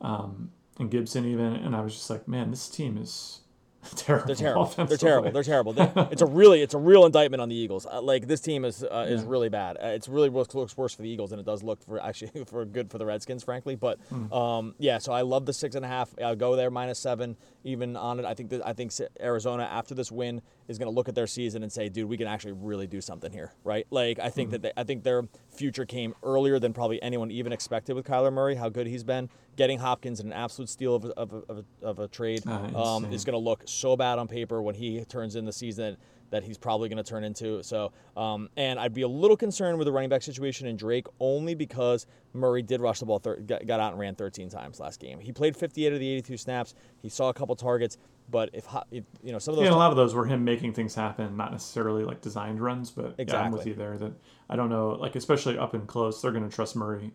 Um, 0.00 0.52
and 0.78 0.90
Gibson 0.90 1.24
even, 1.24 1.54
and 1.56 1.74
I 1.74 1.80
was 1.80 1.94
just 1.94 2.10
like, 2.10 2.28
man, 2.28 2.50
this 2.50 2.68
team 2.68 2.96
is 2.98 3.40
terrible. 3.96 4.26
They're 4.26 4.36
terrible. 4.36 4.66
They're 4.66 4.96
terrible. 4.96 5.30
They're 5.72 5.86
terrible. 5.86 6.08
it's 6.12 6.22
a 6.22 6.26
really, 6.26 6.62
it's 6.62 6.74
a 6.74 6.78
real 6.78 7.06
indictment 7.06 7.40
on 7.40 7.48
the 7.48 7.54
Eagles. 7.54 7.86
Uh, 7.86 8.02
like 8.02 8.26
this 8.26 8.40
team 8.40 8.64
is 8.64 8.82
uh, 8.82 9.06
is 9.08 9.22
really 9.22 9.48
bad. 9.48 9.76
Uh, 9.76 9.88
it's 9.88 10.08
really 10.08 10.28
looks, 10.28 10.54
looks 10.54 10.76
worse 10.76 10.94
for 10.94 11.02
the 11.02 11.08
Eagles 11.08 11.30
than 11.30 11.38
it 11.38 11.46
does 11.46 11.62
look 11.62 11.82
for 11.82 12.02
actually 12.02 12.44
for 12.46 12.64
good 12.64 12.90
for 12.90 12.98
the 12.98 13.06
Redskins, 13.06 13.44
frankly. 13.44 13.76
But 13.76 13.98
mm. 14.10 14.32
um, 14.32 14.74
yeah, 14.78 14.98
so 14.98 15.12
I 15.12 15.22
love 15.22 15.46
the 15.46 15.52
six 15.52 15.74
and 15.74 15.84
a 15.84 15.88
half. 15.88 16.10
I'll 16.22 16.36
go 16.36 16.56
there 16.56 16.70
minus 16.70 16.98
seven 16.98 17.36
even 17.68 17.96
on 17.96 18.18
it. 18.18 18.24
I 18.24 18.34
think 18.34 18.50
that 18.50 18.66
I 18.66 18.72
think 18.72 18.92
Arizona 19.20 19.64
after 19.64 19.94
this 19.94 20.10
win 20.10 20.42
is 20.66 20.78
going 20.78 20.90
to 20.90 20.94
look 20.94 21.08
at 21.08 21.14
their 21.14 21.26
season 21.26 21.62
and 21.62 21.72
say, 21.72 21.88
dude, 21.88 22.08
we 22.08 22.16
can 22.16 22.26
actually 22.26 22.52
really 22.52 22.86
do 22.86 23.00
something 23.00 23.30
here, 23.30 23.52
right? 23.64 23.86
Like 23.90 24.18
I 24.18 24.30
think 24.30 24.48
mm-hmm. 24.48 24.52
that 24.52 24.62
they, 24.62 24.72
I 24.76 24.84
think 24.84 25.04
their 25.04 25.24
future 25.50 25.84
came 25.84 26.14
earlier 26.22 26.58
than 26.58 26.72
probably 26.72 27.00
anyone 27.02 27.30
even 27.30 27.52
expected 27.52 27.94
with 27.94 28.06
Kyler 28.06 28.32
Murray. 28.32 28.54
How 28.54 28.68
good 28.68 28.86
he's 28.86 29.04
been. 29.04 29.28
Getting 29.56 29.78
Hopkins 29.78 30.20
an 30.20 30.32
absolute 30.32 30.68
steal 30.68 30.94
of, 30.94 31.04
of, 31.04 31.44
of, 31.48 31.64
of 31.82 31.98
a 31.98 32.08
trade 32.08 32.42
oh, 32.46 32.80
um, 32.80 33.12
is 33.12 33.24
going 33.24 33.34
to 33.34 33.38
look 33.38 33.62
so 33.66 33.96
bad 33.96 34.18
on 34.18 34.28
paper 34.28 34.62
when 34.62 34.74
he 34.74 35.04
turns 35.04 35.36
in 35.36 35.44
the 35.44 35.52
season 35.52 35.78
that 35.78 35.96
he's 36.42 36.58
probably 36.58 36.88
going 36.88 37.02
to 37.02 37.08
turn 37.08 37.24
into. 37.24 37.62
So, 37.62 37.92
um, 38.16 38.48
and 38.56 38.78
I'd 38.78 38.94
be 38.94 39.02
a 39.02 39.08
little 39.08 39.36
concerned 39.36 39.78
with 39.78 39.86
the 39.86 39.92
running 39.92 40.10
back 40.10 40.22
situation 40.22 40.66
in 40.66 40.76
Drake 40.76 41.06
only 41.20 41.54
because 41.54 42.06
Murray 42.32 42.62
did 42.62 42.80
rush 42.80 43.00
the 43.00 43.06
ball, 43.06 43.18
thir- 43.18 43.36
got, 43.36 43.66
got, 43.66 43.80
out 43.80 43.92
and 43.92 44.00
ran 44.00 44.14
13 44.14 44.48
times 44.48 44.80
last 44.80 45.00
game. 45.00 45.20
He 45.20 45.32
played 45.32 45.56
58 45.56 45.92
of 45.92 46.00
the 46.00 46.10
82 46.10 46.36
snaps. 46.36 46.74
He 47.00 47.08
saw 47.08 47.28
a 47.28 47.34
couple 47.34 47.54
targets, 47.56 47.98
but 48.30 48.50
if, 48.52 48.66
if 48.90 49.04
you 49.22 49.32
know 49.32 49.38
some 49.38 49.52
of 49.52 49.56
those, 49.56 49.66
yeah, 49.66 49.74
a 49.74 49.76
lot 49.76 49.90
of 49.90 49.96
those 49.96 50.14
were 50.14 50.26
him 50.26 50.44
making 50.44 50.74
things 50.74 50.94
happen, 50.94 51.36
not 51.36 51.52
necessarily 51.52 52.04
like 52.04 52.20
designed 52.20 52.60
runs, 52.60 52.90
but 52.90 53.14
exactly. 53.18 53.32
yeah, 53.32 53.42
I'm 53.42 53.52
with 53.52 53.66
you 53.66 53.74
there. 53.74 53.96
That 53.96 54.12
I 54.50 54.56
don't 54.56 54.68
know, 54.68 54.90
like 54.90 55.16
especially 55.16 55.56
up 55.56 55.74
and 55.74 55.86
close, 55.86 56.20
they're 56.20 56.32
going 56.32 56.48
to 56.48 56.54
trust 56.54 56.76
Murray 56.76 57.12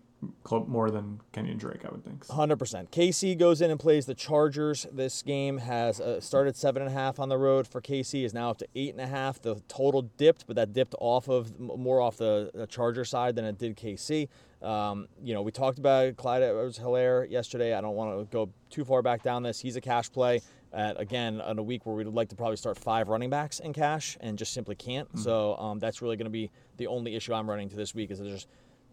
more 0.67 0.91
than 0.91 1.19
Kenyan 1.33 1.57
Drake, 1.57 1.85
I 1.85 1.91
would 1.91 2.03
think. 2.03 2.27
Hundred 2.27 2.57
percent. 2.57 2.91
KC 2.91 3.37
goes 3.37 3.61
in 3.61 3.71
and 3.71 3.79
plays 3.79 4.05
the 4.05 4.15
Chargers. 4.15 4.85
This 4.91 5.21
game 5.21 5.57
has 5.57 5.99
uh, 5.99 6.19
started 6.21 6.55
seven 6.55 6.81
and 6.81 6.91
a 6.91 6.93
half 6.93 7.19
on 7.19 7.29
the 7.29 7.37
road 7.37 7.67
for 7.67 7.81
KC, 7.81 8.23
is 8.23 8.33
now 8.33 8.49
up 8.49 8.57
to 8.59 8.67
eight 8.75 8.91
and 8.91 9.01
a 9.01 9.07
half. 9.07 9.41
The 9.41 9.61
total 9.67 10.03
dipped, 10.17 10.45
but 10.47 10.55
that 10.55 10.73
dipped 10.73 10.95
off 10.99 11.27
of 11.27 11.59
more 11.59 12.01
off 12.01 12.17
the, 12.17 12.51
the 12.53 12.67
Charger 12.67 13.05
side 13.05 13.35
than 13.35 13.45
it 13.45 13.57
did 13.57 13.77
KC. 13.77 14.27
Um, 14.61 15.09
you 15.21 15.33
know, 15.33 15.41
we 15.41 15.51
talked 15.51 15.77
about 15.77 16.15
Clyde 16.15 16.41
Edwards-Helaire 16.41 17.29
yesterday. 17.29 17.73
I 17.73 17.81
don't 17.81 17.95
want 17.95 18.17
to 18.17 18.25
go 18.31 18.49
too 18.69 18.85
far 18.85 19.01
back 19.01 19.21
down 19.21 19.43
this. 19.43 19.59
He's 19.59 19.75
a 19.75 19.81
cash 19.81 20.09
play. 20.09 20.41
At, 20.71 20.99
again, 20.99 21.39
on 21.39 21.59
a 21.59 21.63
week 21.63 21.85
where 21.85 21.95
we'd 21.95 22.07
like 22.07 22.29
to 22.29 22.35
probably 22.35 22.55
start 22.55 22.79
five 22.79 23.07
running 23.07 23.29
backs 23.29 23.59
in 23.59 23.73
cash 23.73 24.17
and 24.21 24.39
just 24.39 24.53
simply 24.53 24.73
can't. 24.73 25.07
Mm-hmm. 25.09 25.19
So 25.19 25.55
um, 25.57 25.77
that's 25.77 26.01
really 26.01 26.17
going 26.17 26.25
to 26.25 26.31
be 26.31 26.49
the 26.77 26.87
only 26.87 27.15
issue 27.15 27.31
I'm 27.31 27.47
running 27.47 27.69
to 27.69 27.75
this 27.75 27.93
week 27.93 28.09
is 28.09 28.17
there's 28.17 28.47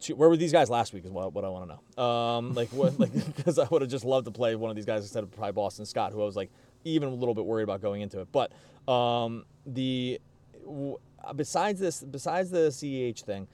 where 0.09 0.29
were 0.29 0.37
these 0.37 0.53
guys 0.53 0.71
last 0.71 0.93
week? 0.93 1.05
Is 1.05 1.11
what, 1.11 1.33
what 1.33 1.45
I 1.45 1.49
want 1.49 1.69
to 1.69 1.79
know. 1.99 2.03
Um, 2.03 2.55
like 2.55 2.69
what, 2.71 2.99
like 2.99 3.13
because 3.37 3.59
I 3.59 3.67
would 3.71 3.83
have 3.83 3.91
just 3.91 4.05
loved 4.05 4.25
to 4.27 4.31
play 4.31 4.57
one 4.57 4.71
of 4.71 4.77
these 4.77 4.87
guys 4.87 5.03
instead 5.03 5.23
of 5.23 5.31
probably 5.31 5.53
Boston 5.53 5.85
Scott, 5.87 6.13
who 6.13 6.23
I 6.23 6.25
was 6.25 6.37
like 6.37 6.51
even 6.85 7.09
a 7.09 7.15
little 7.15 7.35
bit 7.35 7.45
worried 7.45 7.65
about 7.65 7.83
going 7.83 8.01
into 8.01 8.21
it. 8.21 8.29
But 8.33 8.53
um, 8.91 9.45
the 9.67 10.21
w- 10.65 10.99
besides 11.37 11.79
this, 11.81 12.03
besides 12.03 12.51
the 12.51 12.69
CEH 12.71 13.21
thing, 13.21 13.47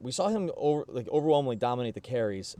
we 0.00 0.12
saw 0.12 0.28
him 0.28 0.50
over 0.56 0.84
like 0.88 1.08
overwhelmingly 1.08 1.56
dominate 1.56 1.94
the 1.94 2.00
carries. 2.00 2.56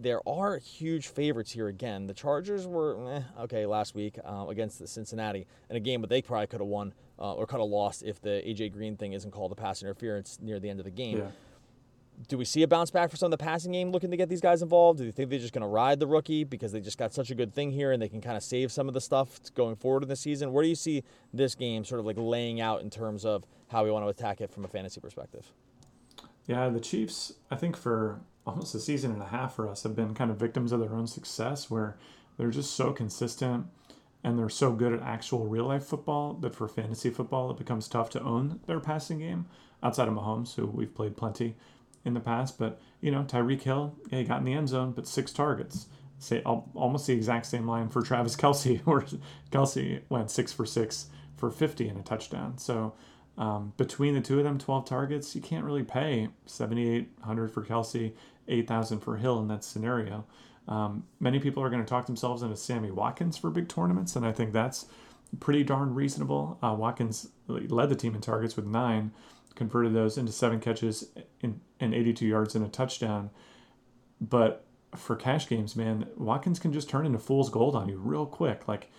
there 0.00 0.20
are 0.28 0.58
huge 0.58 1.08
favorites 1.08 1.50
here 1.52 1.68
again. 1.68 2.06
The 2.06 2.14
Chargers 2.14 2.66
were 2.66 3.14
eh, 3.16 3.22
okay 3.42 3.66
last 3.66 3.94
week 3.94 4.18
uh, 4.24 4.46
against 4.48 4.78
the 4.78 4.86
Cincinnati 4.86 5.46
in 5.70 5.76
a 5.76 5.80
game, 5.80 6.00
but 6.00 6.08
they 6.10 6.22
probably 6.22 6.46
could 6.46 6.60
have 6.60 6.68
won 6.68 6.94
uh, 7.18 7.34
or 7.34 7.46
could 7.46 7.58
have 7.60 7.68
lost 7.68 8.02
if 8.04 8.20
the 8.20 8.42
AJ 8.46 8.72
Green 8.72 8.96
thing 8.96 9.12
isn't 9.12 9.30
called 9.32 9.50
a 9.50 9.56
pass 9.56 9.82
interference 9.82 10.38
near 10.40 10.60
the 10.60 10.68
end 10.70 10.78
of 10.78 10.84
the 10.84 10.90
game. 10.92 11.18
Yeah. 11.18 11.24
Do 12.26 12.36
we 12.36 12.44
see 12.44 12.62
a 12.64 12.68
bounce 12.68 12.90
back 12.90 13.10
for 13.10 13.16
some 13.16 13.32
of 13.32 13.38
the 13.38 13.44
passing 13.44 13.72
game 13.72 13.92
looking 13.92 14.10
to 14.10 14.16
get 14.16 14.28
these 14.28 14.40
guys 14.40 14.60
involved? 14.60 14.98
Do 14.98 15.04
you 15.04 15.12
think 15.12 15.30
they're 15.30 15.38
just 15.38 15.52
going 15.52 15.62
to 15.62 15.68
ride 15.68 16.00
the 16.00 16.06
rookie 16.06 16.42
because 16.42 16.72
they 16.72 16.80
just 16.80 16.98
got 16.98 17.14
such 17.14 17.30
a 17.30 17.34
good 17.34 17.54
thing 17.54 17.70
here 17.70 17.92
and 17.92 18.02
they 18.02 18.08
can 18.08 18.20
kind 18.20 18.36
of 18.36 18.42
save 18.42 18.72
some 18.72 18.88
of 18.88 18.94
the 18.94 19.00
stuff 19.00 19.40
going 19.54 19.76
forward 19.76 20.02
in 20.02 20.08
the 20.08 20.16
season? 20.16 20.52
Where 20.52 20.64
do 20.64 20.68
you 20.68 20.74
see 20.74 21.04
this 21.32 21.54
game 21.54 21.84
sort 21.84 22.00
of 22.00 22.06
like 22.06 22.16
laying 22.18 22.60
out 22.60 22.80
in 22.80 22.90
terms 22.90 23.24
of 23.24 23.44
how 23.68 23.84
we 23.84 23.92
want 23.92 24.04
to 24.04 24.08
attack 24.08 24.40
it 24.40 24.50
from 24.50 24.64
a 24.64 24.68
fantasy 24.68 25.00
perspective? 25.00 25.52
Yeah, 26.46 26.68
the 26.70 26.80
Chiefs, 26.80 27.34
I 27.50 27.56
think 27.56 27.76
for 27.76 28.20
almost 28.46 28.74
a 28.74 28.80
season 28.80 29.12
and 29.12 29.22
a 29.22 29.26
half 29.26 29.54
for 29.54 29.68
us, 29.68 29.84
have 29.84 29.94
been 29.94 30.14
kind 30.14 30.30
of 30.30 30.38
victims 30.38 30.72
of 30.72 30.80
their 30.80 30.94
own 30.94 31.06
success 31.06 31.70
where 31.70 31.98
they're 32.36 32.50
just 32.50 32.74
so 32.74 32.92
consistent 32.92 33.66
and 34.24 34.38
they're 34.38 34.48
so 34.48 34.72
good 34.72 34.92
at 34.92 35.02
actual 35.02 35.46
real 35.46 35.66
life 35.66 35.84
football 35.84 36.34
that 36.34 36.54
for 36.54 36.66
fantasy 36.66 37.10
football, 37.10 37.50
it 37.50 37.58
becomes 37.58 37.86
tough 37.86 38.10
to 38.10 38.22
own 38.22 38.58
their 38.66 38.80
passing 38.80 39.18
game 39.18 39.46
outside 39.82 40.08
of 40.08 40.14
Mahomes, 40.14 40.56
who 40.56 40.66
we've 40.66 40.94
played 40.94 41.16
plenty 41.16 41.54
in 42.08 42.14
the 42.14 42.20
past. 42.20 42.58
But, 42.58 42.80
you 43.00 43.10
know, 43.10 43.22
Tyreek 43.22 43.62
Hill, 43.62 43.94
yeah, 44.10 44.18
he 44.18 44.24
got 44.24 44.38
in 44.38 44.44
the 44.44 44.54
end 44.54 44.68
zone, 44.68 44.92
but 44.92 45.06
six 45.06 45.32
targets. 45.32 45.86
Say 46.18 46.42
almost 46.42 47.06
the 47.06 47.12
exact 47.12 47.46
same 47.46 47.66
line 47.68 47.88
for 47.88 48.02
Travis 48.02 48.34
Kelce, 48.34 48.80
where 48.84 49.04
Kelce 49.52 50.00
went 50.08 50.30
six 50.30 50.52
for 50.52 50.66
six 50.66 51.06
for 51.36 51.50
50 51.50 51.88
and 51.88 52.00
a 52.00 52.02
touchdown. 52.02 52.58
So 52.58 52.94
um, 53.36 53.72
between 53.76 54.14
the 54.14 54.20
two 54.20 54.38
of 54.38 54.44
them, 54.44 54.58
12 54.58 54.84
targets, 54.84 55.36
you 55.36 55.40
can't 55.40 55.64
really 55.64 55.84
pay 55.84 56.28
7,800 56.46 57.52
for 57.52 57.64
Kelce, 57.64 58.12
8,000 58.48 58.98
for 58.98 59.16
Hill 59.16 59.38
in 59.38 59.46
that 59.48 59.62
scenario. 59.62 60.24
Um, 60.66 61.04
many 61.20 61.38
people 61.38 61.62
are 61.62 61.70
going 61.70 61.82
to 61.82 61.88
talk 61.88 62.06
themselves 62.06 62.42
into 62.42 62.56
Sammy 62.56 62.90
Watkins 62.90 63.38
for 63.38 63.48
big 63.50 63.68
tournaments, 63.68 64.16
and 64.16 64.26
I 64.26 64.32
think 64.32 64.52
that's 64.52 64.86
pretty 65.40 65.62
darn 65.62 65.94
reasonable. 65.94 66.58
Uh, 66.62 66.74
Watkins 66.76 67.28
led 67.46 67.88
the 67.88 67.96
team 67.96 68.14
in 68.14 68.20
targets 68.20 68.56
with 68.56 68.66
nine, 68.66 69.12
converted 69.54 69.94
those 69.94 70.18
into 70.18 70.32
seven 70.32 70.60
catches 70.60 71.10
in, 71.40 71.60
and 71.80 71.94
82 71.94 72.26
yards 72.26 72.54
and 72.54 72.64
a 72.64 72.68
touchdown. 72.68 73.30
But 74.20 74.64
for 74.94 75.16
cash 75.16 75.48
games, 75.48 75.76
man, 75.76 76.08
Watkins 76.16 76.58
can 76.58 76.72
just 76.72 76.88
turn 76.88 77.06
into 77.06 77.18
fool's 77.18 77.50
gold 77.50 77.74
on 77.76 77.88
you 77.88 77.98
real 77.98 78.26
quick. 78.26 78.66
Like 78.66 78.90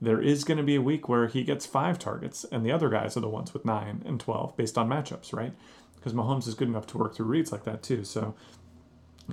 there 0.00 0.20
is 0.20 0.44
going 0.44 0.58
to 0.58 0.64
be 0.64 0.74
a 0.74 0.82
week 0.82 1.08
where 1.08 1.26
he 1.26 1.44
gets 1.44 1.66
five 1.66 1.98
targets, 1.98 2.44
and 2.50 2.64
the 2.64 2.72
other 2.72 2.88
guys 2.88 3.16
are 3.16 3.20
the 3.20 3.28
ones 3.28 3.54
with 3.54 3.64
nine 3.64 4.02
and 4.04 4.20
12 4.20 4.56
based 4.56 4.76
on 4.76 4.88
matchups, 4.88 5.32
right? 5.32 5.52
Because 5.96 6.12
Mahomes 6.12 6.46
is 6.46 6.54
good 6.54 6.68
enough 6.68 6.86
to 6.88 6.98
work 6.98 7.14
through 7.14 7.26
reads 7.26 7.52
like 7.52 7.64
that 7.64 7.82
too. 7.82 8.04
So 8.04 8.34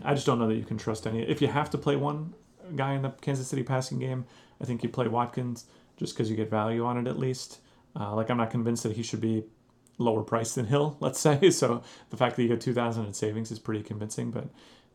I 0.03 0.13
just 0.13 0.25
don't 0.25 0.39
know 0.39 0.47
that 0.47 0.55
you 0.55 0.63
can 0.63 0.77
trust 0.77 1.05
any. 1.05 1.21
If 1.23 1.41
you 1.41 1.47
have 1.47 1.69
to 1.71 1.77
play 1.77 1.95
one 1.95 2.33
guy 2.75 2.93
in 2.93 3.01
the 3.01 3.09
Kansas 3.09 3.47
City 3.47 3.63
passing 3.63 3.99
game, 3.99 4.25
I 4.61 4.65
think 4.65 4.83
you 4.83 4.89
play 4.89 5.07
Watkins 5.07 5.65
just 5.97 6.15
because 6.15 6.29
you 6.29 6.35
get 6.35 6.49
value 6.49 6.85
on 6.85 6.97
it 6.97 7.07
at 7.07 7.19
least. 7.19 7.59
Uh, 7.99 8.15
like 8.15 8.29
I'm 8.29 8.37
not 8.37 8.51
convinced 8.51 8.83
that 8.83 8.93
he 8.93 9.03
should 9.03 9.19
be 9.19 9.43
lower 10.01 10.23
price 10.23 10.55
than 10.55 10.65
Hill, 10.65 10.97
let's 10.99 11.19
say. 11.19 11.49
So 11.61 11.83
the 12.09 12.17
fact 12.17 12.35
that 12.35 12.43
you 12.43 12.47
get 12.47 12.61
2,000 12.61 13.05
in 13.05 13.13
savings 13.13 13.51
is 13.51 13.59
pretty 13.59 13.83
convincing. 13.83 14.31
But 14.31 14.47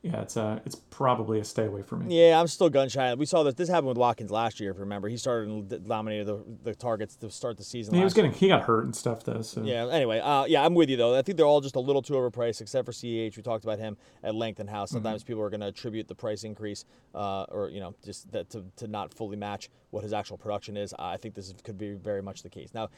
yeah, 0.07 0.23
it's 0.23 0.37
uh, 0.37 0.61
it's 0.65 0.77
probably 0.77 1.41
a 1.41 1.45
stay 1.45 1.65
away 1.65 1.83
from 1.83 2.07
me. 2.07 2.29
Yeah, 2.29 2.39
I'm 2.39 2.47
still 2.47 2.71
gun 2.71 2.89
shy. 2.89 3.13
We 3.15 3.27
saw 3.27 3.43
that 3.43 3.57
this 3.57 3.69
happened 3.69 3.89
with 3.89 3.99
Watkins 3.99 4.31
last 4.31 4.61
year. 4.61 4.71
If 4.71 4.77
you 4.77 4.81
remember, 4.81 5.09
he 5.09 5.17
started 5.17 5.49
and 5.49 5.89
dominated 5.89 6.27
the, 6.27 6.45
the 6.63 6.75
targets 6.75 7.17
to 7.17 7.31
start 7.31 7.57
the 7.57 7.65
season. 7.65 7.95
he 7.95 8.05
was 8.05 8.15
getting 8.15 8.31
year. 8.31 8.39
he 8.39 8.49
got 8.49 8.63
hurt 8.63 8.85
and 8.85 8.95
stuff 8.95 9.25
though. 9.25 9.43
So 9.43 9.63
yeah. 9.63 9.89
Anyway, 9.89 10.21
uh, 10.21 10.45
yeah, 10.45 10.65
I'm 10.65 10.75
with 10.75 10.91
you 10.91 10.97
though. 10.97 11.17
I 11.17 11.23
think 11.23 11.37
they're 11.37 11.47
all 11.47 11.61
just 11.61 11.75
a 11.75 11.81
little 11.81 12.03
too 12.03 12.15
overpriced, 12.15 12.61
except 12.61 12.87
for 12.87 12.93
Ch. 12.93 13.03
We 13.03 13.43
talked 13.43 13.65
about 13.65 13.81
him 13.81 13.97
at 14.23 14.35
length 14.35 14.61
and 14.61 14.71
how 14.71 14.85
mm-hmm. 14.85 14.95
sometimes 14.95 15.23
mm-hmm. 15.23 15.29
people 15.29 15.43
are 15.43 15.51
going 15.51 15.61
to 15.61 15.69
attribute 15.69 16.07
the 16.07 16.15
price 16.15 16.45
increase, 16.45 16.85
uh, 17.15 17.45
or 17.49 17.69
you 17.71 17.81
know, 17.81 17.95
just 18.05 18.31
that 18.31 18.49
to, 18.51 18.65
to 18.77 18.87
not 18.87 19.13
fully 19.13 19.37
match 19.37 19.71
what 19.91 20.05
his 20.05 20.13
actual 20.13 20.39
production 20.39 20.77
is. 20.77 20.95
I 20.99 21.17
think 21.17 21.35
this 21.35 21.53
could 21.65 21.79
be 21.79 21.95
very 21.95 22.23
much 22.23 22.43
the 22.43 22.51
case. 22.51 22.71
Now, 22.75 22.91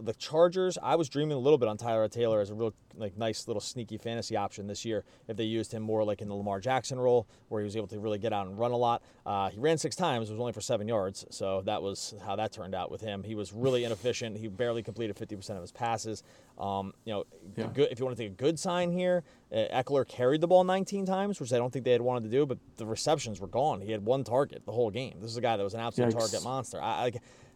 the 0.00 0.14
Chargers, 0.14 0.78
I 0.82 0.96
was 0.96 1.08
dreaming 1.08 1.36
a 1.36 1.40
little 1.40 1.58
bit 1.58 1.68
on 1.68 1.76
Tyrod 1.76 2.10
Taylor 2.10 2.40
as 2.40 2.50
a 2.50 2.54
real 2.54 2.72
like 2.96 3.16
nice 3.18 3.48
little 3.48 3.60
sneaky 3.60 3.98
fantasy 3.98 4.36
option 4.36 4.66
this 4.66 4.84
year 4.84 5.04
if 5.28 5.36
they 5.36 5.44
used 5.44 5.72
him 5.72 5.82
more 5.82 6.04
like 6.04 6.22
in 6.22 6.28
the 6.28 6.34
Lamar 6.34 6.60
Jackson 6.60 6.98
role 6.98 7.26
where 7.48 7.60
he 7.60 7.64
was 7.64 7.76
able 7.76 7.88
to 7.88 7.98
really 7.98 8.18
get 8.18 8.32
out 8.32 8.46
and 8.46 8.58
run 8.58 8.70
a 8.70 8.76
lot. 8.76 9.02
Uh, 9.26 9.50
he 9.50 9.58
ran 9.58 9.76
six 9.76 9.96
times, 9.96 10.28
it 10.28 10.32
was 10.32 10.40
only 10.40 10.52
for 10.52 10.60
seven 10.60 10.88
yards, 10.88 11.26
so 11.30 11.62
that 11.62 11.82
was 11.82 12.14
how 12.24 12.36
that 12.36 12.52
turned 12.52 12.74
out 12.74 12.90
with 12.90 13.00
him. 13.00 13.22
He 13.22 13.34
was 13.34 13.52
really 13.52 13.84
inefficient. 13.84 14.36
He 14.36 14.48
barely 14.48 14.82
completed 14.82 15.16
50% 15.16 15.50
of 15.50 15.60
his 15.60 15.72
passes. 15.72 16.22
Um, 16.58 16.94
you 17.04 17.12
know, 17.12 17.24
yeah. 17.56 17.66
good, 17.72 17.88
if 17.90 17.98
you 17.98 18.04
want 18.04 18.16
to 18.16 18.22
take 18.22 18.32
a 18.32 18.36
good 18.36 18.58
sign 18.58 18.92
here, 18.92 19.24
uh, 19.52 19.66
Ekeler 19.72 20.06
carried 20.06 20.40
the 20.40 20.46
ball 20.46 20.64
19 20.64 21.04
times, 21.04 21.40
which 21.40 21.52
I 21.52 21.58
don't 21.58 21.72
think 21.72 21.84
they 21.84 21.92
had 21.92 22.00
wanted 22.00 22.24
to 22.24 22.30
do, 22.30 22.46
but 22.46 22.58
the 22.76 22.86
receptions 22.86 23.40
were 23.40 23.48
gone. 23.48 23.80
He 23.80 23.92
had 23.92 24.04
one 24.04 24.24
target 24.24 24.62
the 24.64 24.72
whole 24.72 24.90
game. 24.90 25.18
This 25.20 25.30
is 25.30 25.36
a 25.36 25.40
guy 25.40 25.56
that 25.56 25.64
was 25.64 25.74
an 25.74 25.80
absolute 25.80 26.14
Yikes. 26.14 26.18
target 26.18 26.44
monster. 26.44 26.80
I, 26.80 27.06
I 27.06 27.12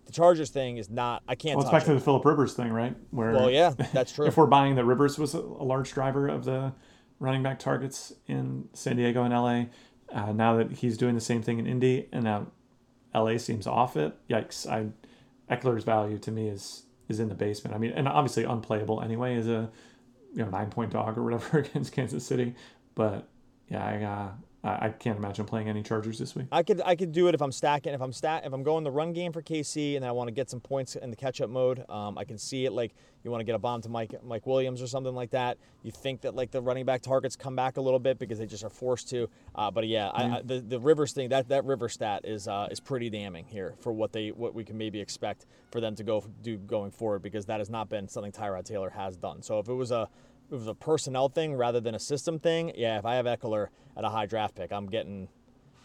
the 0.09 0.15
Chargers 0.15 0.49
thing 0.49 0.79
is 0.79 0.89
not. 0.89 1.23
I 1.29 1.35
can't. 1.35 1.57
Well, 1.57 1.67
it's 1.67 1.71
back 1.71 1.83
it. 1.83 1.87
to 1.87 1.95
the 1.95 2.01
Philip 2.01 2.25
Rivers 2.25 2.55
thing, 2.55 2.73
right? 2.73 2.97
Where 3.11 3.33
well, 3.33 3.51
yeah, 3.51 3.75
that's 3.93 4.13
true. 4.15 4.27
if 4.27 4.39
we're 4.39 4.47
buying 4.47 4.75
that 4.77 4.85
Rivers 4.87 5.19
was 5.19 5.35
a, 5.35 5.41
large 5.41 5.93
driver 5.93 6.27
of 6.27 6.47
the 6.47 6.73
running 7.21 7.43
back 7.43 7.59
targets 7.59 8.15
in 8.27 8.71
San 8.73 8.97
Diego 8.97 9.23
and 9.23 9.35
LA, 9.35 9.67
uh, 10.19 10.33
now 10.33 10.57
that 10.57 10.73
he's 10.73 10.97
doing 10.97 11.15
the 11.15 11.21
same 11.21 11.43
thing 11.43 11.59
in 11.59 11.67
Indy, 11.67 12.09
and 12.11 12.25
now 12.25 12.47
LA 13.15 13.37
seems 13.37 13.67
off 13.67 13.99
it. 13.99 14.15
Yikes! 14.31 14.67
I 14.67 14.87
Ekeler's 15.55 15.85
value 15.85 16.19
to 16.19 16.33
me 16.33 16.49
is 16.49 16.85
is 17.11 17.21
in 17.21 17.29
the 17.29 17.35
basement. 17.35 17.77
I 17.77 17.79
mean, 17.79 17.93
and 17.93 18.09
obviously 18.09 18.45
unplayable 18.45 19.03
anyway 19.03 19.37
as 19.37 19.47
a 19.47 19.71
you 20.33 20.43
know 20.43 20.49
nine 20.49 20.71
point 20.71 20.91
dog 20.91 21.19
or 21.19 21.23
whatever 21.23 21.59
against 21.59 21.93
Kansas 21.93 22.25
City. 22.25 22.55
But 22.95 23.29
yeah, 23.69 23.85
I 23.85 24.03
uh, 24.03 24.29
I 24.65 24.89
can't 24.89 25.17
imagine 25.17 25.45
playing 25.45 25.69
any 25.69 25.85
Chargers 25.85 26.19
this 26.19 26.35
week. 26.35 26.47
I 26.51 26.65
could 26.65 26.83
I 26.85 26.97
could 26.97 27.13
do 27.13 27.29
it 27.29 27.35
if 27.35 27.41
I'm 27.41 27.53
stacking 27.53 27.95
if 27.95 28.01
I'm 28.01 28.13
stat 28.13 28.43
if 28.45 28.53
I'm 28.53 28.65
going 28.65 28.83
the 28.83 28.91
run 28.91 29.13
game 29.13 29.33
for 29.33 29.41
KC 29.41 29.95
and 29.95 30.05
I 30.05 30.11
want 30.11 30.27
to 30.29 30.33
get 30.33 30.51
some 30.51 30.59
points 30.59 30.97
in 30.97 31.11
the 31.11 31.17
catch 31.17 31.41
up 31.41 31.49
mode. 31.49 31.85
Um, 31.89 32.19
I 32.19 32.25
can 32.25 32.39
see 32.39 32.65
it 32.65 32.73
like 32.73 32.93
you 33.23 33.31
want 33.31 33.41
to 33.41 33.45
get 33.45 33.55
a 33.55 33.59
bomb 33.59 33.83
to 33.83 33.89
Mike 33.89 34.15
Mike 34.25 34.47
Williams 34.47 34.83
or 34.83 34.89
something 34.89 35.15
like 35.15 35.31
that. 35.31 35.59
You 35.85 35.93
think 35.93 36.23
that 36.23 36.35
like 36.35 36.51
the 36.51 36.61
running 36.61 36.85
back 36.85 37.03
targets 37.03 37.37
come 37.37 37.55
back 37.55 37.77
a 37.77 37.81
little 37.81 38.01
bit 38.01 38.19
because 38.19 38.39
they 38.39 38.47
just 38.47 38.65
are 38.65 38.71
forced 38.71 39.09
to. 39.11 39.29
Uh, 39.55 39.71
but 39.71 39.87
yeah, 39.87 40.09
mm-hmm. 40.09 40.35
I, 40.35 40.39
I, 40.39 40.43
the 40.43 40.61
the 40.61 40.81
Rivers 40.81 41.13
thing 41.13 41.29
that 41.29 41.49
that 41.49 41.65
River 41.65 41.89
stat 41.89 42.23
is 42.25 42.49
uh, 42.49 42.67
is 42.69 42.81
pretty 42.81 43.11
damning 43.11 43.45
here 43.45 43.75
for 43.79 43.93
what 43.93 44.13
they 44.13 44.31
what 44.31 44.55
we 44.55 44.65
can 44.65 44.77
maybe 44.77 45.01
expect 45.01 45.47
for 45.71 45.81
them 45.81 45.95
to 45.95 46.03
go 46.03 46.25
do 46.43 46.57
going 46.57 46.91
forward 46.91 47.23
because 47.23 47.47
that 47.47 47.61
has 47.61 47.71
not 47.71 47.89
been 47.89 48.09
something 48.09 48.33
Tyrod 48.33 48.65
Taylor 48.65 48.91
has 48.91 49.17
done. 49.17 49.41
So 49.41 49.61
if 49.61 49.69
it 49.69 49.75
was 49.75 49.93
a 49.93 50.09
it 50.51 50.55
was 50.55 50.67
a 50.67 50.75
personnel 50.75 51.29
thing 51.29 51.55
rather 51.55 51.81
than 51.81 51.95
a 51.95 51.99
system 51.99 52.39
thing, 52.39 52.73
yeah, 52.77 52.99
if 52.99 53.05
I 53.05 53.17
have 53.17 53.27
Ekeler 53.27 53.69
at 53.97 54.05
a 54.05 54.09
high 54.09 54.27
draft 54.27 54.55
pick, 54.55 54.73
I'm 54.73 54.87
getting. 54.87 55.29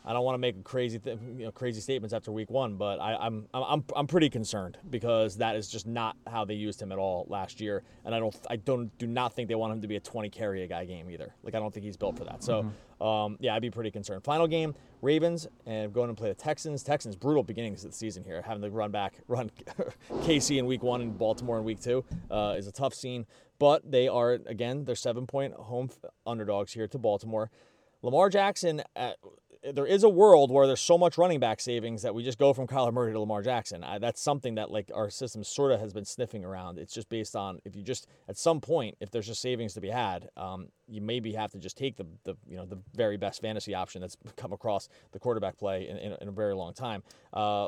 I 0.05 0.11
don't 0.11 0.25
want 0.25 0.33
to 0.33 0.39
make 0.39 0.65
crazy, 0.65 0.99
th- 0.99 1.17
you 1.37 1.45
know, 1.45 1.51
crazy 1.53 1.79
statements 1.79 2.13
after 2.13 2.29
week 2.29 2.49
one, 2.49 2.75
but 2.75 2.99
I, 2.99 3.15
I'm, 3.15 3.47
I'm, 3.53 3.85
I'm 3.95 4.05
pretty 4.05 4.29
concerned 4.29 4.77
because 4.89 5.37
that 5.37 5.55
is 5.55 5.69
just 5.69 5.87
not 5.87 6.17
how 6.27 6.43
they 6.43 6.55
used 6.55 6.81
him 6.81 6.91
at 6.91 6.97
all 6.97 7.25
last 7.29 7.61
year, 7.61 7.83
and 8.03 8.13
I 8.13 8.19
don't, 8.19 8.35
I 8.49 8.57
don't, 8.57 8.91
do 8.97 9.07
not 9.07 9.33
think 9.33 9.47
they 9.47 9.55
want 9.55 9.71
him 9.71 9.81
to 9.81 9.87
be 9.87 9.95
a 9.95 10.01
20 10.01 10.29
carry 10.29 10.63
a 10.63 10.67
guy 10.67 10.83
game 10.83 11.09
either. 11.09 11.33
Like 11.41 11.55
I 11.55 11.59
don't 11.59 11.73
think 11.73 11.85
he's 11.85 11.95
built 11.95 12.17
for 12.17 12.25
that. 12.25 12.43
So, 12.43 12.63
mm-hmm. 12.63 13.03
um, 13.03 13.37
yeah, 13.39 13.55
I'd 13.55 13.61
be 13.61 13.71
pretty 13.71 13.91
concerned. 13.91 14.25
Final 14.25 14.45
game, 14.45 14.75
Ravens 15.01 15.47
and 15.65 15.93
going 15.93 16.09
to 16.09 16.15
play 16.15 16.27
the 16.27 16.35
Texans. 16.35 16.83
Texans 16.83 17.15
brutal 17.15 17.41
beginnings 17.41 17.85
of 17.85 17.91
the 17.91 17.97
season 17.97 18.25
here, 18.25 18.41
having 18.41 18.61
to 18.61 18.69
run 18.71 18.91
back, 18.91 19.13
run 19.29 19.51
KC 20.09 20.57
in 20.57 20.65
week 20.65 20.83
one 20.83 20.99
and 20.99 21.17
Baltimore 21.17 21.59
in 21.59 21.63
week 21.63 21.81
two 21.81 22.03
uh, 22.29 22.55
is 22.57 22.67
a 22.67 22.73
tough 22.73 22.93
scene. 22.93 23.25
But 23.59 23.89
they 23.89 24.07
are, 24.07 24.33
again, 24.45 24.85
they're 24.85 24.95
seven 24.95 25.27
point 25.27 25.53
home 25.53 25.89
underdogs 26.25 26.73
here 26.73 26.87
to 26.87 26.97
Baltimore. 26.97 27.49
Lamar 28.01 28.29
Jackson, 28.29 28.83
uh, 28.95 29.13
there 29.71 29.85
is 29.85 30.03
a 30.03 30.09
world 30.09 30.51
where 30.51 30.67
there's 30.67 30.81
so 30.81 30.97
much 30.97 31.17
running 31.17 31.39
back 31.39 31.61
savings 31.61 32.01
that 32.01 32.13
we 32.13 32.23
just 32.23 32.37
go 32.37 32.53
from 32.53 32.67
Kyler 32.73 32.93
Murray 32.93 33.13
to 33.13 33.19
Lamar 33.19 33.41
Jackson. 33.41 33.83
I, 33.83 33.97
that's 33.99 34.21
something 34.21 34.55
that 34.55 34.71
like 34.71 34.91
our 34.93 35.09
system 35.09 35.43
sort 35.43 35.71
of 35.71 35.79
has 35.79 35.93
been 35.93 36.05
sniffing 36.05 36.43
around. 36.43 36.77
It's 36.79 36.93
just 36.93 37.09
based 37.09 37.35
on 37.35 37.59
if 37.65 37.75
you 37.75 37.81
just 37.83 38.07
at 38.27 38.37
some 38.37 38.59
point 38.59 38.97
if 38.99 39.11
there's 39.11 39.27
just 39.27 39.41
savings 39.41 39.73
to 39.75 39.81
be 39.81 39.89
had, 39.89 40.29
um, 40.35 40.67
you 40.87 41.01
maybe 41.01 41.33
have 41.33 41.51
to 41.51 41.59
just 41.59 41.77
take 41.77 41.95
the, 41.95 42.05
the 42.25 42.35
you 42.47 42.57
know 42.57 42.65
the 42.65 42.79
very 42.93 43.17
best 43.17 43.41
fantasy 43.41 43.73
option 43.73 44.01
that's 44.01 44.17
come 44.35 44.51
across 44.51 44.89
the 45.11 45.19
quarterback 45.19 45.57
play 45.57 45.87
in, 45.87 45.97
in, 45.97 46.17
in 46.21 46.27
a 46.27 46.31
very 46.31 46.53
long 46.53 46.73
time. 46.73 47.03
Uh, 47.31 47.67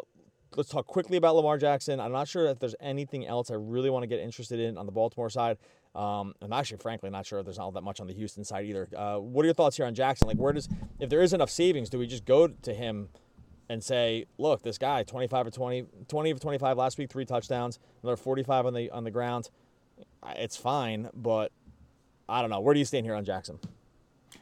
let's 0.56 0.70
talk 0.70 0.88
quickly 0.88 1.18
about 1.18 1.36
Lamar 1.36 1.58
Jackson. 1.58 2.00
I'm 2.00 2.12
not 2.12 2.28
sure 2.28 2.48
if 2.48 2.60
there's 2.60 2.76
anything 2.80 3.26
else 3.26 3.52
I 3.52 3.56
really 3.56 3.90
want 3.90 4.04
to 4.04 4.08
get 4.08 4.20
interested 4.20 4.60
in 4.60 4.78
on 4.78 4.86
the 4.86 4.92
Baltimore 4.92 5.30
side. 5.30 5.58
Um, 5.94 6.34
I'm 6.42 6.52
actually, 6.52 6.78
frankly, 6.78 7.10
not 7.10 7.26
sure 7.26 7.40
if 7.40 7.46
there's 7.46 7.60
all 7.60 7.72
that 7.72 7.84
much 7.84 8.00
on 8.00 8.08
the 8.08 8.14
Houston 8.14 8.44
side 8.44 8.66
either. 8.66 8.90
Uh, 8.96 9.18
what 9.18 9.44
are 9.44 9.48
your 9.48 9.54
thoughts 9.54 9.78
here 9.78 9.86
on 9.86 9.96
Jackson? 9.96 10.28
Like, 10.28 10.38
where 10.38 10.54
does, 10.54 10.68
if 11.00 11.10
there 11.10 11.22
is 11.22 11.34
enough 11.34 11.50
savings, 11.50 11.90
do 11.90 11.98
we 11.98 12.08
just 12.08 12.26
go 12.26 12.48
to 12.48 12.74
him 12.74 13.10
and 13.70 13.84
say, 13.84 14.26
look, 14.38 14.62
this 14.64 14.78
guy, 14.78 15.04
25 15.04 15.48
or 15.48 15.52
20, 15.52 15.86
20 16.08 16.32
of 16.32 16.40
25 16.40 16.78
last 16.78 16.98
week, 16.98 17.10
three 17.10 17.26
touchdowns, 17.26 17.80
another 18.04 18.18
45 18.18 18.66
on 18.66 18.74
the 18.74 18.90
on 18.92 19.04
the 19.04 19.12
ground. 19.12 19.50
It's 20.36 20.58
fine, 20.58 21.10
but 21.14 21.52
I 22.28 22.42
don't 22.42 22.50
know. 22.50 22.60
Where 22.60 22.74
do 22.74 22.80
you 22.80 22.86
stand 22.86 23.06
here 23.06 23.16
on 23.16 23.26
Jackson? 23.26 23.60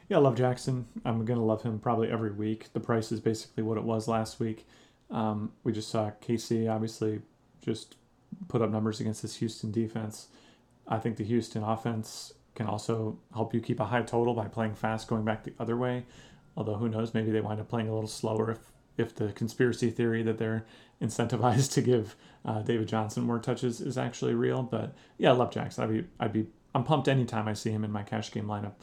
Yeah, 0.08 0.18
I 0.18 0.20
love 0.20 0.36
Jackson. 0.36 0.86
I'm 1.04 1.24
gonna 1.24 1.44
love 1.44 1.62
him 1.62 1.78
probably 1.78 2.10
every 2.10 2.32
week. 2.32 2.72
The 2.72 2.80
price 2.80 3.12
is 3.12 3.20
basically 3.20 3.62
what 3.62 3.78
it 3.78 3.84
was 3.84 4.08
last 4.08 4.40
week. 4.40 4.66
Um, 5.10 5.52
we 5.62 5.72
just 5.72 5.90
saw 5.90 6.10
KC 6.22 6.70
obviously 6.72 7.20
just 7.60 7.96
put 8.48 8.62
up 8.62 8.70
numbers 8.70 9.00
against 9.00 9.22
this 9.22 9.36
Houston 9.36 9.70
defense. 9.70 10.28
I 10.86 10.98
think 10.98 11.16
the 11.16 11.24
Houston 11.24 11.62
offense 11.62 12.34
can 12.54 12.66
also 12.66 13.18
help 13.32 13.54
you 13.54 13.60
keep 13.60 13.80
a 13.80 13.86
high 13.86 14.02
total 14.02 14.34
by 14.34 14.48
playing 14.48 14.74
fast, 14.74 15.08
going 15.08 15.24
back 15.24 15.44
the 15.44 15.54
other 15.58 15.76
way. 15.76 16.04
Although 16.56 16.74
who 16.74 16.88
knows, 16.88 17.14
maybe 17.14 17.30
they 17.30 17.40
wind 17.40 17.60
up 17.60 17.68
playing 17.68 17.88
a 17.88 17.94
little 17.94 18.08
slower 18.08 18.50
if 18.50 18.58
if 18.96 19.12
the 19.14 19.32
conspiracy 19.32 19.90
theory 19.90 20.22
that 20.22 20.38
they're 20.38 20.64
incentivized 21.02 21.72
to 21.72 21.80
give 21.80 22.14
uh, 22.44 22.62
David 22.62 22.86
Johnson 22.86 23.24
more 23.24 23.40
touches 23.40 23.80
is 23.80 23.98
actually 23.98 24.34
real. 24.34 24.62
But 24.62 24.94
yeah, 25.18 25.30
I 25.30 25.32
love 25.32 25.50
Jackson. 25.50 25.84
I'd 25.84 25.90
be 25.90 26.04
I'd 26.20 26.32
be 26.32 26.46
I'm 26.74 26.84
pumped 26.84 27.08
anytime 27.08 27.48
I 27.48 27.54
see 27.54 27.70
him 27.70 27.84
in 27.84 27.90
my 27.90 28.02
cash 28.02 28.30
game 28.30 28.46
lineup. 28.46 28.74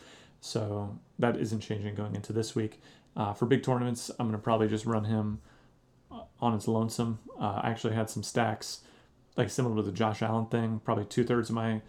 So 0.41 0.97
that 1.19 1.37
isn't 1.37 1.59
changing 1.59 1.95
going 1.95 2.15
into 2.15 2.33
this 2.33 2.55
week. 2.55 2.81
Uh, 3.15 3.33
for 3.33 3.45
big 3.45 3.63
tournaments, 3.63 4.09
I'm 4.19 4.27
gonna 4.27 4.37
probably 4.37 4.67
just 4.67 4.85
run 4.85 5.05
him 5.05 5.39
on 6.39 6.53
its 6.53 6.67
lonesome. 6.67 7.19
Uh, 7.39 7.61
I 7.63 7.69
actually 7.69 7.95
had 7.95 8.09
some 8.09 8.23
stacks 8.23 8.81
like 9.37 9.49
similar 9.49 9.77
to 9.77 9.81
the 9.81 9.91
Josh 9.91 10.21
Allen 10.21 10.47
thing. 10.47 10.81
Probably 10.83 11.05
two 11.05 11.23
thirds 11.23 11.49
of 11.49 11.55
my 11.55 11.81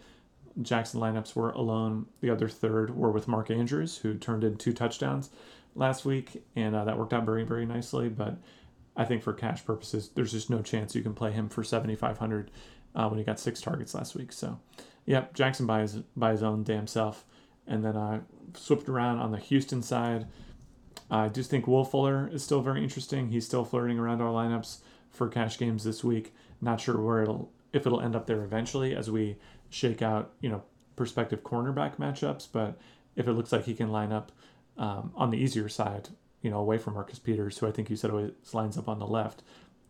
Jackson 0.61 0.99
lineups 0.99 1.35
were 1.35 1.49
alone. 1.51 2.05
The 2.21 2.29
other 2.29 2.47
third 2.47 2.95
were 2.95 3.11
with 3.11 3.27
Mark 3.27 3.49
Andrews, 3.49 3.97
who 3.97 4.15
turned 4.15 4.43
in 4.43 4.57
two 4.57 4.73
touchdowns 4.73 5.29
last 5.75 6.05
week, 6.05 6.43
and 6.55 6.75
uh, 6.75 6.85
that 6.85 6.97
worked 6.97 7.13
out 7.13 7.25
very, 7.25 7.43
very 7.43 7.65
nicely. 7.65 8.09
But 8.09 8.37
I 8.95 9.05
think 9.05 9.23
for 9.23 9.33
cash 9.33 9.65
purposes, 9.65 10.09
there's 10.13 10.31
just 10.31 10.49
no 10.49 10.61
chance 10.61 10.95
you 10.95 11.01
can 11.01 11.15
play 11.15 11.31
him 11.31 11.49
for 11.49 11.63
7,500 11.63 12.51
uh, 12.95 13.07
when 13.07 13.17
he 13.17 13.25
got 13.25 13.39
six 13.39 13.59
targets 13.61 13.95
last 13.95 14.15
week. 14.15 14.31
So, 14.31 14.59
yep, 15.05 15.33
Jackson 15.33 15.65
by 15.65 15.81
his 15.81 15.95
by 16.15 16.31
his 16.31 16.43
own 16.43 16.63
damn 16.63 16.87
self. 16.87 17.25
And 17.65 17.83
then 17.83 17.97
I 17.97 18.17
uh, 18.17 18.75
around 18.87 19.19
on 19.19 19.31
the 19.31 19.37
Houston 19.37 19.81
side. 19.81 20.27
I 21.13 21.27
do 21.27 21.43
think 21.43 21.67
Will 21.67 21.85
Fuller 21.85 22.27
is 22.33 22.43
still 22.43 22.61
very 22.61 22.81
interesting. 22.81 23.29
He's 23.29 23.45
still 23.45 23.65
flirting 23.65 23.99
around 23.99 24.21
our 24.21 24.31
lineups 24.31 24.79
for 25.11 25.27
cash 25.27 25.59
games 25.59 25.83
this 25.83 26.03
week. 26.03 26.33
Not 26.59 26.81
sure 26.81 26.99
where 26.99 27.21
it'll 27.21 27.51
if 27.71 27.85
it'll 27.85 28.01
end 28.01 28.15
up 28.15 28.25
there 28.25 28.43
eventually 28.43 28.95
as 28.95 29.11
we 29.11 29.37
shake 29.69 30.01
out, 30.01 30.31
you 30.41 30.49
know, 30.49 30.63
prospective 30.95 31.43
cornerback 31.43 31.97
matchups. 31.97 32.47
But 32.51 32.79
if 33.15 33.27
it 33.27 33.33
looks 33.33 33.51
like 33.51 33.65
he 33.65 33.75
can 33.75 33.91
line 33.91 34.11
up 34.11 34.31
um, 34.77 35.11
on 35.15 35.29
the 35.29 35.37
easier 35.37 35.69
side, 35.69 36.09
you 36.41 36.49
know, 36.49 36.59
away 36.59 36.79
from 36.79 36.95
Marcus 36.95 37.19
Peters, 37.19 37.59
who 37.59 37.67
I 37.67 37.71
think 37.71 37.89
you 37.89 37.95
said 37.95 38.09
always 38.09 38.31
lines 38.51 38.77
up 38.77 38.89
on 38.89 38.99
the 38.99 39.07
left, 39.07 39.43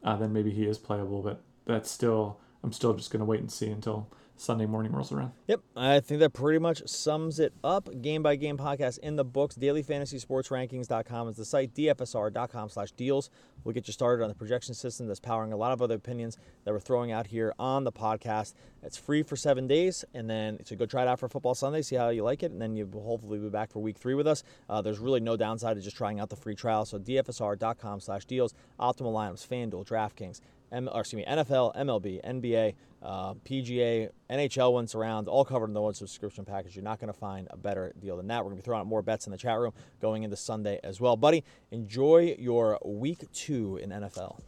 uh, 0.03 0.17
then 0.17 0.34
maybe 0.34 0.51
he 0.51 0.65
is 0.65 0.78
playable. 0.78 1.21
But 1.21 1.41
that's 1.65 1.89
still, 1.89 2.39
I'm 2.63 2.74
still 2.74 2.93
just 2.93 3.11
going 3.11 3.19
to 3.21 3.26
wait 3.26 3.39
and 3.39 3.51
see 3.51 3.69
until 3.69 4.09
Sunday 4.44 4.66
morning 4.66 4.91
rolls 4.91 5.12
around. 5.12 5.32
Yep, 5.48 5.62
I 5.76 6.00
think 6.02 6.20
that 6.20 6.34
pretty 6.34 6.60
much 6.60 6.86
sums 6.86 7.39
it 7.39 7.54
up. 7.64 7.89
Game 8.02 8.22
by 8.22 8.36
game 8.36 8.58
podcast 8.58 9.00
in 9.00 9.16
the 9.16 9.24
books. 9.24 9.56
DailyFantasySportsRankings.com 9.56 11.30
is 11.30 11.38
the 11.38 11.46
site. 11.46 11.74
DFSR.com 11.74 12.70
slash 12.70 12.91
deals 12.91 13.30
We'll 13.64 13.74
get 13.74 13.88
you 13.88 13.94
started 13.94 14.22
on 14.24 14.30
the 14.30 14.36
projection 14.36 14.74
system 14.74 15.08
that's 15.08 15.20
powering 15.20 15.54
a 15.54 15.58
lot 15.58 15.72
of 15.72 15.82
other 15.82 15.96
opinions 15.96 16.38
that 16.66 16.74
we're 16.74 16.80
throwing 16.80 17.12
out 17.12 17.28
here 17.28 17.54
on 17.58 17.84
the 17.84 17.91
podcast. 17.91 18.54
It's 18.82 18.98
free 18.98 19.24
for 19.24 19.36
seven 19.36 19.68
days, 19.68 20.04
and 20.14 20.30
then 20.30 20.60
so 20.66 20.76
go 20.76 20.86
try 20.86 21.04
it 21.04 21.08
out 21.08 21.20
for 21.20 21.30
Football 21.30 21.56
Sunday, 21.56 21.82
see 21.82 21.96
how 21.96 22.10
you 22.10 22.24
like 22.24 22.44
it, 22.44 22.52
and 22.52 22.62
then 22.62 22.76
you 22.76 22.86
will 22.86 23.04
hopefully 23.04 23.39
be 23.39 23.50
back 23.50 23.72
for 23.72 23.80
week 23.80 23.98
three 23.98 24.16
with 24.16 24.28
us. 24.28 24.44
Uh, 24.70 24.82
there's 24.82 25.00
really 25.00 25.22
no 25.22 25.38
downside 25.38 25.78
to 25.78 25.82
just 25.82 25.96
trying 25.96 26.20
out 26.20 26.30
the 26.30 26.36
free 26.36 26.56
trial. 26.56 26.86
So 26.86 27.00
DFSR.com 27.00 28.02
slash 28.02 28.26
deals, 28.26 28.54
optimal 28.80 29.14
lineups, 29.14 29.48
FanDuel, 29.48 29.88
DraftKings, 29.88 30.41
M, 30.72 30.89
excuse 30.94 31.26
me, 31.26 31.26
NFL, 31.26 31.76
MLB, 31.76 32.22
NBA, 32.26 32.74
uh, 33.04 33.34
PGA, 33.45 34.10
NHL 34.30 34.72
ones 34.72 34.95
around, 34.95 35.28
all 35.28 35.43
covered 35.43 35.68
in 35.68 35.74
the 35.74 35.82
one 35.82 35.93
subscription 35.93 36.45
package. 36.45 36.76
You're 36.76 36.84
not 36.84 36.99
going 36.99 37.12
to 37.12 37.20
find 37.20 37.47
a 37.51 37.58
better 37.58 37.93
deal 37.99 38.18
than 38.18 38.28
that. 38.28 38.38
We're 38.38 38.51
going 38.51 38.58
to 38.58 38.62
be 38.62 38.66
throwing 38.66 38.82
out 38.82 38.88
more 38.88 39.01
bets 39.01 39.28
in 39.28 39.32
the 39.32 39.38
chat 39.38 39.60
room 39.60 39.74
going 40.01 40.24
into 40.24 40.38
Sunday 40.38 40.80
as 40.84 41.01
well. 41.01 41.18
Buddy, 41.18 41.43
enjoy 41.72 42.36
your 42.39 42.80
week 42.86 43.26
two 43.34 43.78
in 43.78 43.89
NFL. 43.89 44.39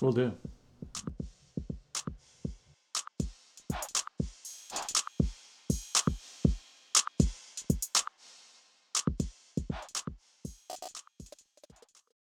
Will 0.00 0.12
do. 0.12 0.32